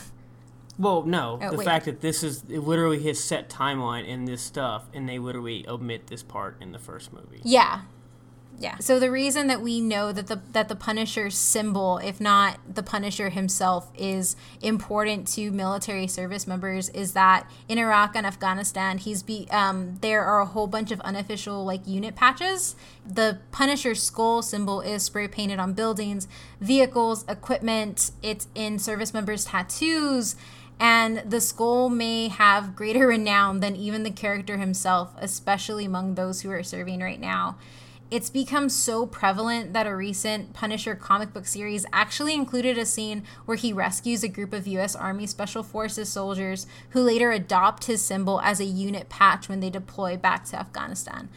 Well, 0.79 1.03
no, 1.03 1.41
Oh, 1.43 1.51
the 1.51 1.57
wait. 1.57 1.65
fact 1.65 1.87
that 1.87 2.01
this 2.03 2.23
is 2.23 2.49
literally 2.49 3.01
his 3.01 3.23
set 3.23 3.49
timeline 3.51 4.07
in 4.07 4.27
this 4.27 4.41
stuff, 4.43 4.85
and 4.95 5.09
they 5.09 5.19
literally 5.19 5.67
omit 5.69 6.07
this 6.07 6.23
part 6.23 6.57
in 6.61 6.71
the 6.73 6.79
first 6.79 7.13
movie. 7.13 7.41
Yeah. 7.43 7.81
Yeah. 8.61 8.77
So 8.79 8.99
the 8.99 9.11
reason 9.11 9.47
that 9.47 9.61
we 9.61 9.81
know 9.81 10.11
that 10.11 10.27
the 10.27 10.41
that 10.53 10.69
the 10.69 10.75
Punisher 10.75 11.31
symbol, 11.31 11.99
if 11.99 12.21
not 12.21 12.59
the 12.69 12.83
Punisher 12.83 13.29
himself, 13.29 13.89
is 13.97 14.35
important 14.61 15.29
to 15.35 15.53
military 15.53 16.09
service 16.09 16.45
members 16.45 16.89
is 16.89 17.13
that 17.13 17.49
in 17.69 17.79
Iraq 17.79 18.17
and 18.17 18.27
Afghanistan, 18.27 18.99
he's 18.99 19.23
be 19.23 19.47
um, 19.53 19.99
there 20.01 20.25
are 20.25 20.41
a 20.41 20.47
whole 20.47 20.67
bunch 20.67 20.91
of 20.91 21.01
unofficial 21.03 21.65
like 21.65 21.87
unit 21.87 22.17
patches. 22.17 22.75
The 23.07 23.39
Punisher 23.53 23.95
skull 23.95 24.43
symbol 24.43 24.81
is 24.81 25.05
spray 25.05 25.29
painted 25.29 25.61
on 25.61 25.75
buildings, 25.75 26.27
vehicles, 26.61 27.25
equipment. 27.29 28.11
It's 28.23 28.49
in 28.57 28.81
service 28.81 29.15
members' 29.15 29.45
tattoos. 29.45 30.35
And 30.81 31.25
the 31.29 31.41
skull 31.41 31.91
may 31.91 32.29
have 32.29 32.75
greater 32.75 33.07
renown 33.07 33.61
than 33.61 33.77
even 33.77 34.03
the 34.03 34.11
character 34.11 34.59
himself, 34.59 35.13
especially 35.19 35.85
among 35.85 36.15
those 36.17 36.41
who 36.41 36.51
are 36.51 36.63
serving 36.65 37.01
right 37.01 37.21
now 37.21 37.57
it's 38.11 38.31
become 38.31 38.69
so 38.69 39.07
prevalent 39.07 39.75
that 39.75 39.87
a 39.87 39.95
recent 39.95 40.55
Punisher 40.55 40.95
comic 40.95 41.35
book 41.35 41.47
series 41.47 41.85
actually 41.93 42.35
included 42.35 42.79
a 42.79 42.87
scene 42.87 43.23
where 43.45 43.57
he 43.57 43.73
rescues 43.73 44.23
a 44.23 44.29
group 44.29 44.53
of 44.53 44.67
U.S. 44.67 44.97
Army 44.97 45.27
Special 45.27 45.63
Forces 45.63 46.09
soldiers 46.09 46.67
who 46.91 47.03
later 47.03 47.33
adopt 47.33 47.85
his 47.85 48.03
symbol 48.03 48.41
as 48.41 48.61
a 48.61 48.65
unit 48.65 49.09
patch 49.09 49.49
when 49.49 49.61
they 49.61 49.71
deploy 49.71 50.17
back 50.17 50.47
to 50.47 50.59
Afghanistan. 50.59 51.29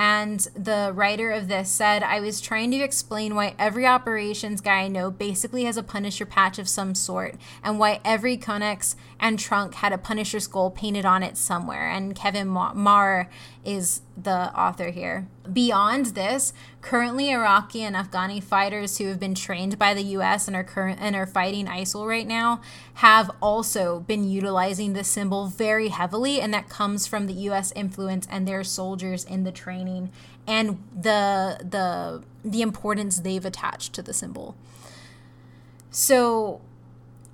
And 0.00 0.38
the 0.54 0.92
writer 0.94 1.32
of 1.32 1.48
this 1.48 1.68
said, 1.68 2.04
I 2.04 2.20
was 2.20 2.40
trying 2.40 2.70
to 2.70 2.76
explain 2.76 3.34
why 3.34 3.56
every 3.58 3.84
operations 3.84 4.60
guy 4.60 4.82
I 4.82 4.88
know 4.88 5.10
basically 5.10 5.64
has 5.64 5.76
a 5.76 5.82
Punisher 5.82 6.24
patch 6.24 6.60
of 6.60 6.68
some 6.68 6.94
sort, 6.94 7.34
and 7.64 7.80
why 7.80 8.00
every 8.04 8.38
Connex 8.38 8.94
and 9.18 9.40
trunk 9.40 9.74
had 9.74 9.92
a 9.92 9.98
Punisher 9.98 10.38
skull 10.38 10.70
painted 10.70 11.04
on 11.04 11.24
it 11.24 11.36
somewhere. 11.36 11.88
And 11.90 12.14
Kevin 12.14 12.46
Ma- 12.46 12.74
Marr 12.74 13.28
is 13.64 14.02
the 14.16 14.54
author 14.58 14.90
here. 14.90 15.26
Beyond 15.52 16.06
this, 16.06 16.52
currently 16.80 17.30
Iraqi 17.30 17.82
and 17.82 17.96
Afghani 17.96 18.42
fighters 18.42 18.98
who 18.98 19.06
have 19.06 19.20
been 19.20 19.34
trained 19.34 19.78
by 19.78 19.94
the 19.94 20.02
U.S. 20.02 20.46
and 20.46 20.56
are 20.56 20.64
current 20.64 20.98
and 21.00 21.14
are 21.16 21.26
fighting 21.26 21.66
ISIL 21.66 22.06
right 22.06 22.26
now 22.26 22.60
have 22.94 23.30
also 23.42 24.00
been 24.00 24.28
utilizing 24.28 24.92
this 24.92 25.08
symbol 25.08 25.46
very 25.46 25.88
heavily, 25.88 26.40
and 26.40 26.52
that 26.54 26.68
comes 26.68 27.06
from 27.06 27.26
the 27.26 27.34
U.S. 27.34 27.72
influence 27.74 28.26
and 28.30 28.46
their 28.46 28.64
soldiers 28.64 29.24
in 29.24 29.44
the 29.44 29.52
training 29.52 30.10
and 30.46 30.82
the 30.94 31.58
the 31.60 32.22
the 32.44 32.62
importance 32.62 33.20
they've 33.20 33.44
attached 33.44 33.92
to 33.92 34.02
the 34.02 34.14
symbol. 34.14 34.56
So 35.90 36.60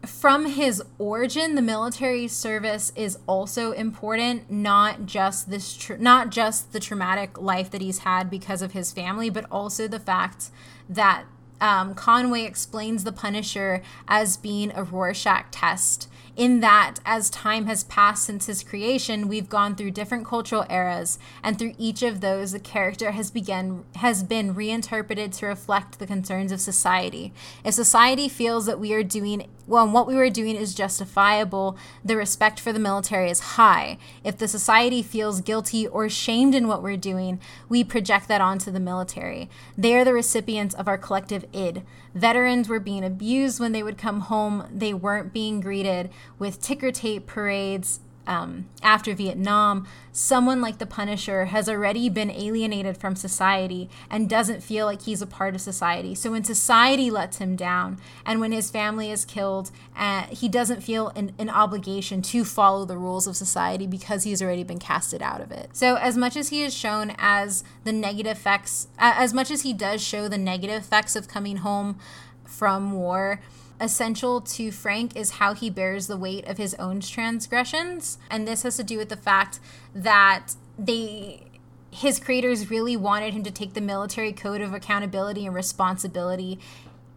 from 0.06 0.46
his 0.46 0.82
origin, 0.98 1.54
the 1.54 1.62
military 1.62 2.28
service 2.28 2.92
is 2.96 3.18
also 3.26 3.72
important. 3.72 4.50
Not 4.50 5.06
just 5.06 5.50
this, 5.50 5.76
tr- 5.76 5.96
not 5.96 6.30
just 6.30 6.72
the 6.72 6.80
traumatic 6.80 7.40
life 7.40 7.70
that 7.70 7.80
he's 7.80 7.98
had 7.98 8.30
because 8.30 8.62
of 8.62 8.72
his 8.72 8.92
family, 8.92 9.30
but 9.30 9.46
also 9.50 9.88
the 9.88 10.00
fact 10.00 10.50
that 10.88 11.24
um, 11.60 11.94
Conway 11.94 12.42
explains 12.42 13.04
the 13.04 13.12
Punisher 13.12 13.82
as 14.08 14.36
being 14.36 14.72
a 14.74 14.82
Rorschach 14.82 15.46
test. 15.50 16.08
In 16.36 16.58
that, 16.60 16.96
as 17.06 17.30
time 17.30 17.66
has 17.66 17.84
passed 17.84 18.24
since 18.24 18.46
his 18.46 18.64
creation, 18.64 19.28
we've 19.28 19.48
gone 19.48 19.76
through 19.76 19.92
different 19.92 20.26
cultural 20.26 20.66
eras, 20.68 21.16
and 21.44 21.56
through 21.56 21.74
each 21.78 22.02
of 22.02 22.20
those, 22.20 22.50
the 22.50 22.58
character 22.58 23.12
has 23.12 23.30
begun 23.30 23.84
has 23.96 24.24
been 24.24 24.52
reinterpreted 24.52 25.32
to 25.34 25.46
reflect 25.46 26.00
the 26.00 26.08
concerns 26.08 26.50
of 26.50 26.60
society. 26.60 27.32
If 27.64 27.74
society 27.74 28.28
feels 28.28 28.66
that 28.66 28.80
we 28.80 28.92
are 28.92 29.04
doing 29.04 29.48
well, 29.66 29.88
what 29.88 30.06
we 30.06 30.14
were 30.14 30.30
doing 30.30 30.56
is 30.56 30.74
justifiable, 30.74 31.76
the 32.04 32.16
respect 32.16 32.60
for 32.60 32.72
the 32.72 32.78
military 32.78 33.30
is 33.30 33.40
high. 33.40 33.98
If 34.22 34.36
the 34.36 34.48
society 34.48 35.02
feels 35.02 35.40
guilty 35.40 35.86
or 35.86 36.08
shamed 36.08 36.54
in 36.54 36.68
what 36.68 36.82
we're 36.82 36.96
doing, 36.96 37.40
we 37.68 37.82
project 37.82 38.28
that 38.28 38.40
onto 38.40 38.70
the 38.70 38.80
military. 38.80 39.48
They 39.76 39.94
are 39.94 40.04
the 40.04 40.12
recipients 40.12 40.74
of 40.74 40.86
our 40.86 40.98
collective 40.98 41.46
id. 41.52 41.82
Veterans 42.14 42.68
were 42.68 42.80
being 42.80 43.04
abused 43.04 43.58
when 43.58 43.72
they 43.72 43.82
would 43.82 43.98
come 43.98 44.20
home. 44.20 44.68
They 44.72 44.94
weren't 44.94 45.32
being 45.32 45.60
greeted 45.60 46.10
with 46.38 46.60
ticker 46.60 46.92
tape 46.92 47.26
parades, 47.26 48.00
um, 48.26 48.66
after 48.82 49.14
Vietnam, 49.14 49.86
someone 50.12 50.60
like 50.60 50.78
the 50.78 50.86
Punisher 50.86 51.46
has 51.46 51.68
already 51.68 52.08
been 52.08 52.30
alienated 52.30 52.96
from 52.96 53.16
society 53.16 53.90
and 54.10 54.28
doesn't 54.28 54.62
feel 54.62 54.86
like 54.86 55.02
he's 55.02 55.22
a 55.22 55.26
part 55.26 55.54
of 55.54 55.60
society. 55.60 56.14
So 56.14 56.30
when 56.30 56.44
society 56.44 57.10
lets 57.10 57.38
him 57.38 57.56
down 57.56 57.98
and 58.24 58.40
when 58.40 58.52
his 58.52 58.70
family 58.70 59.10
is 59.10 59.24
killed, 59.24 59.70
uh, 59.96 60.22
he 60.24 60.48
doesn't 60.48 60.82
feel 60.82 61.08
an, 61.16 61.32
an 61.38 61.50
obligation 61.50 62.22
to 62.22 62.44
follow 62.44 62.84
the 62.84 62.96
rules 62.96 63.26
of 63.26 63.36
society 63.36 63.86
because 63.86 64.24
he's 64.24 64.42
already 64.42 64.64
been 64.64 64.78
casted 64.78 65.22
out 65.22 65.40
of 65.40 65.50
it. 65.50 65.70
So 65.72 65.96
as 65.96 66.16
much 66.16 66.36
as 66.36 66.48
he 66.48 66.62
is 66.62 66.74
shown 66.74 67.14
as 67.18 67.64
the 67.84 67.92
negative 67.92 68.36
effects, 68.36 68.88
uh, 68.98 69.14
as 69.16 69.34
much 69.34 69.50
as 69.50 69.62
he 69.62 69.72
does 69.72 70.02
show 70.02 70.28
the 70.28 70.38
negative 70.38 70.82
effects 70.82 71.16
of 71.16 71.28
coming 71.28 71.58
home 71.58 71.98
from 72.44 72.92
war, 72.92 73.40
essential 73.80 74.40
to 74.40 74.70
Frank 74.70 75.16
is 75.16 75.32
how 75.32 75.54
he 75.54 75.70
bears 75.70 76.06
the 76.06 76.16
weight 76.16 76.46
of 76.46 76.58
his 76.58 76.74
own 76.74 77.00
transgressions. 77.00 78.18
And 78.30 78.46
this 78.46 78.62
has 78.62 78.76
to 78.76 78.84
do 78.84 78.98
with 78.98 79.08
the 79.08 79.16
fact 79.16 79.60
that 79.94 80.54
they 80.78 81.44
his 81.90 82.18
creators 82.18 82.70
really 82.70 82.96
wanted 82.96 83.34
him 83.34 83.44
to 83.44 83.52
take 83.52 83.74
the 83.74 83.80
military 83.80 84.32
code 84.32 84.60
of 84.60 84.74
accountability 84.74 85.46
and 85.46 85.54
responsibility 85.54 86.58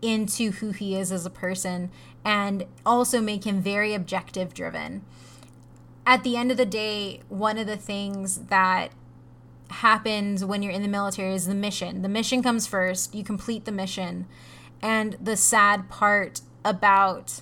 into 0.03 0.51
who 0.51 0.69
he 0.69 0.95
is 0.95 1.11
as 1.11 1.25
a 1.25 1.31
person 1.31 1.89
and 2.23 2.63
also 2.85 3.19
make 3.19 3.43
him 3.43 3.59
very 3.59 3.95
objective 3.95 4.53
driven. 4.53 5.03
At 6.05 6.23
the 6.23 6.37
end 6.37 6.51
of 6.51 6.57
the 6.57 6.65
day, 6.65 7.21
one 7.27 7.57
of 7.57 7.65
the 7.65 7.75
things 7.75 8.37
that 8.49 8.91
happens 9.69 10.45
when 10.45 10.61
you're 10.61 10.71
in 10.71 10.83
the 10.83 10.87
military 10.87 11.33
is 11.33 11.47
the 11.47 11.55
mission. 11.55 12.03
The 12.03 12.09
mission 12.09 12.43
comes 12.43 12.67
first, 12.67 13.15
you 13.15 13.23
complete 13.23 13.65
the 13.65 13.71
mission 13.71 14.27
And 14.81 15.17
the 15.21 15.35
sad 15.35 15.89
part 15.89 16.41
about 16.67 17.41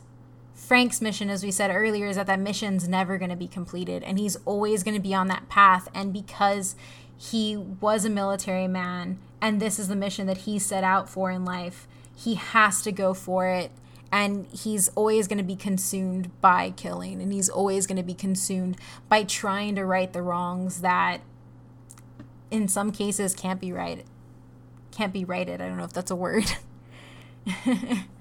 Frank's 0.54 1.02
mission, 1.02 1.30
as 1.30 1.44
we 1.44 1.52
said 1.52 1.70
earlier, 1.70 2.08
is 2.08 2.16
that 2.16 2.28
that 2.28 2.40
mission's 2.40 2.88
never 2.88 3.18
going 3.18 3.30
to 3.30 3.36
be 3.36 3.48
completed, 3.48 4.04
and 4.04 4.18
he's 4.18 4.38
always 4.46 4.84
going 4.84 4.96
to 4.96 5.02
be 5.02 5.14
on 5.14 5.28
that 5.28 5.50
path. 5.50 5.90
And 5.94 6.14
because 6.14 6.76
he 7.18 7.58
was 7.58 8.06
a 8.06 8.10
military 8.10 8.68
man, 8.68 9.20
and 9.42 9.60
this 9.62 9.80
is 9.80 9.88
the 9.88 9.96
mission 9.96 10.28
that 10.28 10.40
he 10.40 10.58
set 10.60 10.84
out 10.84 11.10
for 11.10 11.30
in 11.30 11.44
life, 11.44 11.88
he 12.16 12.36
has 12.36 12.82
to 12.84 12.92
go 12.92 13.14
for 13.14 13.48
it. 13.48 13.72
And 14.12 14.48
he's 14.48 14.88
always 14.90 15.28
going 15.28 15.40
to 15.40 15.44
be 15.44 15.58
consumed 15.58 16.30
by 16.40 16.72
killing, 16.72 17.22
and 17.22 17.34
he's 17.34 17.50
always 17.50 17.86
going 17.86 17.98
to 17.98 18.04
be 18.04 18.14
consumed 18.14 18.78
by 19.10 19.24
trying 19.24 19.76
to 19.76 19.86
right 19.86 20.12
the 20.14 20.22
wrongs 20.22 20.82
that, 20.82 21.20
in 22.50 22.70
some 22.70 22.92
cases, 22.92 23.34
can't 23.34 23.60
be 23.60 23.74
right. 23.74 24.06
Can't 24.92 25.12
be 25.12 25.26
righted. 25.26 25.60
I 25.60 25.68
don't 25.68 25.78
know 25.78 25.84
if 25.84 25.92
that's 25.92 26.12
a 26.12 26.16
word. 26.16 26.46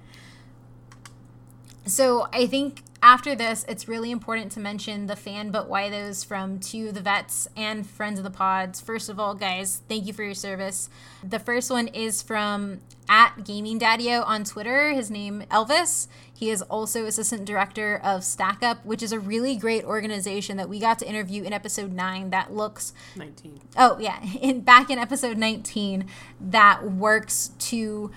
so 1.86 2.28
I 2.32 2.46
think 2.46 2.82
after 3.02 3.34
this, 3.34 3.66
it's 3.68 3.86
really 3.86 4.10
important 4.10 4.50
to 4.52 4.60
mention 4.60 5.08
the 5.08 5.16
fan 5.16 5.50
but 5.50 5.68
why 5.68 5.90
those 5.90 6.24
from 6.24 6.58
two 6.58 6.88
of 6.88 6.94
the 6.94 7.02
vets 7.02 7.46
and 7.54 7.86
friends 7.86 8.18
of 8.18 8.24
the 8.24 8.30
pods. 8.30 8.80
First 8.80 9.10
of 9.10 9.20
all, 9.20 9.34
guys, 9.34 9.82
thank 9.90 10.06
you 10.06 10.14
for 10.14 10.22
your 10.22 10.32
service. 10.32 10.88
The 11.22 11.38
first 11.38 11.70
one 11.70 11.88
is 11.88 12.22
from 12.22 12.80
at 13.06 13.44
Gaming 13.44 13.78
Daddio 13.78 14.26
on 14.26 14.44
Twitter. 14.44 14.92
His 14.92 15.10
name 15.10 15.44
Elvis. 15.50 16.08
He 16.32 16.50
is 16.50 16.62
also 16.62 17.04
assistant 17.04 17.44
director 17.44 18.00
of 18.02 18.22
StackUp, 18.22 18.84
which 18.84 19.02
is 19.02 19.12
a 19.12 19.20
really 19.20 19.56
great 19.56 19.84
organization 19.84 20.56
that 20.56 20.68
we 20.70 20.80
got 20.80 20.98
to 21.00 21.06
interview 21.06 21.42
in 21.44 21.52
episode 21.52 21.92
nine. 21.92 22.30
That 22.30 22.54
looks 22.54 22.94
19. 23.16 23.60
Oh 23.76 23.98
yeah, 24.00 24.22
in 24.40 24.62
back 24.62 24.88
in 24.88 24.98
episode 24.98 25.36
19, 25.36 26.06
that 26.40 26.90
works 26.90 27.50
to 27.58 28.10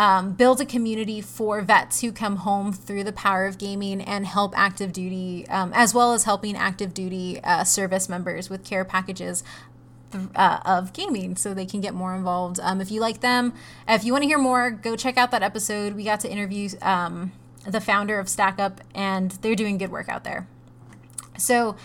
um, 0.00 0.32
build 0.32 0.62
a 0.62 0.64
community 0.64 1.20
for 1.20 1.60
vets 1.60 2.00
who 2.00 2.10
come 2.10 2.36
home 2.36 2.72
through 2.72 3.04
the 3.04 3.12
power 3.12 3.44
of 3.44 3.58
gaming 3.58 4.00
and 4.00 4.24
help 4.24 4.56
active 4.56 4.94
duty, 4.94 5.46
um, 5.50 5.72
as 5.74 5.92
well 5.92 6.14
as 6.14 6.24
helping 6.24 6.56
active 6.56 6.94
duty 6.94 7.38
uh, 7.44 7.64
service 7.64 8.08
members 8.08 8.48
with 8.48 8.64
care 8.64 8.82
packages 8.82 9.44
uh, 10.34 10.58
of 10.64 10.94
gaming 10.94 11.36
so 11.36 11.52
they 11.52 11.66
can 11.66 11.82
get 11.82 11.92
more 11.92 12.14
involved. 12.14 12.58
Um, 12.62 12.80
if 12.80 12.90
you 12.90 12.98
like 12.98 13.20
them, 13.20 13.52
if 13.86 14.02
you 14.02 14.12
want 14.12 14.22
to 14.22 14.26
hear 14.26 14.38
more, 14.38 14.70
go 14.70 14.96
check 14.96 15.18
out 15.18 15.32
that 15.32 15.42
episode. 15.42 15.92
We 15.92 16.04
got 16.04 16.20
to 16.20 16.30
interview 16.30 16.70
um, 16.80 17.32
the 17.66 17.80
founder 17.80 18.18
of 18.18 18.26
StackUp, 18.26 18.78
and 18.94 19.32
they're 19.42 19.54
doing 19.54 19.76
good 19.76 19.90
work 19.92 20.08
out 20.08 20.24
there. 20.24 20.48
So, 21.36 21.76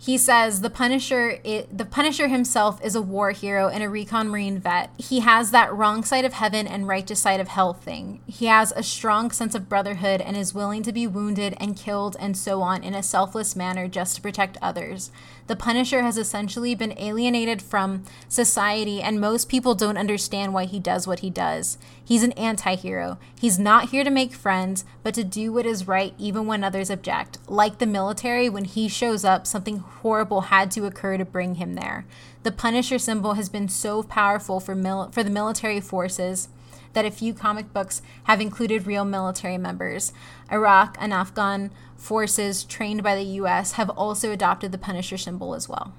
he 0.00 0.16
says 0.16 0.60
the 0.60 0.70
Punisher, 0.70 1.40
it, 1.42 1.76
the 1.76 1.84
Punisher 1.84 2.28
himself 2.28 2.82
is 2.84 2.94
a 2.94 3.02
war 3.02 3.32
hero 3.32 3.68
and 3.68 3.82
a 3.82 3.88
recon 3.88 4.28
marine 4.28 4.60
vet. 4.60 4.90
He 4.96 5.20
has 5.20 5.50
that 5.50 5.74
wrong 5.74 6.04
side 6.04 6.24
of 6.24 6.34
heaven 6.34 6.68
and 6.68 6.86
righteous 6.86 7.20
side 7.20 7.40
of 7.40 7.48
hell 7.48 7.74
thing. 7.74 8.20
He 8.26 8.46
has 8.46 8.72
a 8.76 8.84
strong 8.84 9.32
sense 9.32 9.56
of 9.56 9.68
brotherhood 9.68 10.20
and 10.20 10.36
is 10.36 10.54
willing 10.54 10.84
to 10.84 10.92
be 10.92 11.08
wounded 11.08 11.56
and 11.58 11.76
killed 11.76 12.16
and 12.20 12.36
so 12.36 12.62
on 12.62 12.84
in 12.84 12.94
a 12.94 13.02
selfless 13.02 13.56
manner 13.56 13.88
just 13.88 14.14
to 14.14 14.22
protect 14.22 14.56
others. 14.62 15.10
The 15.48 15.56
Punisher 15.56 16.02
has 16.02 16.18
essentially 16.18 16.74
been 16.74 16.92
alienated 16.98 17.62
from 17.62 18.04
society, 18.28 19.00
and 19.00 19.18
most 19.18 19.48
people 19.48 19.74
don't 19.74 19.96
understand 19.96 20.52
why 20.52 20.66
he 20.66 20.78
does 20.78 21.06
what 21.06 21.20
he 21.20 21.30
does. 21.30 21.78
He's 22.04 22.22
an 22.22 22.32
anti 22.32 22.74
hero. 22.74 23.18
He's 23.40 23.58
not 23.58 23.88
here 23.88 24.04
to 24.04 24.10
make 24.10 24.34
friends, 24.34 24.84
but 25.02 25.14
to 25.14 25.24
do 25.24 25.50
what 25.50 25.64
is 25.64 25.88
right 25.88 26.12
even 26.18 26.46
when 26.46 26.62
others 26.62 26.90
object. 26.90 27.38
Like 27.48 27.78
the 27.78 27.86
military, 27.86 28.50
when 28.50 28.66
he 28.66 28.88
shows 28.88 29.24
up, 29.24 29.46
something 29.46 29.78
horrible 29.78 30.42
had 30.42 30.70
to 30.72 30.84
occur 30.84 31.16
to 31.16 31.24
bring 31.24 31.54
him 31.54 31.74
there. 31.76 32.04
The 32.42 32.52
Punisher 32.52 32.98
symbol 32.98 33.32
has 33.32 33.48
been 33.48 33.68
so 33.68 34.02
powerful 34.02 34.60
for, 34.60 34.74
mil- 34.74 35.10
for 35.12 35.22
the 35.22 35.30
military 35.30 35.80
forces 35.80 36.50
that 36.92 37.06
a 37.06 37.10
few 37.10 37.32
comic 37.32 37.72
books 37.72 38.02
have 38.24 38.40
included 38.40 38.86
real 38.86 39.04
military 39.04 39.56
members. 39.56 40.12
Iraq 40.50 40.96
and 41.00 41.12
Afghan 41.12 41.70
forces 41.98 42.64
trained 42.64 43.02
by 43.02 43.14
the 43.14 43.24
US 43.42 43.72
have 43.72 43.90
also 43.90 44.32
adopted 44.32 44.72
the 44.72 44.78
Punisher 44.78 45.18
symbol 45.18 45.54
as 45.54 45.68
well. 45.68 45.92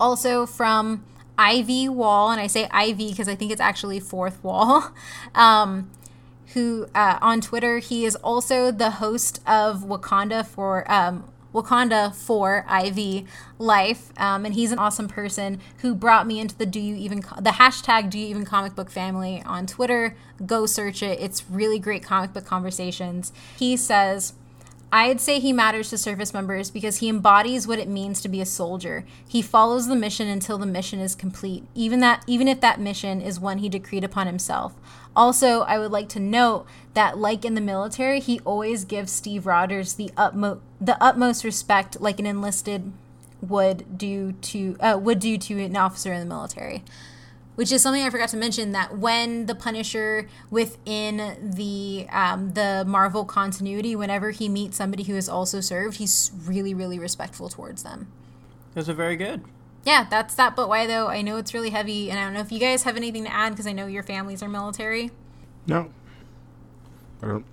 Also 0.00 0.46
from 0.46 1.04
Ivy 1.36 1.88
Wall, 1.88 2.30
and 2.30 2.40
I 2.40 2.46
say 2.46 2.68
Ivy 2.70 3.10
because 3.10 3.28
I 3.28 3.34
think 3.34 3.52
it's 3.52 3.60
actually 3.60 4.00
fourth 4.00 4.42
wall. 4.42 4.92
Um, 5.34 5.90
who 6.54 6.86
uh, 6.94 7.18
on 7.20 7.42
Twitter 7.42 7.78
he 7.78 8.06
is 8.06 8.16
also 8.16 8.70
the 8.70 8.92
host 8.92 9.42
of 9.46 9.82
Wakanda 9.82 10.46
for 10.46 10.90
um, 10.90 11.30
Wakanda 11.56 12.14
for 12.14 12.64
IV 12.70 13.24
Life, 13.58 14.12
um, 14.18 14.44
and 14.44 14.54
he's 14.54 14.72
an 14.72 14.78
awesome 14.78 15.08
person 15.08 15.60
who 15.78 15.94
brought 15.94 16.26
me 16.26 16.38
into 16.38 16.54
the 16.56 16.66
Do 16.66 16.78
You 16.78 16.94
Even 16.94 17.20
the 17.40 17.54
hashtag 17.54 18.10
Do 18.10 18.18
You 18.18 18.26
Even 18.26 18.44
comic 18.44 18.74
book 18.74 18.90
family 18.90 19.42
on 19.46 19.66
Twitter. 19.66 20.14
Go 20.44 20.66
search 20.66 21.02
it; 21.02 21.18
it's 21.20 21.44
really 21.50 21.78
great 21.78 22.02
comic 22.02 22.32
book 22.32 22.44
conversations. 22.44 23.32
He 23.58 23.76
says. 23.76 24.34
I'd 24.92 25.20
say 25.20 25.40
he 25.40 25.52
matters 25.52 25.90
to 25.90 25.98
service 25.98 26.32
members 26.32 26.70
because 26.70 26.98
he 26.98 27.08
embodies 27.08 27.66
what 27.66 27.80
it 27.80 27.88
means 27.88 28.20
to 28.22 28.28
be 28.28 28.40
a 28.40 28.46
soldier. 28.46 29.04
He 29.26 29.42
follows 29.42 29.88
the 29.88 29.96
mission 29.96 30.28
until 30.28 30.58
the 30.58 30.64
mission 30.64 31.00
is 31.00 31.16
complete, 31.16 31.64
even 31.74 31.98
that 32.00 32.22
even 32.28 32.46
if 32.46 32.60
that 32.60 32.80
mission 32.80 33.20
is 33.20 33.40
one 33.40 33.58
he 33.58 33.68
decreed 33.68 34.04
upon 34.04 34.28
himself. 34.28 34.74
Also, 35.16 35.62
I 35.62 35.78
would 35.78 35.90
like 35.90 36.08
to 36.10 36.20
note 36.20 36.66
that 36.94 37.18
like 37.18 37.44
in 37.44 37.54
the 37.54 37.60
military, 37.60 38.20
he 38.20 38.38
always 38.40 38.84
gives 38.84 39.10
Steve 39.10 39.46
Rogers 39.46 39.94
the 39.94 40.10
utmost 40.16 40.60
the 40.80 41.02
utmost 41.02 41.42
respect 41.42 42.00
like 42.00 42.20
an 42.20 42.26
enlisted 42.26 42.92
would 43.40 43.98
do 43.98 44.32
to 44.32 44.76
uh, 44.78 44.98
would 45.00 45.18
do 45.18 45.38
to 45.38 45.58
an 45.64 45.76
officer 45.76 46.12
in 46.12 46.20
the 46.20 46.26
military 46.26 46.84
which 47.56 47.72
is 47.72 47.82
something 47.82 48.02
I 48.02 48.10
forgot 48.10 48.28
to 48.28 48.36
mention 48.36 48.72
that 48.72 48.98
when 48.98 49.46
the 49.46 49.54
Punisher 49.54 50.28
within 50.50 51.36
the 51.42 52.06
um, 52.10 52.52
the 52.52 52.84
Marvel 52.86 53.24
continuity, 53.24 53.96
whenever 53.96 54.30
he 54.30 54.48
meets 54.48 54.76
somebody 54.76 55.02
who 55.02 55.14
has 55.14 55.28
also 55.28 55.60
served, 55.60 55.96
he's 55.96 56.30
really 56.44 56.74
really 56.74 56.98
respectful 56.98 57.48
towards 57.48 57.82
them. 57.82 58.06
Those 58.74 58.88
are 58.88 58.94
very 58.94 59.16
good. 59.16 59.42
Yeah, 59.86 60.06
that's 60.10 60.34
that. 60.34 60.56
But 60.56 60.68
why 60.68 60.86
though? 60.86 61.06
I 61.06 61.22
know 61.22 61.36
it's 61.38 61.54
really 61.54 61.70
heavy, 61.70 62.10
and 62.10 62.18
I 62.18 62.24
don't 62.24 62.34
know 62.34 62.40
if 62.40 62.50
you 62.52 62.58
guys 62.58 62.82
have 62.82 62.96
anything 62.96 63.24
to 63.24 63.32
add 63.32 63.50
because 63.50 63.66
I 63.66 63.72
know 63.72 63.86
your 63.86 64.02
families 64.02 64.42
are 64.42 64.48
military. 64.48 65.10
No, 65.66 65.90
I 67.22 67.26
don't. 67.28 67.46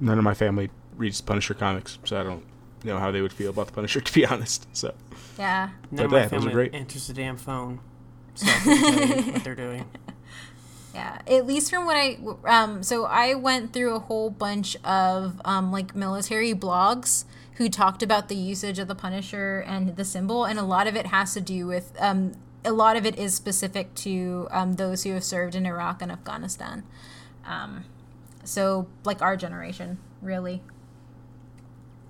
None 0.00 0.16
of 0.18 0.24
my 0.24 0.34
family 0.34 0.70
reads 0.96 1.20
Punisher 1.20 1.54
comics, 1.54 1.98
so 2.04 2.18
I 2.20 2.22
don't 2.22 2.44
know 2.84 2.98
how 2.98 3.10
they 3.10 3.20
would 3.20 3.32
feel 3.32 3.50
about 3.50 3.66
the 3.66 3.72
Punisher. 3.72 4.00
To 4.04 4.12
be 4.12 4.24
honest, 4.24 4.66
so 4.72 4.94
Yeah. 5.38 5.70
None 5.90 6.06
of 6.06 6.10
But 6.10 6.16
my 6.16 6.22
yeah, 6.22 6.28
those 6.28 6.32
are 6.32 6.40
family 6.40 6.52
great. 6.54 6.74
answers 6.74 7.06
the 7.08 7.14
damn 7.14 7.36
phone. 7.36 7.80
So 8.34 8.46
I 8.48 8.50
can 8.60 9.22
tell 9.24 9.32
what 9.32 9.44
they're 9.44 9.54
doing. 9.54 9.84
Yeah, 10.94 11.22
at 11.26 11.46
least 11.46 11.70
from 11.70 11.86
what 11.86 11.96
I 11.96 12.18
um 12.44 12.82
so 12.82 13.06
I 13.06 13.32
went 13.32 13.72
through 13.72 13.94
a 13.94 13.98
whole 13.98 14.28
bunch 14.28 14.76
of 14.84 15.40
um 15.42 15.72
like 15.72 15.94
military 15.96 16.52
blogs 16.52 17.24
who 17.56 17.68
talked 17.68 18.02
about 18.02 18.28
the 18.28 18.36
usage 18.36 18.78
of 18.78 18.88
the 18.88 18.94
Punisher 18.94 19.60
and 19.66 19.96
the 19.96 20.04
symbol 20.04 20.44
and 20.44 20.58
a 20.58 20.62
lot 20.62 20.86
of 20.86 20.96
it 20.96 21.06
has 21.06 21.34
to 21.34 21.40
do 21.40 21.66
with 21.66 21.92
um 21.98 22.32
a 22.64 22.72
lot 22.72 22.96
of 22.96 23.06
it 23.06 23.18
is 23.18 23.34
specific 23.34 23.94
to 23.94 24.46
um, 24.50 24.74
those 24.74 25.02
who 25.02 25.12
have 25.12 25.24
served 25.24 25.54
in 25.54 25.66
Iraq 25.66 26.02
and 26.02 26.12
Afghanistan. 26.12 26.84
Um, 27.44 27.84
so 28.44 28.88
like 29.04 29.20
our 29.22 29.36
generation, 29.36 29.98
really. 30.20 30.62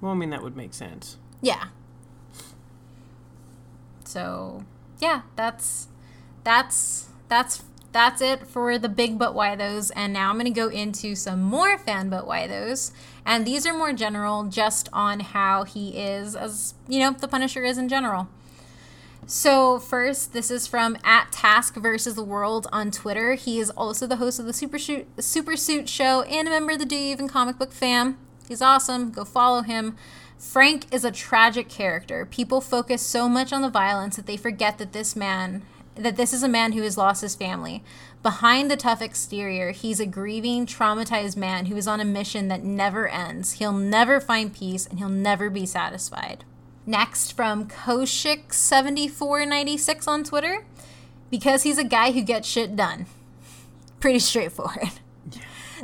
Well, 0.01 0.13
I 0.13 0.15
mean, 0.15 0.31
that 0.31 0.43
would 0.43 0.57
make 0.57 0.75
sense. 0.75 1.17
Yeah. 1.41 1.69
So, 4.05 4.65
yeah, 4.99 5.23
that's 5.37 5.89
that's 6.45 7.09
that's 7.29 7.65
that's 7.93 8.21
it 8.21 8.47
for 8.47 8.79
the 8.79 8.89
big 8.89 9.19
but 9.19 9.35
why 9.35 9.55
those 9.55 9.91
and 9.91 10.13
now 10.13 10.31
I'm 10.31 10.37
going 10.37 10.47
to 10.47 10.51
go 10.51 10.69
into 10.69 11.15
some 11.15 11.41
more 11.43 11.79
fan 11.79 12.11
but 12.11 12.27
why 12.27 12.47
those. 12.47 12.93
And 13.25 13.47
these 13.47 13.67
are 13.67 13.73
more 13.73 13.93
general 13.93 14.45
just 14.45 14.89
on 14.93 15.21
how 15.21 15.65
he 15.65 15.91
is 15.97 16.35
as, 16.35 16.75
you 16.89 17.01
know, 17.01 17.13
the 17.13 17.29
Punisher 17.29 17.65
is 17.65 17.79
in 17.79 17.89
general. 17.89 18.29
So 19.27 19.79
first, 19.79 20.33
this 20.33 20.51
is 20.51 20.67
from 20.67 20.99
at 21.05 21.31
Task 21.31 21.77
versus 21.77 22.17
the 22.17 22.25
World 22.25 22.67
on 22.73 22.91
Twitter. 22.91 23.35
He 23.35 23.61
is 23.61 23.71
also 23.71 24.07
the 24.07 24.17
host 24.17 24.41
of 24.41 24.47
the 24.47 24.53
Super 24.53 24.79
Shoot 24.79 25.07
Super 25.23 25.57
Suit 25.57 25.89
Show 25.89 26.23
and 26.23 26.49
a 26.49 26.51
member 26.51 26.73
of 26.73 26.81
the 26.81 26.85
Do 26.85 26.97
You 26.97 27.13
Even 27.13 27.29
comic 27.29 27.59
book 27.59 27.73
fam. 27.73 28.19
He's 28.49 28.61
awesome. 28.61 29.13
Go 29.13 29.25
follow 29.25 29.63
him. 29.63 29.97
Frank 30.37 30.93
is 30.93 31.05
a 31.05 31.13
tragic 31.13 31.69
character. 31.69 32.27
People 32.27 32.61
focus 32.61 33.01
so 33.01 33.29
much 33.29 33.53
on 33.53 33.63
the 33.63 33.71
violence 33.71 34.17
that 34.17 34.27
they 34.27 34.37
forget 34.37 34.79
that 34.79 34.93
this 34.93 35.15
man 35.15 35.63
that 35.95 36.17
this 36.17 36.33
is 36.33 36.43
a 36.43 36.49
man 36.49 36.73
who 36.73 36.83
has 36.83 36.97
lost 36.97 37.21
his 37.23 37.35
family. 37.35 37.83
Behind 38.23 38.71
the 38.71 38.77
tough 38.77 39.03
exterior, 39.03 39.73
he's 39.73 40.01
a 40.01 40.07
grieving, 40.07 40.65
traumatized 40.67 41.37
man 41.37 41.67
who 41.67 41.77
is 41.77 41.89
on 41.89 42.01
a 42.01 42.05
mission 42.05 42.49
that 42.49 42.65
never 42.65 43.09
ends. 43.09 43.53
He'll 43.55 43.73
never 43.73 44.21
find 44.21 44.55
peace 44.55 44.87
and 44.87 44.99
he'll 44.99 45.09
never 45.09 45.51
be 45.51 45.67
satisfied. 45.67 46.45
Next, 46.87 47.33
from 47.33 47.69
Koshik7496 47.69 50.09
on 50.09 50.25
Twitter, 50.25 50.65
because 51.31 51.63
he's 51.63 51.79
a 51.79 51.85
guy 51.85 52.11
who 52.13 52.23
gets 52.23 52.49
shit 52.49 52.75
done. 52.75 53.07
Pretty 54.01 54.19
straightforward. 54.19 54.93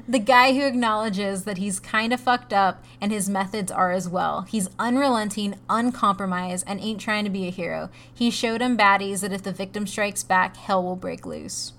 The 0.06 0.18
guy 0.18 0.52
who 0.52 0.66
acknowledges 0.66 1.44
that 1.44 1.58
he's 1.58 1.80
kind 1.80 2.12
of 2.12 2.20
fucked 2.20 2.52
up 2.52 2.84
and 3.00 3.10
his 3.10 3.28
methods 3.28 3.72
are 3.72 3.90
as 3.90 4.08
well. 4.08 4.42
He's 4.42 4.68
unrelenting, 4.78 5.56
uncompromised, 5.68 6.64
and 6.66 6.80
ain't 6.80 7.00
trying 7.00 7.24
to 7.24 7.30
be 7.30 7.46
a 7.46 7.50
hero. 7.50 7.90
He 8.12 8.30
showed 8.30 8.60
him 8.60 8.76
baddies 8.76 9.20
that 9.20 9.32
if 9.32 9.42
the 9.42 9.52
victim 9.52 9.86
strikes 9.86 10.22
back, 10.22 10.56
hell 10.56 10.82
will 10.82 10.96
break 10.96 11.26
loose. 11.26 11.72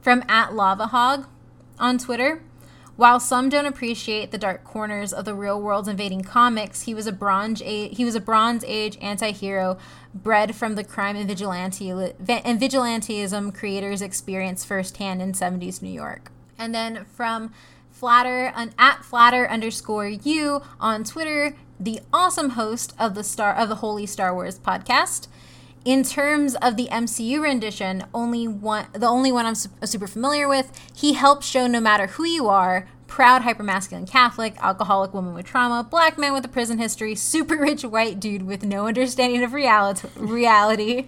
From 0.00 0.24
at 0.28 0.54
Lava 0.54 0.86
Hog, 0.88 1.26
on 1.78 1.98
Twitter. 1.98 2.42
While 2.96 3.20
some 3.20 3.50
don't 3.50 3.66
appreciate 3.66 4.30
the 4.30 4.38
dark 4.38 4.64
corners 4.64 5.12
of 5.12 5.26
the 5.26 5.34
real 5.34 5.60
world 5.60 5.86
invading 5.86 6.22
comics, 6.22 6.82
he 6.82 6.94
was 6.94 7.06
a 7.06 7.12
bronze 7.12 7.60
age, 7.62 7.96
he 7.96 8.06
was 8.06 8.14
a 8.14 8.20
Bronze 8.20 8.64
Age 8.66 8.96
anti-hero 9.02 9.76
bred 10.14 10.54
from 10.56 10.76
the 10.76 10.84
crime 10.84 11.14
and 11.14 11.28
vigilante 11.28 11.90
and 11.90 12.14
vigilantism 12.18 13.54
creators 13.54 14.00
experienced 14.00 14.66
firsthand 14.66 15.20
in 15.20 15.32
70s 15.32 15.82
New 15.82 15.90
York. 15.90 16.32
And 16.58 16.74
then 16.74 17.04
from 17.04 17.52
flatter 17.90 18.52
un, 18.54 18.72
at 18.78 19.04
flatter 19.04 19.48
underscore 19.48 20.08
you 20.08 20.62
on 20.80 21.04
Twitter, 21.04 21.56
the 21.80 22.00
awesome 22.12 22.50
host 22.50 22.94
of 22.98 23.14
the 23.14 23.24
star 23.24 23.54
of 23.54 23.68
the 23.68 23.76
Holy 23.76 24.06
Star 24.06 24.34
Wars 24.34 24.58
podcast. 24.58 25.28
In 25.84 26.02
terms 26.02 26.56
of 26.56 26.76
the 26.76 26.88
MCU 26.88 27.40
rendition, 27.40 28.04
only 28.12 28.48
one 28.48 28.86
the 28.92 29.06
only 29.06 29.30
one 29.30 29.46
I'm 29.46 29.54
su- 29.54 29.70
uh, 29.80 29.86
super 29.86 30.08
familiar 30.08 30.48
with, 30.48 30.72
he 30.94 31.12
helps 31.12 31.46
show 31.46 31.66
no 31.66 31.80
matter 31.80 32.08
who 32.08 32.24
you 32.24 32.48
are, 32.48 32.88
proud 33.06 33.42
hypermasculine 33.42 34.10
Catholic, 34.10 34.56
alcoholic 34.60 35.14
woman 35.14 35.32
with 35.32 35.46
trauma, 35.46 35.86
black 35.88 36.18
man 36.18 36.32
with 36.32 36.44
a 36.44 36.48
prison 36.48 36.78
history, 36.78 37.14
super 37.14 37.56
rich 37.56 37.84
white 37.84 38.18
dude 38.18 38.42
with 38.42 38.64
no 38.64 38.88
understanding 38.88 39.44
of 39.44 39.52
reality, 39.52 40.08
reality 40.16 41.06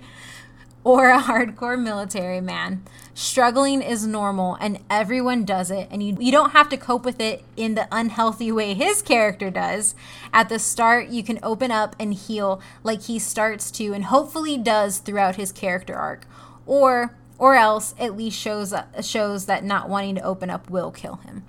or 0.88 1.10
a 1.10 1.20
hardcore 1.20 1.78
military 1.78 2.40
man. 2.40 2.82
Struggling 3.12 3.82
is 3.82 4.06
normal 4.06 4.56
and 4.58 4.82
everyone 4.88 5.44
does 5.44 5.70
it, 5.70 5.86
and 5.90 6.02
you, 6.02 6.16
you 6.18 6.32
don't 6.32 6.52
have 6.52 6.70
to 6.70 6.78
cope 6.78 7.04
with 7.04 7.20
it 7.20 7.44
in 7.58 7.74
the 7.74 7.86
unhealthy 7.92 8.50
way 8.50 8.72
his 8.72 9.02
character 9.02 9.50
does. 9.50 9.94
At 10.32 10.48
the 10.48 10.58
start, 10.58 11.08
you 11.08 11.22
can 11.22 11.40
open 11.42 11.70
up 11.70 11.94
and 12.00 12.14
heal 12.14 12.62
like 12.82 13.02
he 13.02 13.18
starts 13.18 13.70
to 13.72 13.92
and 13.92 14.06
hopefully 14.06 14.56
does 14.56 14.96
throughout 14.96 15.36
his 15.36 15.52
character 15.52 15.94
arc. 15.94 16.26
Or 16.64 17.14
or 17.36 17.54
else 17.54 17.94
at 17.98 18.16
least 18.16 18.38
shows 18.38 18.72
shows 19.02 19.44
that 19.44 19.64
not 19.64 19.90
wanting 19.90 20.14
to 20.14 20.22
open 20.22 20.48
up 20.48 20.70
will 20.70 20.90
kill 20.90 21.16
him. 21.16 21.44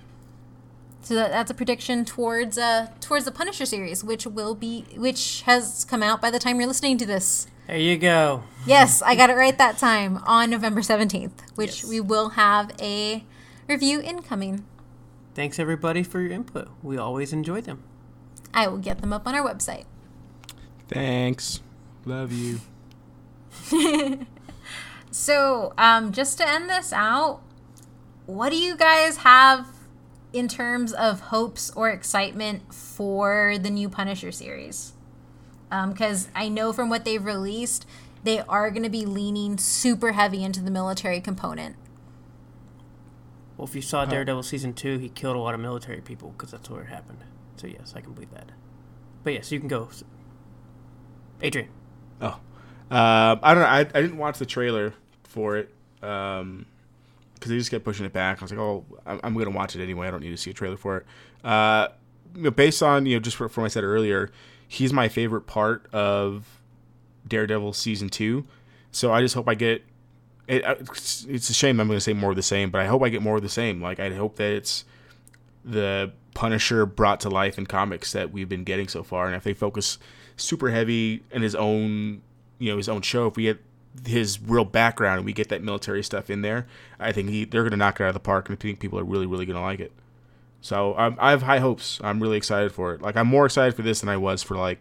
So 1.00 1.14
that, 1.14 1.30
that's 1.30 1.50
a 1.50 1.54
prediction 1.54 2.04
towards 2.04 2.58
uh 2.58 2.88
towards 3.00 3.24
the 3.24 3.32
Punisher 3.32 3.64
series, 3.64 4.04
which 4.04 4.26
will 4.26 4.54
be 4.54 4.84
which 4.96 5.42
has 5.46 5.86
come 5.86 6.02
out 6.02 6.20
by 6.20 6.30
the 6.30 6.38
time 6.38 6.58
you're 6.58 6.68
listening 6.68 6.98
to 6.98 7.06
this. 7.06 7.46
There 7.70 7.78
you 7.78 7.98
go. 7.98 8.42
Yes, 8.66 9.00
I 9.00 9.14
got 9.14 9.30
it 9.30 9.36
right 9.36 9.56
that 9.56 9.78
time 9.78 10.16
on 10.26 10.50
November 10.50 10.80
17th, 10.80 11.30
which 11.54 11.82
Yes. 11.82 11.88
we 11.88 12.00
will 12.00 12.30
have 12.30 12.72
a 12.80 13.24
review 13.68 14.00
incoming. 14.00 14.64
Thanks 15.36 15.60
everybody 15.60 16.02
for 16.02 16.20
your 16.20 16.32
input. 16.32 16.68
We 16.82 16.98
always 16.98 17.32
enjoy 17.32 17.60
them. 17.60 17.84
I 18.52 18.66
will 18.66 18.78
get 18.78 19.00
them 19.00 19.12
up 19.12 19.24
on 19.24 19.36
our 19.36 19.48
website. 19.48 19.84
Thanks. 20.88 21.60
Love 22.04 22.32
you. 22.32 22.60
So, 25.12 25.72
um, 25.76 26.10
just 26.12 26.38
to 26.38 26.48
end 26.48 26.68
this 26.70 26.92
out, 26.92 27.40
what 28.26 28.50
do 28.50 28.56
you 28.56 28.76
guys 28.76 29.18
have 29.18 29.66
in 30.32 30.46
terms 30.46 30.92
of 30.92 31.20
hopes 31.20 31.70
or 31.76 31.90
excitement 31.90 32.72
for 32.72 33.58
the 33.58 33.70
new 33.70 33.88
Punisher 33.88 34.30
series? 34.30 34.92
Because 35.70 36.28
I 36.34 36.48
know 36.48 36.72
from 36.72 36.88
what 36.88 37.04
they've 37.04 37.24
released, 37.24 37.86
they 38.24 38.40
are 38.40 38.70
going 38.70 38.82
to 38.82 38.90
be 38.90 39.06
leaning 39.06 39.56
super 39.56 40.12
heavy 40.12 40.44
into 40.44 40.60
the 40.60 40.70
military 40.70 41.20
component. 41.20 41.76
Well, 43.56 43.68
if 43.68 43.74
you 43.74 43.82
saw 43.82 44.04
Daredevil 44.04 44.42
season 44.42 44.72
two, 44.72 44.98
he 44.98 45.08
killed 45.08 45.36
a 45.36 45.38
lot 45.38 45.54
of 45.54 45.60
military 45.60 46.00
people 46.00 46.30
because 46.30 46.50
that's 46.50 46.68
where 46.70 46.82
it 46.82 46.88
happened. 46.88 47.18
So 47.56 47.66
yes, 47.66 47.92
I 47.94 48.00
can 48.00 48.12
believe 48.12 48.30
that. 48.30 48.50
But 49.22 49.34
yes, 49.34 49.52
you 49.52 49.58
can 49.58 49.68
go. 49.68 49.90
Adrian. 51.42 51.68
Oh, 52.22 52.40
uh, 52.90 53.36
I 53.42 53.54
don't 53.54 53.62
know. 53.62 53.68
I, 53.68 53.80
I 53.80 53.84
didn't 53.84 54.16
watch 54.16 54.38
the 54.38 54.46
trailer 54.46 54.94
for 55.24 55.56
it 55.56 55.72
because 56.00 56.64
they 57.46 57.58
just 57.58 57.70
kept 57.70 57.84
pushing 57.84 58.06
it 58.06 58.12
back. 58.12 58.38
I 58.38 58.44
was 58.44 58.50
like, 58.50 58.60
oh, 58.60 58.84
I'm, 59.04 59.20
I'm 59.22 59.34
going 59.34 59.44
to 59.44 59.50
watch 59.50 59.76
it 59.76 59.82
anyway. 59.82 60.08
I 60.08 60.10
don't 60.10 60.20
need 60.20 60.30
to 60.30 60.36
see 60.36 60.50
a 60.50 60.54
trailer 60.54 60.76
for 60.76 60.98
it. 60.98 61.06
Uh, 61.44 61.88
you 62.34 62.42
know, 62.42 62.50
based 62.50 62.82
on 62.82 63.06
you 63.06 63.16
know 63.16 63.20
just 63.20 63.36
from 63.36 63.48
what 63.48 63.64
I 63.64 63.68
said 63.68 63.84
earlier, 63.84 64.30
he's 64.70 64.92
my 64.92 65.08
favorite 65.08 65.48
part 65.48 65.92
of 65.92 66.60
Daredevil 67.26 67.72
season 67.72 68.08
two. 68.08 68.46
So 68.92 69.12
I 69.12 69.20
just 69.20 69.34
hope 69.34 69.48
I 69.48 69.54
get. 69.54 69.84
It, 70.46 70.62
it's 70.64 71.24
it's 71.28 71.50
a 71.50 71.52
shame 71.52 71.80
I'm 71.80 71.88
going 71.88 71.96
to 71.96 72.00
say 72.00 72.12
more 72.12 72.30
of 72.30 72.36
the 72.36 72.42
same, 72.42 72.70
but 72.70 72.80
I 72.80 72.86
hope 72.86 73.02
I 73.02 73.08
get 73.08 73.20
more 73.20 73.36
of 73.36 73.42
the 73.42 73.48
same. 73.48 73.82
Like 73.82 73.98
I 73.98 74.14
hope 74.14 74.36
that 74.36 74.52
it's 74.52 74.84
the 75.64 76.12
Punisher 76.34 76.86
brought 76.86 77.18
to 77.20 77.28
life 77.28 77.58
in 77.58 77.66
comics 77.66 78.12
that 78.12 78.32
we've 78.32 78.48
been 78.48 78.62
getting 78.62 78.86
so 78.86 79.02
far, 79.02 79.26
and 79.26 79.34
if 79.34 79.42
they 79.42 79.54
focus 79.54 79.98
super 80.36 80.70
heavy 80.70 81.24
in 81.32 81.42
his 81.42 81.56
own, 81.56 82.22
you 82.58 82.70
know, 82.70 82.76
his 82.76 82.88
own 82.88 83.02
show, 83.02 83.26
if 83.26 83.36
we 83.36 83.42
get 83.42 83.60
his 84.06 84.40
real 84.40 84.64
background 84.64 85.18
and 85.18 85.26
we 85.26 85.32
get 85.32 85.48
that 85.48 85.64
military 85.64 86.04
stuff 86.04 86.30
in 86.30 86.42
there, 86.42 86.68
I 87.00 87.10
think 87.10 87.28
he, 87.28 87.44
they're 87.44 87.62
going 87.62 87.72
to 87.72 87.76
knock 87.76 87.98
it 88.00 88.04
out 88.04 88.10
of 88.10 88.14
the 88.14 88.20
park, 88.20 88.48
and 88.48 88.56
I 88.56 88.60
think 88.60 88.78
people 88.78 89.00
are 89.00 89.04
really, 89.04 89.26
really 89.26 89.46
going 89.46 89.56
to 89.56 89.62
like 89.62 89.80
it. 89.80 89.92
So 90.60 90.96
um, 90.98 91.16
I 91.18 91.30
have 91.30 91.42
high 91.42 91.58
hopes. 91.58 92.00
I'm 92.02 92.20
really 92.22 92.36
excited 92.36 92.72
for 92.72 92.94
it. 92.94 93.00
Like 93.02 93.16
I'm 93.16 93.26
more 93.26 93.46
excited 93.46 93.74
for 93.74 93.82
this 93.82 94.00
than 94.00 94.08
I 94.08 94.16
was 94.16 94.42
for 94.42 94.56
like 94.56 94.78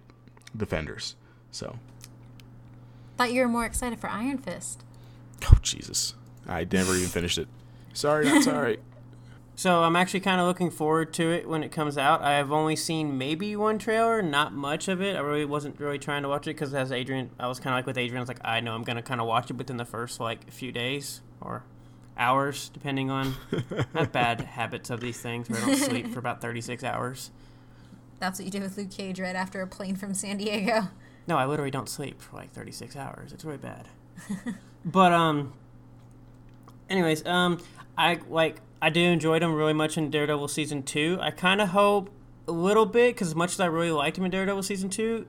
Defenders. 0.55 1.15
So, 1.51 1.77
Thought 3.17 3.34
you 3.34 3.41
were 3.41 3.47
more 3.47 3.65
excited 3.65 3.99
for 3.99 4.09
Iron 4.09 4.38
Fist. 4.38 4.84
oh 5.45 5.57
Jesus, 5.61 6.13
I 6.47 6.65
never 6.71 6.93
even 6.95 7.07
finished 7.09 7.38
it. 7.38 7.47
Sorry, 7.93 8.25
not 8.25 8.43
sorry. 8.43 8.80
So 9.55 9.84
I'm 9.84 9.97
actually 9.97 10.21
kind 10.21 10.39
of 10.39 10.47
looking 10.47 10.71
forward 10.71 11.11
to 11.15 11.32
it 11.34 11.45
when 11.49 11.63
it 11.65 11.69
comes 11.73 11.97
out. 11.97 12.21
I 12.21 12.36
have 12.38 12.49
only 12.49 12.77
seen 12.77 13.17
maybe 13.17 13.57
one 13.57 13.77
trailer, 13.77 14.21
not 14.21 14.53
much 14.53 14.88
of 14.88 15.01
it. 15.01 15.17
I 15.17 15.19
really 15.19 15.43
wasn't 15.43 15.77
really 15.82 15.99
trying 15.99 16.23
to 16.23 16.30
watch 16.30 16.47
it 16.47 16.51
because 16.55 16.73
as 16.73 16.93
Adrian, 16.93 17.32
I 17.38 17.47
was 17.49 17.59
kind 17.59 17.73
of 17.73 17.80
like 17.80 17.86
with 17.86 17.97
Adrian. 17.97 18.19
I 18.19 18.21
was 18.21 18.30
like, 18.30 18.39
I 18.45 18.61
know 18.61 18.73
I'm 18.73 18.84
gonna 18.84 19.01
kind 19.01 19.19
of 19.19 19.27
watch 19.27 19.49
it 19.51 19.57
within 19.57 19.75
the 19.75 19.84
first 19.84 20.21
like 20.21 20.49
few 20.49 20.71
days 20.71 21.19
or 21.41 21.63
hours, 22.20 22.70
depending 22.70 23.09
on. 23.09 23.34
I 23.95 23.99
have 23.99 24.11
bad 24.11 24.41
habits 24.55 24.89
of 24.89 24.99
these 24.99 25.20
things 25.20 25.49
where 25.49 25.59
I 25.61 25.65
don't 25.65 25.78
sleep 25.78 26.13
for 26.13 26.20
about 26.20 26.41
36 26.41 26.84
hours. 26.84 27.32
That's 28.20 28.38
what 28.38 28.45
you 28.45 28.51
did 28.51 28.61
with 28.61 28.78
Luke 28.78 28.91
Cage 28.91 29.20
right 29.20 29.36
after 29.36 29.61
a 29.61 29.67
plane 29.67 29.95
from 29.95 30.13
San 30.13 30.38
Diego. 30.38 30.89
No, 31.28 31.38
I 31.38 31.45
literally 31.45 31.72
don't 31.72 31.88
sleep 31.88 32.22
for 32.22 32.36
like 32.36 32.51
36 32.51 32.95
hours. 32.95 33.32
It's 33.32 33.45
really 33.45 33.57
bad. 33.57 33.88
but 34.86 35.13
um 35.13 35.53
anyways, 36.89 37.26
um 37.26 37.59
I 37.97 38.20
like 38.30 38.57
I 38.82 38.89
do 38.89 38.99
enjoyed 39.01 39.41
him 39.41 39.53
really 39.53 39.74
much 39.74 39.97
in 39.97 40.09
Daredevil 40.09 40.47
season 40.49 40.84
2. 40.84 41.20
I 41.22 41.32
kind 41.32 41.61
of 41.61 41.70
hope 41.70 42.09
a 42.47 42.51
little 42.51 42.86
bit 42.86 43.15
cuz 43.15 43.30
as 43.30 43.36
much 43.36 43.53
as 43.53 43.59
I 43.59 43.67
really 43.67 43.91
liked 43.91 44.17
him 44.17 44.26
in 44.26 44.32
Daredevil 44.32 44.63
season 44.63 44.89
2, 44.89 45.26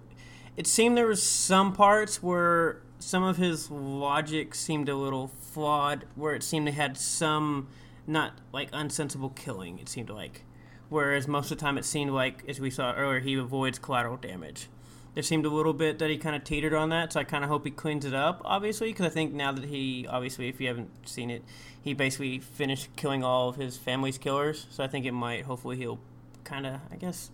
it 0.56 0.66
seemed 0.66 0.96
there 0.96 1.06
was 1.06 1.22
some 1.22 1.72
parts 1.72 2.22
where 2.22 2.80
some 2.98 3.22
of 3.22 3.36
his 3.36 3.70
logic 3.70 4.54
seemed 4.54 4.88
a 4.88 4.96
little 4.96 5.28
flawed 5.52 6.04
where 6.14 6.34
it 6.34 6.42
seemed 6.42 6.68
he 6.68 6.74
had 6.74 6.96
some 6.96 7.68
not 8.06 8.32
like 8.52 8.70
unsensible 8.72 9.34
killing 9.34 9.78
it 9.78 9.88
seemed 9.88 10.10
like 10.10 10.44
whereas 10.88 11.28
most 11.28 11.50
of 11.50 11.58
the 11.58 11.62
time 11.62 11.78
it 11.78 11.84
seemed 11.84 12.10
like 12.10 12.42
as 12.48 12.60
we 12.60 12.70
saw 12.70 12.92
earlier 12.94 13.20
he 13.20 13.34
avoids 13.34 13.78
collateral 13.78 14.16
damage 14.16 14.68
there 15.14 15.22
seemed 15.22 15.44
a 15.44 15.50
little 15.50 15.72
bit 15.72 15.98
that 15.98 16.08
he 16.08 16.16
kind 16.16 16.36
of 16.36 16.44
teetered 16.44 16.72
on 16.72 16.90
that, 16.90 17.12
so 17.12 17.20
I 17.20 17.24
kind 17.24 17.42
of 17.42 17.50
hope 17.50 17.64
he 17.64 17.70
cleans 17.70 18.04
it 18.04 18.14
up, 18.14 18.40
obviously, 18.44 18.90
because 18.90 19.06
I 19.06 19.08
think 19.08 19.32
now 19.32 19.50
that 19.50 19.64
he, 19.64 20.06
obviously, 20.08 20.48
if 20.48 20.60
you 20.60 20.68
haven't 20.68 20.90
seen 21.08 21.30
it, 21.30 21.42
he 21.82 21.94
basically 21.94 22.38
finished 22.38 22.94
killing 22.96 23.24
all 23.24 23.48
of 23.48 23.56
his 23.56 23.76
family's 23.76 24.18
killers, 24.18 24.66
so 24.70 24.84
I 24.84 24.86
think 24.86 25.06
it 25.06 25.12
might, 25.12 25.44
hopefully, 25.44 25.76
he'll 25.76 25.98
kind 26.44 26.64
of, 26.64 26.80
I 26.92 26.96
guess, 26.96 27.30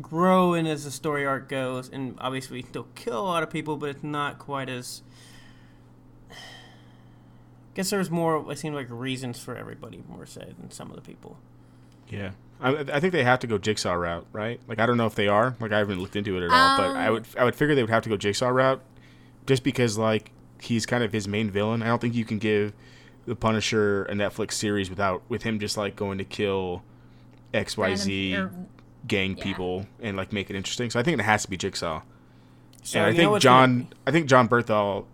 grow 0.00 0.54
in 0.54 0.66
as 0.66 0.84
the 0.84 0.90
story 0.90 1.24
arc 1.24 1.48
goes, 1.48 1.88
and 1.88 2.16
obviously, 2.18 2.66
he'll 2.72 2.88
kill 2.96 3.20
a 3.20 3.22
lot 3.22 3.44
of 3.44 3.50
people, 3.50 3.76
but 3.76 3.90
it's 3.90 4.02
not 4.02 4.38
quite 4.38 4.68
as. 4.68 5.02
I 7.72 7.74
guess 7.74 7.90
there's 7.90 8.10
more, 8.10 8.52
it 8.52 8.58
seemed 8.58 8.74
like 8.74 8.86
reasons 8.90 9.38
for 9.38 9.56
everybody, 9.56 10.02
more 10.08 10.26
so 10.26 10.40
than 10.40 10.70
some 10.70 10.90
of 10.90 10.96
the 10.96 11.02
people. 11.02 11.38
Yeah, 12.08 12.32
I, 12.60 12.76
I 12.76 13.00
think 13.00 13.12
they 13.12 13.24
have 13.24 13.38
to 13.40 13.46
go 13.46 13.56
Jigsaw 13.56 13.94
route, 13.94 14.26
right? 14.32 14.60
Like 14.68 14.78
I 14.78 14.84
don't 14.84 14.98
know 14.98 15.06
if 15.06 15.14
they 15.14 15.28
are. 15.28 15.56
Like 15.58 15.72
I 15.72 15.78
haven't 15.78 16.00
looked 16.00 16.16
into 16.16 16.36
it 16.36 16.44
at 16.44 16.50
all, 16.50 16.76
but 16.76 16.96
I 16.96 17.06
Um, 17.06 17.12
would 17.14 17.26
I 17.38 17.44
would 17.44 17.54
figure 17.54 17.74
they 17.74 17.82
would 17.82 17.90
have 17.90 18.02
to 18.02 18.10
go 18.10 18.18
Jigsaw 18.18 18.48
route, 18.48 18.82
just 19.46 19.64
because 19.64 19.96
like 19.96 20.30
he's 20.60 20.84
kind 20.84 21.02
of 21.02 21.12
his 21.12 21.26
main 21.26 21.50
villain. 21.50 21.82
I 21.82 21.86
don't 21.86 22.00
think 22.00 22.14
you 22.14 22.26
can 22.26 22.38
give 22.38 22.74
the 23.24 23.34
Punisher 23.34 24.04
a 24.04 24.12
Netflix 24.12 24.52
series 24.52 24.90
without 24.90 25.22
with 25.30 25.42
him 25.42 25.58
just 25.58 25.78
like 25.78 25.96
going 25.96 26.18
to 26.18 26.24
kill 26.24 26.82
X 27.54 27.76
Y 27.78 27.94
Z 27.94 28.38
gang 29.06 29.36
yeah. 29.36 29.42
people 29.42 29.86
and 30.00 30.16
like 30.16 30.32
make 30.32 30.50
it 30.50 30.56
interesting. 30.56 30.90
So 30.90 31.00
I 31.00 31.02
think 31.02 31.18
it 31.18 31.22
has 31.22 31.42
to 31.44 31.50
be 31.50 31.56
Jigsaw. 31.56 32.02
So, 32.82 32.98
and 32.98 33.06
I 33.06 33.16
think 33.16 33.40
John, 33.40 33.88
I 34.06 34.10
think 34.10 34.26
Jon 34.26 34.48
Bernthal, 34.48 35.04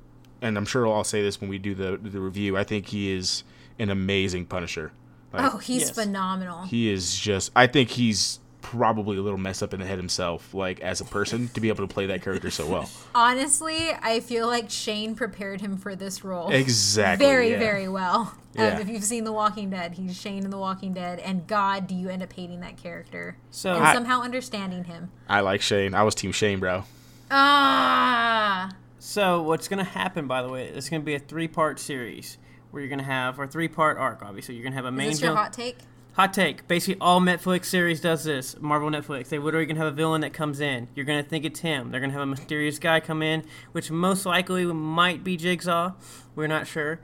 and 0.43 0.57
I'm 0.57 0.67
sure 0.67 0.87
I'll 0.87 1.05
say 1.05 1.23
this 1.23 1.41
when 1.41 1.51
we 1.51 1.59
do 1.59 1.75
the 1.75 1.99
the 2.03 2.21
review. 2.21 2.57
I 2.57 2.65
think 2.65 2.87
he 2.87 3.11
is 3.13 3.45
an 3.79 3.91
amazing 3.91 4.47
Punisher. 4.47 4.93
Like, 5.33 5.55
Oh, 5.55 5.59
he's 5.59 5.83
Yes. 5.83 5.91
phenomenal. 5.91 6.63
he 6.65 6.91
is 6.91 7.17
just. 7.19 7.51
I 7.55 7.67
think 7.67 7.91
he's 7.91 8.41
probably 8.61 9.17
a 9.17 9.23
little 9.23 9.39
messed 9.39 9.63
up 9.63 9.73
in 9.73 9.81
the 9.81 9.87
head 9.87 9.99
himself, 9.99 10.53
like 10.53 10.81
as 10.81 11.01
a 11.01 11.05
person, 11.05 11.49
to 11.49 11.61
be 11.61 11.69
able 11.69 11.87
to 11.87 11.93
play 11.93 12.07
that 12.07 12.23
character 12.23 12.51
so 12.51 12.67
well. 12.67 12.91
Honestly, 13.15 13.91
I 14.03 14.21
feel 14.21 14.47
like 14.47 14.69
Shane 14.69 15.15
prepared 15.15 15.61
him 15.61 15.77
for 15.77 15.95
this 15.95 16.25
role. 16.25 16.51
Exactly. 16.51 17.25
Very, 17.27 17.51
yeah. 17.53 17.59
very 17.59 17.89
well. 17.89 18.35
Yeah. 18.55 18.75
Um, 18.75 18.81
if 18.81 18.89
you've 18.89 19.05
seen 19.05 19.25
The 19.25 19.33
Walking 19.33 19.71
Dead, 19.71 19.93
he's 19.95 20.19
Shane 20.21 20.45
in 20.45 20.51
The 20.51 20.59
Walking 20.59 20.93
Dead, 20.93 21.21
and 21.21 21.47
God, 21.47 21.87
do 21.87 21.95
you 21.95 22.09
end 22.09 22.23
up 22.23 22.33
hating 22.33 22.61
that 22.61 22.77
character 22.77 23.37
So- 23.51 23.75
and 23.75 23.85
I- 23.85 23.95
somehow 23.95 24.23
understanding 24.23 24.85
him? 24.85 25.11
I 25.29 25.41
like 25.41 25.63
Shane. 25.63 25.95
I 25.95 26.03
was 26.03 26.15
Team 26.15 26.33
Shane, 26.33 26.59
bro. 26.59 26.85
Ah, 27.31 28.71
So 28.99 29.43
what's 29.43 29.69
going 29.69 29.85
to 29.85 29.91
happen, 29.91 30.27
by 30.27 30.43
the 30.43 30.49
way? 30.49 30.67
It's 30.67 30.89
going 30.89 31.03
to 31.03 31.07
be 31.07 31.15
a 31.15 31.21
three-part 31.21 31.79
series 31.79 32.39
where 32.71 32.83
you're 32.83 32.89
going 32.89 32.99
to 32.99 33.05
have, 33.05 33.39
or 33.39 33.47
three-part 33.47 33.97
arc. 33.99 34.23
Obviously, 34.23 34.55
you're 34.55 34.65
going 34.65 34.73
to 34.73 34.77
have 34.77 34.85
a 34.85 34.89
is 34.89 34.95
main 34.95 35.11
this 35.11 35.21
your 35.21 35.35
hot 35.35 35.53
take? 35.53 35.79
Hot 36.15 36.35
take. 36.35 36.67
Basically, 36.67 37.01
all 37.01 37.21
Netflix 37.21 37.67
series 37.67 38.01
does 38.01 38.25
this. 38.25 38.61
Marvel 38.61 38.91
Netflix. 38.91 39.29
They 39.29 39.39
literally 39.39 39.63
are 39.63 39.69
gonna 39.69 39.79
have 39.79 39.93
a 39.93 39.97
villain 39.97 40.23
that 40.23 40.33
comes 40.33 40.59
in. 40.59 40.89
You're 40.97 41.05
gonna 41.05 41.23
think 41.23 41.45
it's 41.45 41.61
him. 41.61 41.93
They're 41.93 42.01
gonna 42.01 42.13
have 42.13 42.23
a 42.23 42.27
mysterious 42.27 42.81
guy 42.81 42.99
come 42.99 43.23
in, 43.23 43.45
which 43.71 43.93
most 43.93 44.27
likely 44.27 44.65
might 44.65 45.23
be 45.23 45.37
Jigsaw. 45.37 45.93
We're 46.35 46.49
not 46.49 46.67
sure. 46.67 46.99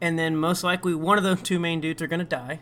And 0.00 0.16
then 0.16 0.36
most 0.36 0.62
likely 0.62 0.94
one 0.94 1.18
of 1.18 1.24
the 1.24 1.34
two 1.34 1.58
main 1.58 1.80
dudes 1.80 2.00
are 2.02 2.06
gonna 2.06 2.22
die. 2.22 2.60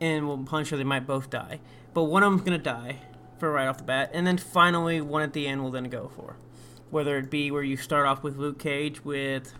And 0.00 0.26
well, 0.26 0.38
Punisher 0.38 0.78
they 0.78 0.84
might 0.84 1.06
both 1.06 1.28
die, 1.28 1.60
but 1.92 2.04
one 2.04 2.22
of 2.22 2.32
them's 2.32 2.44
gonna 2.44 2.56
die 2.56 3.00
for 3.38 3.52
right 3.52 3.68
off 3.68 3.76
the 3.76 3.84
bat. 3.84 4.10
And 4.14 4.26
then 4.26 4.38
finally, 4.38 5.02
one 5.02 5.20
at 5.20 5.34
the 5.34 5.46
end 5.46 5.62
will 5.62 5.70
then 5.70 5.90
go 5.90 6.10
for, 6.16 6.36
whether 6.90 7.18
it 7.18 7.30
be 7.30 7.50
where 7.50 7.62
you 7.62 7.76
start 7.76 8.06
off 8.06 8.22
with 8.22 8.36
Luke 8.36 8.58
Cage 8.58 9.04
with 9.04 9.54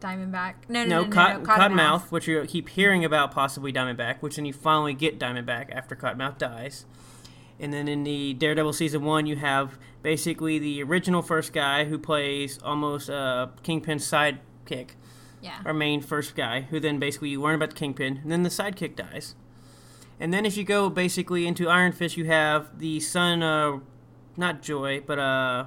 Diamondback. 0.00 0.54
No, 0.68 0.84
no, 0.84 0.88
no, 0.88 1.00
no, 1.02 1.04
no, 1.04 1.10
Cot- 1.10 1.42
no, 1.42 1.46
Cottonmouth, 1.46 2.10
which 2.12 2.26
you 2.28 2.44
keep 2.46 2.68
hearing 2.70 3.04
about 3.04 3.30
possibly 3.32 3.72
Diamondback, 3.72 4.16
which 4.20 4.36
then 4.36 4.44
you 4.44 4.52
finally 4.52 4.94
get 4.94 5.18
Diamondback 5.18 5.72
after 5.74 5.96
Cottonmouth 5.96 6.38
dies. 6.38 6.84
And 7.58 7.72
then 7.72 7.88
in 7.88 8.04
the 8.04 8.34
Daredevil 8.34 8.74
season 8.74 9.02
one, 9.04 9.26
you 9.26 9.36
have 9.36 9.78
basically 10.02 10.58
the 10.58 10.82
original 10.82 11.22
first 11.22 11.52
guy 11.54 11.84
who 11.86 11.98
plays 11.98 12.58
almost 12.62 13.08
uh, 13.08 13.48
Kingpin's 13.62 14.04
sidekick, 14.08 14.90
Yeah. 15.40 15.60
our 15.64 15.72
main 15.72 16.02
first 16.02 16.34
guy, 16.36 16.62
who 16.62 16.78
then 16.78 16.98
basically 16.98 17.30
you 17.30 17.40
learn 17.40 17.54
about 17.54 17.70
the 17.70 17.76
Kingpin, 17.76 18.18
and 18.22 18.30
then 18.30 18.42
the 18.42 18.50
sidekick 18.50 18.94
dies. 18.94 19.34
And 20.20 20.32
then 20.34 20.44
if 20.44 20.56
you 20.58 20.64
go 20.64 20.90
basically 20.90 21.46
into 21.46 21.68
Iron 21.68 21.92
Fist, 21.92 22.16
you 22.18 22.26
have 22.26 22.78
the 22.78 23.00
son, 23.00 23.42
uh, 23.42 23.80
not 24.36 24.60
Joy, 24.62 25.00
but 25.06 25.18
uh, 25.18 25.64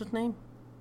what's 0.00 0.10
his 0.10 0.12
name? 0.12 0.34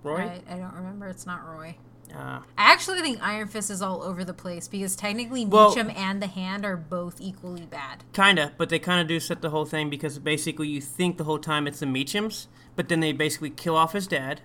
Roy. 0.03 0.19
I, 0.21 0.41
I 0.49 0.57
don't 0.57 0.73
remember. 0.73 1.07
It's 1.07 1.25
not 1.25 1.45
Roy. 1.45 1.75
Uh, 2.13 2.39
I 2.57 2.71
actually 2.71 3.01
think 3.01 3.19
Iron 3.21 3.47
Fist 3.49 3.69
is 3.69 3.81
all 3.81 4.01
over 4.01 4.23
the 4.23 4.33
place 4.33 4.67
because 4.67 4.95
technically 4.95 5.45
Well- 5.45 5.75
Meachum 5.75 5.93
and 5.95 6.21
the 6.21 6.27
Hand 6.27 6.65
are 6.65 6.77
both 6.77 7.19
equally 7.19 7.65
bad. 7.65 8.03
Kinda, 8.13 8.53
but 8.57 8.69
they 8.69 8.79
kind 8.79 9.01
of 9.01 9.07
do 9.07 9.19
set 9.19 9.41
the 9.41 9.49
whole 9.49 9.65
thing 9.65 9.89
because 9.89 10.17
basically 10.19 10.69
you 10.69 10.79
think 10.79 11.17
the 11.17 11.25
whole 11.25 11.39
time 11.39 11.67
it's 11.67 11.79
the 11.79 11.85
Meachums, 11.85 12.47
but 12.77 12.87
then 12.87 13.01
they 13.01 13.11
basically 13.11 13.49
kill 13.49 13.75
off 13.75 13.91
his 13.91 14.07
dad, 14.07 14.39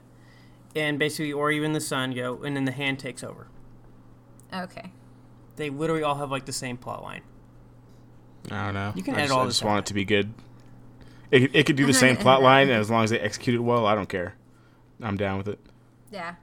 and 0.74 0.98
basically, 0.98 1.32
or 1.32 1.52
even 1.52 1.72
the 1.72 1.80
son 1.80 2.12
go, 2.12 2.42
and 2.42 2.56
then 2.56 2.64
the 2.64 2.72
hand 2.72 2.98
takes 2.98 3.22
over. 3.22 3.46
Okay. 4.52 4.90
They 5.56 5.70
literally 5.70 6.02
all 6.02 6.16
have 6.16 6.30
like 6.32 6.46
the 6.46 6.52
same 6.52 6.76
plot 6.76 7.02
line. 7.02 7.22
I 8.50 8.64
don't 8.64 8.74
know. 8.74 8.92
You 8.96 9.04
can 9.04 9.14
I 9.14 9.18
edit 9.18 9.28
just, 9.28 9.36
all 9.36 9.42
I 9.42 9.46
this 9.46 9.54
just 9.56 9.62
out. 9.64 9.68
want 9.68 9.78
it 9.80 9.86
to 9.86 9.94
be 9.94 10.04
good. 10.04 10.34
It, 11.30 11.54
it 11.54 11.66
could 11.66 11.76
do 11.76 11.86
the 11.86 11.94
same 11.94 12.16
plot 12.16 12.42
line, 12.42 12.70
as 12.70 12.90
long 12.90 13.04
as 13.04 13.10
they 13.10 13.20
execute 13.20 13.54
it 13.54 13.60
well, 13.60 13.86
I 13.86 13.94
don't 13.94 14.08
care. 14.08 14.34
I'm 15.02 15.16
down 15.16 15.38
with 15.38 15.48
it. 15.48 15.58
Yeah. 16.10 16.34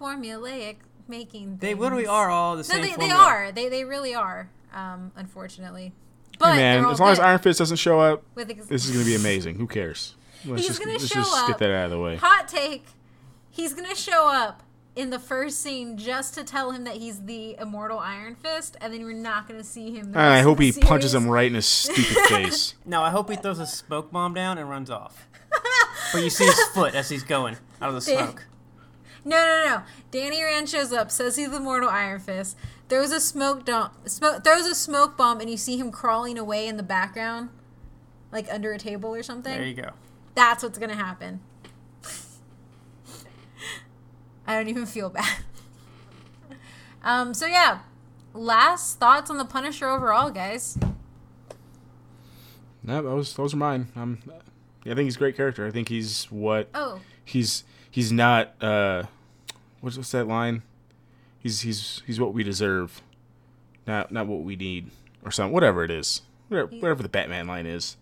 Formulaic 0.00 0.76
making. 1.08 1.58
They 1.58 1.68
things. 1.68 1.80
literally 1.80 2.06
are 2.06 2.28
all 2.30 2.52
the 2.56 2.58
No, 2.58 2.62
same. 2.62 2.82
they, 2.82 2.88
they 2.90 2.94
formula. 2.94 3.22
are. 3.22 3.52
They 3.52 3.68
they 3.68 3.84
really 3.84 4.14
are. 4.14 4.50
Um, 4.74 5.12
unfortunately, 5.16 5.92
but 6.38 6.52
Hey, 6.54 6.58
man, 6.58 6.84
as 6.90 7.00
long 7.00 7.10
as 7.10 7.18
Iron 7.18 7.38
Fist 7.38 7.58
doesn't 7.60 7.78
show 7.78 7.98
up, 7.98 8.22
with 8.34 8.50
ex- 8.50 8.66
this 8.66 8.84
is 8.84 8.90
going 8.90 9.04
to 9.04 9.10
be 9.10 9.14
amazing. 9.14 9.54
Who 9.56 9.66
cares? 9.66 10.16
Let's 10.44 10.60
He's 10.60 10.68
just, 10.68 10.80
gonna 10.80 10.92
let's 10.92 11.06
show 11.08 11.20
just 11.20 11.34
up. 11.34 11.48
get 11.48 11.58
that 11.58 11.70
out 11.70 11.84
of 11.86 11.90
the 11.92 11.98
way. 11.98 12.16
hot 12.16 12.46
take. 12.46 12.84
He's 13.50 13.72
gonna 13.72 13.94
show 13.94 14.28
up 14.30 14.62
in 14.94 15.08
the 15.10 15.18
first 15.18 15.62
scene 15.62 15.96
just 15.96 16.34
to 16.34 16.44
tell 16.44 16.72
him 16.72 16.84
that 16.84 16.96
he's 16.96 17.22
the 17.22 17.56
immortal 17.58 17.98
Iron 17.98 18.34
Fist, 18.34 18.76
and 18.82 18.92
then 18.92 19.02
we're 19.04 19.12
not 19.14 19.48
gonna 19.48 19.64
see 19.64 19.92
him. 19.96 20.12
the 20.12 20.18
And 20.18 20.28
I 20.28 20.42
hope 20.42 20.54
of 20.54 20.58
the 20.58 20.70
he 20.72 20.80
punches 20.80 21.14
him 21.14 21.26
right 21.28 21.46
in 21.46 21.54
his 21.54 21.66
stupid 21.66 22.04
face. 22.28 22.74
No, 22.84 23.00
I 23.02 23.08
hope 23.10 23.30
he 23.30 23.36
throws 23.36 23.58
a 23.58 23.66
smoke 23.66 24.12
bomb 24.12 24.34
down 24.34 24.58
and 24.58 24.68
runs 24.68 24.90
off. 24.90 25.26
But 26.12 26.22
you 26.22 26.30
see 26.30 26.44
his 26.44 26.60
foot 26.74 26.94
as 26.94 27.08
he's 27.08 27.22
going 27.22 27.56
out 27.80 27.88
of 27.88 27.94
the 27.94 28.00
smoke. 28.00 28.46
No, 29.24 29.36
no, 29.36 29.64
no. 29.64 29.82
Danny 30.10 30.42
Rand 30.42 30.68
shows 30.68 30.92
up, 30.92 31.10
says 31.10 31.36
he's 31.36 31.50
the 31.50 31.58
mortal 31.58 31.88
Iron 31.88 32.20
Fist, 32.20 32.56
throws 32.88 33.10
a 33.10 33.20
smoke 33.20 33.64
dump, 33.64 34.08
smoke, 34.08 34.44
throws 34.44 34.66
a 34.66 34.74
smoke 34.74 35.16
bomb, 35.16 35.40
and 35.40 35.50
you 35.50 35.56
see 35.56 35.76
him 35.76 35.90
crawling 35.90 36.38
away 36.38 36.68
in 36.68 36.76
the 36.76 36.82
background, 36.84 37.48
like 38.30 38.46
under 38.52 38.72
a 38.72 38.78
table 38.78 39.12
or 39.12 39.22
something. 39.24 39.52
There 39.52 39.66
you 39.66 39.74
go. 39.74 39.90
That's 40.36 40.62
what's 40.62 40.78
gonna 40.78 40.94
happen. 40.94 41.40
I 44.46 44.56
don't 44.56 44.68
even 44.68 44.86
feel 44.86 45.10
bad. 45.10 45.38
um. 47.02 47.34
So 47.34 47.46
yeah, 47.46 47.80
last 48.32 49.00
thoughts 49.00 49.28
on 49.28 49.38
the 49.38 49.44
Punisher 49.44 49.88
overall, 49.88 50.30
guys. 50.30 50.78
No, 52.84 53.02
those 53.02 53.34
those 53.34 53.54
are 53.54 53.56
mine. 53.56 53.88
Um, 53.96 54.22
I 54.90 54.94
think 54.94 55.06
he's 55.06 55.16
a 55.16 55.18
great 55.18 55.36
character. 55.36 55.66
I 55.66 55.70
think 55.70 55.88
he's 55.88 56.24
what 56.30 56.68
Oh, 56.74 57.00
he's 57.24 57.64
he's 57.90 58.12
not. 58.12 58.54
Uh, 58.62 59.04
what's 59.80 59.96
what's 59.96 60.12
that 60.12 60.26
line? 60.26 60.62
He's 61.38 61.60
he's 61.60 62.02
he's 62.06 62.20
what 62.20 62.32
we 62.34 62.42
deserve, 62.42 63.02
not 63.86 64.10
not 64.12 64.26
what 64.26 64.42
we 64.42 64.56
need 64.56 64.90
or 65.24 65.30
something. 65.30 65.52
Whatever 65.52 65.84
it 65.84 65.90
is, 65.90 66.22
whatever, 66.48 66.70
whatever 66.76 67.02
the 67.02 67.08
Batman 67.08 67.46
line 67.46 67.66
is. 67.66 67.96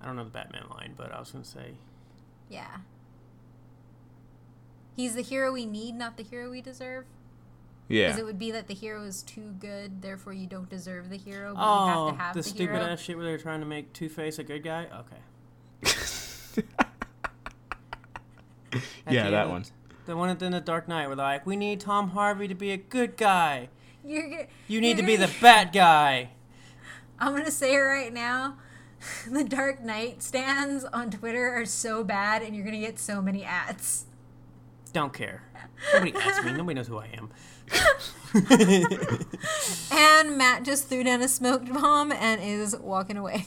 I 0.00 0.06
don't 0.06 0.16
know 0.16 0.24
the 0.24 0.30
Batman 0.30 0.64
line, 0.70 0.94
but 0.96 1.12
I 1.12 1.18
was 1.18 1.30
gonna 1.30 1.44
say 1.44 1.74
yeah. 2.48 2.78
He's 4.96 5.14
the 5.14 5.22
hero 5.22 5.52
we 5.52 5.66
need, 5.66 5.96
not 5.96 6.16
the 6.16 6.22
hero 6.22 6.50
we 6.50 6.60
deserve. 6.60 7.04
Yeah, 7.88 8.06
Because 8.08 8.20
it 8.20 8.24
would 8.24 8.38
be 8.38 8.50
that 8.52 8.66
the 8.66 8.74
hero 8.74 9.02
is 9.04 9.22
too 9.22 9.54
good, 9.60 10.00
therefore 10.00 10.32
you 10.32 10.46
don't 10.46 10.68
deserve 10.70 11.10
the 11.10 11.18
hero, 11.18 11.54
but 11.54 11.60
you 11.60 11.66
Oh, 11.66 11.86
have 11.86 11.94
to 11.94 12.00
oh, 12.00 12.14
have 12.16 12.34
the, 12.34 12.40
the, 12.40 12.48
stupid 12.48 12.76
hero. 12.76 12.86
ass 12.86 13.00
shit 13.00 13.16
where 13.16 13.26
they're 13.26 13.36
trying 13.38 13.60
to 13.60 13.66
make 13.66 13.92
Two 13.92 14.08
Face 14.08 14.38
a 14.38 14.44
good 14.44 14.62
guy. 14.64 14.86
Okay. 15.00 15.16
Yeah, 19.08 19.30
that 19.30 19.42
end, 19.42 19.50
one. 19.50 19.64
The 20.06 20.16
one 20.16 20.30
in 20.30 20.52
the 20.52 20.60
Dark 20.60 20.88
Knight 20.88 21.06
where 21.06 21.14
they're 21.16 21.24
like, 21.24 21.46
we 21.46 21.56
need 21.56 21.78
Tom 21.80 22.10
Harvey 22.10 22.48
to 22.48 22.54
be 22.54 22.72
a 22.72 22.76
good 22.76 23.16
guy. 23.16 23.68
You're, 24.04 24.28
g- 24.28 24.46
You 24.66 24.80
need 24.80 24.96
to 24.96 25.02
you're 25.02 25.06
be 25.06 25.16
the 25.16 25.26
gonna- 25.26 25.38
bad 25.40 25.72
guy. 25.72 26.30
I'm 27.18 27.36
gonna 27.36 27.50
say 27.50 27.74
it 27.74 27.78
right 27.78 28.12
now. 28.12 28.56
The 29.30 29.44
Dark 29.44 29.82
Knight 29.82 30.22
stands 30.22 30.82
on 30.84 31.10
Twitter 31.10 31.50
are 31.54 31.66
so 31.66 32.02
bad, 32.02 32.42
and 32.42 32.56
you're 32.56 32.64
gonna 32.64 32.80
get 32.80 32.98
so 32.98 33.20
many 33.20 33.44
ads. 33.44 34.06
Don't 34.94 35.12
care. 35.12 35.42
Nobody 35.92 36.14
asks 36.16 36.42
me. 36.44 36.52
Nobody 36.52 36.74
knows 36.74 36.86
who 36.88 36.96
I 36.98 37.08
am. 37.14 37.28
And 39.92 40.36
Matt 40.38 40.64
just 40.64 40.88
threw 40.88 41.04
down 41.04 41.22
a 41.22 41.28
smoked 41.28 41.72
bomb 41.72 42.12
and 42.12 42.40
is 42.42 42.76
walking 42.76 43.16
away. 43.16 43.46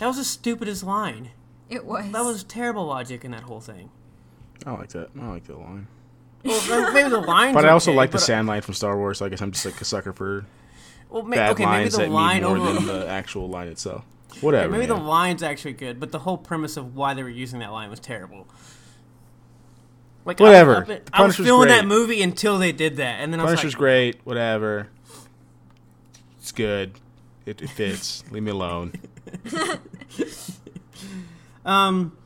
That 0.00 0.06
was 0.06 0.16
the 0.16 0.24
stupidest 0.24 0.82
line. 0.84 1.30
It 1.70 1.84
was. 1.84 2.10
That 2.10 2.24
was 2.24 2.44
terrible 2.44 2.84
logic 2.86 3.24
in 3.24 3.30
that 3.30 3.42
whole 3.44 3.60
thing. 3.60 3.90
I 4.66 4.72
like 4.72 4.88
that. 4.90 5.10
I 5.20 5.26
like 5.28 5.44
that 5.44 5.58
line. 5.58 5.86
Well, 6.44 6.92
maybe 6.92 7.08
the 7.08 7.20
lines. 7.20 7.54
But 7.54 7.64
I 7.64 7.68
also 7.70 7.92
okay, 7.92 7.96
like 7.96 8.10
the 8.10 8.16
but- 8.16 8.22
sand 8.22 8.48
line 8.48 8.60
from 8.62 8.74
Star 8.74 8.96
Wars. 8.98 9.18
So 9.18 9.26
I 9.26 9.28
guess 9.28 9.40
I'm 9.40 9.52
just 9.52 9.64
like 9.64 9.80
a 9.80 9.84
sucker 9.84 10.12
for 10.12 10.44
Well, 11.08 11.22
may, 11.22 11.36
bad 11.36 11.52
okay, 11.52 11.64
maybe 11.64 11.82
lines 11.84 11.92
the 11.92 11.98
that 12.02 12.10
line 12.10 12.42
mean 12.42 12.56
more 12.58 12.66
over. 12.68 12.72
than 12.74 12.86
the 13.00 13.08
actual 13.08 13.48
line 13.48 13.68
itself. 13.68 14.04
Whatever. 14.40 14.72
maybe 14.72 14.86
the 14.86 14.96
line's 14.96 15.44
actually 15.44 15.74
good, 15.74 16.00
but 16.00 16.10
the 16.10 16.18
whole 16.20 16.36
premise 16.36 16.76
of 16.76 16.96
why 16.96 17.14
they 17.14 17.22
were 17.22 17.28
using 17.30 17.60
that 17.60 17.70
line 17.70 17.88
was 17.88 18.00
terrible. 18.00 18.48
Like 20.24 20.40
Whatever. 20.40 20.76
I, 20.76 20.78
I, 20.78 20.84
The 20.84 20.92
I 20.94 20.96
was 20.96 21.04
Punisher's 21.12 21.46
feeling 21.46 21.68
that 21.68 21.80
great. 21.84 21.88
movie 21.88 22.22
until 22.22 22.58
they 22.58 22.72
did 22.72 22.96
that, 22.96 23.20
and 23.20 23.32
then 23.32 23.40
I 23.40 23.44
was 23.44 23.50
Punisher's 23.52 23.74
like, 23.74 23.78
great. 23.78 24.20
Whatever. 24.24 24.88
It's 26.38 26.52
good. 26.52 26.92
It, 27.46 27.60
it 27.60 27.68
fits. 27.70 28.24
Leave 28.30 28.42
me 28.42 28.50
alone. 28.50 28.92
Um, 31.64 32.16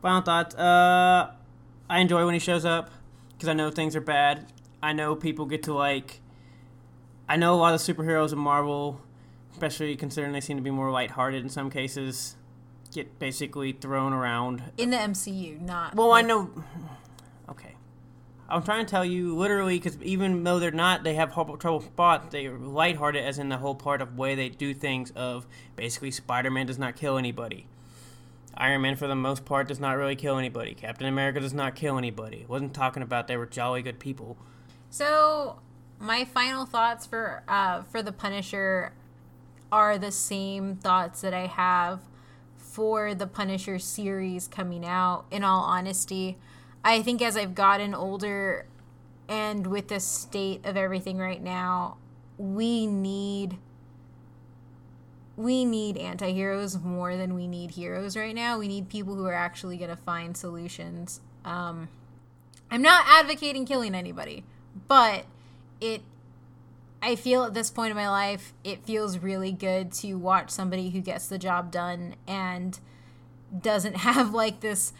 final 0.00 0.22
thoughts. 0.22 0.54
Uh, 0.54 1.30
I 1.88 2.00
enjoy 2.00 2.24
when 2.24 2.34
he 2.34 2.40
shows 2.40 2.64
up 2.64 2.90
because 3.34 3.48
I 3.48 3.52
know 3.52 3.70
things 3.70 3.94
are 3.94 4.00
bad. 4.00 4.46
I 4.82 4.92
know 4.94 5.14
people 5.14 5.44
get 5.46 5.62
to 5.64 5.74
like. 5.74 6.20
I 7.28 7.36
know 7.36 7.54
a 7.54 7.56
lot 7.56 7.74
of 7.74 7.80
superheroes 7.80 8.32
in 8.32 8.38
Marvel, 8.38 9.00
especially 9.52 9.96
considering 9.96 10.32
they 10.32 10.40
seem 10.40 10.56
to 10.56 10.62
be 10.62 10.70
more 10.70 10.90
lighthearted 10.90 11.42
in 11.42 11.50
some 11.50 11.70
cases, 11.70 12.36
get 12.92 13.18
basically 13.18 13.72
thrown 13.72 14.12
around. 14.12 14.62
in 14.78 14.90
the 14.90 14.96
MCU, 14.96 15.60
not. 15.60 15.94
Well, 15.94 16.12
I 16.12 16.22
know. 16.22 16.50
Okay. 17.48 17.74
I'm 18.48 18.62
trying 18.62 18.84
to 18.86 18.90
tell 18.90 19.04
you 19.04 19.36
literally 19.36 19.78
because 19.78 20.00
even 20.02 20.44
though 20.44 20.58
they're 20.58 20.70
not, 20.70 21.02
they 21.02 21.14
have 21.14 21.34
trouble 21.34 21.80
spot. 21.80 22.30
They're 22.30 22.56
lighthearted, 22.56 23.24
as 23.24 23.38
in 23.38 23.48
the 23.48 23.56
whole 23.56 23.74
part 23.74 24.00
of 24.00 24.16
way 24.16 24.34
they 24.34 24.48
do 24.48 24.72
things. 24.72 25.10
Of 25.12 25.46
basically, 25.74 26.12
Spider-Man 26.12 26.66
does 26.66 26.78
not 26.78 26.94
kill 26.94 27.18
anybody. 27.18 27.66
Iron 28.56 28.82
Man, 28.82 28.96
for 28.96 29.06
the 29.06 29.16
most 29.16 29.44
part, 29.44 29.68
does 29.68 29.80
not 29.80 29.96
really 29.96 30.16
kill 30.16 30.38
anybody. 30.38 30.74
Captain 30.74 31.06
America 31.06 31.40
does 31.40 31.52
not 31.52 31.74
kill 31.74 31.98
anybody. 31.98 32.46
wasn't 32.48 32.72
talking 32.72 33.02
about 33.02 33.26
they 33.26 33.36
were 33.36 33.46
jolly 33.46 33.82
good 33.82 33.98
people. 33.98 34.36
So 34.88 35.58
my 35.98 36.24
final 36.24 36.64
thoughts 36.64 37.04
for 37.04 37.42
uh, 37.48 37.82
for 37.82 38.02
the 38.02 38.12
Punisher 38.12 38.92
are 39.72 39.98
the 39.98 40.12
same 40.12 40.76
thoughts 40.76 41.20
that 41.20 41.34
I 41.34 41.46
have 41.46 42.00
for 42.56 43.14
the 43.14 43.26
Punisher 43.26 43.78
series 43.78 44.48
coming 44.48 44.86
out. 44.86 45.26
In 45.30 45.42
all 45.44 45.64
honesty, 45.64 46.38
I 46.86 47.02
think 47.02 47.20
as 47.20 47.36
I've 47.36 47.56
gotten 47.56 47.96
older 47.96 48.64
and 49.28 49.66
with 49.66 49.88
the 49.88 49.98
state 49.98 50.64
of 50.64 50.76
everything 50.76 51.18
right 51.18 51.42
now, 51.42 51.96
we 52.38 52.86
need 52.86 53.58
we 55.36 55.64
need 55.64 55.98
anti-heroes 55.98 56.78
more 56.78 57.16
than 57.16 57.34
we 57.34 57.48
need 57.48 57.72
heroes 57.72 58.16
right 58.16 58.34
now. 58.34 58.56
We 58.56 58.68
need 58.68 58.88
people 58.88 59.16
who 59.16 59.26
are 59.26 59.34
actually 59.34 59.76
going 59.76 59.90
to 59.90 59.96
find 59.96 60.36
solutions. 60.36 61.20
Um, 61.44 61.88
I'm 62.70 62.82
not 62.82 63.04
advocating 63.06 63.66
killing 63.66 63.94
anybody, 63.94 64.44
but 64.86 65.24
it 65.80 66.02
I 67.02 67.16
feel 67.16 67.42
at 67.42 67.52
this 67.52 67.68
point 67.68 67.90
in 67.90 67.96
my 67.96 68.08
life, 68.08 68.52
it 68.62 68.84
feels 68.84 69.18
really 69.18 69.50
good 69.50 69.90
to 69.94 70.14
watch 70.14 70.50
somebody 70.50 70.90
who 70.90 71.00
gets 71.00 71.26
the 71.26 71.36
job 71.36 71.72
done 71.72 72.14
and 72.28 72.78
doesn't 73.60 73.96
have 74.08 74.32
like 74.32 74.60
this 74.60 74.92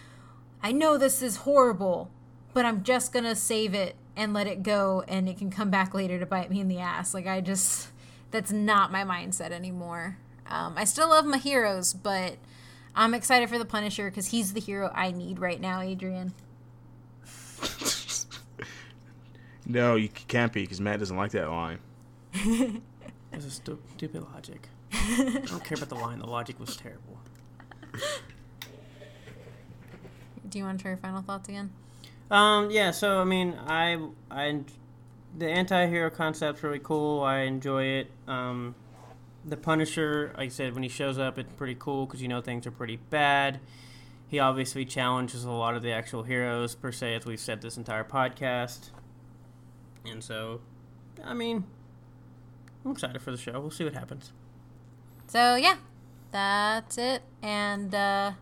I 0.67 0.73
know 0.73 0.99
this 0.99 1.23
is 1.23 1.37
horrible, 1.37 2.11
but 2.53 2.65
I'm 2.65 2.83
just 2.83 3.13
going 3.13 3.25
to 3.25 3.37
save 3.37 3.73
it 3.73 3.95
and 4.17 4.35
let 4.35 4.49
it 4.49 4.65
go 4.65 5.05
and 5.07 5.29
it 5.29 5.39
can 5.39 5.49
come 5.49 5.71
back 5.71 5.95
later 5.95 6.19
to 6.19 6.27
bite 6.27 6.51
me 6.51 6.59
in 6.59 6.67
the 6.67 6.81
ass. 6.81 7.15
Like 7.15 7.29
I 7.29 7.41
just 7.41 7.91
that's 8.33 8.51
not 8.51 8.91
my 8.91 9.05
mindset 9.05 9.53
anymore. 9.53 10.19
Um, 10.49 10.75
I 10.77 10.83
still 10.83 11.09
love 11.09 11.25
my 11.25 11.39
heroes, 11.39 11.95
but 11.95 12.39
I'm 12.97 13.15
excited 13.15 13.49
for 13.49 13.59
the 13.59 13.65
Punisher 13.65 14.11
because 14.11 14.27
he's 14.27 14.55
the 14.55 14.61
hero 14.61 14.91
I 14.93 15.13
need 15.13 15.39
right 15.39 15.61
now, 15.61 15.83
Adrian. 15.83 16.35
No, 19.69 19.97
you 19.97 20.09
can't 20.09 20.53
be 20.53 20.63
because 20.63 20.81
Matt 20.81 21.01
doesn't 21.01 21.17
like 21.17 21.33
that 21.33 21.49
line. 21.49 21.79
This 22.33 23.45
is 23.45 23.55
stu- 23.55 23.83
stupid 23.97 24.25
logic. 24.33 24.69
I 24.93 25.43
don't 25.45 25.65
care 25.65 25.77
about 25.77 25.89
the 25.89 25.97
line. 25.97 26.21
The 26.21 26.27
logic 26.27 26.61
was 26.61 26.77
terrible. 26.77 27.19
Do 30.49 30.59
you 30.59 30.65
want 30.65 30.79
to 30.79 30.83
share 30.83 30.93
your 30.93 30.99
final 30.99 31.23
thoughts 31.23 31.49
again? 31.49 31.71
Um, 32.31 32.71
yeah. 32.71 32.91
So 32.91 33.21
I 33.21 33.25
mean, 33.25 33.55
I 33.67 33.99
I 34.31 34.61
the 35.37 35.49
anti-hero 35.49 36.11
concept's 36.11 36.63
really 36.63 36.79
cool. 36.79 37.23
I 37.23 37.41
enjoy 37.41 37.85
it. 37.85 38.11
Um, 38.27 38.75
the 39.45 39.57
Punisher, 39.57 40.33
like 40.37 40.47
I 40.47 40.49
said, 40.49 40.75
when 40.75 40.83
he 40.83 40.89
shows 40.89 41.19
up, 41.19 41.39
it's 41.39 41.53
pretty 41.53 41.77
cool 41.79 42.07
because 42.07 42.23
you 42.23 42.29
know 42.29 42.41
things 42.41 42.67
are 42.67 42.71
pretty 42.71 42.97
bad. 43.11 43.61
He 44.29 44.41
obviously 44.41 44.85
challenges 44.85 45.45
a 45.45 45.51
lot 45.51 45.77
of 45.77 45.83
the 45.83 45.93
actual 45.93 46.25
heroes 46.25 46.75
per 46.75 46.91
se, 46.91 47.15
as 47.15 47.27
we've 47.27 47.39
said 47.39 47.63
this 47.63 47.77
entire 47.77 48.03
podcast. 48.03 48.91
And 50.05 50.23
so, 50.23 50.61
I 51.25 51.33
mean, 51.33 51.65
I'm 52.85 52.91
excited 52.91 53.23
for 53.23 53.31
the 53.31 53.37
show. 53.37 53.53
We'll 53.61 53.71
see 53.71 53.85
what 53.85 53.95
happens. 53.95 54.33
So 55.29 55.55
yeah, 55.55 55.77
that's 56.33 56.99
it. 56.99 57.23
And 57.41 57.95
uh, 57.95 58.33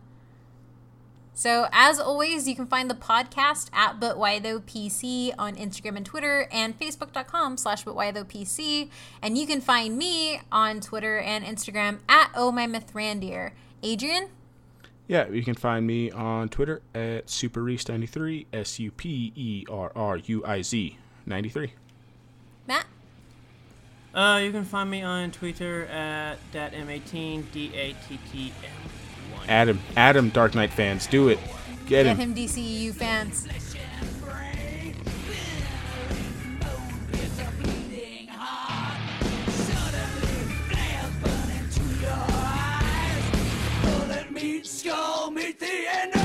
so 1.35 1.67
as 1.73 1.99
always, 1.99 2.47
you 2.47 2.55
can 2.55 2.65
find 2.65 2.89
the 2.89 2.95
podcast 2.95 3.69
at 3.73 3.99
But 3.99 4.17
Why 4.17 4.39
Though 4.39 4.61
PC 4.61 5.33
on 5.37 5.55
Instagram 5.55 5.97
and 5.97 6.05
Twitter 6.05 6.47
and 6.49 6.79
Facebook.com 6.79 7.57
slash 7.57 7.83
But 7.83 7.93
Why 7.93 8.09
Though 8.11 8.23
PC. 8.23 8.89
And 9.21 9.37
you 9.37 9.45
can 9.45 9.59
find 9.59 9.97
me 9.97 10.39
on 10.49 10.79
Twitter 10.79 11.19
and 11.19 11.43
Instagram 11.43 11.99
at 12.07 12.31
Oh 12.35 12.53
My 12.53 12.67
Myth 12.67 12.93
Randier. 12.93 13.51
Adrian? 13.83 14.29
Yeah, 15.07 15.27
you 15.27 15.43
can 15.43 15.55
find 15.55 15.85
me 15.85 16.09
on 16.09 16.47
Twitter 16.47 16.81
at 16.95 17.27
superruiz93, 17.27 18.45
S 18.53 18.79
U 18.79 18.91
P 18.91 19.33
E 19.35 19.65
R 19.69 19.91
R 19.93 20.17
U 20.17 20.43
I 20.45 20.61
Z 20.61 20.97
93. 21.25 21.73
Matt? 22.65 22.85
Uh, 24.15 24.39
you 24.41 24.51
can 24.53 24.63
find 24.63 24.89
me 24.89 25.03
on 25.03 25.29
Twitter 25.31 25.85
at 25.87 26.37
datm18, 26.53 27.51
D-A-T-T-M-1. 27.51 28.94
Adam, 29.47 29.79
Adam, 29.95 30.29
Dark 30.29 30.55
Knight 30.55 30.71
fans, 30.73 31.07
do 31.07 31.29
it. 31.29 31.39
Get 31.85 32.03
Get 32.03 32.05
him. 32.07 32.17
him 32.17 32.35
DCU 32.35 32.93
fans. 32.93 33.47
Meet 44.31 44.65
skull, 44.65 45.31
meet 45.31 45.59
the 45.59 45.65
end 45.65 46.24